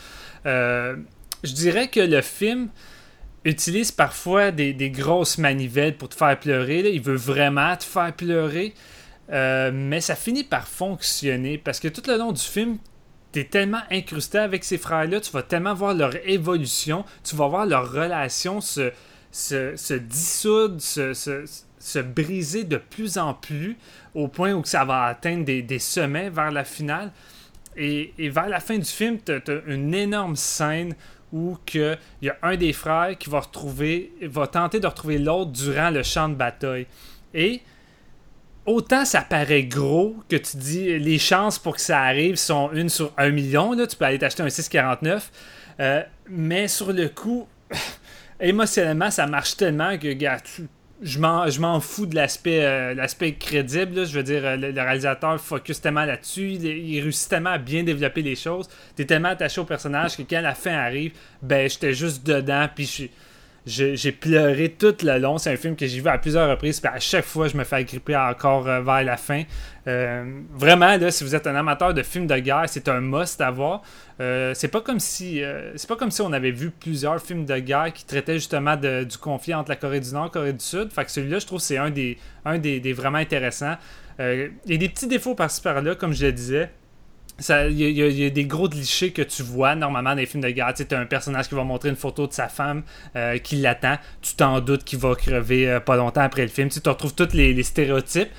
Euh, 0.46 0.96
je 1.44 1.54
dirais 1.54 1.88
que 1.88 2.00
le 2.00 2.22
film 2.22 2.70
utilise 3.46 3.92
parfois 3.92 4.52
des, 4.52 4.74
grosses 4.90 5.38
manivelles 5.38 5.96
pour 5.96 6.10
te 6.10 6.16
faire 6.16 6.38
pleurer. 6.40 6.80
Il 6.92 7.02
veut 7.02 7.16
vraiment 7.16 7.76
te 7.78 7.84
faire 7.84 8.14
pleurer. 8.14 8.74
Mais 9.30 10.02
ça 10.02 10.16
finit 10.16 10.44
par 10.44 10.68
fonctionner 10.68 11.58
parce 11.58 11.80
que 11.80 11.88
tout 11.88 12.04
le 12.08 12.18
long 12.18 12.32
du 12.32 12.42
film, 12.42 12.78
tu 13.38 13.42
es 13.42 13.46
tellement 13.46 13.84
incrusté 13.92 14.40
avec 14.40 14.64
ces 14.64 14.80
frères-là, 14.80 15.22
tu 15.22 15.32
vas 15.32 15.44
tellement 15.44 15.76
voir 15.76 15.94
leur 15.94 16.16
évolution, 16.28 17.06
tu 17.24 17.36
vas 17.36 17.48
voir 17.48 17.68
leur 17.68 17.92
relation 17.92 18.62
se, 18.62 18.92
dissoudre, 20.00 20.82
se, 20.82 21.14
se, 21.14 21.44
se 21.78 22.00
briser 22.00 22.64
de 22.64 22.78
plus 22.78 23.20
en 23.20 23.36
plus 23.36 23.78
au 24.16 24.28
point 24.28 24.54
où 24.54 24.66
ça 24.66 24.86
va 24.86 25.04
atteindre 25.04 25.46
des, 25.46 25.80
sommets 25.80 26.32
vers 26.32 26.50
la 26.50 26.64
finale. 26.64 27.12
Et, 27.76 28.12
et 28.18 28.30
vers 28.30 28.50
la 28.50 28.60
fin 28.60 28.80
du 28.80 28.90
film, 28.90 29.20
tu 29.24 29.32
as, 29.32 29.62
une 29.68 29.94
énorme 29.94 30.36
scène 30.36 30.96
où 31.32 31.60
il 31.76 31.98
y 32.24 32.30
a 32.30 32.38
un 32.42 32.56
des 32.56 32.74
frères 32.74 33.16
qui 33.20 33.30
va 33.30 33.42
retrouver, 33.42 34.14
va 34.24 34.48
tenter 34.48 34.80
de 34.80 34.88
retrouver 34.88 35.20
l'autre 35.20 35.52
durant 35.52 35.92
le 35.92 36.02
champ 36.02 36.28
de 36.28 36.34
bataille. 36.34 36.88
Et 37.36 37.62
autant 38.68 39.06
ça 39.06 39.22
paraît 39.22 39.64
gros 39.64 40.16
que 40.30 40.36
tu 40.36 40.58
dis 40.58 41.00
les 41.00 41.18
chances 41.18 41.58
pour 41.58 41.76
que 41.76 41.82
ça 41.82 42.02
arrive 42.02 42.36
sont 42.36 42.70
une 42.74 42.90
sur 42.90 43.12
un 43.18 43.30
million. 43.30 43.72
Là, 43.74 43.88
tu 43.88 43.96
peux 43.96 44.06
aller 44.06 44.20
t'acheter 44.20 44.44
un 44.44 44.50
649. 44.50 45.32
Euh, 45.80 46.04
mais 46.30 46.68
sur 46.68 46.92
le 46.92 47.08
coup, 47.08 47.48
émotionnellement, 48.40 49.10
ça 49.10 49.26
marche 49.26 49.56
tellement 49.56 49.98
que 49.98 50.10
je 51.02 51.20
m'en, 51.20 51.80
fous 51.80 52.08
de 52.08 52.16
l'aspect, 52.16 52.66
euh, 52.66 53.32
crédible. 53.40 54.06
Je 54.06 54.14
veux 54.14 54.24
dire, 54.24 54.46
euh, 54.46 54.58
le, 54.58 54.82
réalisateur 54.82 55.40
focus 55.40 55.80
tellement 55.80 56.06
là-dessus. 56.06 56.52
Il, 56.52 57.02
réussit 57.02 57.30
tellement 57.30 57.52
à 57.52 57.58
bien 57.58 57.84
développer 57.84 58.22
les 58.22 58.36
choses. 58.36 58.68
T'es 58.96 59.06
tellement 59.06 59.30
attaché 59.30 59.62
au 59.62 59.66
personnage 59.66 60.18
que 60.18 60.24
quand 60.24 60.42
la 60.42 60.56
fin 60.56 60.74
arrive, 60.74 61.14
ben 61.42 61.70
j'étais 61.70 61.94
juste 61.94 62.26
dedans. 62.26 62.68
Puis 62.76 62.86
je- 62.86 63.27
j'ai 63.68 64.12
pleuré 64.12 64.70
tout 64.70 64.96
le 65.04 65.20
long. 65.20 65.38
C'est 65.38 65.52
un 65.52 65.58
film 65.58 65.76
que 65.76 65.86
j'ai 65.86 66.00
vu 66.00 66.08
à 66.08 66.18
plusieurs 66.18 66.50
reprises. 66.50 66.80
Puis 66.80 66.90
à 66.90 67.00
chaque 67.00 67.26
fois, 67.26 67.48
je 67.48 67.58
me 67.58 67.64
fais 67.64 67.78
agripper 67.78 68.16
encore 68.16 68.68
euh, 68.68 68.82
vers 68.82 69.04
la 69.04 69.18
fin. 69.18 69.44
Euh, 69.88 70.24
vraiment, 70.54 70.98
là, 70.98 71.12
si 71.12 71.24
vous 71.24 71.36
êtes 71.36 71.46
un 71.48 71.56
amateur 71.56 71.94
de 71.94 72.02
films 72.02 72.28
de 72.28 72.38
guerre, 72.38 72.66
c'est 72.68 72.88
un 72.88 73.02
must 73.02 73.42
à 73.42 73.52
voir. 73.52 73.82
Euh, 74.20 74.54
c'est 74.56 74.70
pas 74.70 74.82
comme 74.82 75.00
si 75.00 75.42
c'est 75.76 75.88
pas 75.88 75.96
comme 75.96 76.12
si 76.12 76.22
on 76.22 76.34
avait 76.34 76.52
vu 76.52 76.72
plusieurs 76.72 77.22
films 77.22 77.46
de 77.46 77.58
guerre 77.60 77.92
qui 77.94 78.06
traitaient 78.06 78.36
justement 78.36 78.76
du 78.76 79.18
conflit 79.18 79.54
entre 79.54 79.70
la 79.70 79.76
Corée 79.76 80.00
du 80.00 80.12
Nord 80.12 80.26
et 80.26 80.28
la 80.28 80.32
Corée 80.32 80.54
du 80.54 80.64
Sud. 80.64 80.92
Fait 80.92 81.06
que 81.06 81.12
celui-là, 81.12 81.40
je 81.40 81.46
trouve 81.46 81.60
c'est 81.60 81.78
un 81.78 81.90
des 81.90 82.18
un 82.46 82.58
des, 82.58 82.80
des 82.80 82.94
vraiment 82.94 83.20
intéressants. 83.20 83.76
Il 84.20 84.52
y 84.66 84.74
a 84.74 84.78
des 84.78 84.90
petits 84.90 85.08
défauts 85.08 85.36
par-ci 85.36 85.62
par-là, 85.62 85.94
comme 85.94 86.14
je 86.14 86.26
le 86.26 86.32
disais. 86.32 86.70
Il 87.40 87.80
y, 87.80 88.26
a- 88.26 88.30
des 88.32 88.46
gros 88.46 88.68
clichés 88.68 89.12
que 89.12 89.22
tu 89.22 89.44
vois 89.44 89.76
normalement 89.76 90.12
dans 90.12 90.16
les 90.16 90.26
films 90.26 90.44
de 90.44 90.50
guerre. 90.50 90.74
Tu 90.74 90.86
t'as 90.86 91.00
un 91.00 91.06
personnage 91.06 91.48
qui 91.48 91.56
va 91.56 91.64
montrer 91.64 91.90
une 91.90 91.96
photo 91.96 92.26
de 92.26 92.34
sa 92.34 92.48
femme 92.48 92.84
euh, 93.16 93.38
qui 93.38 93.58
l'attend. 93.58 93.98
Tu 94.22 94.36
t'en 94.36 94.60
doutes 94.60 94.84
qu'il 94.84 95.00
va 95.00 95.14
crever 95.16 95.70
euh, 95.70 95.80
pas 95.80 95.96
longtemps 95.96 96.22
après 96.22 96.42
le 96.42 96.48
film. 96.48 96.70
Tu, 96.70 96.80
retrouves 96.88 97.14
tous 97.14 97.34
les, 97.34 97.62
stéréotypes. 97.64 98.30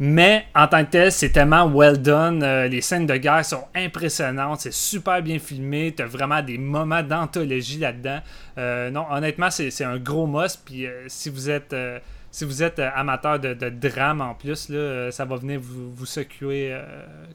Mais 0.00 0.44
en 0.54 0.68
tant 0.68 0.84
que 0.84 0.90
tel, 0.90 1.12
c'est 1.12 1.30
tellement 1.30 1.68
well 1.68 2.00
done. 2.00 2.42
Euh, 2.42 2.68
les 2.68 2.80
scènes 2.80 3.06
de 3.06 3.16
guerre 3.16 3.44
sont 3.44 3.64
impressionnantes. 3.74 4.60
C'est 4.60 4.72
super 4.72 5.22
bien 5.22 5.38
filmé. 5.38 5.94
Tu 5.96 6.02
as 6.02 6.06
vraiment 6.06 6.42
des 6.42 6.58
moments 6.58 7.02
d'anthologie 7.02 7.78
là-dedans. 7.78 8.20
Non, 8.92 9.06
honnêtement, 9.10 9.50
c'est 9.50 9.84
un 9.84 9.98
gros 9.98 10.26
must. 10.26 10.62
Puis 10.64 10.86
si 11.06 11.30
vous 11.30 11.48
êtes 11.48 11.74
si 12.38 12.44
vous 12.44 12.62
êtes 12.62 12.78
euh, 12.78 12.88
amateur 12.94 13.40
de, 13.40 13.68
drame 13.68 14.20
en 14.20 14.32
plus, 14.32 14.68
euh, 14.70 15.10
ça 15.10 15.24
va 15.24 15.34
venir 15.34 15.58
vous, 15.60 16.06
secouer 16.06 16.68
euh, 16.70 16.84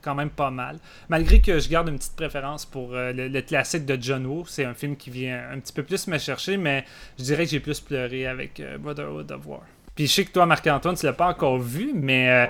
quand 0.01 0.15
même 0.15 0.29
pas 0.29 0.49
mal. 0.49 0.77
Malgré 1.09 1.41
que 1.41 1.59
je 1.59 1.67
garde 1.67 1.89
une 1.89 1.97
petite 1.97 2.15
préférence 2.15 2.65
pour 2.65 2.91
le, 2.93 3.41
classique 3.41 3.85
de 3.85 3.97
John 3.99 4.25
Woo, 4.25 4.45
c'est 4.47 4.63
un 4.63 4.73
film 4.73 4.95
qui 4.95 5.09
vient 5.09 5.43
un 5.51 5.59
petit 5.59 5.73
peu 5.73 5.83
plus 5.83 6.07
me 6.07 6.17
chercher, 6.17 6.55
mais 6.55 6.85
je 7.19 7.25
dirais 7.25 7.43
que 7.43 7.51
j'ai 7.51 7.59
plus 7.59 7.81
pleuré 7.81 8.27
avec 8.27 8.61
Brotherhood 8.79 9.29
of 9.29 9.45
War. 9.45 9.61
Puis 9.93 10.07
je 10.07 10.13
sais 10.13 10.25
que 10.25 10.31
toi, 10.31 10.45
Marc-Antoine, 10.45 10.95
tu 10.95 11.05
l'as 11.05 11.13
pas 11.13 11.27
encore 11.27 11.59
vu, 11.59 11.91
mais 11.93 12.49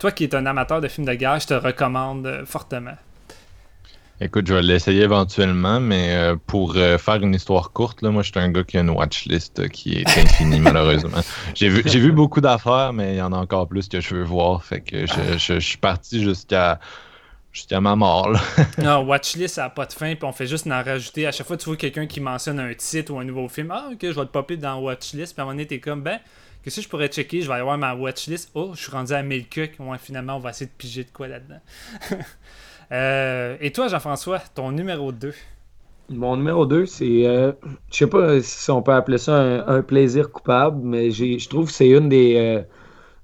toi 0.00 0.10
qui 0.10 0.24
es 0.24 0.34
un 0.34 0.44
amateur 0.44 0.80
de 0.80 0.88
films 0.88 1.06
de 1.06 1.14
guerre, 1.14 1.38
je 1.38 1.46
te 1.46 1.54
recommande 1.54 2.42
fortement. 2.46 2.96
Écoute, 4.22 4.46
je 4.46 4.54
vais 4.54 4.62
l'essayer 4.62 5.02
éventuellement, 5.02 5.80
mais 5.80 6.14
euh, 6.14 6.36
pour 6.46 6.76
euh, 6.76 6.96
faire 6.96 7.16
une 7.16 7.34
histoire 7.34 7.72
courte, 7.72 8.02
là, 8.02 8.10
moi, 8.10 8.22
je 8.22 8.30
suis 8.30 8.38
un 8.38 8.50
gars 8.50 8.62
qui 8.62 8.78
a 8.78 8.80
une 8.80 8.90
watchlist 8.90 9.58
euh, 9.58 9.66
qui 9.66 9.94
est 9.94 10.06
infinie, 10.16 10.60
malheureusement. 10.60 11.18
J'ai 11.54 11.68
vu, 11.68 11.82
j'ai 11.84 11.98
vu 11.98 12.12
beaucoup 12.12 12.40
d'affaires, 12.40 12.92
mais 12.92 13.14
il 13.14 13.16
y 13.16 13.22
en 13.22 13.32
a 13.32 13.36
encore 13.36 13.66
plus 13.66 13.88
que 13.88 14.00
je 14.00 14.14
veux 14.14 14.22
voir. 14.22 14.62
Fait 14.64 14.80
que 14.80 15.06
je, 15.06 15.38
je, 15.38 15.58
suis 15.58 15.76
parti 15.76 16.22
jusqu'à 16.22 16.78
jusqu'à 17.52 17.80
ma 17.80 17.96
mort. 17.96 18.30
Là. 18.30 18.40
non, 18.78 19.00
watchlist, 19.04 19.56
ça 19.56 19.62
n'a 19.62 19.70
pas 19.70 19.86
de 19.86 19.92
fin, 19.92 20.14
puis 20.14 20.24
on 20.24 20.32
fait 20.32 20.46
juste 20.46 20.68
en 20.68 20.82
rajouter. 20.84 21.26
À 21.26 21.32
chaque 21.32 21.48
fois, 21.48 21.56
tu 21.56 21.64
vois 21.64 21.76
quelqu'un 21.76 22.06
qui 22.06 22.20
mentionne 22.20 22.60
un 22.60 22.74
titre 22.74 23.12
ou 23.12 23.18
un 23.18 23.24
nouveau 23.24 23.48
film. 23.48 23.72
Ah, 23.72 23.88
ok, 23.90 23.98
je 24.02 24.06
vais 24.06 24.14
te 24.14 24.30
popper 24.30 24.56
dans 24.56 24.78
watchlist, 24.78 25.34
puis 25.34 25.40
à 25.40 25.42
un 25.42 25.46
moment 25.46 25.54
donné, 25.54 25.66
t'es 25.66 25.80
comme, 25.80 26.02
ben, 26.02 26.20
qu'est-ce 26.62 26.76
que 26.76 26.82
je 26.82 26.88
pourrais 26.88 27.08
checker? 27.08 27.42
Je 27.42 27.48
vais 27.48 27.54
aller 27.54 27.64
voir 27.64 27.76
ma 27.76 27.92
watchlist. 27.96 28.52
Oh, 28.54 28.70
je 28.76 28.82
suis 28.82 28.92
rendu 28.92 29.12
à 29.14 29.22
1000 29.24 29.48
cucs. 29.48 29.74
Ouais, 29.80 29.98
finalement, 30.00 30.36
on 30.36 30.40
va 30.40 30.50
essayer 30.50 30.66
de 30.66 30.76
piger 30.78 31.02
de 31.02 31.10
quoi 31.10 31.26
là-dedans. 31.26 31.60
Euh, 32.92 33.56
et 33.60 33.72
toi, 33.72 33.88
Jean-François, 33.88 34.40
ton 34.54 34.70
numéro 34.70 35.12
2 35.12 35.32
Mon 36.10 36.36
numéro 36.36 36.66
2, 36.66 36.84
c'est. 36.86 37.26
Euh, 37.26 37.52
je 37.90 37.96
sais 37.96 38.06
pas 38.06 38.40
si 38.42 38.70
on 38.70 38.82
peut 38.82 38.92
appeler 38.92 39.18
ça 39.18 39.64
un, 39.66 39.82
plaisir 39.82 40.30
coupable, 40.30 40.80
mais 40.82 41.10
je 41.10 41.48
trouve 41.48 41.66
que 41.66 41.72
c'est 41.72 41.88
une 41.88 42.10
des, 42.10 42.36
euh, 42.36 42.62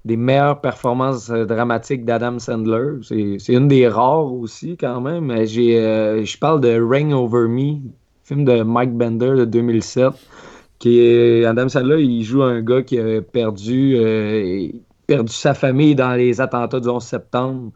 des 0.05 0.17
meilleures 0.17 0.59
performances 0.59 1.29
dramatiques 1.29 2.03
d'Adam 2.03 2.39
Sandler. 2.39 2.97
C'est 3.03 3.53
une 3.53 3.67
des 3.67 3.87
rares 3.87 4.33
aussi, 4.33 4.75
quand 4.75 5.01
même. 5.01 5.29
Je 5.45 6.37
parle 6.39 6.61
de 6.61 6.81
Rain 6.81 7.11
Over 7.11 7.47
Me, 7.47 7.77
film 8.23 8.45
de 8.45 8.63
Mike 8.63 8.93
Bender 8.93 9.35
de 9.35 9.45
2007. 9.45 10.13
Qui 10.79 11.45
Adam 11.45 11.69
Sandler, 11.69 12.01
il 12.01 12.23
joue 12.23 12.41
un 12.41 12.61
gars 12.61 12.81
qui 12.81 12.97
a 12.97 13.21
perdu, 13.21 13.97
perdu 15.05 15.31
sa 15.31 15.53
famille 15.53 15.93
dans 15.93 16.15
les 16.15 16.41
attentats 16.41 16.79
du 16.79 16.87
11 16.87 17.03
septembre. 17.03 17.71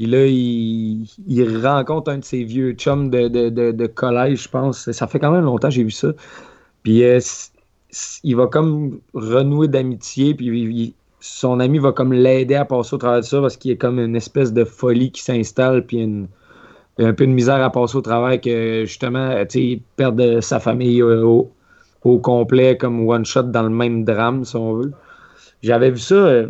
Puis 0.00 0.08
là, 0.08 0.24
il, 0.24 1.58
rencontre 1.62 2.10
un 2.10 2.16
de 2.16 2.24
ses 2.24 2.42
vieux 2.42 2.72
chums 2.72 3.10
de, 3.10 3.86
collège, 3.86 4.44
je 4.44 4.48
pense. 4.48 4.90
Ça 4.90 5.06
fait 5.06 5.18
quand 5.18 5.30
même 5.30 5.44
longtemps 5.44 5.68
que 5.68 5.74
j'ai 5.74 5.84
vu 5.84 5.90
ça. 5.90 6.08
Puis 6.82 7.04
euh, 7.04 7.20
il 8.24 8.34
va 8.34 8.46
comme 8.46 9.00
renouer 9.12 9.68
d'amitié, 9.68 10.34
puis 10.34 10.94
son 11.20 11.60
ami 11.60 11.78
va 11.78 11.92
comme 11.92 12.14
l'aider 12.14 12.54
à 12.54 12.64
passer 12.64 12.94
au 12.94 12.96
travers 12.96 13.20
de 13.20 13.26
ça 13.26 13.42
parce 13.42 13.58
qu'il 13.58 13.72
y 13.72 13.74
a 13.74 13.76
comme 13.76 13.98
une 13.98 14.16
espèce 14.16 14.54
de 14.54 14.64
folie 14.64 15.12
qui 15.12 15.20
s'installe, 15.20 15.84
puis 15.84 15.98
une, 15.98 16.28
un 16.98 17.12
peu 17.12 17.26
de 17.26 17.32
misère 17.32 17.62
à 17.62 17.68
passer 17.68 17.96
au 17.96 18.00
travail 18.00 18.40
que 18.40 18.86
justement, 18.86 19.34
tu 19.40 19.46
sais, 19.50 19.62
il 19.62 19.82
perd 19.96 20.40
sa 20.40 20.60
famille 20.60 21.02
au, 21.02 21.52
complet 22.22 22.78
comme 22.78 23.06
one 23.06 23.26
shot 23.26 23.42
dans 23.42 23.64
le 23.64 23.68
même 23.68 24.06
drame, 24.06 24.46
si 24.46 24.56
on 24.56 24.76
veut. 24.76 24.92
J'avais 25.62 25.90
vu 25.90 25.98
ça. 25.98 26.44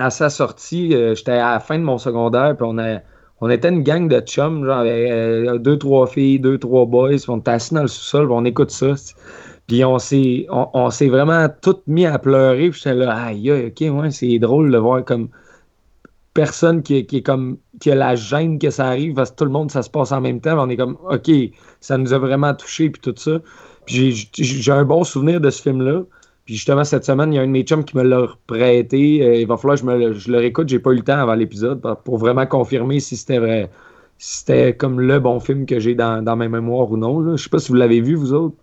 Euh, 0.00 0.04
à 0.04 0.10
sa 0.10 0.30
sortie, 0.30 0.94
euh, 0.94 1.14
j'étais 1.14 1.32
à 1.32 1.52
la 1.52 1.60
fin 1.60 1.78
de 1.78 1.84
mon 1.84 1.98
secondaire, 1.98 2.56
puis 2.56 2.66
on, 2.68 2.78
a, 2.78 3.00
on 3.40 3.50
était 3.50 3.68
une 3.68 3.82
gang 3.82 4.08
de 4.08 4.20
chums, 4.20 4.64
genre 4.64 4.78
avec 4.78 5.10
euh, 5.10 5.58
deux, 5.58 5.78
trois 5.78 6.06
filles, 6.06 6.40
deux, 6.40 6.58
trois 6.58 6.86
boys, 6.86 7.16
on 7.28 7.38
était 7.38 7.50
assis 7.50 7.74
dans 7.74 7.82
le 7.82 7.88
sous-sol, 7.88 8.30
on 8.32 8.44
écoute 8.44 8.70
ça. 8.70 8.94
Puis 9.66 9.84
on 9.84 9.98
s'est, 9.98 10.46
on, 10.50 10.90
s'est 10.90 11.08
vraiment 11.08 11.46
tout 11.62 11.76
mis 11.86 12.04
à 12.06 12.18
pleurer, 12.18 12.70
puis 12.70 12.80
j'étais 12.82 12.96
là, 12.96 13.14
aïe, 13.14 13.52
ok, 13.52 13.80
ouais, 13.80 14.10
c'est 14.10 14.38
drôle 14.40 14.72
de 14.72 14.78
voir 14.78 15.04
comme 15.04 15.28
personne 16.34 16.82
qui, 16.82 17.06
qui, 17.06 17.18
est 17.18 17.22
comme 17.22 17.58
qui 17.80 17.90
a 17.90 17.94
la 17.94 18.14
gêne 18.14 18.58
que 18.58 18.70
ça 18.70 18.86
arrive 18.86 19.14
parce 19.14 19.30
que 19.32 19.36
tout 19.36 19.44
le 19.44 19.50
monde 19.50 19.70
ça 19.70 19.82
se 19.82 19.90
passe 19.90 20.12
en 20.12 20.20
même 20.20 20.40
temps 20.40 20.64
on 20.64 20.68
est 20.68 20.76
comme 20.76 20.96
ok 21.10 21.28
ça 21.80 21.98
nous 21.98 22.12
a 22.12 22.18
vraiment 22.18 22.54
touché 22.54 22.88
puis 22.88 23.02
tout 23.02 23.14
ça 23.16 23.40
puis 23.84 24.30
j'ai 24.32 24.72
un 24.72 24.84
bon 24.84 25.02
souvenir 25.02 25.40
de 25.40 25.50
ce 25.50 25.60
film 25.60 25.82
là 25.82 26.02
puis 26.50 26.56
justement, 26.56 26.82
cette 26.82 27.04
semaine, 27.04 27.32
il 27.32 27.36
y 27.36 27.38
a 27.38 27.42
un 27.42 27.46
de 27.46 27.52
mes 27.52 27.62
chums 27.62 27.84
qui 27.84 27.96
me 27.96 28.02
l'a 28.02 28.26
prêté. 28.48 29.24
Euh, 29.24 29.36
il 29.36 29.46
va 29.46 29.56
falloir 29.56 29.76
que 29.76 29.82
je, 29.82 29.86
me 29.86 30.12
je 30.14 30.32
le 30.32 30.38
réécoute. 30.38 30.68
J'ai 30.68 30.80
pas 30.80 30.90
eu 30.90 30.96
le 30.96 31.02
temps 31.02 31.20
avant 31.20 31.34
l'épisode 31.34 31.80
pour 32.02 32.18
vraiment 32.18 32.44
confirmer 32.44 32.98
si 32.98 33.16
c'était 33.16 33.38
vrai. 33.38 33.70
Si 34.18 34.38
c'était 34.38 34.74
comme 34.74 34.98
le 34.98 35.20
bon 35.20 35.38
film 35.38 35.64
que 35.64 35.78
j'ai 35.78 35.94
dans, 35.94 36.24
dans, 36.24 36.34
mes 36.34 36.48
mémoires 36.48 36.90
ou 36.90 36.96
non. 36.96 37.36
Je 37.36 37.40
sais 37.40 37.50
pas 37.50 37.60
si 37.60 37.68
vous 37.68 37.76
l'avez 37.76 38.00
vu, 38.00 38.16
vous 38.16 38.32
autres. 38.32 38.56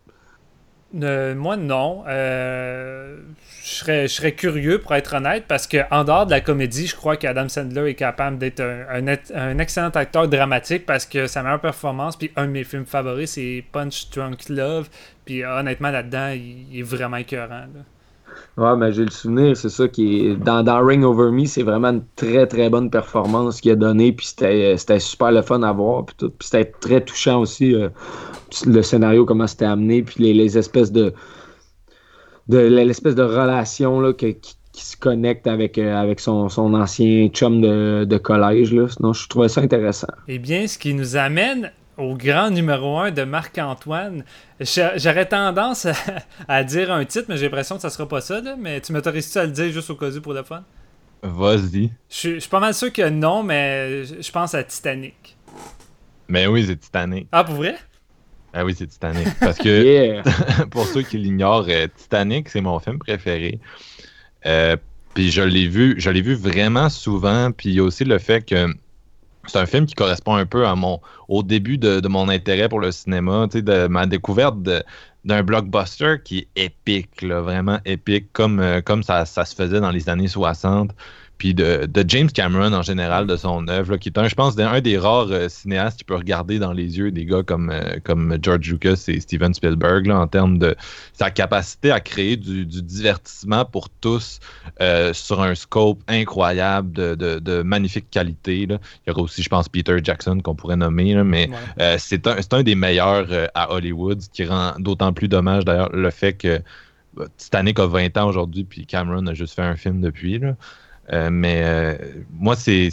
Euh, 1.02 1.34
moi, 1.34 1.56
non. 1.56 2.04
Euh, 2.10 3.20
je 3.68 4.08
serais 4.08 4.32
curieux, 4.32 4.80
pour 4.80 4.94
être 4.96 5.16
honnête, 5.16 5.44
parce 5.48 5.68
qu'en 5.68 6.04
dehors 6.04 6.26
de 6.26 6.32
la 6.32 6.40
comédie, 6.40 6.88
je 6.88 6.96
crois 6.96 7.18
qu'Adam 7.18 7.50
Sandler 7.50 7.90
est 7.90 7.96
capable 7.96 8.38
d'être 8.38 8.62
un, 8.62 9.58
excellent 9.58 9.90
acteur 9.90 10.28
dramatique 10.28 10.86
parce 10.86 11.06
que 11.06 11.28
sa 11.28 11.44
meilleure 11.44 11.60
performance, 11.60 12.16
puis 12.16 12.32
un 12.36 12.46
de 12.46 12.52
mes 12.52 12.64
films 12.64 12.86
favoris, 12.86 13.32
c'est 13.32 13.64
Punch 13.72 14.10
Drunk 14.12 14.48
Love. 14.50 14.88
Puis 15.26 15.44
honnêtement, 15.44 15.92
là-dedans, 15.92 16.30
il, 16.30 16.80
est 16.80 16.84
vraiment 16.84 17.18
écœurant. 17.18 17.66
Ouais, 18.56 18.76
mais 18.78 18.94
j'ai 18.94 19.04
le 19.04 19.12
souvenir, 19.12 19.58
c'est 19.58 19.70
ça 19.70 19.88
qui 19.88 20.28
est. 20.28 20.36
Dans, 20.36 20.86
Ring 20.86 21.04
Over 21.04 21.32
Me, 21.32 21.46
c'est 21.46 21.64
vraiment 21.64 21.90
une 21.90 22.04
très 22.16 22.48
très 22.48 22.70
bonne 22.70 22.90
performance 22.90 23.60
qu'il 23.60 23.72
a 23.72 23.76
donnée, 23.76 24.14
puis 24.14 24.28
c'était 24.28 25.00
super 25.00 25.32
le 25.32 25.42
fun 25.42 25.62
à 25.64 25.74
voir, 25.74 26.06
puis 26.06 26.16
tout. 26.18 26.30
Puis 26.30 26.48
c'était 26.48 26.72
très 26.80 27.02
touchant 27.02 27.42
aussi, 27.42 27.76
euh, 27.76 27.90
le 28.66 28.82
scénario, 28.82 29.26
comment 29.26 29.48
c'était 29.48 29.66
amené, 29.66 30.04
puis 30.04 30.34
les, 30.34 30.58
espèces 30.58 30.92
de. 30.92 31.14
De 32.50 32.60
l'espèce 32.60 33.16
de 33.16 33.24
relation 33.24 34.00
là, 34.00 34.14
qui, 34.14 34.38
se 34.74 34.96
connecte 34.96 35.48
avec, 35.48 35.80
euh, 35.80 35.96
avec 35.96 36.20
son, 36.20 36.50
son, 36.50 36.76
ancien 36.76 37.30
chum 37.30 37.62
de, 37.62 38.06
de 38.08 38.18
collège. 38.18 38.72
Là. 38.74 38.88
Sinon, 38.88 39.12
je 39.12 39.28
trouvais 39.28 39.50
ça 39.50 39.62
intéressant. 39.62 40.08
Eh 40.28 40.38
bien, 40.38 40.68
ce 40.68 40.78
qui 40.78 40.94
nous 40.94 41.16
amène 41.16 41.72
au 41.98 42.16
grand 42.16 42.50
numéro 42.52 43.00
1 43.00 43.12
de 43.12 43.24
Marc-Antoine. 43.24 44.24
J'aurais 44.60 45.26
tendance 45.26 45.88
à, 46.48 46.64
dire 46.64 46.92
un 46.92 47.04
titre, 47.06 47.26
mais 47.28 47.38
j'ai 47.38 47.46
l'impression 47.46 47.76
que 47.76 47.82
ça 47.82 47.90
sera 47.90 48.08
pas 48.08 48.22
ça. 48.22 48.40
Là. 48.40 48.56
Mais 48.58 48.80
tu 48.82 48.94
m'autorises-tu 48.94 49.38
à 49.40 49.46
le 49.46 49.52
dire 49.52 49.72
juste 49.72 49.90
au 49.90 49.96
cas 49.96 50.10
où 50.10 50.22
pour 50.22 50.34
le 50.34 50.44
fun? 50.44 50.64
Vas-y. 51.24 51.92
Je 52.10 52.40
suis 52.40 52.50
pas 52.50 52.60
mal 52.60 52.74
sûr 52.74 52.94
que 52.94 53.10
non, 53.10 53.42
mais 53.44 54.06
je 54.06 54.32
pense 54.32 54.54
à 54.54 54.64
Titanic. 54.64 55.36
Mais 56.28 56.46
oui, 56.46 56.66
c'est 56.68 56.78
Titanic. 56.78 57.28
Ah, 57.32 57.44
pour 57.44 57.56
vrai? 57.56 57.76
Ah 58.54 58.66
oui, 58.66 58.74
c'est 58.78 58.88
Titanic. 58.88 59.28
Parce 59.40 59.58
que, 59.58 60.22
pour 60.70 60.86
ceux 60.86 61.02
qui 61.02 61.18
l'ignorent, 61.18 61.68
euh, 61.70 61.88
Titanic, 61.96 62.50
c'est 62.50 62.62
mon 62.62 62.80
film 62.80 63.00
préféré. 63.00 63.60
Euh, 64.46 64.78
puis 65.14 65.32
je 65.32 65.42
l'ai 65.42 65.68
vu, 65.68 65.96
je 65.98 66.10
l'ai 66.10 66.22
vu 66.22 66.36
vraiment 66.36 66.90
souvent. 66.90 67.52
Puis 67.52 67.70
il 67.70 67.76
y 67.76 67.80
a 67.80 67.84
aussi 67.84 68.06
le 68.06 68.18
fait 68.18 68.42
que 68.46 68.68
c'est 69.48 69.60
un 69.60 69.66
film 69.66 69.86
qui 69.86 69.96
correspond 69.96 70.36
un 70.36 70.46
peu 70.46 70.68
à 70.68 70.76
mon 70.76 71.00
au 71.28 71.44
début 71.44 71.78
de, 71.78 72.06
mon 72.08 72.30
intérêt 72.30 72.70
pour 72.70 72.80
le 72.80 72.92
cinéma, 72.92 73.48
de 73.48 73.88
ma 73.88 74.06
découverte 74.06 74.58
d'un 75.26 75.44
blockbuster 75.44 76.16
qui 76.24 76.48
est 76.56 76.66
épique, 76.66 77.24
vraiment 77.24 77.80
épique, 77.86 78.32
comme, 78.32 78.60
euh, 78.60 78.82
comme 78.82 79.04
ça, 79.04 79.26
ça, 79.26 79.44
se 79.44 79.56
faisait 79.56 79.80
dans 79.80 79.92
les 79.92 80.08
années 80.10 80.28
60 80.28 80.92
puis 81.38 81.54
de, 81.54 81.88
James 82.08 82.32
Cameron 82.32 82.74
en 82.74 82.82
général, 82.82 83.28
de 83.28 83.36
son 83.36 83.68
œuvre, 83.68 83.98
qui 83.98 84.10
est 84.10 84.18
un, 84.18 84.28
je 84.28 84.36
pense, 84.36 84.58
un 84.58 84.82
des 84.82 84.98
rares 84.98 85.32
euh, 85.32 85.50
cinéastes 85.50 86.00
qui 86.00 86.04
peut 86.04 86.16
regarder 86.16 86.60
dans 86.60 86.74
les 86.74 86.98
yeux 86.98 87.12
des 87.12 87.26
gars 87.26 87.44
comme, 87.44 87.70
euh, 87.70 87.98
comme 88.04 88.38
George 88.42 88.70
Lucas 88.70 89.04
et 89.08 89.20
Steven 89.20 89.54
Spielberg, 89.54 90.10
en 90.10 90.28
termes 90.28 90.58
de 90.58 90.76
sa 91.14 91.30
capacité 91.30 91.92
à 91.92 92.00
créer 92.00 92.38
du, 92.38 92.66
divertissement 92.66 93.66
pour 93.66 93.90
tous 93.90 94.40
euh, 94.82 95.14
sur 95.14 95.42
un 95.42 95.56
scope 95.56 96.00
incroyable 96.08 96.92
de, 96.92 97.16
de, 97.16 97.62
magnifique 97.62 98.10
qualité. 98.10 98.64
Il 98.64 98.80
y 99.08 99.12
aura 99.12 99.22
aussi, 99.22 99.44
je 99.44 99.50
pense, 99.50 99.70
Peter 99.70 99.98
Jackson 100.04 100.40
qu'on 100.44 100.56
pourrait 100.56 100.76
nommer, 100.76 101.16
mais 101.24 101.50
c'est 101.98 102.28
un, 102.28 102.38
un, 102.52 102.64
des 102.64 102.76
meilleurs 102.76 103.28
à 103.54 103.72
Hollywood, 103.72 104.22
ce 104.22 104.30
qui 104.30 104.46
rend 104.46 104.74
d'autant 104.80 105.14
plus 105.14 105.28
dommage 105.28 105.66
d'ailleurs 105.66 105.90
le 105.94 106.10
fait 106.12 106.34
que 106.34 106.62
bah, 107.14 107.26
Titanic 107.38 107.80
a 107.80 107.88
20 107.88 108.18
ans 108.18 108.28
aujourd'hui, 108.28 108.64
puis 108.64 108.86
Cameron 108.86 109.26
a 109.28 109.34
juste 109.34 109.56
fait 109.56 109.64
un 109.64 109.76
film 109.76 110.02
depuis. 110.02 110.40
Là. 110.40 110.56
Euh, 111.14 111.30
mais 111.32 111.62
euh, 111.64 111.96
moi, 112.32 112.56
c'est 112.56 112.90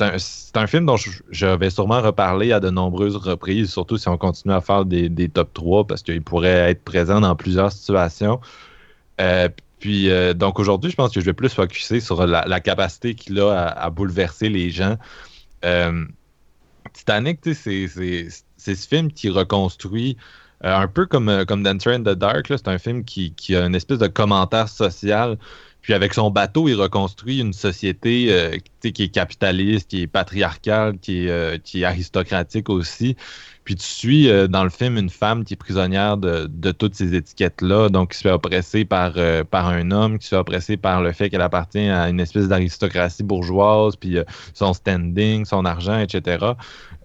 un, 0.00 0.16
un, 0.54 0.66
film 0.66 0.86
dont 0.86 0.96
je, 0.96 1.46
vais 1.46 1.68
sûrement 1.68 2.00
reparler 2.00 2.52
à 2.52 2.60
de 2.60 2.70
nombreuses 2.70 3.16
reprises, 3.16 3.70
surtout 3.70 3.98
si 3.98 4.08
on 4.08 4.16
continue 4.16 4.54
à 4.54 4.62
faire 4.62 4.86
des, 4.86 5.10
des 5.10 5.28
top 5.28 5.52
3, 5.52 5.86
parce 5.86 6.02
qu'il 6.02 6.22
pourrait 6.22 6.70
être 6.70 6.82
présent 6.82 7.20
dans 7.20 7.36
plusieurs 7.36 7.70
situations. 7.70 8.40
Euh, 9.20 9.48
puis, 9.80 10.08
donc 10.36 10.60
aujourd'hui, 10.60 10.92
je 10.92 10.96
pense 10.96 11.12
que 11.12 11.20
je 11.20 11.26
vais 11.26 11.32
plus 11.32 11.52
focuser 11.52 11.98
sur 11.98 12.24
la, 12.24 12.60
capacité 12.60 13.14
qu'il 13.16 13.40
a 13.40 13.66
à, 13.66 13.90
bouleverser 13.90 14.48
les 14.48 14.70
gens. 14.70 14.96
Titanic, 16.92 17.40
c'est 17.42 17.88
ce 17.88 18.88
film 18.88 19.10
qui 19.10 19.28
reconstruit 19.28 20.16
un 20.60 20.86
peu 20.86 21.06
comme, 21.06 21.44
comme 21.46 21.64
Dancer 21.64 21.90
in 21.90 22.00
the 22.02 22.16
Dark. 22.16 22.46
C'est 22.46 22.68
un 22.68 22.78
film 22.78 23.04
qui, 23.04 23.34
qui, 23.34 23.56
a 23.56 23.66
une 23.66 23.74
espèce 23.74 23.98
de 23.98 24.06
commentaire 24.06 24.68
social 24.68 25.36
Puis 25.82 25.94
avec 25.94 26.14
son 26.14 26.30
bateau, 26.30 26.68
il 26.68 26.74
reconstruit 26.74 27.40
une 27.40 27.52
société 27.52 28.28
euh, 28.30 28.56
qui 28.80 29.02
est 29.02 29.08
capitaliste, 29.08 29.90
qui 29.90 30.02
est 30.02 30.06
patriarcale, 30.06 30.98
qui 30.98 31.26
est, 31.26 31.30
euh, 31.30 31.58
qui 31.58 31.82
est 31.82 31.84
aristocratique 31.84 32.70
aussi. 32.70 33.16
Puis 33.64 33.76
tu 33.76 33.86
suis 33.86 34.28
euh, 34.28 34.48
dans 34.48 34.64
le 34.64 34.70
film 34.70 34.96
une 34.96 35.10
femme 35.10 35.44
qui 35.44 35.54
est 35.54 35.56
prisonnière 35.56 36.16
de, 36.16 36.46
de 36.50 36.72
toutes 36.72 36.94
ces 36.96 37.14
étiquettes-là, 37.14 37.90
donc 37.90 38.10
qui 38.10 38.18
se 38.18 38.22
fait 38.22 38.30
oppresser 38.30 38.84
par, 38.84 39.12
euh, 39.16 39.44
par 39.44 39.68
un 39.68 39.92
homme, 39.92 40.18
qui 40.18 40.24
se 40.24 40.30
fait 40.30 40.40
oppresser 40.40 40.76
par 40.76 41.00
le 41.00 41.12
fait 41.12 41.30
qu'elle 41.30 41.42
appartient 41.42 41.78
à 41.88 42.08
une 42.08 42.18
espèce 42.18 42.48
d'aristocratie 42.48 43.22
bourgeoise, 43.22 43.94
puis 43.94 44.18
euh, 44.18 44.24
son 44.52 44.72
standing, 44.72 45.44
son 45.44 45.64
argent, 45.64 45.98
etc. 46.00 46.44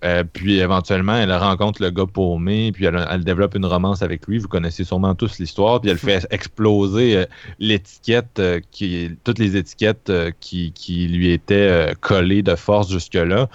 Euh, 0.04 0.24
puis 0.24 0.60
éventuellement, 0.60 1.16
elle 1.16 1.34
rencontre 1.34 1.82
le 1.82 1.90
gars 1.90 2.06
paumé, 2.06 2.72
puis 2.72 2.86
elle, 2.86 3.06
elle 3.10 3.24
développe 3.24 3.56
une 3.56 3.66
romance 3.66 4.02
avec 4.02 4.28
lui. 4.28 4.38
Vous 4.38 4.48
connaissez 4.48 4.84
sûrement 4.84 5.16
tous 5.16 5.40
l'histoire, 5.40 5.82
puis 5.82 5.90
elle 5.90 5.98
fait 5.98 6.28
exploser 6.30 7.18
euh, 7.18 7.26
l'étiquette, 7.60 8.40
euh, 8.40 8.60
qui, 8.72 9.10
toutes 9.24 9.40
les 9.40 9.58
étiquettes 9.58 10.12
qui, 10.40 10.72
qui 10.74 11.08
lui 11.08 11.32
étaient 11.32 11.94
collées 12.02 12.44
de 12.44 12.56
force 12.56 12.92
jusque-là. 12.92 13.48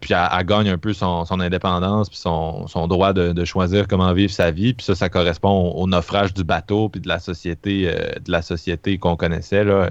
Puis 0.00 0.14
elle, 0.14 0.28
elle 0.38 0.46
gagne 0.46 0.68
un 0.68 0.78
peu 0.78 0.92
son, 0.92 1.24
son 1.24 1.40
indépendance, 1.40 2.08
puis 2.08 2.18
son, 2.18 2.66
son 2.68 2.86
droit 2.86 3.12
de, 3.12 3.32
de 3.32 3.44
choisir 3.44 3.88
comment 3.88 4.12
vivre 4.12 4.32
sa 4.32 4.50
vie. 4.50 4.74
Puis 4.74 4.84
ça, 4.84 4.94
ça 4.94 5.08
correspond 5.08 5.50
au, 5.50 5.82
au 5.82 5.86
naufrage 5.88 6.32
du 6.34 6.44
bateau, 6.44 6.88
puis 6.88 7.00
de 7.00 7.08
la 7.08 7.18
société, 7.18 7.86
de 7.86 8.30
la 8.30 8.42
société 8.42 8.98
qu'on 8.98 9.16
connaissait 9.16 9.64
là. 9.64 9.88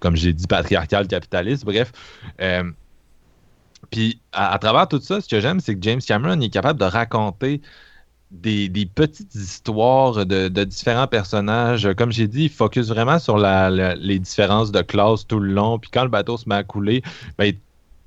Comme 0.00 0.16
j'ai 0.16 0.32
dit, 0.32 0.46
patriarcale, 0.46 1.06
capitaliste. 1.06 1.64
Bref. 1.64 1.92
Puis 3.92 4.20
à, 4.32 4.58
travers 4.58 4.88
tout 4.88 5.00
ça, 5.00 5.20
ce 5.20 5.28
que 5.28 5.38
j'aime, 5.38 5.60
c'est 5.60 5.74
que 5.74 5.82
James 5.82 6.00
Cameron 6.00 6.40
est 6.40 6.48
capable 6.48 6.80
de 6.80 6.86
raconter 6.86 7.60
des, 8.30 8.88
petites 8.94 9.34
histoires 9.34 10.24
de, 10.24 10.64
différents 10.64 11.06
personnages. 11.06 11.88
Comme 11.98 12.10
j'ai 12.10 12.26
dit, 12.26 12.44
il 12.44 12.50
focus 12.50 12.88
vraiment 12.88 13.18
sur 13.18 13.36
les 13.38 14.18
différences 14.18 14.72
de 14.72 14.80
classe 14.80 15.26
tout 15.26 15.38
le 15.38 15.52
long. 15.52 15.78
Puis 15.78 15.90
quand 15.92 16.04
le 16.04 16.08
bateau 16.08 16.38
se 16.38 16.48
met 16.48 16.54
à 16.54 16.64
couler, 16.64 17.02
ben, 17.36 17.52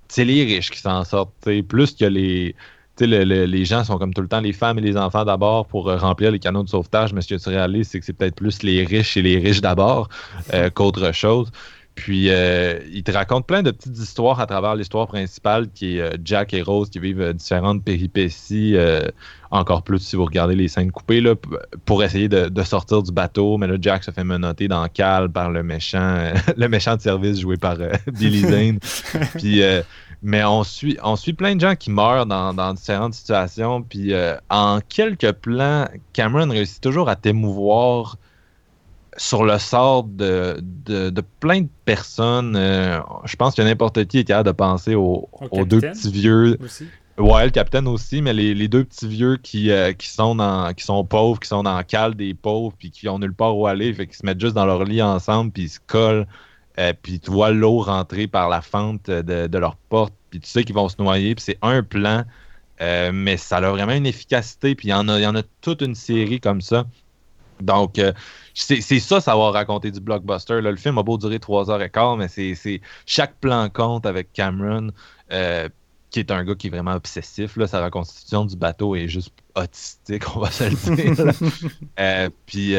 c'est 0.08 0.26
les 0.26 0.44
riches 0.44 0.72
qui 0.72 0.80
s'en 0.80 1.04
sortent. 1.04 1.34
Plus 1.68 1.94
que 1.94 2.06
les. 2.06 2.56
les 3.00 3.66
gens 3.66 3.84
sont 3.84 4.00
comme 4.00 4.14
tout 4.14 4.22
le 4.22 4.28
temps 4.28 4.42
les 4.42 4.54
femmes 4.54 4.80
et 4.80 4.82
les 4.82 4.98
enfants 4.98 5.24
d'abord 5.24 5.68
pour 5.68 5.88
euh, 5.88 5.98
remplir 5.98 6.32
les 6.32 6.40
canaux 6.40 6.64
de 6.64 6.70
sauvetage, 6.70 7.14
mais 7.14 7.22
ce 7.22 7.36
que 7.36 7.40
tu 7.40 7.50
réalises, 7.50 7.90
c'est 7.90 8.00
que 8.00 8.06
c'est 8.06 8.14
peut-être 8.14 8.36
plus 8.36 8.64
les 8.64 8.84
riches 8.84 9.18
et 9.18 9.22
les 9.22 9.38
riches 9.38 9.62
d'abord 9.62 10.10
euh, 10.56 10.72
qu'autre 10.72 11.12
chose. 11.12 11.52
Puis 11.96 12.30
euh, 12.30 12.80
il 12.92 13.04
te 13.04 13.12
raconte 13.12 13.48
plein 13.48 13.64
de 13.64 13.72
petites 13.72 13.98
histoires 13.98 14.40
à 14.42 14.46
travers 14.46 14.76
l'histoire 14.76 15.08
principale 15.08 15.70
qui 15.74 15.98
est 15.98 16.02
euh, 16.02 16.12
Jack 16.24 16.54
et 16.54 16.62
Rose 16.62 16.90
qui 16.90 17.00
vivent 17.00 17.22
euh, 17.22 17.34
différentes 17.34 17.84
péripéties, 17.84 18.76
euh, 18.76 19.08
encore 19.50 19.82
plus 19.82 20.00
si 20.00 20.18
vous 20.18 20.26
regardez 20.26 20.56
les 20.56 20.68
scènes 20.68 20.92
coupées, 20.92 21.22
là, 21.22 21.36
pour 21.86 22.04
essayer 22.04 22.28
de, 22.28 22.50
de 22.50 22.64
sortir 22.64 23.02
du 23.02 23.14
bateau. 23.14 23.58
Mais 23.58 23.68
là, 23.68 23.78
Jack 23.80 24.04
se 24.04 24.12
fait 24.12 24.26
menotter 24.26 24.68
dans 24.68 24.84
le 24.84 24.90
cale 24.90 25.30
par 25.30 25.50
le 25.50 25.64
méchant, 25.64 26.34
le 26.58 26.68
méchant 26.68 26.98
de 26.98 27.02
service 27.02 27.40
joué 27.40 27.56
par 27.56 27.78
Billy 28.08 28.42
Zane. 28.42 28.80
Puis, 29.38 29.64
euh, 29.64 29.82
mais 30.22 30.44
on 30.44 30.64
suit, 30.64 30.98
on 31.04 31.16
suit 31.16 31.34
plein 31.34 31.56
de 31.56 31.62
gens 31.62 31.76
qui 31.76 31.92
meurent 31.92 32.26
dans, 32.26 32.54
dans 32.54 32.74
différentes 32.74 33.14
situations. 33.14 33.82
Puis 33.84 34.14
euh, 34.14 34.36
en 34.50 34.80
quelques 34.82 35.32
plans, 35.34 35.88
Cameron 36.14 36.50
réussit 36.50 36.82
toujours 36.82 37.10
à 37.10 37.16
t'émouvoir 37.16 38.18
sur 39.18 39.46
le 39.46 39.58
sort 39.60 40.04
de, 40.04 40.60
de, 40.62 41.10
de 41.10 41.22
plein 41.40 41.62
de 41.62 41.70
personnes. 41.86 42.56
Euh, 42.56 43.00
je 43.24 43.36
pense 43.36 43.56
que 43.56 43.62
n'importe 43.62 44.06
qui 44.06 44.20
est 44.20 44.24
capable 44.26 44.48
de 44.48 44.52
penser 44.54 44.96
aux, 44.96 45.30
Au 45.32 45.48
aux 45.52 45.66
deux 45.66 45.80
petits 45.94 46.12
vieux. 46.12 46.58
aussi. 46.64 46.88
Ouais, 47.18 47.46
le 47.46 47.52
capitaine 47.52 47.88
aussi, 47.88 48.22
mais 48.22 48.34
les, 48.34 48.54
les 48.54 48.68
deux 48.68 48.84
petits 48.84 49.08
vieux 49.08 49.38
qui, 49.38 49.72
euh, 49.72 49.94
qui, 49.94 50.10
sont 50.10 50.36
dans, 50.36 50.74
qui 50.74 50.84
sont 50.84 51.06
pauvres, 51.06 51.40
qui 51.40 51.48
sont 51.48 51.64
dans 51.64 51.78
le 51.78 51.84
cale 51.84 52.16
des 52.16 52.34
pauvres, 52.34 52.74
puis 52.78 52.92
qui 52.92 53.08
ont 53.08 53.20
nulle 53.20 53.34
part 53.34 53.58
où 53.58 53.68
aller, 53.68 53.94
fait 53.94 54.06
qu'ils 54.06 54.18
se 54.18 54.26
mettent 54.26 54.42
juste 54.42 54.54
dans 54.56 54.66
leur 54.66 54.84
lit 54.84 55.02
ensemble, 55.02 55.52
puis 55.52 55.64
ils 55.64 55.70
se 55.70 55.80
collent, 55.88 56.28
euh, 56.78 56.92
puis 57.02 57.22
tu 57.22 57.32
vois 57.32 57.52
l'eau 57.52 57.80
rentrer 57.80 58.28
par 58.28 58.50
la 58.50 58.60
fente 58.62 59.10
de, 59.10 59.48
de 59.48 59.58
leur 59.58 59.78
porte, 59.78 60.14
puis 60.30 60.42
tu 60.42 60.50
sais 60.50 60.66
qu'ils 60.66 60.76
vont 60.76 60.90
se 60.90 61.02
noyer, 61.02 61.36
puis 61.36 61.44
c'est 61.46 61.58
un 61.62 61.84
plan, 61.84 62.26
mais 63.14 63.38
ça 63.38 63.58
a 63.58 63.72
vraiment 63.72 63.94
une 63.94 64.06
efficacité, 64.08 64.76
puis 64.76 64.90
il 64.90 64.92
y, 64.92 64.94
en 64.94 65.08
a- 65.08 65.18
il 65.18 65.24
y 65.24 65.28
en 65.28 65.36
a 65.36 65.44
toute 65.62 65.82
une 65.82 65.96
série 65.96 66.42
comme 66.42 66.60
ça. 66.60 66.84
Donc, 67.62 68.00
euh, 68.00 68.14
c'est 68.54 68.82
c'est 68.82 69.00
ça, 69.00 69.22
savoir 69.22 69.54
raconter 69.54 69.92
du 69.92 70.00
blockbuster. 70.00 70.62
là. 70.62 70.72
Le 70.72 70.78
film 70.78 70.98
a 70.98 71.04
beau 71.04 71.18
durer 71.18 71.40
trois 71.40 71.70
heures 71.70 71.82
et 71.82 71.90
quart, 71.90 72.18
mais 72.18 72.28
c'est 72.28 72.82
chaque 73.06 73.36
plan 73.40 73.70
compte 73.70 74.06
avec 74.06 74.34
Cameron. 74.34 74.92
euh, 75.32 75.70
qui 76.12 76.20
est 76.20 76.32
un 76.32 76.46
gars 76.46 76.56
qui 76.56 76.68
est 76.68 76.70
vraiment 76.70 76.94
obsessif. 76.94 77.58
Là. 77.58 77.68
Sa 77.68 77.84
reconstitution 77.84 78.46
du 78.46 78.56
bateau 78.56 78.96
est 78.96 79.10
juste 79.10 79.34
autistique, 79.56 80.24
on 80.36 80.40
va 80.40 80.52
se 80.52 80.64
le 80.64 80.96
dire. 80.96 81.34
Euh, 82.00 82.30
puis 82.46 82.76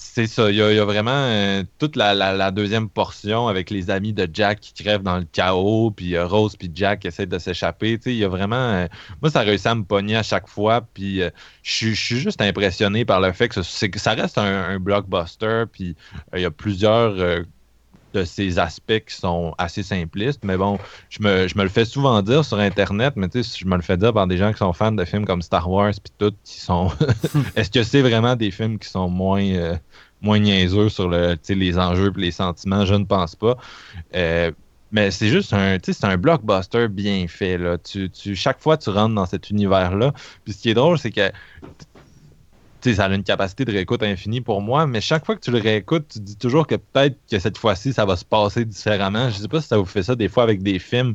c'est 0.00 0.28
ça, 0.28 0.48
il 0.50 0.56
y, 0.56 0.62
a- 0.62 0.84
vraiment 0.84 1.10
euh, 1.10 1.64
toute 1.78 1.96
la, 1.96 2.14
deuxième 2.52 2.88
portion 2.88 3.48
avec 3.48 3.68
les 3.68 3.90
amis 3.90 4.12
de 4.12 4.28
Jack 4.32 4.60
qui 4.60 4.72
crèvent 4.72 5.02
dans 5.02 5.18
le 5.18 5.24
chaos, 5.24 5.90
puis 5.90 6.14
euh, 6.14 6.24
Rose 6.24 6.54
puis 6.56 6.70
Jack 6.72 7.04
essaient 7.04 7.26
de 7.26 7.38
s'échapper. 7.38 7.98
Il 8.06 8.12
y 8.14 8.24
a 8.24 8.28
vraiment... 8.28 8.54
euh, 8.56 8.86
moi, 9.20 9.30
ça 9.30 9.40
a 9.40 9.42
réussi 9.42 9.66
à 9.66 9.74
me 9.74 9.82
pogner 9.82 10.16
à 10.16 10.22
chaque 10.22 10.46
fois, 10.48 10.82
puis 10.94 11.20
je 11.64 11.70
suis- 11.94 11.94
juste 12.20 12.40
impressionné 12.40 13.04
par 13.04 13.20
le 13.20 13.32
fait 13.32 13.48
que, 13.48 13.62
ça- 13.62 13.88
reste 14.14 14.38
un, 14.38 14.44
un 14.70 14.78
blockbuster, 14.78 15.64
puis 15.70 15.96
il 16.34 16.40
y 16.40 16.44
a 16.44 16.50
plusieurs... 16.52 17.14
de 18.14 18.24
ces 18.24 18.58
aspects 18.58 19.00
qui 19.06 19.14
sont 19.14 19.54
assez 19.58 19.82
simplistes. 19.82 20.40
Mais 20.44 20.56
bon, 20.56 20.78
je 21.10 21.22
me, 21.22 21.48
je 21.48 21.56
me 21.56 21.62
le 21.62 21.68
fais 21.68 21.84
souvent 21.84 22.20
dire 22.22 22.44
sur 22.44 22.58
Internet, 22.58 23.14
mais 23.16 23.28
tu 23.28 23.42
sais, 23.42 23.58
je 23.58 23.66
me 23.66 23.76
le 23.76 23.82
fais 23.82 23.96
dire 23.96 24.12
par 24.12 24.26
des 24.26 24.36
gens 24.36 24.52
qui 24.52 24.58
sont 24.58 24.72
fans 24.72 24.92
de 24.92 25.04
films 25.04 25.24
comme 25.24 25.42
Star 25.42 25.68
Wars 25.70 25.92
puis 25.92 26.12
tout, 26.18 26.34
qui 26.44 26.60
sont. 26.60 26.90
Est-ce 27.56 27.70
que 27.70 27.82
c'est 27.82 28.02
vraiment 28.02 28.36
des 28.36 28.50
films 28.50 28.78
qui 28.78 28.88
sont 28.88 29.08
moins, 29.08 29.44
euh, 29.44 29.76
moins 30.22 30.38
niaiseux 30.38 30.88
sur 30.88 31.08
le, 31.08 31.36
les 31.48 31.78
enjeux 31.78 32.12
et 32.16 32.20
les 32.20 32.30
sentiments? 32.30 32.84
Je 32.84 32.94
ne 32.94 33.04
pense 33.04 33.34
pas. 33.36 33.56
Euh, 34.14 34.50
mais 34.90 35.10
c'est 35.10 35.28
juste 35.28 35.52
un, 35.52 35.78
tu 35.78 35.92
sais, 35.92 36.00
c'est 36.00 36.06
un 36.06 36.16
blockbuster 36.16 36.88
bien 36.88 37.26
fait. 37.28 37.58
Là. 37.58 37.76
Tu, 37.76 38.08
tu, 38.10 38.34
chaque 38.34 38.60
fois, 38.60 38.78
tu 38.78 38.88
rentres 38.88 39.14
dans 39.14 39.26
cet 39.26 39.50
univers-là. 39.50 40.12
Puis 40.44 40.54
ce 40.54 40.62
qui 40.62 40.70
est 40.70 40.74
drôle, 40.74 40.98
c'est 40.98 41.10
que 41.10 41.30
sais, 42.82 42.94
ça 42.96 43.06
a 43.06 43.14
une 43.14 43.24
capacité 43.24 43.64
de 43.64 43.72
réécoute 43.72 44.02
infinie 44.02 44.40
pour 44.40 44.60
moi, 44.60 44.86
mais 44.86 45.00
chaque 45.00 45.24
fois 45.24 45.34
que 45.36 45.40
tu 45.40 45.50
le 45.50 45.58
réécoutes, 45.58 46.08
tu 46.08 46.20
dis 46.20 46.36
toujours 46.36 46.66
que 46.66 46.76
peut-être 46.76 47.16
que 47.30 47.38
cette 47.38 47.58
fois-ci, 47.58 47.92
ça 47.92 48.04
va 48.04 48.16
se 48.16 48.24
passer 48.24 48.64
différemment. 48.64 49.30
Je 49.30 49.36
sais 49.36 49.48
pas 49.48 49.60
si 49.60 49.68
ça 49.68 49.78
vous 49.78 49.84
fait 49.84 50.02
ça 50.02 50.14
des 50.14 50.28
fois 50.28 50.42
avec 50.42 50.62
des 50.62 50.78
films 50.78 51.14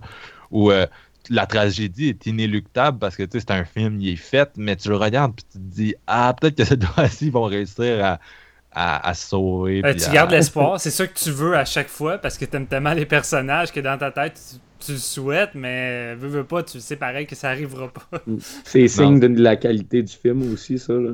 où 0.52 0.72
euh, 0.72 0.86
la 1.30 1.46
tragédie 1.46 2.10
est 2.10 2.26
inéluctable 2.26 3.00
parce 3.00 3.16
que 3.16 3.24
tu 3.24 3.40
sais, 3.40 3.46
c'est 3.48 3.54
un 3.54 3.66
film, 3.66 4.00
il 4.00 4.10
est 4.10 4.16
fait, 4.16 4.50
mais 4.58 4.76
tu 4.76 4.90
le 4.90 4.98
regardes 4.98 5.34
puis 5.36 5.46
tu 5.52 5.58
te 5.58 5.64
dis 5.64 5.96
Ah, 6.08 6.34
peut-être 6.40 6.56
que 6.56 6.66
cette 6.66 6.84
fois-ci, 6.96 7.28
ils 7.28 7.32
vont 7.32 7.44
réussir 7.46 8.04
à, 8.04 9.10
à, 9.10 9.14
sauver. 9.14 9.82
Euh, 9.86 9.94
tu 9.94 10.06
à- 10.06 10.14
gardes 10.14 10.32
l'espoir, 10.32 10.80
c'est 10.80 10.92
ça 10.92 11.08
que 11.08 11.18
tu 11.18 11.32
veux 11.32 11.56
à 11.56 11.66
chaque 11.66 11.90
fois 11.90 12.18
parce 12.18 12.38
que 12.38 12.46
t'aimes 12.46 12.68
tellement 12.68 12.94
les 12.94 13.06
personnages 13.06 13.72
que 13.72 13.80
dans 13.80 13.98
ta 13.98 14.12
tête 14.12 14.40
tu, 14.50 14.86
tu 14.86 14.92
le 14.94 14.98
souhaites, 14.98 15.56
mais 15.56 16.16
veux, 16.16 16.28
veux 16.28 16.44
pas, 16.44 16.64
tu 16.64 16.80
sais 16.80 16.96
pareil 16.96 17.26
que 17.26 17.36
ça 17.36 17.50
arrivera 17.50 17.88
pas. 17.90 18.22
C'est 18.66 18.88
signe 18.88 19.20
de 19.20 19.42
la 19.42 19.56
qualité 19.56 20.04
du 20.04 20.14
film 20.14 20.52
aussi, 20.52 20.78
ça. 20.78 20.94
Là. 20.94 21.12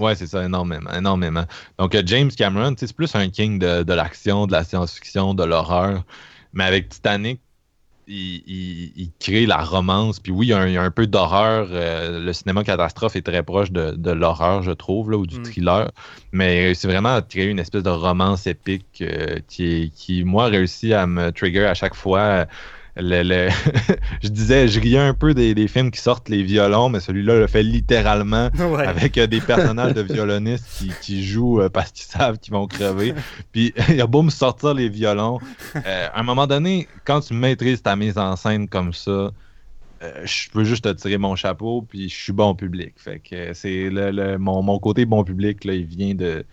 Ouais, 0.00 0.14
c'est 0.14 0.26
ça, 0.26 0.44
énormément, 0.44 0.90
énormément. 0.92 1.44
Donc, 1.78 1.94
euh, 1.94 2.02
James 2.06 2.30
Cameron, 2.30 2.74
c'est 2.78 2.92
plus 2.94 3.14
un 3.14 3.28
king 3.28 3.58
de, 3.58 3.82
de 3.82 3.92
l'action, 3.92 4.46
de 4.46 4.52
la 4.52 4.64
science-fiction, 4.64 5.34
de 5.34 5.44
l'horreur. 5.44 6.04
Mais 6.52 6.64
avec 6.64 6.88
Titanic, 6.88 7.40
il, 8.06 8.42
il- 8.46 8.92
il 8.96 9.12
crée 9.20 9.46
la 9.46 9.62
romance. 9.62 10.18
Puis 10.20 10.32
oui, 10.32 10.46
il 10.46 10.50
y 10.50 10.52
a 10.52 10.58
un, 10.58 10.66
il 10.66 10.72
y 10.72 10.78
a 10.78 10.82
un 10.82 10.90
peu 10.90 11.06
d'horreur. 11.06 11.68
euh, 11.70 12.18
le 12.20 12.32
cinéma 12.32 12.64
catastrophe 12.64 13.14
est 13.16 13.22
très 13.22 13.42
proche 13.42 13.70
de, 13.70 13.92
de 13.92 14.10
l'horreur, 14.10 14.62
je 14.62 14.72
trouve, 14.72 15.10
là, 15.10 15.16
ou 15.18 15.26
du 15.26 15.38
Mm. 15.38 15.42
thriller. 15.42 15.90
Mais 16.32 16.74
c'est 16.74 16.88
vraiment 16.88 17.14
à 17.16 17.22
créer 17.22 17.46
une 17.46 17.58
espèce 17.60 17.82
de 17.84 17.90
romance 17.90 18.46
épique 18.48 19.02
euh, 19.02 19.38
qui, 19.48 19.92
qui, 19.94 20.24
moi, 20.24 20.46
réussit 20.46 20.92
à 20.92 21.06
me 21.06 21.30
trigger 21.30 21.66
à 21.66 21.74
chaque 21.74 21.94
fois. 21.94 22.46
Le- 22.96 23.22
le- 23.22 23.48
je 24.22 24.28
disais, 24.28 24.66
je 24.68 24.80
riais 24.80 24.98
un 24.98 25.14
peu 25.14 25.32
des, 25.34 25.54
des 25.54 25.68
films 25.68 25.90
qui 25.90 26.00
sortent 26.00 26.28
les 26.28 26.42
violons, 26.42 26.88
mais 26.88 27.00
celui-là 27.00 27.38
le 27.38 27.46
fait 27.46 27.62
littéralement 27.62 28.50
ouais. 28.58 28.86
avec 28.86 29.16
euh, 29.18 29.26
des 29.26 29.40
personnages 29.40 29.94
de 29.94 30.02
violonistes 30.02 30.66
qui, 30.76 30.90
qui 31.00 31.24
jouent 31.24 31.60
euh, 31.62 31.68
parce 31.68 31.92
qu'ils 31.92 32.06
savent 32.06 32.38
qu'ils 32.38 32.52
vont 32.52 32.66
crever. 32.66 33.14
Puis 33.52 33.72
il 33.88 34.00
a 34.00 34.06
beau 34.06 34.22
me 34.22 34.30
sortir 34.30 34.74
les 34.74 34.88
violons. 34.88 35.38
euh, 35.76 36.08
à 36.12 36.18
un 36.20 36.22
moment 36.22 36.46
donné, 36.46 36.88
quand 37.04 37.20
tu 37.20 37.34
maîtrises 37.34 37.82
ta 37.82 37.94
mise 37.96 38.18
en 38.18 38.34
scène 38.36 38.68
comme 38.68 38.92
ça, 38.92 39.30
je 40.24 40.48
peux 40.50 40.64
juste 40.64 40.84
te 40.84 40.88
tirer 40.94 41.18
mon 41.18 41.36
chapeau, 41.36 41.82
puis 41.82 42.08
je 42.08 42.14
suis 42.16 42.32
bon 42.32 42.54
public. 42.54 42.94
Fait 42.96 43.18
que 43.20 43.52
c'est 43.52 43.90
le, 43.90 44.10
le- 44.10 44.38
mon, 44.38 44.62
mon 44.62 44.78
côté 44.78 45.04
bon 45.04 45.24
public, 45.24 45.64
là, 45.64 45.74
il 45.74 45.84
vient 45.84 46.14
de. 46.14 46.44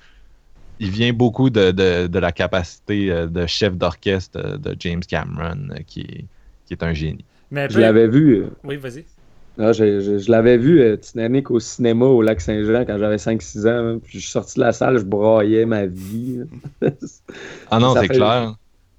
Il 0.80 0.92
vient 0.92 1.14
beaucoup 1.14 1.50
de, 1.50 1.72
de- 1.72 2.08
de 2.08 2.20
la 2.20 2.32
capacité 2.32 3.12
euh, 3.12 3.28
de 3.28 3.46
chef 3.48 3.76
d'orchestre 3.76 4.40
euh, 4.40 4.58
de 4.58 4.76
James 4.80 5.02
Cameron, 5.02 5.70
euh, 5.72 5.80
qui, 5.86 6.02
est, 6.02 6.26
qui 6.66 6.74
est 6.74 6.84
un 6.84 6.94
génie. 6.94 7.26
Mais 7.52 7.70
Je 7.70 7.80
l'avais 7.80 8.08
vu. 8.08 8.46
Oui, 8.64 8.78
vas-y. 8.78 9.06
ah, 9.60 9.72
je, 9.74 10.00
je- 10.02 10.18
je 10.20 10.32
l'avais 10.32 10.58
vu, 10.58 10.82
euh, 10.82 10.98
Titanic, 10.98 11.50
au 11.50 11.60
cinéma 11.60 12.06
au 12.06 12.22
Lac 12.22 12.42
Saint-Jean 12.42 12.86
quand 12.86 12.98
j'avais 12.98 13.18
5-6 13.18 13.66
ans. 13.68 13.96
hein, 13.96 14.00
puis 14.04 14.14
je 14.20 14.24
suis 14.24 14.32
sorti 14.32 14.56
de 14.60 14.66
la 14.66 14.72
salle, 14.74 14.98
je 15.00 15.04
broyais 15.04 15.66
ma 15.66 15.86
vie. 15.88 16.42
Ah 17.70 17.80
non, 17.80 17.96
c'est 18.00 18.10
clair. 18.10 18.56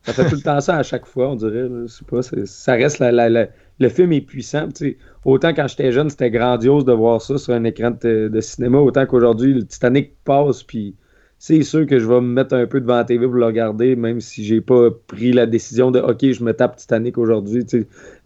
Ça 0.06 0.14
fait 0.14 0.26
tout 0.26 0.36
le 0.36 0.42
temps 0.42 0.60
ça 0.60 0.76
à 0.78 0.82
chaque 0.82 1.06
fois, 1.06 1.28
on 1.30 1.36
dirait. 1.36 1.68
là. 1.68 1.82
Je 1.82 1.86
sais 1.88 2.04
pas, 2.04 2.22
ça 2.22 2.72
reste 2.72 2.98
la, 2.98 3.12
la- 3.12 3.28
la- 3.28 3.48
le 3.78 3.88
film 3.90 4.12
est 4.12 4.20
puissant. 4.22 4.68
tu 4.68 4.92
sais. 4.92 4.98
Autant 5.24 5.52
quand 5.54 5.68
j'étais 5.68 5.92
jeune, 5.92 6.08
c'était 6.10 6.30
grandiose 6.30 6.84
de 6.84 6.92
voir 6.92 7.20
ça 7.22 7.36
sur 7.38 7.52
un 7.54 7.64
écran 7.64 7.90
de, 7.90 8.28
de 8.32 8.40
cinéma, 8.40 8.78
autant 8.78 9.06
qu'aujourd'hui, 9.06 9.52
le 9.54 9.66
Titanic 9.66 10.14
passe, 10.24 10.62
puis 10.62 10.96
c'est 11.38 11.62
sûr 11.62 11.86
que 11.86 12.00
je 12.00 12.06
vais 12.06 12.20
me 12.20 12.32
mettre 12.32 12.54
un 12.54 12.66
peu 12.66 12.80
devant 12.80 12.96
la 12.96 13.04
TV 13.04 13.26
pour 13.26 13.36
le 13.36 13.46
regarder, 13.46 13.94
même 13.94 14.20
si 14.20 14.44
j'ai 14.44 14.60
pas 14.60 14.88
pris 15.06 15.32
la 15.32 15.46
décision 15.46 15.92
de 15.92 16.00
OK, 16.00 16.32
je 16.32 16.42
me 16.42 16.52
tape 16.52 16.76
Titanic 16.76 17.16
aujourd'hui. 17.16 17.64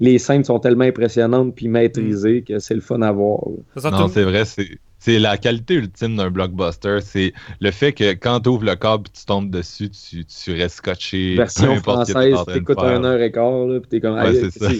Les 0.01 0.19
scènes 0.19 0.45
sont 0.45 0.59
tellement 0.59 0.85
impressionnantes 0.85 1.55
puis 1.55 1.69
maîtrisées 1.69 2.43
que 2.43 2.59
c'est 2.59 2.75
le 2.75 2.81
fun 2.81 3.03
à 3.03 3.13
voir. 3.13 3.41
Non, 3.85 4.09
c'est 4.09 4.25
vrai, 4.25 4.45
c'est. 4.45 4.79
C'est 5.05 5.19
la 5.19 5.37
qualité 5.37 5.75
ultime 5.75 6.17
d'un 6.17 6.31
blockbuster. 6.31 6.99
C'est 7.01 7.33
le 7.59 7.73
fait 7.73 7.93
que 7.93 8.13
quand 8.13 8.39
tu 8.39 8.51
ouvres 8.51 8.65
le 8.65 8.77
câble 8.77 9.09
et 9.09 9.19
tu 9.19 9.27
tombes 9.27 9.51
dessus, 9.51 9.91
tu, 9.91 10.25
tu 10.25 10.53
restes 10.53 10.77
scotché. 10.77 11.35
Version 11.35 11.75
française, 11.79 12.37
t'écoutes 12.47 12.79
un 12.79 13.03
heure 13.03 13.21
et 13.21 13.33
quart, 13.33 13.67
là, 13.67 13.81
puis 13.81 13.89
t'es 13.89 14.01
comme... 14.01 14.15
Ouais, 14.15 14.29
Aïe, 14.29 14.49
c'est 14.53 14.61
ça. 14.61 14.71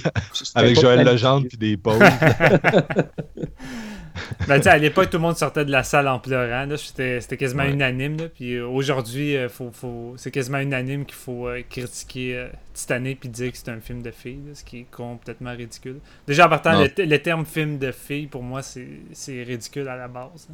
Avec 0.55 0.81
Joël. 0.81 1.05
Legendre 1.05 1.49
puis 1.49 1.59
des 1.59 1.77
pauses. 1.77 1.99
Ben, 4.49 4.61
à 4.67 4.79
l'époque, 4.79 5.09
tout 5.11 5.17
le 5.17 5.23
monde 5.23 5.37
sortait 5.37 5.65
de 5.65 5.71
la 5.71 5.83
salle 5.83 6.09
en 6.09 6.19
pleurant. 6.19 6.67
là. 6.67 6.77
C'était 6.77 7.21
c'était 7.21 7.37
quasiment 7.37 7.63
Ouais. 7.63 7.73
unanime. 7.73 8.17
là. 8.19 8.29
Puis 8.29 8.55
euh, 8.57 8.67
aujourd'hui, 8.67 9.37
euh, 9.37 9.49
faut, 9.49 9.71
faut... 9.73 10.15
c'est 10.17 10.31
quasiment 10.31 10.59
unanime 10.59 11.05
qu'il 11.07 11.15
faut 11.17 11.49
euh, 11.49 11.63
critiquer 11.69 12.49
Titanic 12.75 13.21
puis 13.21 13.29
dire 13.29 13.53
que 13.53 13.59
c'est 13.59 13.71
un 13.71 13.81
film 13.81 14.03
de 14.03 14.11
filles, 14.11 14.41
là, 14.49 14.55
ce 14.55 14.65
qui 14.65 14.81
est 14.81 14.87
complètement 14.91 15.53
ridicule. 15.53 15.99
Déjà, 16.27 16.47
en 16.47 16.49
partant, 16.49 16.79
le, 16.81 16.89
te- 16.89 17.03
le 17.03 17.19
terme 17.21 17.47
film 17.47 17.79
de 17.79 17.93
filles, 17.93 18.27
pour 18.27 18.43
moi, 18.43 18.63
c'est 18.63 18.89
c'est 19.13 19.43
ridicule 19.43 19.89
à 19.89 19.97
la 19.97 20.09
base. 20.09 20.49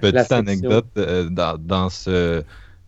Petite 0.00 0.32
anecdote 0.32 0.86
euh, 0.98 1.28
dans, 1.28 1.58
dans 1.58 1.88
ce 1.90 2.42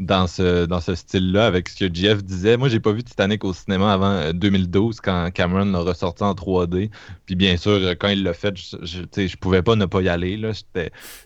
dans 0.06 0.26
ce 0.26 0.66
dans 0.66 0.80
ce 0.80 0.94
style-là 0.94 1.46
avec 1.46 1.68
ce 1.68 1.84
que 1.84 1.94
Jeff 1.94 2.22
disait. 2.22 2.56
Moi, 2.56 2.68
j'ai 2.68 2.80
pas 2.80 2.92
vu 2.92 3.02
Titanic 3.02 3.44
au 3.44 3.52
cinéma 3.52 3.92
avant 3.92 4.12
euh, 4.12 4.32
2012 4.32 5.00
quand 5.00 5.30
Cameron 5.32 5.64
l'a 5.66 5.80
ressorti 5.80 6.22
en 6.22 6.34
3D. 6.34 6.90
Puis 7.26 7.34
bien 7.34 7.56
sûr, 7.56 7.72
euh, 7.72 7.94
quand 7.98 8.08
il 8.08 8.22
l'a 8.22 8.34
fait, 8.34 8.56
je, 8.56 9.26
je, 9.26 9.36
pouvais 9.36 9.62
pas 9.62 9.76
ne 9.76 9.86
pas 9.86 10.00
y 10.02 10.08
aller. 10.08 10.36
Là. 10.36 10.52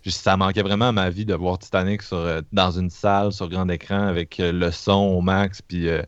Ça 0.06 0.36
manquait 0.36 0.62
vraiment 0.62 0.88
à 0.88 0.92
ma 0.92 1.10
vie 1.10 1.24
de 1.24 1.34
voir 1.34 1.58
Titanic 1.58 2.02
sur, 2.02 2.18
euh, 2.18 2.40
dans 2.52 2.70
une 2.70 2.90
salle 2.90 3.32
sur 3.32 3.48
grand 3.48 3.68
écran 3.68 4.06
avec 4.06 4.40
euh, 4.40 4.52
le 4.52 4.70
son 4.70 4.94
au 4.94 5.20
max. 5.20 5.62
Puis 5.62 5.88
euh, 5.88 6.02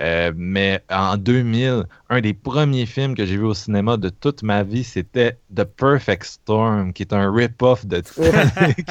euh, 0.00 0.32
mais 0.36 0.80
en 0.90 1.16
2000, 1.16 1.84
un 2.08 2.20
des 2.20 2.34
premiers 2.34 2.86
films 2.86 3.14
que 3.14 3.26
j'ai 3.26 3.36
vu 3.36 3.44
au 3.44 3.54
cinéma 3.54 3.96
de 3.96 4.08
toute 4.08 4.42
ma 4.42 4.62
vie, 4.62 4.84
c'était 4.84 5.38
The 5.54 5.64
Perfect 5.64 6.24
Storm, 6.24 6.92
qui 6.92 7.02
est 7.02 7.12
un 7.12 7.32
rip-off 7.32 7.84
de 7.84 8.00
Titanic. 8.00 8.88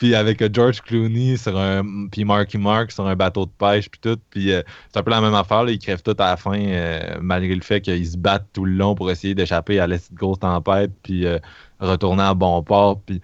Puis 0.00 0.14
avec 0.14 0.40
euh, 0.40 0.48
George 0.50 0.80
Clooney 0.80 1.36
sur 1.36 1.58
un, 1.58 2.08
puis 2.10 2.24
Marky 2.24 2.56
Mark 2.56 2.90
sur 2.90 3.06
un 3.06 3.14
bateau 3.14 3.44
de 3.44 3.50
pêche, 3.50 3.90
puis 3.90 4.00
tout. 4.00 4.18
Puis 4.30 4.50
euh, 4.50 4.62
c'est 4.90 4.98
un 4.98 5.02
peu 5.02 5.10
la 5.10 5.20
même 5.20 5.34
affaire, 5.34 5.62
là, 5.62 5.72
ils 5.72 5.78
crèvent 5.78 6.02
tout 6.02 6.16
à 6.18 6.30
la 6.30 6.36
fin, 6.38 6.58
euh, 6.58 7.18
malgré 7.20 7.54
le 7.54 7.60
fait 7.60 7.82
qu'ils 7.82 8.06
se 8.06 8.16
battent 8.16 8.48
tout 8.54 8.64
le 8.64 8.72
long 8.72 8.94
pour 8.94 9.10
essayer 9.10 9.34
d'échapper 9.34 9.78
à 9.78 9.86
la 9.86 9.98
grosse 10.14 10.38
tempête, 10.38 10.90
puis 11.02 11.26
euh, 11.26 11.38
retourner 11.80 12.22
à 12.22 12.32
bon 12.32 12.62
port. 12.62 13.02
Puis 13.02 13.20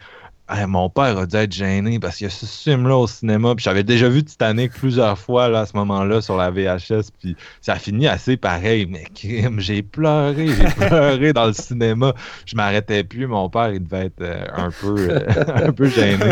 Hey, 0.48 0.64
mon 0.68 0.88
père 0.88 1.18
a 1.18 1.26
dû 1.26 1.34
être 1.34 1.52
gêné 1.52 1.98
parce 1.98 2.18
qu'il 2.18 2.26
y 2.26 2.28
a 2.28 2.30
ce 2.30 2.46
film-là 2.46 2.96
au 2.96 3.08
cinéma. 3.08 3.56
Puis 3.56 3.64
j'avais 3.64 3.82
déjà 3.82 4.08
vu 4.08 4.22
Titanic 4.22 4.70
plusieurs 4.72 5.18
fois 5.18 5.48
là, 5.48 5.60
à 5.62 5.66
ce 5.66 5.76
moment-là 5.76 6.20
sur 6.20 6.36
la 6.36 6.52
VHS. 6.52 7.10
Puis 7.20 7.34
ça 7.60 7.72
a 7.72 7.76
fini 7.80 8.06
assez 8.06 8.36
pareil. 8.36 8.86
Mais 8.86 9.06
crime, 9.12 9.58
j'ai 9.58 9.82
pleuré, 9.82 10.46
j'ai 10.46 10.64
pleuré 10.88 11.32
dans 11.32 11.46
le 11.46 11.52
cinéma. 11.52 12.14
Je 12.44 12.54
m'arrêtais 12.54 13.02
plus. 13.02 13.26
Mon 13.26 13.48
père, 13.50 13.72
il 13.72 13.82
devait 13.82 14.06
être 14.06 14.20
euh, 14.20 14.44
un, 14.54 14.70
peu, 14.70 14.94
euh, 15.10 15.20
un 15.68 15.72
peu 15.72 15.88
gêné. 15.88 16.30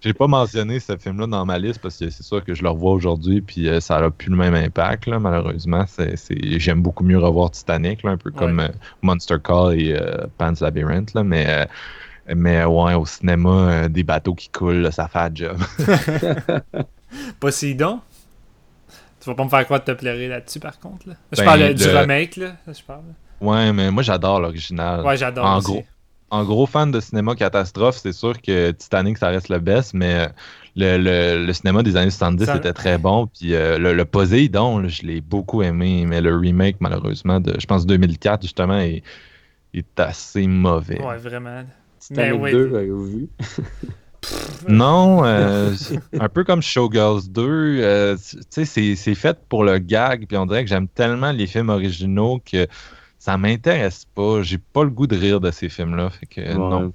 J'ai 0.00 0.14
pas 0.14 0.26
mentionné 0.26 0.80
ce 0.80 0.96
film-là 0.96 1.26
dans 1.26 1.44
ma 1.44 1.58
liste 1.58 1.80
parce 1.82 1.98
que 1.98 2.08
c'est 2.08 2.22
sûr 2.22 2.42
que 2.42 2.54
je 2.54 2.62
le 2.62 2.70
revois 2.70 2.92
aujourd'hui. 2.92 3.42
Puis 3.42 3.68
euh, 3.68 3.78
ça 3.80 4.00
n'a 4.00 4.10
plus 4.10 4.30
le 4.30 4.36
même 4.36 4.54
impact, 4.54 5.04
là, 5.06 5.18
malheureusement. 5.18 5.84
C'est, 5.86 6.16
c'est- 6.16 6.58
J'aime 6.58 6.80
beaucoup 6.80 7.04
mieux 7.04 7.18
revoir 7.18 7.50
Titanic, 7.50 8.04
là, 8.04 8.12
un 8.12 8.16
peu 8.16 8.30
comme 8.30 8.58
Ouais. 8.58 8.64
euh, 8.64 8.68
Monster 9.02 9.36
Call 9.44 9.78
et 9.78 10.00
Pan's 10.38 10.60
Labyrinth. 10.62 11.12
Là, 11.12 11.22
mais. 11.24 11.66
Euh, 12.30 12.34
mais 12.36 12.64
ouais, 12.64 12.94
au 12.94 13.04
cinéma, 13.06 13.50
euh, 13.50 13.88
des 13.88 14.02
bateaux 14.04 14.34
qui 14.34 14.48
coulent, 14.48 14.76
là, 14.82 14.90
ça 14.90 15.08
fait 15.08 15.18
un 15.18 15.30
job. 15.34 15.58
Poséidon. 17.40 18.00
Tu 19.20 19.28
vas 19.28 19.34
pas 19.34 19.44
me 19.44 19.50
faire 19.50 19.64
croire 19.64 19.80
de 19.80 19.84
te 19.84 19.90
pleurer 19.92 20.28
là-dessus, 20.28 20.60
par 20.60 20.78
contre. 20.78 21.08
Là. 21.08 21.14
Je 21.32 21.38
Ben, 21.38 21.44
parle 21.44 21.62
euh, 21.62 21.74
du 21.74 21.84
remake, 21.84 22.36
là. 22.36 22.52
Je 22.66 22.82
parle. 22.82 23.02
Ouais, 23.40 23.72
mais 23.72 23.90
moi 23.90 24.02
j'adore 24.02 24.40
l'original. 24.40 25.04
Ouais, 25.04 25.16
j'adore 25.16 25.44
en 25.46 25.58
aussi. 25.58 25.66
gros. 25.72 25.84
En 26.32 26.44
gros 26.44 26.66
fan 26.66 26.90
de 26.92 27.00
cinéma 27.00 27.34
catastrophe, 27.34 27.96
c'est 27.96 28.12
sûr 28.12 28.40
que 28.40 28.70
Titanic, 28.70 29.18
ça 29.18 29.28
reste 29.28 29.48
le 29.48 29.58
best, 29.58 29.94
mais 29.94 30.14
euh, 30.14 30.28
le, 30.76 30.96
le- 30.98 31.44
le 31.46 31.52
cinéma 31.52 31.82
des 31.82 31.96
années 31.96 32.10
70 32.10 32.44
Ça- 32.44 32.56
était 32.56 32.72
très 32.72 32.98
bon. 32.98 33.26
Puis 33.26 33.54
euh, 33.54 33.78
le, 33.78 33.92
le 33.94 34.04
Poséidon, 34.04 34.86
je 34.88 35.02
l'ai 35.02 35.20
beaucoup 35.20 35.62
aimé, 35.62 36.04
mais 36.06 36.20
le 36.20 36.36
remake, 36.36 36.76
malheureusement, 36.80 37.40
de, 37.40 37.58
je 37.58 37.66
pense 37.66 37.84
2004, 37.84 38.42
justement, 38.42 38.78
est, 38.78 39.02
est 39.74 39.98
assez 40.00 40.46
mauvais. 40.46 41.02
Ouais, 41.02 41.16
vraiment. 41.18 41.64
Titanic 42.00 42.32
Mais 42.32 42.38
ouais. 42.38 42.52
2, 42.52 42.74
avez-vous 42.76 43.04
vu? 43.06 43.28
Non, 44.68 45.24
euh, 45.24 45.74
un 46.18 46.28
peu 46.28 46.44
comme 46.44 46.62
Showgirls 46.62 47.28
2, 47.30 47.80
euh, 47.82 48.16
tu 48.16 48.38
sais, 48.50 48.64
c'est- 48.64 48.94
c'est 48.94 49.14
fait 49.14 49.38
pour 49.48 49.64
le 49.64 49.78
gag, 49.78 50.26
puis 50.26 50.36
on 50.36 50.46
dirait 50.46 50.62
que 50.64 50.68
j'aime 50.70 50.88
tellement 50.88 51.32
les 51.32 51.46
films 51.46 51.70
originaux 51.70 52.40
que 52.44 52.66
ça 53.18 53.36
m'intéresse 53.36 54.04
pas. 54.14 54.42
J'ai 54.42 54.58
pas 54.58 54.84
le 54.84 54.90
goût 54.90 55.06
de 55.06 55.16
rire 55.16 55.40
de 55.40 55.50
ces 55.50 55.68
films-là, 55.68 56.10
fait 56.10 56.26
que 56.26 56.40
Ouais. 56.40 56.54
non. 56.54 56.92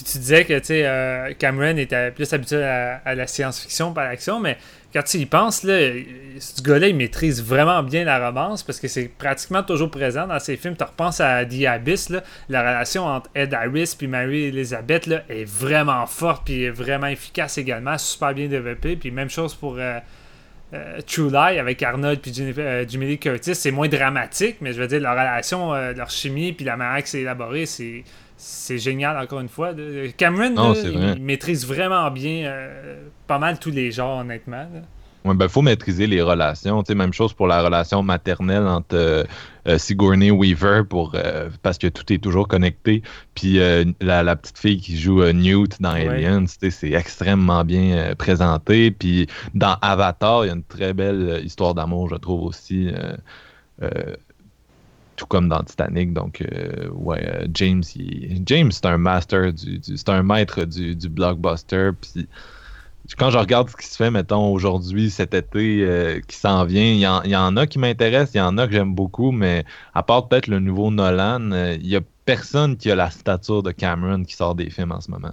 Puis 0.00 0.12
tu 0.12 0.18
disais 0.18 0.46
que 0.46 0.58
euh, 0.70 1.34
Cameron 1.38 1.76
était 1.76 2.10
plus 2.10 2.32
habitué 2.32 2.64
à, 2.64 3.14
la 3.14 3.26
science-fiction 3.26 3.92
par 3.92 4.04
l'action, 4.04 4.40
mais 4.40 4.56
quand 4.94 5.02
tu 5.02 5.18
y 5.18 5.26
penses, 5.26 5.62
là, 5.62 5.76
ce 6.38 6.62
gars-là, 6.62 6.88
il 6.88 6.96
maîtrise 6.96 7.44
vraiment 7.44 7.82
bien 7.82 8.04
la 8.04 8.26
romance 8.26 8.62
parce 8.62 8.80
que 8.80 8.88
c'est 8.88 9.08
pratiquement 9.08 9.62
toujours 9.62 9.90
présent 9.90 10.26
dans 10.26 10.38
ses 10.38 10.56
films. 10.56 10.74
Tu 10.74 10.84
repenses 10.84 11.20
à 11.20 11.44
The 11.44 11.66
Abyss, 11.66 12.08
là, 12.08 12.22
la 12.48 12.60
relation 12.62 13.04
entre 13.04 13.28
Ed 13.34 13.52
Harris 13.52 13.94
puis 13.96 14.06
Mary 14.06 14.44
Elizabeth 14.44 15.06
là, 15.06 15.22
est 15.28 15.44
vraiment 15.44 16.06
forte 16.06 16.46
puis 16.46 16.64
est 16.64 16.70
vraiment 16.70 17.08
efficace 17.08 17.58
également, 17.58 17.98
super 17.98 18.32
bien 18.32 18.48
développée. 18.48 18.96
Puis 18.96 19.10
même 19.10 19.28
chose 19.28 19.54
pour 19.54 19.76
euh, 19.76 19.98
euh, 20.72 21.00
True 21.06 21.28
Lie 21.28 21.58
avec 21.58 21.82
Arnold 21.82 22.20
puis 22.20 22.32
Jennifer- 22.32 22.64
euh, 22.64 22.84
Jimmy 22.88 23.06
Lee 23.06 23.18
Curtis, 23.18 23.54
c'est 23.54 23.70
moins 23.70 23.88
dramatique, 23.88 24.56
mais 24.62 24.72
je 24.72 24.80
veux 24.80 24.88
dire, 24.88 25.00
leur 25.00 25.12
relation, 25.12 25.74
leur 25.74 26.08
chimie 26.08 26.54
puis 26.54 26.64
la 26.64 26.78
manière 26.78 27.02
que 27.02 27.08
c'est 27.10 27.20
élaboré, 27.20 27.66
c'est 27.66 28.02
c'est 28.42 28.78
génial 28.78 29.18
encore 29.18 29.40
une 29.40 29.48
fois. 29.50 29.72
Cameron, 30.16 30.50
Non, 30.50 30.68
là, 30.70 30.74
c'est 30.74 30.88
il, 30.90 30.98
vrai. 30.98 31.12
il 31.16 31.22
maîtrise 31.22 31.66
vraiment 31.66 32.10
bien 32.10 32.46
euh, 32.46 32.96
pas 33.26 33.38
mal 33.38 33.58
tous 33.58 33.70
les 33.70 33.90
genres, 33.92 34.18
honnêtement. 34.20 34.56
là. 34.72 34.80
Ouais, 35.26 35.34
ben, 35.34 35.48
faut 35.48 35.60
maîtriser 35.60 36.06
les 36.06 36.22
relations. 36.22 36.82
Même 36.96 37.12
chose 37.12 37.34
pour 37.34 37.46
la 37.46 37.60
relation 37.62 38.02
maternelle 38.02 38.66
entre 38.66 38.94
euh, 38.96 39.24
euh, 39.68 39.76
Sigourney 39.76 40.30
Weaver, 40.30 40.84
pour, 40.88 41.12
euh, 41.14 41.50
parce 41.62 41.76
que 41.76 41.88
tout 41.88 42.10
est 42.10 42.16
toujours 42.16 42.48
connecté. 42.48 43.02
Puis 43.34 43.60
euh, 43.60 43.84
la, 44.00 44.22
la 44.22 44.34
petite 44.36 44.56
fille 44.58 44.80
qui 44.80 44.98
joue 44.98 45.22
Newt 45.32 45.76
dans 45.82 45.92
Ouais. 45.92 46.08
Aliens, 46.08 46.46
c'est 46.46 46.92
extrêmement 46.92 47.64
bien 47.64 48.14
présenté. 48.16 48.90
Puis 48.90 49.26
dans 49.52 49.76
Avatar, 49.82 50.46
il 50.46 50.48
y 50.48 50.50
a 50.50 50.54
une 50.54 50.64
très 50.64 50.94
belle 50.94 51.42
histoire 51.44 51.74
d'amour, 51.74 52.08
je 52.08 52.16
trouve 52.16 52.44
aussi. 52.44 52.88
Tout 55.20 55.26
comme 55.26 55.50
dans 55.50 55.62
Titanic. 55.62 56.14
Donc, 56.14 56.40
euh, 56.40 56.88
ouais, 56.92 57.22
euh, 57.22 57.46
James, 57.52 57.82
il- 57.94 58.42
James, 58.46 58.72
c'est 58.72 58.86
un 58.86 58.96
master, 58.96 59.52
du, 59.52 59.78
c'est 59.82 60.08
un 60.08 60.22
maître 60.22 60.64
du, 60.64 60.96
du 60.96 61.08
blockbuster. 61.10 61.90
Puis 62.00 62.26
quand 63.18 63.30
je 63.30 63.36
regarde 63.36 63.68
ce 63.68 63.76
qui 63.76 63.86
se 63.86 63.96
fait, 63.96 64.10
mettons, 64.10 64.50
aujourd'hui, 64.50 65.10
cet 65.10 65.34
été 65.34 65.82
euh, 65.84 66.20
qui 66.26 66.36
s'en 66.36 66.64
vient, 66.64 66.82
il 66.82 66.98
y, 66.98 67.30
y 67.30 67.36
en 67.36 67.56
a 67.56 67.66
qui 67.66 67.78
m'intéressent, 67.78 68.34
il 68.34 68.38
y 68.38 68.40
en 68.40 68.56
a 68.56 68.66
que 68.66 68.72
j'aime 68.72 68.94
beaucoup, 68.94 69.30
mais 69.30 69.64
à 69.92 70.02
part 70.02 70.26
peut-être 70.28 70.46
le 70.46 70.58
nouveau 70.58 70.90
Nolan, 70.90 71.50
il 71.52 71.86
y 71.86 71.96
a 71.96 72.00
personne 72.24 72.78
qui 72.78 72.90
a 72.90 72.94
la 72.94 73.10
stature 73.10 73.62
de 73.62 73.72
Cameron 73.72 74.22
qui 74.24 74.34
sort 74.34 74.54
des 74.54 74.70
films 74.70 74.92
en 74.92 75.00
ce 75.02 75.10
moment. 75.10 75.32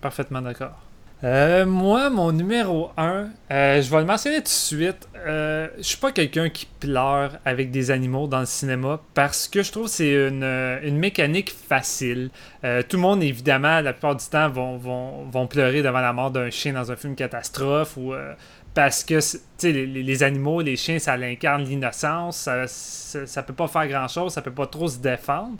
Parfaitement 0.00 0.42
d'accord. 0.42 0.78
Euh, 1.24 1.66
moi, 1.66 2.10
mon 2.10 2.30
numéro 2.30 2.90
1, 2.96 3.30
je 3.50 3.90
vais 3.90 3.98
le 3.98 4.04
mentionner 4.04 4.36
tout 4.36 4.42
de 4.44 4.48
suite. 4.48 5.08
Euh, 5.16 5.66
je 5.78 5.82
suis 5.82 5.96
pas 5.96 6.12
quelqu'un 6.12 6.48
qui 6.48 6.66
pleure 6.78 7.38
avec 7.44 7.72
des 7.72 7.90
animaux 7.90 8.28
dans 8.28 8.38
le 8.38 8.46
cinéma 8.46 9.00
parce 9.14 9.48
que 9.48 9.64
je 9.64 9.72
trouve 9.72 9.86
que 9.86 9.90
c'est 9.90 10.28
une, 10.28 10.44
euh, 10.44 10.78
une 10.84 10.96
mécanique 10.96 11.50
facile. 11.50 12.30
Euh, 12.62 12.82
tout 12.88 12.96
le 12.98 13.02
monde, 13.02 13.24
évidemment, 13.24 13.80
la 13.80 13.92
plupart 13.92 14.14
du 14.14 14.24
temps, 14.26 14.48
vont, 14.48 15.46
pleurer 15.48 15.82
devant 15.82 16.00
la 16.00 16.12
mort 16.12 16.30
d'un 16.30 16.50
chien 16.50 16.74
dans 16.74 16.92
un 16.92 16.96
film 16.96 17.16
catastrophe 17.16 17.96
ou 17.96 18.12
euh, 18.14 18.34
parce 18.74 19.02
que 19.02 19.18
les- 19.64 19.86
les 19.86 20.22
animaux, 20.22 20.60
les 20.60 20.76
chiens, 20.76 21.00
ça 21.00 21.16
l'incarne 21.16 21.64
l'innocence, 21.64 22.36
ça, 22.36 22.68
ça, 22.68 23.26
ça 23.26 23.42
peut 23.42 23.54
pas 23.54 23.66
faire 23.66 23.88
grand 23.88 24.06
chose, 24.06 24.32
ça 24.34 24.42
peut 24.42 24.52
pas 24.54 24.66
trop 24.68 24.86
se 24.86 24.98
défendre. 24.98 25.56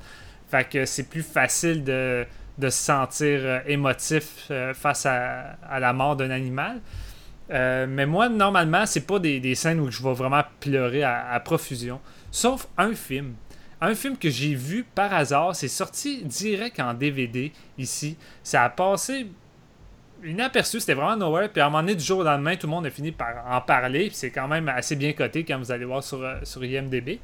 Fait 0.49 0.69
que 0.69 0.87
c'est 0.87 1.09
plus 1.09 1.23
facile 1.23 1.83
de, 1.83 2.25
de 2.59 2.71
se 2.71 2.79
sentir 2.79 3.41
euh, 3.43 3.61
émotif 3.67 4.49
euh, 4.51 4.75
face 4.75 5.07
à, 5.07 5.57
la 5.79 5.93
mort 5.93 6.17
d'un 6.17 6.31
animal. 6.31 6.81
Euh, 7.51 7.87
mais 7.89 8.05
moi, 8.05 8.29
normalement, 8.29 8.85
c'est 8.85 9.07
pas 9.07 9.19
des, 9.19 9.55
scènes 9.55 9.81
où 9.81 9.91
je 9.91 10.03
vais 10.03 10.13
vraiment 10.13 10.43
pleurer 10.61 11.03
à, 11.03 11.31
à 11.31 11.41
profusion. 11.41 12.01
Sauf 12.31 12.67
un 12.77 12.95
film. 12.95 13.35
Un 13.81 13.95
film 13.95 14.17
que 14.17 14.29
j'ai 14.29 14.55
vu 14.55 14.85
par 14.95 15.15
hasard, 15.15 15.55
c'est 15.55 15.69
sorti 15.69 16.25
direct 16.25 16.81
en 16.81 16.95
DVD 16.95 17.53
ici. 17.79 18.17
Ça 18.43 18.65
a 18.65 18.71
passé 18.71 19.29
inaperçu, 20.25 20.81
c'était 20.81 20.95
vraiment 20.95 21.17
nowhere. 21.17 21.49
Puis 21.49 21.63
à 21.63 21.67
un 21.67 21.71
moment 21.71 21.83
donné, 21.83 21.95
du 21.95 22.05
jour 22.05 22.19
au 22.19 22.25
lendemain, 22.25 22.57
tout 22.57 22.67
le 22.67 22.73
monde 22.73 22.87
a 22.87 22.91
fini 22.91 23.13
par 23.13 23.47
en 23.49 23.61
parler. 23.61 24.09
Puis 24.09 24.17
c'est 24.17 24.31
quand 24.31 24.49
même 24.49 24.69
assez 24.69 24.97
bien 24.97 25.13
coté 25.13 25.45
quand 25.45 25.59
vous 25.59 25.71
allez 25.71 25.85
voir 25.85 26.03
sur, 26.03 26.27
sur 26.43 26.65
IMDB. 26.65 27.21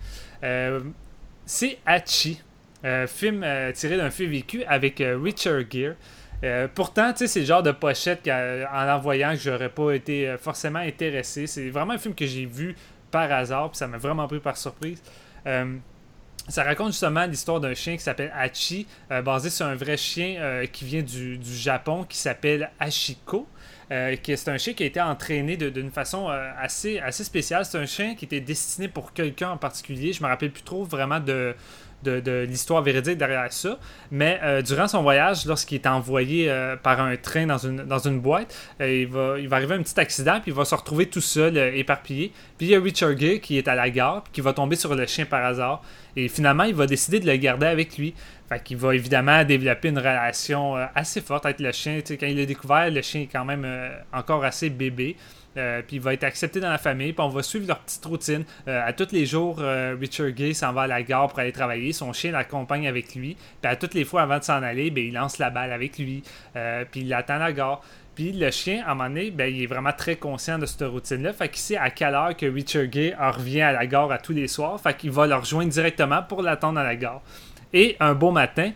C'est 1.45 1.79
Hachi. 1.85 2.41
Euh, 2.85 3.07
film 3.07 3.43
euh, 3.43 3.73
tiré 3.73 3.97
d'un 3.97 4.11
fait 4.11 4.27
vécu 4.27 4.63
avec 4.65 5.01
euh, 5.01 5.19
Richard 5.23 5.63
Gere. 5.71 5.95
Pourtant, 6.75 7.11
tu 7.13 7.21
sais, 7.21 7.27
c'est 7.27 7.41
le 7.41 7.47
genre 7.47 7.63
de 7.63 7.71
pochette 7.71 8.23
qu'en 8.23 8.85
l'envoyant 8.85 9.31
que 9.31 9.39
j'aurais 9.39 9.71
pas 9.71 9.93
été 9.93 10.37
forcément 10.39 10.81
intéressé. 10.81 11.47
C'est 11.47 11.71
vraiment 11.71 11.95
un 11.95 11.99
film 11.99 12.15
que 12.15 12.27
j'ai 12.27 12.45
vu 12.45 12.77
par 13.11 13.33
hasard, 13.33 13.71
puis 13.71 13.79
ça 13.79 13.87
m'a 13.87 13.97
vraiment 13.97 14.29
pris 14.29 14.41
par 14.41 14.59
surprise. 14.59 15.03
Ça 16.47 16.63
raconte 16.63 16.89
justement 16.89 17.25
l'histoire 17.25 17.61
d'un 17.61 17.73
chien 17.73 17.97
qui 17.97 18.03
s'appelle 18.03 18.31
Hachi, 18.37 18.87
basé 19.25 19.49
sur 19.49 19.65
un 19.65 19.75
vrai 19.75 19.97
chien 19.97 20.67
qui 20.71 20.85
vient 20.85 21.01
du, 21.01 21.39
du 21.39 21.55
Japon 21.55 22.05
qui 22.07 22.19
s'appelle 22.19 22.71
Hachiko. 22.79 23.49
c'est 23.89 24.49
un 24.49 24.59
chien 24.59 24.75
qui 24.75 24.83
a 24.83 24.87
été 24.87 25.01
entraîné 25.01 25.57
d'une 25.57 25.91
façon 25.91 26.29
assez, 26.29 26.99
assez 26.99 27.25
spéciale. 27.25 27.65
C'est 27.65 27.79
un 27.79 27.87
chien 27.87 28.17
qui 28.17 28.27
était 28.27 28.43
destiné 28.43 28.89
pour 28.89 29.15
quelqu'un 29.15 29.53
en 29.53 29.57
particulier. 29.57 30.13
Je 30.13 30.23
me 30.23 30.29
rappelle 30.29 30.51
plus 30.51 30.63
trop 30.63 30.85
vraiment 30.85 31.21
de, 31.21 31.55
de, 32.05 32.47
l'histoire 32.49 32.83
véridique 32.83 33.19
derrière 33.19 33.53
ça. 33.53 33.79
Mais 34.11 34.39
euh, 34.43 34.63
durant 34.63 34.87
son 34.87 35.03
voyage, 35.03 35.47
lorsqu'il 35.47 35.77
est 35.77 35.87
envoyé 35.87 36.51
euh, 36.51 36.77
par 36.77 37.01
un 37.01 37.17
train 37.17 37.47
dans 37.47 37.59
une, 37.59 38.21
boîte, 38.21 38.55
euh, 38.81 39.03
il, 39.03 39.09
va, 39.09 39.39
il 39.39 39.49
va 39.49 39.57
arriver 39.57 39.75
un 39.75 39.83
petit 39.83 39.99
accident, 39.99 40.41
puis 40.41 40.51
il 40.51 40.55
va 40.55 40.65
se 40.65 40.75
retrouver 40.75 41.07
tout 41.07 41.21
seul, 41.21 41.57
éparpillé. 41.57 42.33
Puis 42.59 42.69
il 42.69 42.71
y 42.71 42.77
a 42.77 42.81
Richard 42.81 43.17
Gere 43.19 43.41
qui 43.41 43.59
est 43.59 43.69
à 43.69 43.75
la 43.75 43.91
gare, 43.91 44.23
puis 44.25 44.33
qui 44.35 44.41
va 44.41 44.53
tomber 44.53 44.77
sur 44.77 44.95
le 44.95 45.07
chien 45.07 45.25
par 45.25 45.45
hasard. 45.45 45.83
Et 46.17 46.29
finalement, 46.29 46.65
il 46.65 46.75
va 46.75 46.87
décider 46.87 47.19
de 47.19 47.27
le 47.27 47.37
garder 47.37 47.67
avec 47.67 47.99
lui. 47.99 48.15
Fait 48.49 48.63
qu'il 48.63 48.77
va 48.77 48.95
évidemment 48.95 49.43
développer 49.43 49.89
une 49.89 49.99
relation 49.99 50.77
assez 50.95 51.21
forte 51.21 51.47
avec 51.47 51.61
le 51.61 51.73
chien. 51.73 52.01
quand 52.07 52.27
il 52.27 52.37
l'a 52.37 52.47
découvert, 52.47 52.91
le 52.91 53.03
chien 53.03 53.23
est 53.23 53.29
quand 53.33 53.45
même 53.45 53.67
encore 54.13 54.45
assez 54.45 54.71
bébé. 54.71 55.17
Euh, 55.57 55.83
puis 55.87 55.97
il 55.97 56.03
va 56.03 56.15
être 56.15 56.25
accepté 56.25 56.61
dans 56.61 56.71
la 56.71 56.79
famille, 56.79 57.13
puis 57.13 57.25
on 57.25 57.29
va 57.29 57.43
suivre 57.43 57.67
leur 57.67 57.81
petite 57.81 58.05
routine. 58.05 58.45
Euh, 58.69 58.87
à 58.87 58.93
tous 58.93 59.13
les 59.13 59.27
jours, 59.27 59.59
euh, 59.61 59.97
Richard 59.99 60.31
Gay 60.31 60.55
s'en 60.55 60.73
va 60.73 60.83
à 60.83 60.87
la 60.87 61.03
gare 61.03 61.29
pour 61.29 61.39
aller 61.39 61.53
travailler. 61.53 61.93
Son 61.93 62.13
chien 62.13 62.33
l'accompagne 62.33 62.89
avec 62.89 63.15
lui. 63.15 63.37
Puis 63.61 63.71
à 63.71 63.77
toutes 63.77 63.95
les 63.95 64.05
fois 64.05 64.23
avant 64.23 64.39
de 64.39 64.45
s'en 64.45 64.63
aller, 64.63 64.91
ben, 64.91 65.05
il 65.05 65.15
lance 65.15 65.39
la 65.39 65.51
balle 65.51 65.73
avec 65.73 65.99
lui. 65.99 66.23
puis 66.91 67.01
il 67.01 67.15
attend 67.15 67.35
à 67.35 67.39
la 67.39 67.53
gare. 67.53 67.83
Puis 68.15 68.33
le 68.33 68.51
chien, 68.51 68.85
à 68.87 68.93
un 68.93 68.95
moment 68.95 69.09
donné, 69.09 69.31
ben, 69.31 69.53
il 69.53 69.63
est 69.63 69.67
vraiment 69.67 69.93
très 69.93 70.17
conscient 70.17 70.59
de 70.59 70.67
cette 70.67 70.83
routine-là. 70.83 71.33
Fait 71.33 71.49
qu'il 71.49 71.59
sait 71.59 71.77
à 71.77 71.91
quelle 71.91 72.15
heure 72.15 72.37
que 72.37 72.47
Richard 72.47 72.87
Gay 72.87 73.15
revient 73.19 73.63
à 73.63 73.73
la 73.73 73.87
gare 73.87 74.11
à 74.13 74.19
tous 74.19 74.33
les 74.33 74.49
soirs. 74.49 74.81
Fait 74.81 74.97
qu'il 74.97 75.11
va 75.11 75.27
le 75.27 75.35
rejoindre 75.35 75.71
directement 75.71 76.23
pour 76.23 76.43
l'attendre 76.43 76.79
à 76.79 76.85
la 76.85 76.97
gare. 76.97 77.23
Et 77.73 77.97
un 77.99 78.15
beau 78.15 78.31
matin, 78.31 78.71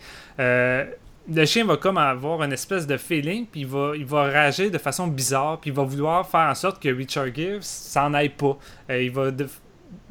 le 1.30 1.44
chien 1.44 1.64
va 1.64 1.76
comme 1.76 1.98
avoir 1.98 2.42
une 2.42 2.52
espèce 2.52 2.86
de 2.86 2.96
feeling, 2.96 3.46
puis 3.46 3.60
il 3.60 3.66
va, 3.66 3.92
il 3.94 4.06
va 4.06 4.50
de 4.50 4.78
façon 4.78 5.06
bizarre, 5.06 5.58
puis 5.60 5.70
il 5.70 5.76
va 5.76 5.82
vouloir 5.82 6.26
faire 6.26 6.48
en 6.48 6.54
sorte 6.54 6.82
que 6.82 6.88
Richard 6.88 7.34
Gibbs 7.34 7.62
s'en 7.62 8.14
aille 8.14 8.30
pas. 8.30 8.56
Euh, 8.90 9.02
il 9.02 9.10
va, 9.10 9.30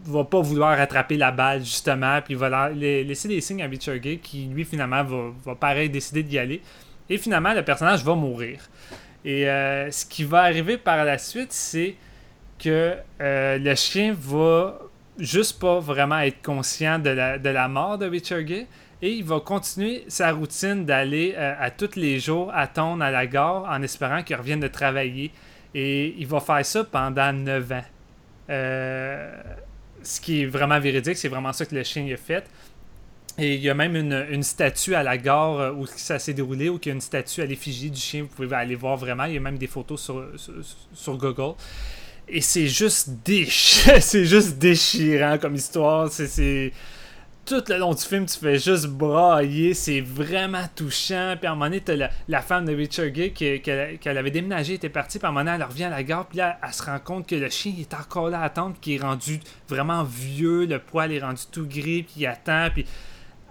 va 0.05 0.23
pas 0.23 0.41
vouloir 0.41 0.79
attraper 0.79 1.17
la 1.17 1.31
balle, 1.31 1.59
justement, 1.59 2.21
puis 2.21 2.35
il 2.35 2.37
va 2.37 2.69
laisser 2.69 3.27
des 3.27 3.41
signes 3.41 3.63
à 3.63 3.67
Richard 3.67 4.01
Gibbs 4.01 4.21
qui, 4.21 4.45
lui, 4.45 4.63
finalement, 4.63 5.03
va, 5.03 5.31
va 5.43 5.55
pareil 5.55 5.89
décider 5.89 6.21
d'y 6.21 6.37
aller. 6.37 6.61
Et 7.09 7.17
finalement, 7.17 7.53
le 7.53 7.63
personnage 7.63 8.03
va 8.03 8.13
mourir. 8.13 8.59
Et 9.25 9.49
euh, 9.49 9.89
ce 9.89 10.05
qui 10.05 10.23
va 10.23 10.43
arriver 10.43 10.77
par 10.77 11.03
la 11.03 11.17
suite, 11.17 11.51
c'est 11.51 11.95
que 12.59 12.95
euh, 13.21 13.57
le 13.57 13.75
chien 13.75 14.15
va 14.17 14.79
juste 15.17 15.59
pas 15.59 15.79
vraiment 15.79 16.19
être 16.19 16.41
conscient 16.43 16.99
de 16.99 17.09
la, 17.09 17.39
de 17.39 17.49
la 17.49 17.67
mort 17.67 17.97
de 17.97 18.05
Richard 18.05 18.45
Gibbs 18.45 18.67
et 19.01 19.11
il 19.11 19.23
va 19.23 19.39
continuer 19.39 20.03
sa 20.07 20.31
routine 20.31 20.85
d'aller 20.85 21.35
euh, 21.37 21.53
à 21.59 21.69
tous 21.69 21.95
les 21.95 22.19
jours 22.19 22.51
attendre 22.53 23.03
à 23.03 23.11
la 23.11 23.27
gare 23.27 23.65
en 23.69 23.81
espérant 23.83 24.23
qu'il 24.23 24.35
revienne 24.35 24.59
de 24.59 24.67
travailler. 24.67 25.31
Et 25.75 26.15
il 26.17 26.25
va 26.25 26.39
faire 26.39 26.65
ça 26.65 26.83
pendant 26.83 27.31
9 27.31 27.71
ans. 27.73 27.83
Euh, 28.49 29.41
ce 30.01 30.19
qui 30.19 30.41
est 30.41 30.45
vraiment 30.45 30.79
véridique, 30.79 31.17
c'est 31.17 31.27
vraiment 31.27 31.53
ça 31.53 31.65
que 31.65 31.75
le 31.75 31.83
chien 31.83 32.07
a 32.11 32.17
fait. 32.17 32.45
Et 33.37 33.53
il 33.53 33.61
y 33.61 33.69
a 33.69 33.75
même 33.75 33.95
une, 33.95 34.41
statue 34.41 34.95
à 34.95 35.03
la 35.03 35.15
gare 35.15 35.59
euh, 35.59 35.71
où 35.73 35.85
ça 35.85 36.17
s'est 36.17 36.33
déroulé, 36.33 36.69
où 36.69 36.79
il 36.81 36.87
y 36.87 36.89
a 36.89 36.93
une 36.93 37.01
statue 37.01 37.41
à 37.41 37.45
l'effigie 37.45 37.91
du 37.91 37.99
chien. 37.99 38.23
Vous 38.23 38.29
pouvez 38.29 38.55
aller 38.55 38.73
voir 38.73 38.97
vraiment. 38.97 39.25
Il 39.25 39.33
y 39.35 39.37
a 39.37 39.41
même 39.41 39.59
des 39.59 39.67
photos 39.67 40.01
sur, 40.01 40.25
sur, 40.91 41.17
Google. 41.17 41.53
Et 42.27 42.41
c'est 42.41 42.67
juste, 42.67 43.11
c'est 43.99 44.25
juste 44.25 44.57
déchirant 44.57 45.37
comme 45.37 45.53
histoire. 45.53 46.09
C'est 46.09 46.71
tout 47.47 47.63
le 47.69 47.77
long 47.77 47.93
du 47.93 48.01
film, 48.03 48.25
tu 48.25 48.37
fais 48.37 48.59
juste 48.59 48.87
brailler. 48.87 49.73
C'est 49.73 50.01
vraiment 50.01 50.65
touchant. 50.75 51.35
Puis 51.39 51.47
à 51.47 51.51
un 51.51 51.55
moment 51.55 51.65
donné, 51.65 51.81
t'as 51.81 52.09
la, 52.27 52.41
femme 52.41 52.65
de 52.65 52.75
Richard 52.75 53.07
Gay 53.07 53.31
qu'elle 53.31 54.17
avait 54.17 54.31
déménagé, 54.31 54.73
était 54.73 54.89
partie. 54.89 55.17
Puis 55.17 55.25
à 55.25 55.29
un 55.29 55.31
moment 55.31 55.45
donné, 55.45 55.55
elle 55.55 55.67
revient 55.67 55.85
à 55.85 55.89
la 55.89 56.03
gare. 56.03 56.27
Puis 56.27 56.39
là, 56.39 56.59
elle 56.61 56.73
se 56.73 56.83
rend 56.83 56.99
compte 56.99 57.27
que 57.27 57.35
le 57.35 57.49
chien 57.49 57.73
est 57.79 57.93
encore 57.93 58.29
là 58.29 58.41
à 58.41 58.43
attendre. 58.43 58.75
Qui 58.81 58.95
est 58.95 59.01
rendu 59.01 59.39
vraiment 59.69 60.03
vieux. 60.03 60.65
Le 60.65 60.79
poil 60.79 61.11
est 61.13 61.21
rendu 61.21 61.43
tout 61.49 61.65
gris. 61.65 62.03
Puis 62.03 62.15
il 62.17 62.27
attend. 62.27 62.67
Puis 62.73 62.85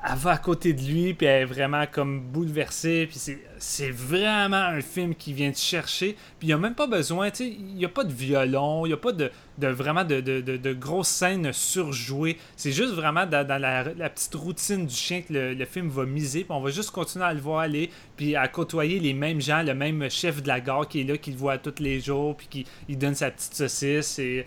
elle 0.09 0.18
va 0.18 0.32
à 0.32 0.39
côté 0.39 0.73
de 0.73 0.82
lui, 0.82 1.14
puis 1.14 1.27
elle 1.27 1.43
est 1.43 1.47
vraiment 1.47 1.85
comme 1.90 2.20
bouleversée, 2.20 3.09
puis 3.10 3.18
c'est 3.59 3.90
vraiment 3.90 4.56
un 4.56 4.81
film 4.81 5.14
qui 5.14 5.32
vient 5.32 5.51
te 5.51 5.59
chercher, 5.59 6.16
puis 6.39 6.43
il 6.43 6.47
n'y 6.48 6.52
a 6.52 6.59
même 6.59 6.74
pas 6.77 6.86
besoin, 6.86 7.31
tu 7.31 7.39
sais, 7.39 7.48
il 7.48 7.74
n'y 7.74 7.85
a 7.85 7.89
pas 7.89 8.05
de 8.05 8.12
violon, 8.12 8.86
il 8.86 8.90
n'y 8.90 8.94
a 8.94 8.98
pas 8.98 9.10
de, 9.10 9.32
vraiment 9.59 10.05
de, 10.05 10.20
de, 10.20 10.73
grosses 10.73 11.09
scènes 11.09 11.53
surjouées, 11.53 12.37
c'est 12.57 12.73
juste 12.73 12.93
vraiment 12.93 13.27
dans, 13.27 13.61
la, 13.61 14.11
petite 14.11 14.35
routine 14.35 14.87
du 14.87 14.95
chien 14.95 15.23
que 15.23 15.33
le, 15.33 15.65
film 15.65 15.89
va 15.89 16.05
miser, 16.05 16.47
on 16.49 16.61
va 16.61 16.70
juste 16.70 16.91
continuer 16.91 17.24
à 17.24 17.35
le 17.35 17.41
voir 17.41 17.61
aller, 17.61 17.91
puis 18.16 18.37
à 18.37 18.49
côtoyer 18.49 18.99
les 18.99 19.15
mêmes 19.15 19.41
gens, 19.41 19.62
le 19.62 19.74
même 19.74 20.11
chef 20.11 20.43
de 20.43 20.49
la 20.49 20.61
gare 20.61 20.89
qui 20.89 21.01
est 21.01 21.05
là, 21.05 21.16
qui 21.16 21.31
le 21.31 21.37
voit 21.37 21.59
tous 21.59 21.83
les 21.83 22.01
jours, 22.01 22.37
puis 22.37 22.47
qui 22.49 22.66
il 22.89 22.99
donne 22.99 23.15
sa 23.15 23.31
petite 23.31 23.55
saucisse, 23.55 24.19
et 24.19 24.47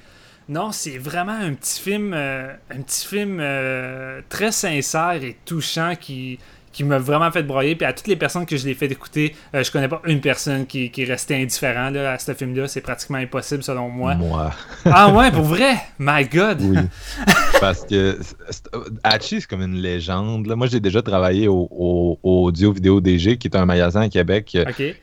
non, 0.50 0.72
c'est 0.72 0.98
vraiment 0.98 1.34
un 1.34 1.54
petit 1.54 1.80
film, 1.80 2.12
euh, 2.14 2.52
un 2.72 2.82
petit 2.82 3.06
film 3.06 3.38
euh, 3.40 4.22
très 4.30 4.52
sincère 4.52 5.24
et 5.24 5.38
touchant 5.46 5.94
qui, 5.96 6.40
qui 6.72 6.84
m'a 6.84 6.98
vraiment 6.98 7.32
fait 7.32 7.44
broyer. 7.44 7.76
Puis 7.76 7.86
à 7.86 7.94
toutes 7.94 8.08
les 8.08 8.16
personnes 8.16 8.46
que 8.46 8.58
je 8.58 8.66
l'ai 8.66 8.74
fait 8.74 8.92
écouter, 8.92 9.36
euh, 9.54 9.64
je 9.64 9.72
connais 9.72 9.88
pas 9.88 10.02
une 10.06 10.22
personne 10.22 10.66
qui, 10.66 10.92
qui 10.92 11.04
est 11.04 11.06
restée 11.06 11.36
indifférent 11.36 11.94
à 11.96 12.18
ce 12.18 12.34
film-là. 12.34 12.68
C'est 12.68 12.82
pratiquement 12.82 13.18
impossible 13.18 13.64
selon 13.64 13.90
moi. 13.90 14.16
Moi. 14.16 14.52
ah 14.86 15.12
ouais, 15.14 15.32
pour 15.32 15.46
vrai? 15.46 15.76
My 15.98 16.26
God! 16.26 16.62
Oui. 16.62 16.78
Parce 17.62 17.86
que 17.86 18.18
Hachi, 19.04 19.42
c'est 19.42 19.48
comme 19.48 19.62
une 19.62 19.82
légende. 19.82 20.48
Moi, 20.48 20.68
j'ai 20.68 20.80
déjà 20.80 21.02
travaillé 21.02 21.48
au, 21.48 22.20
Audio 22.24 22.72
Vidéo 22.72 23.02
DG, 23.02 23.38
qui 23.38 23.48
est 23.48 23.56
un 23.56 23.66
magasin 23.66 24.02
à 24.02 24.10
Québec 24.10 24.58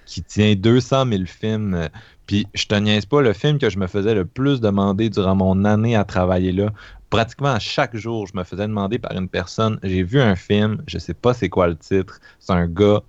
qui 0.07 0.23
tient 0.23 0.55
200 0.55 1.07
000 1.11 1.23
films 1.27 1.89
puis 2.27 2.47
je 2.55 2.67
te 2.67 2.75
niaise 2.75 3.07
pas, 3.07 3.23
le 3.23 3.33
film 3.33 3.59
que 3.59 3.71
je 3.71 3.79
me 3.79 3.87
faisais 3.87 4.15
le 4.15 4.25
plus 4.25 4.61
demander 4.61 5.09
durant 5.11 5.37
mon 5.37 5.65
année 5.65 5.95
à 5.95 6.05
travailler 6.05 6.53
là, 6.53 6.71
pratiquement 7.17 7.59
chaque 7.59 7.97
jour, 7.97 8.27
je 8.27 8.37
me 8.37 8.45
faisais 8.45 8.67
demander 8.67 8.99
par 8.99 9.13
une 9.13 9.27
personne, 9.27 9.79
j'ai 9.83 10.03
vu 10.03 10.21
un 10.21 10.37
film, 10.37 10.83
je 10.87 10.99
sais 10.99 11.15
pas 11.15 11.33
c'est 11.33 11.49
quoi 11.49 11.67
le 11.67 11.75
titre, 11.75 12.21
c'est 12.39 12.53
un 12.53 12.67
gars, 12.67 13.01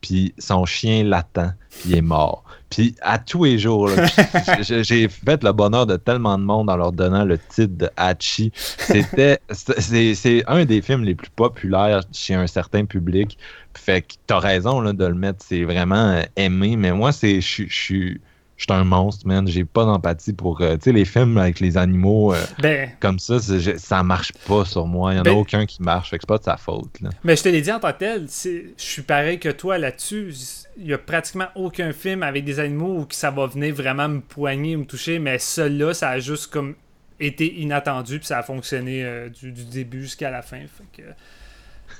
puis 0.00 0.32
son 0.38 0.64
chien 0.66 1.02
l'attend, 1.02 1.50
puis 1.68 1.80
il 1.86 1.96
est 1.96 2.00
mort. 2.00 2.44
Puis 2.70 2.94
à 3.00 3.18
tous 3.18 3.42
les 3.42 3.58
jours, 3.58 3.90
j'ai 4.62 5.08
fait 5.08 5.42
le 5.42 5.50
bonheur 5.50 5.84
de 5.84 5.96
tellement 5.96 6.38
de 6.38 6.44
monde 6.44 6.70
en 6.70 6.76
leur 6.76 6.92
donnant 6.92 7.24
le 7.24 7.38
titre 7.38 7.76
de 7.76 7.90
Hachi. 7.96 8.52
C'était, 8.54 9.40
c'est 9.50 10.44
un 10.46 10.64
des 10.64 10.80
films 10.80 11.02
les 11.02 11.16
plus 11.16 11.30
populaires 11.30 12.02
chez 12.12 12.34
un 12.34 12.46
certain 12.46 12.84
public. 12.84 13.36
Fait 13.74 14.02
que 14.02 14.14
t'as 14.28 14.38
raison 14.38 14.80
là, 14.80 14.92
de 14.92 15.06
le 15.06 15.14
mettre, 15.14 15.44
c'est 15.44 15.64
vraiment 15.64 16.22
aimé. 16.36 16.76
Mais 16.76 16.92
moi, 16.92 17.10
c'est, 17.10 17.40
je 17.40 17.64
suis 17.68 18.20
je 18.56 18.64
suis 18.64 18.72
un 18.72 18.84
monstre, 18.84 19.26
man. 19.26 19.46
J'ai 19.46 19.64
pas 19.64 19.84
d'empathie 19.84 20.32
pour. 20.32 20.62
Euh, 20.62 20.76
tu 20.76 20.84
sais, 20.84 20.92
les 20.92 21.04
films 21.04 21.36
avec 21.36 21.60
les 21.60 21.76
animaux 21.76 22.32
euh, 22.32 22.42
ben, 22.60 22.90
comme 23.00 23.18
ça, 23.18 23.38
ça 23.38 24.02
marche 24.02 24.32
pas 24.46 24.64
sur 24.64 24.86
moi. 24.86 25.12
Il 25.12 25.16
y 25.16 25.18
en 25.18 25.22
a 25.22 25.24
ben 25.24 25.34
aucun 25.34 25.66
qui 25.66 25.82
marche. 25.82 26.10
Fait 26.10 26.16
que 26.16 26.22
c'est 26.22 26.28
pas 26.28 26.38
de 26.38 26.44
sa 26.44 26.56
faute. 26.56 27.00
Là. 27.02 27.10
Mais 27.22 27.36
je 27.36 27.42
te 27.42 27.48
l'ai 27.50 27.60
dit 27.60 27.70
en 27.70 27.78
tant 27.78 27.92
que 27.92 27.98
tel, 27.98 28.26
je 28.28 28.70
suis 28.76 29.02
pareil 29.02 29.38
que 29.38 29.50
toi 29.50 29.76
là-dessus. 29.76 30.32
Il 30.78 30.86
y 30.86 30.94
a 30.94 30.98
pratiquement 30.98 31.48
aucun 31.54 31.92
film 31.92 32.22
avec 32.22 32.44
des 32.44 32.58
animaux 32.58 33.00
où 33.00 33.06
ça 33.10 33.30
va 33.30 33.46
venir 33.46 33.74
vraiment 33.74 34.08
me 34.08 34.20
poigner, 34.20 34.76
me 34.76 34.86
toucher. 34.86 35.18
Mais 35.18 35.38
celui-là, 35.38 35.92
ça 35.92 36.10
a 36.10 36.18
juste 36.18 36.46
comme 36.46 36.76
été 37.20 37.60
inattendu. 37.60 38.18
Puis 38.18 38.28
ça 38.28 38.38
a 38.38 38.42
fonctionné 38.42 39.04
euh, 39.04 39.28
du, 39.28 39.52
du, 39.52 39.64
début 39.64 40.02
jusqu'à 40.02 40.30
la 40.30 40.40
fin. 40.40 40.60
Fait 40.60 41.02
que 41.02 41.08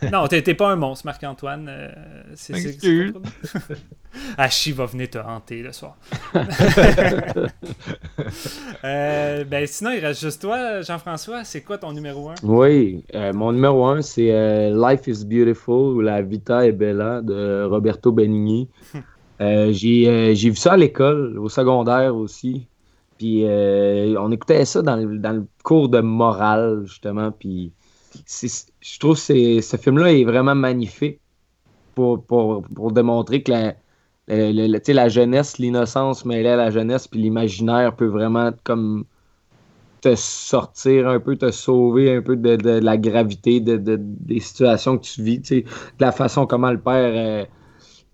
non, 0.12 0.26
t'es 0.28 0.54
pas 0.54 0.70
un 0.70 0.76
monstre, 0.76 1.06
Marc-Antoine. 1.06 1.66
Euh, 1.68 1.90
c'est 2.34 2.54
Hachi 4.36 4.72
va 4.72 4.86
venir 4.86 5.10
te 5.10 5.18
hanter 5.18 5.62
le 5.62 5.72
soir. 5.72 5.96
Euh, 8.84 9.44
ben, 9.44 9.66
sinon, 9.66 9.90
il 9.90 10.04
reste 10.04 10.20
juste 10.20 10.42
toi, 10.42 10.80
Jean-François. 10.82 11.44
C'est 11.44 11.62
quoi 11.62 11.78
ton 11.78 11.92
numéro 11.92 12.30
1 12.30 12.34
Oui, 12.44 13.04
euh, 13.14 13.32
mon 13.32 13.52
numéro 13.52 13.84
1, 13.86 14.02
c'est 14.02 14.70
Life 14.70 15.06
is 15.06 15.24
Beautiful 15.24 15.96
ou 15.96 16.00
La 16.00 16.22
Vita 16.22 16.66
est 16.66 16.72
Bella 16.72 17.20
de 17.20 17.64
Roberto 17.64 18.12
Benigni. 18.12 18.68
J'ai 19.40 20.34
vu 20.34 20.56
ça 20.56 20.74
à 20.74 20.76
l'école, 20.76 21.38
au 21.38 21.48
secondaire 21.48 22.14
aussi. 22.14 22.66
Puis 23.18 23.44
on 23.44 24.30
écoutait 24.30 24.64
ça 24.64 24.82
dans 24.82 24.96
dans 24.96 25.32
le 25.32 25.46
cours 25.62 25.88
de 25.88 26.00
morale, 26.00 26.82
justement. 26.86 27.32
Puis 27.32 27.72
je 28.26 28.98
trouve 28.98 29.16
que 29.16 29.60
ce 29.60 29.76
film-là 29.76 30.12
est 30.12 30.24
vraiment 30.24 30.54
magnifique 30.54 31.20
pour, 31.94 32.22
démontrer 32.92 33.42
que 33.42 33.52
la, 33.52 33.74
la, 34.28 35.08
jeunesse, 35.08 35.58
l'innocence 35.58 36.24
mêlée 36.24 36.50
à 36.50 36.56
la 36.56 36.70
jeunesse, 36.70 37.08
puis 37.08 37.20
l'imaginaire 37.20 37.94
peut 37.96 38.06
vraiment 38.06 38.50
comme 38.64 39.04
te 40.00 40.14
sortir 40.14 41.08
un 41.08 41.20
peu, 41.20 41.36
te 41.36 41.50
sauver 41.50 42.14
un 42.14 42.22
peu 42.22 42.36
de, 42.36 42.70
la 42.70 42.96
gravité 42.96 43.60
de, 43.60 43.96
des 43.98 44.40
situations 44.40 44.98
que 44.98 45.04
tu 45.04 45.22
vis, 45.22 45.38
de 45.40 45.64
la 45.98 46.12
façon 46.12 46.46
comment 46.46 46.70
le 46.70 46.78
père 46.78 47.46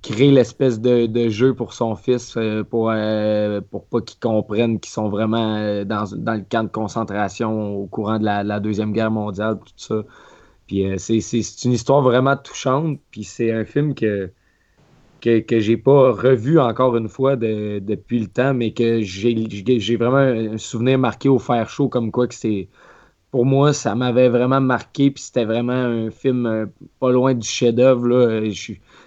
crée 0.03 0.31
l'espèce 0.31 0.81
de, 0.81 1.29
jeu 1.29 1.55
pour 1.55 1.73
son 1.75 1.95
fils 1.97 2.37
euh, 2.37 2.65
pour, 2.65 2.91
euh, 2.91 3.61
pour 3.71 3.87
pas 3.87 4.01
qu'il 4.01 4.19
comprenne 4.19 4.81
qu'ils 4.81 4.93
sont 4.93 5.09
vraiment 5.09 5.57
euh, 5.57 5.85
dans, 5.85 6.05
dans 6.17 6.35
le 6.35 6.45
camp 6.49 6.65
de 6.65 6.69
concentration 6.69 7.77
au 7.77 7.87
courant 7.87 8.19
de 8.19 8.25
la, 8.25 8.61
Deuxième 8.61 8.93
Guerre 8.93 9.11
mondiale, 9.13 9.59
tout 9.61 9.73
ça. 9.77 10.03
Puis 10.67 10.87
euh, 10.87 10.99
c'est- 10.99 11.65
une 11.65 11.73
histoire 11.73 12.03
vraiment 12.03 12.37
touchante, 12.37 13.01
puis 13.11 13.25
c'est 13.25 13.53
un 13.53 13.65
film 13.65 13.95
que 13.95 14.31
que, 15.21 15.41
que 15.41 15.61
j'ai 15.61 15.77
pas 15.77 16.13
revu 16.13 16.59
encore 16.61 16.97
une 16.97 17.09
fois 17.09 17.37
de- 17.37 17.79
depuis 17.81 18.19
le 18.21 18.27
temps, 18.29 18.55
mais 18.55 18.73
que 18.73 19.03
j'ai 19.03 19.97
vraiment 19.97 20.17
un 20.19 20.59
souvenir 20.59 20.99
marqué 20.99 21.29
au 21.29 21.39
fer 21.39 21.69
chaud, 21.69 21.89
comme 21.89 22.11
quoi 22.11 22.27
que 22.29 22.35
c'est. 22.35 22.69
Pour 23.31 23.47
moi, 23.47 23.73
ça 23.73 23.95
m'avait 23.95 24.29
vraiment 24.29 24.61
marqué, 24.61 25.11
puis 25.11 25.23
c'était 25.23 25.45
vraiment 25.45 25.73
un 25.73 26.11
film 26.11 26.71
pas 27.01 27.13
loin 27.13 27.35
du 27.35 27.47
chef-d'œuvre. 27.49 28.13
Euh, 28.13 28.51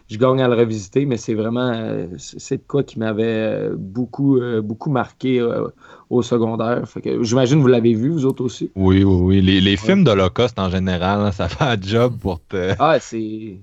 Je, 0.07 0.17
gagne 0.17 0.41
à 0.41 0.47
le 0.47 0.55
revisiter, 0.55 1.05
mais 1.05 1.17
c'est 1.17 1.33
vraiment. 1.33 1.71
euh, 1.73 2.07
c'est 2.17 2.57
de 2.57 2.63
quoi 2.67 2.83
qui 2.83 2.99
m'avait 2.99 3.23
euh, 3.25 3.75
beaucoup, 3.77 4.37
euh, 4.37 4.61
beaucoup 4.61 4.89
marqué 4.91 5.41
au 6.09 6.21
secondaire. 6.21 6.87
Fait 6.87 7.01
que 7.01 7.23
j'imagine 7.23 7.57
que 7.57 7.61
vous 7.63 7.67
l'avez 7.67 7.93
vu, 7.93 8.09
vous 8.09 8.25
autres 8.25 8.43
aussi. 8.43 8.71
Oui, 8.75 9.03
oui, 9.03 9.15
oui. 9.21 9.41
Les, 9.41 9.61
les 9.61 9.77
films 9.77 10.03
d'Holocauste 10.03 10.59
en 10.59 10.69
général, 10.69 11.21
hein, 11.21 11.31
ça 11.31 11.49
fait 11.49 11.63
un 11.63 11.81
job 11.81 12.19
pour 12.19 12.41
te. 12.45 12.75
Ah, 12.77 12.99
c'est. 12.99 13.61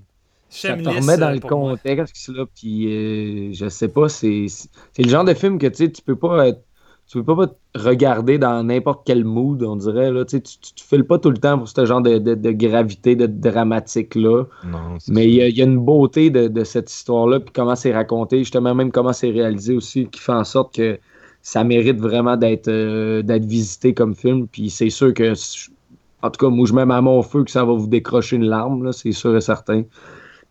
Ça 0.48 0.76
te 0.76 0.88
remet 0.88 1.16
dans 1.18 1.30
le 1.30 1.40
pour 1.40 1.50
moi. 1.52 1.76
contexte, 1.76 2.28
là, 2.28 2.44
puis 2.54 2.86
euh, 2.86 3.52
je 3.52 3.68
sais 3.68 3.88
pas, 3.88 4.08
c'est 4.08 4.46
c'est 4.48 5.02
le 5.02 5.08
genre 5.08 5.24
de 5.24 5.34
film 5.34 5.58
que 5.58 5.66
tu 5.66 5.76
sais, 5.86 5.92
tu 5.92 6.02
peux 6.02 6.16
pas 6.16 6.48
être- 6.48 6.64
tu 7.12 7.22
peux 7.24 7.36
pas 7.36 7.46
regarder 7.74 8.38
dans 8.38 8.62
n'importe 8.64 9.02
quel 9.06 9.24
mood, 9.24 9.62
on 9.62 9.76
dirait, 9.76 10.10
là, 10.10 10.24
tu 10.24 10.40
te 10.42 10.48
files 10.82 11.04
pas 11.04 11.18
tout 11.18 11.30
le 11.30 11.38
temps 11.38 11.58
pour 11.58 11.68
ce 11.68 11.84
genre 11.84 12.00
de, 12.02 12.18
de- 12.18 12.34
de 12.34 12.50
gravité, 12.52 13.16
de 13.16 13.26
dramatique-là, 13.26 14.44
mais 15.08 15.26
il 15.28 15.34
y, 15.34 15.42
a- 15.42 15.48
il 15.48 15.56
y 15.56 15.60
a 15.62 15.64
une 15.64 15.78
beauté 15.78 16.30
de, 16.30 16.48
de 16.48 16.64
cette 16.64 16.90
histoire-là, 16.92 17.40
puis 17.40 17.52
comment 17.54 17.76
c'est 17.76 17.92
raconté, 17.92 18.38
justement, 18.38 18.74
même 18.74 18.90
comment 18.92 19.12
c'est 19.12 19.30
réalisé 19.30 19.74
aussi, 19.74 20.08
qui 20.08 20.20
fait 20.20 20.32
en 20.32 20.44
sorte 20.44 20.74
que 20.76 20.98
ça 21.42 21.64
mérite 21.64 21.98
vraiment 21.98 22.36
d'être 22.36 22.68
euh, 22.68 23.22
d'être 23.22 23.44
visité 23.44 23.94
comme 23.94 24.14
film, 24.14 24.46
puis 24.48 24.70
c'est 24.70 24.90
sûr 24.90 25.12
que, 25.14 25.34
en 26.22 26.30
tout 26.30 26.38
cas, 26.46 26.48
moi, 26.50 26.66
je 26.66 26.72
mets 26.74 26.86
ma 26.86 27.00
main 27.02 27.10
au 27.10 27.22
feu 27.22 27.44
que 27.44 27.50
ça 27.50 27.64
va 27.64 27.72
vous 27.74 27.86
décrocher 27.88 28.36
une 28.36 28.44
larme, 28.46 28.92
c'est 28.92 29.12
sûr 29.12 29.36
et 29.36 29.40
certain. 29.40 29.82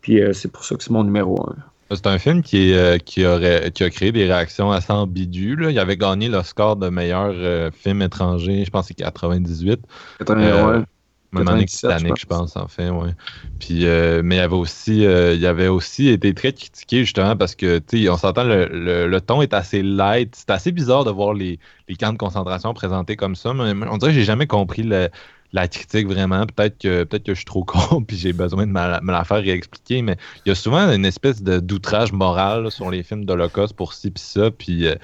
Puis 0.02 0.22
euh, 0.22 0.32
c'est 0.32 0.50
pour 0.52 0.64
ça 0.64 0.76
que 0.76 0.84
c'est 0.84 0.90
mon 0.92 1.04
numéro 1.04 1.40
un. 1.50 1.56
C'est 1.94 2.06
un 2.06 2.18
film 2.18 2.42
qui, 2.42 2.72
euh, 2.74 2.98
qui, 2.98 3.24
aurait, 3.26 3.70
qui 3.72 3.84
a 3.84 3.90
créé 3.90 4.12
des 4.12 4.24
réactions 4.24 4.70
assez 4.72 4.92
ambiguës. 4.92 5.58
là. 5.58 5.70
Il 5.70 5.78
avait 5.78 5.96
gagné 5.96 6.28
l'Oscar 6.28 6.76
de 6.76 6.88
meilleur 6.88 7.32
euh, 7.34 7.70
film 7.70 8.02
étranger, 8.02 8.64
je 8.64 8.70
pense 8.70 8.86
c'est 8.88 8.94
98. 8.94 9.80
81. 10.18 10.80
Euh, 10.80 10.84
Même 11.32 11.48
année 11.48 11.66
que 11.66 11.70
97, 11.70 11.80
Titanic, 11.98 12.16
je 12.16 12.22
je 12.22 12.26
pense, 12.26 12.56
en 12.56 12.68
fait, 12.68 12.90
ouais. 12.90 13.10
Puis, 13.58 13.86
euh, 13.86 14.22
mais 14.24 14.36
il 14.36 14.40
avait 14.40 14.54
aussi, 14.56 14.98
il 15.02 15.46
avait 15.46 15.68
aussi 15.68 16.08
été 16.08 16.34
très 16.34 16.52
critiqué 16.52 17.00
justement 17.04 17.36
parce 17.36 17.54
que, 17.54 17.78
tu 17.78 18.02
sais, 18.04 18.08
on 18.10 18.16
s'entend, 18.18 18.44
le, 18.44 18.66
le, 18.66 19.08
le 19.08 19.20
ton 19.20 19.40
est 19.42 19.54
assez 19.54 19.82
light. 19.82 20.34
C'est 20.36 20.50
assez 20.50 20.72
bizarre 20.72 21.04
de 21.04 21.10
voir 21.10 21.32
les, 21.34 21.58
les 21.88 21.96
camps 21.96 22.12
de 22.12 22.18
concentration 22.18 22.74
présentés 22.74 23.16
comme 23.16 23.34
ça. 23.36 23.54
Mais 23.54 23.86
on 23.88 23.96
dirait 23.98 24.12
que 24.12 24.18
j'ai 24.18 24.24
jamais 24.24 24.46
compris 24.46 24.82
le- 24.82 25.08
la 25.52 25.68
critique 25.68 26.06
vraiment. 26.06 26.46
Peut-être 26.46 26.78
que, 26.78 27.04
peut-être 27.04 27.24
que 27.24 27.32
je 27.34 27.38
suis 27.38 27.44
trop 27.44 27.64
con 27.66 28.02
puis 28.02 28.16
j'ai 28.16 28.32
besoin 28.32 28.66
de 28.66 28.72
me 28.72 29.12
la 29.12 29.24
faire 29.24 29.38
réexpliquer. 29.42 30.02
Mais 30.02 30.16
il 30.44 30.50
y 30.50 30.52
a 30.52 30.54
souvent 30.54 30.90
une 30.92 31.04
espèce 31.04 31.42
d'outrage 31.42 32.12
moral 32.12 32.70
sur 32.70 32.90
les 32.90 33.02
films 33.02 33.24
d'Holocauste 33.24 33.74
pour 33.74 33.94
ci 33.94 34.10
puis 34.10 34.22
ça. 34.22 34.50
Puis 34.50 34.86
euh, 34.86 34.94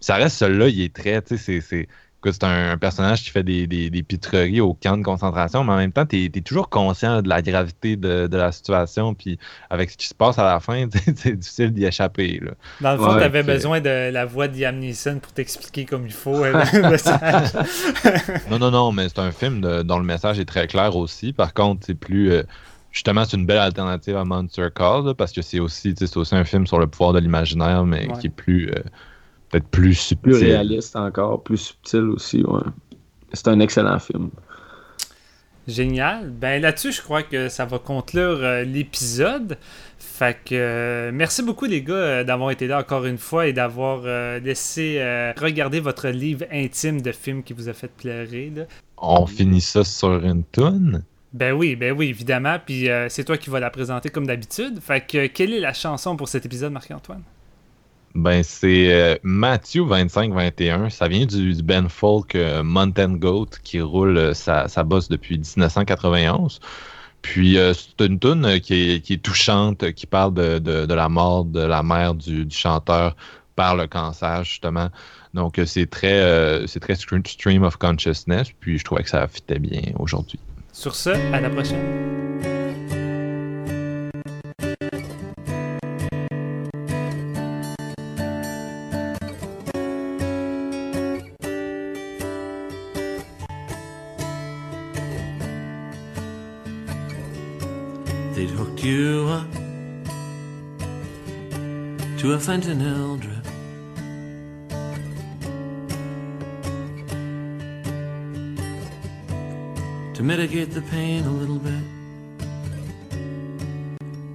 ça 0.00 0.16
reste 0.16 0.36
celui-là, 0.38 0.68
il 0.68 0.80
est 0.82 0.94
très, 0.94 1.22
c'est- 1.26 1.88
c'est 2.24 2.44
un, 2.44 2.72
un 2.72 2.76
personnage 2.78 3.22
qui 3.22 3.30
fait 3.30 3.42
des, 3.42 3.66
des, 3.66 3.90
des 3.90 4.02
pitreries 4.02 4.60
au 4.60 4.74
camp 4.74 4.96
de 4.98 5.02
concentration, 5.04 5.62
mais 5.64 5.72
en 5.72 5.76
même 5.76 5.92
temps, 5.92 6.04
tu 6.04 6.24
es, 6.24 6.28
toujours 6.40 6.68
conscient 6.68 7.22
de 7.22 7.28
la 7.28 7.42
gravité 7.42 7.96
de, 7.96 8.26
de 8.26 8.36
la 8.36 8.50
situation, 8.52 9.14
puis 9.14 9.38
avec 9.70 9.90
ce 9.90 9.96
qui 9.96 10.06
se 10.08 10.14
passe 10.14 10.38
à 10.38 10.44
la 10.44 10.58
fin, 10.60 10.86
c'est 11.16 11.36
difficile 11.36 11.72
d'y 11.72 11.84
échapper. 11.84 12.40
Là. 12.42 12.52
Dans 12.80 12.92
le 12.92 12.98
fond, 12.98 13.12
Ouais, 13.14 13.18
tu 13.18 13.24
avais 13.24 13.42
besoin 13.42 13.80
de 13.80 14.10
la 14.10 14.24
voix 14.26 14.48
de 14.48 14.58
Liam 14.60 14.78
Neeson 14.78 15.20
pour 15.20 15.32
t'expliquer 15.32 15.84
comme 15.84 16.06
il 16.06 16.12
faut 16.12 16.44
euh, 16.44 16.52
le 16.72 16.90
message. 16.90 17.50
Non, 18.50 18.58
non, 18.58 18.70
non, 18.70 18.92
mais 18.92 19.08
c'est 19.08 19.20
un 19.20 19.30
film 19.32 19.60
de- 19.60 19.82
dont 19.82 19.98
le 19.98 20.04
message 20.04 20.38
est 20.38 20.44
très 20.44 20.66
clair 20.66 20.96
aussi. 20.96 21.32
Par 21.32 21.54
contre, 21.54 21.86
c'est 21.86 21.94
plus. 21.94 22.32
euh, 22.32 22.42
justement, 22.90 23.24
c'est 23.24 23.36
une 23.36 23.46
belle 23.46 23.58
alternative 23.58 24.16
à 24.16 24.24
Monster 24.24 24.68
Call, 24.74 25.04
là, 25.06 25.14
parce 25.14 25.32
que 25.32 25.42
c'est 25.42 25.60
aussi, 25.60 25.94
aussi 26.16 26.34
un 26.34 26.44
film 26.44 26.66
sur 26.66 26.78
le 26.78 26.86
pouvoir 26.88 27.12
de 27.12 27.20
l'imaginaire, 27.20 27.84
mais 27.84 28.08
Ouais. 28.08 28.18
qui 28.18 28.26
est 28.26 28.30
plus. 28.30 28.70
euh, 28.70 28.82
peut-être 29.50 29.68
plus 29.68 29.94
subtil. 29.94 30.32
Plus 30.32 30.42
réaliste 30.42 30.96
encore, 30.96 31.42
plus 31.42 31.58
subtil 31.58 32.02
aussi. 32.10 32.42
Ouais. 32.42 32.62
C'est 33.32 33.48
un 33.48 33.60
excellent 33.60 33.98
film. 33.98 34.30
Génial. 35.66 36.30
Ben 36.30 36.62
là-dessus, 36.62 36.92
je 36.92 37.02
crois 37.02 37.22
que 37.22 37.50
ça 37.50 37.66
va 37.66 37.78
conclure 37.78 38.38
euh, 38.42 38.64
l'épisode. 38.64 39.58
Fait 39.98 40.38
que 40.42 40.54
euh, 40.54 41.10
merci 41.12 41.42
beaucoup 41.42 41.66
les 41.66 41.82
gars 41.82 41.94
euh, 41.94 42.24
d'avoir 42.24 42.50
été 42.50 42.66
là 42.66 42.78
encore 42.78 43.04
une 43.04 43.18
fois 43.18 43.46
et 43.46 43.52
d'avoir 43.52 44.00
euh, 44.06 44.38
laissé 44.38 44.96
euh, 44.98 45.32
regarder 45.36 45.80
votre 45.80 46.08
livre 46.08 46.46
intime 46.50 47.02
de 47.02 47.12
films 47.12 47.42
qui 47.42 47.52
vous 47.52 47.68
a 47.68 47.74
fait 47.74 47.90
pleurer. 47.90 48.50
là. 48.56 48.62
On 48.96 49.26
finit 49.26 49.60
ça 49.60 49.84
sur 49.84 50.24
une 50.24 50.42
toune? 50.44 51.04
Ben 51.34 51.52
oui, 51.52 51.76
ben 51.76 51.92
oui, 51.92 52.08
évidemment. 52.08 52.56
Puis 52.64 52.88
euh, 52.88 53.10
c'est 53.10 53.24
toi 53.24 53.36
qui 53.36 53.50
vas 53.50 53.60
la 53.60 53.68
présenter 53.68 54.08
comme 54.08 54.26
d'habitude. 54.26 54.80
Fait 54.80 55.06
que 55.06 55.18
euh, 55.18 55.28
quelle 55.32 55.52
est 55.52 55.60
la 55.60 55.74
chanson 55.74 56.16
pour 56.16 56.28
cet 56.28 56.46
épisode, 56.46 56.72
Marc-Antoine? 56.72 57.22
Ben, 58.14 58.42
c'est 58.42 58.92
euh, 58.92 59.16
Matthew 59.22 59.86
2521. 59.88 60.90
Ça 60.90 61.08
vient 61.08 61.26
du, 61.26 61.54
Ben 61.62 61.88
Folk 61.88 62.34
euh, 62.34 62.62
Mountain 62.62 63.14
Goat 63.14 63.50
qui 63.62 63.80
roule 63.80 64.16
euh, 64.16 64.34
sa, 64.34 64.66
bosse 64.84 65.08
depuis 65.08 65.38
1991. 65.38 66.60
Puis 67.22 67.58
euh, 67.58 67.74
c'est 67.74 68.06
une 68.06 68.18
tune 68.18 68.60
qui 68.60 68.74
est, 68.92 69.00
qui 69.00 69.14
est 69.14 69.22
touchante, 69.22 69.92
qui 69.92 70.06
parle 70.06 70.34
de, 70.34 70.58
de- 70.58 70.94
la 70.94 71.08
mort 71.08 71.44
de 71.44 71.60
la 71.60 71.82
mère 71.82 72.14
du, 72.14 72.46
chanteur 72.50 73.14
par 73.56 73.76
le 73.76 73.86
cancer, 73.86 74.44
justement. 74.44 74.88
Donc 75.34 75.60
c'est 75.66 75.90
très, 75.90 76.66
c'est 76.66 76.80
très 76.80 76.94
stream 76.94 77.64
of 77.64 77.76
consciousness. 77.76 78.48
Puis 78.60 78.78
je 78.78 78.84
trouvais 78.84 79.02
que 79.02 79.10
ça 79.10 79.26
fitait 79.28 79.58
bien 79.58 79.82
aujourd'hui. 79.98 80.38
Sur 80.72 80.94
ce, 80.94 81.10
à 81.10 81.40
la 81.40 81.50
prochaine. 81.50 82.17
Fentanyl 102.38 103.18
drip. 103.20 103.44
To 110.14 110.22
mitigate 110.22 110.70
the 110.72 110.82
pain 110.82 111.24
a 111.24 111.30
little 111.30 111.58
bit, 111.58 111.84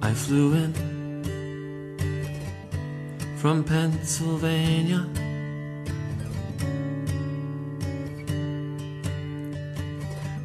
I 0.02 0.12
flew 0.12 0.54
in 0.54 0.72
from 3.36 3.64
Pennsylvania. 3.64 5.06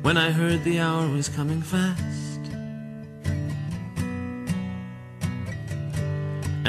When 0.02 0.18
I 0.18 0.31
heard 0.31 0.64
the 0.64 0.80
hour 0.80 1.07
was 1.07 1.30
coming 1.30 1.61
fast. 1.61 2.09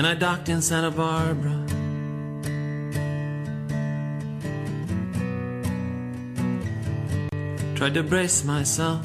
And 0.01 0.07
I 0.07 0.15
docked 0.15 0.49
in 0.49 0.63
Santa 0.63 0.91
Barbara. 0.91 1.67
Tried 7.75 7.93
to 7.93 8.03
brace 8.03 8.43
myself. 8.43 9.05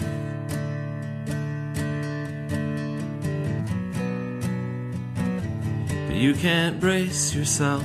But 6.08 6.16
you 6.16 6.34
can't 6.34 6.80
brace 6.80 7.36
yourself 7.36 7.84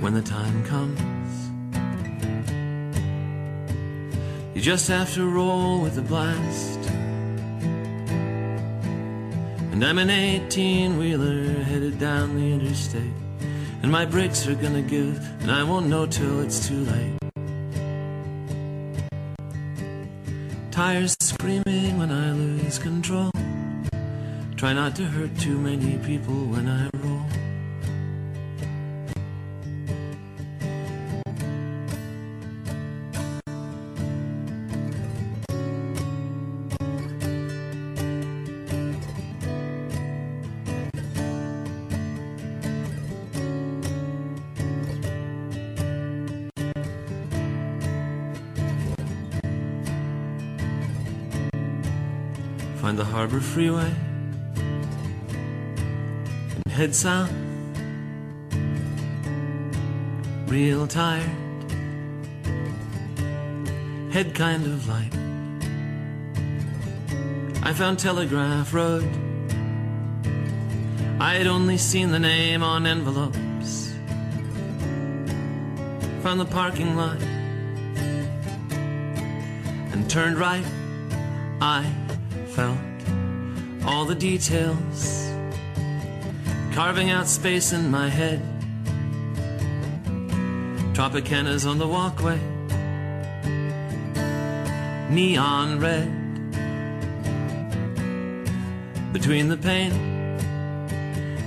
when 0.00 0.12
the 0.12 0.22
time 0.22 0.64
comes. 0.64 1.00
You 4.56 4.60
just 4.60 4.88
have 4.88 5.14
to 5.14 5.24
roll 5.24 5.80
with 5.82 5.94
the 5.94 6.02
blast. 6.02 6.69
And 9.80 9.88
I'm 9.88 9.96
an 9.96 10.10
18 10.10 10.98
wheeler 10.98 11.54
headed 11.62 11.98
down 11.98 12.36
the 12.36 12.52
interstate. 12.52 13.14
And 13.82 13.90
my 13.90 14.04
brakes 14.04 14.46
are 14.46 14.54
gonna 14.54 14.82
give, 14.82 15.16
and 15.40 15.50
I 15.50 15.62
won't 15.62 15.86
know 15.86 16.04
till 16.04 16.40
it's 16.40 16.68
too 16.68 16.84
late. 16.84 17.16
Tires 20.70 21.16
screaming 21.20 21.96
when 21.98 22.10
I 22.12 22.32
lose 22.32 22.78
control. 22.78 23.30
Try 24.58 24.74
not 24.74 24.96
to 24.96 25.04
hurt 25.04 25.34
too 25.38 25.56
many 25.56 25.96
people 26.04 26.34
when 26.52 26.68
I 26.68 26.90
roll. 26.98 27.09
Harbor 53.30 53.44
freeway 53.44 53.94
and 56.56 56.72
head 56.72 56.92
south. 56.94 57.32
Real 60.48 60.86
tired, 60.88 61.30
head 64.12 64.34
kind 64.34 64.66
of 64.66 64.88
light. 64.88 65.14
I 67.62 67.72
found 67.72 68.00
Telegraph 68.00 68.74
Road. 68.74 69.08
I 71.20 71.34
had 71.34 71.46
only 71.46 71.76
seen 71.76 72.10
the 72.10 72.18
name 72.18 72.64
on 72.64 72.84
envelopes. 72.84 73.94
Found 76.22 76.40
the 76.40 76.46
parking 76.46 76.96
lot 76.96 77.22
and 79.92 80.10
turned 80.10 80.36
right. 80.36 80.66
I 81.60 81.84
felt 82.48 82.78
all 83.84 84.04
the 84.04 84.14
details, 84.14 85.30
carving 86.72 87.10
out 87.10 87.26
space 87.26 87.72
in 87.72 87.90
my 87.90 88.08
head. 88.08 88.40
Tropicana's 90.94 91.64
on 91.64 91.78
the 91.78 91.88
walkway, 91.88 92.38
neon 95.10 95.80
red. 95.80 96.16
Between 99.12 99.48
the 99.48 99.56
pain 99.56 99.92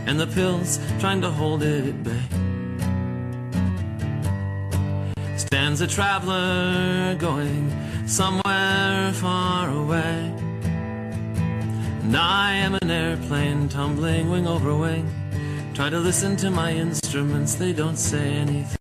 and 0.06 0.20
the 0.20 0.28
pills, 0.28 0.80
trying 1.00 1.22
to 1.22 1.30
hold 1.30 1.64
it 1.64 1.86
at 1.88 2.04
bay. 2.04 2.24
Stands 5.38 5.82
a 5.82 5.88
traveler 5.88 7.16
going 7.20 7.72
somewhere 8.08 9.14
far 9.14 9.70
away. 9.70 10.43
I 12.12 12.52
am 12.54 12.76
an 12.76 12.92
airplane 12.92 13.70
tumbling 13.70 14.30
wing 14.30 14.46
over 14.46 14.76
wing. 14.76 15.10
Try 15.74 15.90
to 15.90 16.00
listen 16.00 16.36
to 16.38 16.52
my 16.52 16.74
instruments, 16.74 17.56
they 17.56 17.72
don't 17.72 17.96
say 17.96 18.34
anything. 18.34 18.78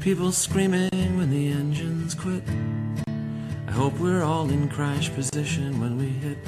People 0.00 0.32
screaming 0.32 0.90
when 1.18 1.30
the 1.30 1.48
engines 1.48 2.14
quit. 2.14 2.42
I 3.68 3.72
hope 3.72 3.98
we're 3.98 4.22
all 4.24 4.48
in 4.50 4.68
crash 4.68 5.12
position 5.12 5.80
when 5.80 5.98
we 5.98 6.06
hit. 6.06 6.38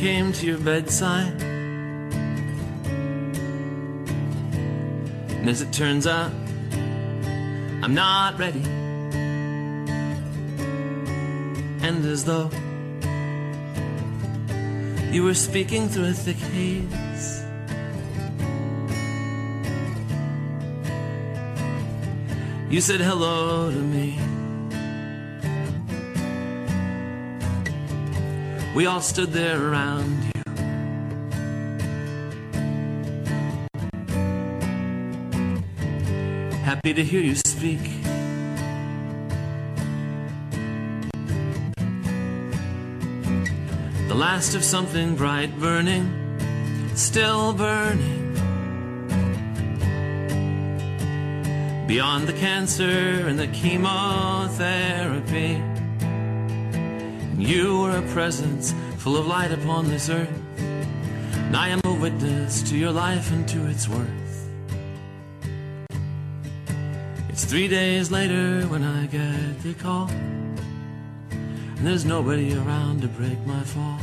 Came 0.00 0.32
to 0.32 0.46
your 0.46 0.56
bedside. 0.56 1.42
And 5.28 5.46
as 5.46 5.60
it 5.60 5.70
turns 5.74 6.06
out, 6.06 6.32
I'm 7.82 7.92
not 7.92 8.38
ready. 8.38 8.62
And 11.82 12.02
as 12.06 12.24
though 12.24 12.48
you 15.12 15.22
were 15.22 15.34
speaking 15.34 15.86
through 15.90 16.06
a 16.06 16.14
thick 16.14 16.38
haze. 16.38 17.42
You 22.70 22.80
said 22.80 23.00
hello 23.02 23.70
to 23.70 23.76
me. 23.76 24.18
We 28.80 28.86
all 28.86 29.02
stood 29.02 29.32
there 29.32 29.60
around 29.62 30.24
you. 30.24 30.30
Happy 36.64 36.94
to 36.94 37.04
hear 37.04 37.20
you 37.20 37.34
speak. 37.34 37.82
The 44.08 44.14
last 44.14 44.54
of 44.54 44.64
something 44.64 45.14
bright 45.14 45.60
burning, 45.60 46.10
still 46.94 47.52
burning. 47.52 48.32
Beyond 51.86 52.26
the 52.26 52.32
cancer 52.32 53.26
and 53.28 53.38
the 53.38 53.48
chemotherapy. 53.48 55.69
You 57.50 57.80
were 57.80 57.96
a 57.96 58.02
presence 58.12 58.72
full 58.98 59.16
of 59.16 59.26
light 59.26 59.50
upon 59.50 59.88
this 59.88 60.08
earth. 60.08 60.40
And 60.56 61.56
I 61.56 61.66
am 61.70 61.80
a 61.82 61.92
witness 61.92 62.62
to 62.70 62.76
your 62.76 62.92
life 62.92 63.32
and 63.32 63.48
to 63.48 63.66
its 63.66 63.88
worth. 63.88 64.48
It's 67.28 67.44
three 67.44 67.66
days 67.66 68.12
later 68.12 68.68
when 68.68 68.84
I 68.84 69.06
get 69.06 69.64
the 69.64 69.74
call. 69.74 70.08
And 71.30 71.84
there's 71.84 72.04
nobody 72.04 72.54
around 72.54 73.02
to 73.02 73.08
break 73.08 73.44
my 73.44 73.62
fall. 73.64 73.98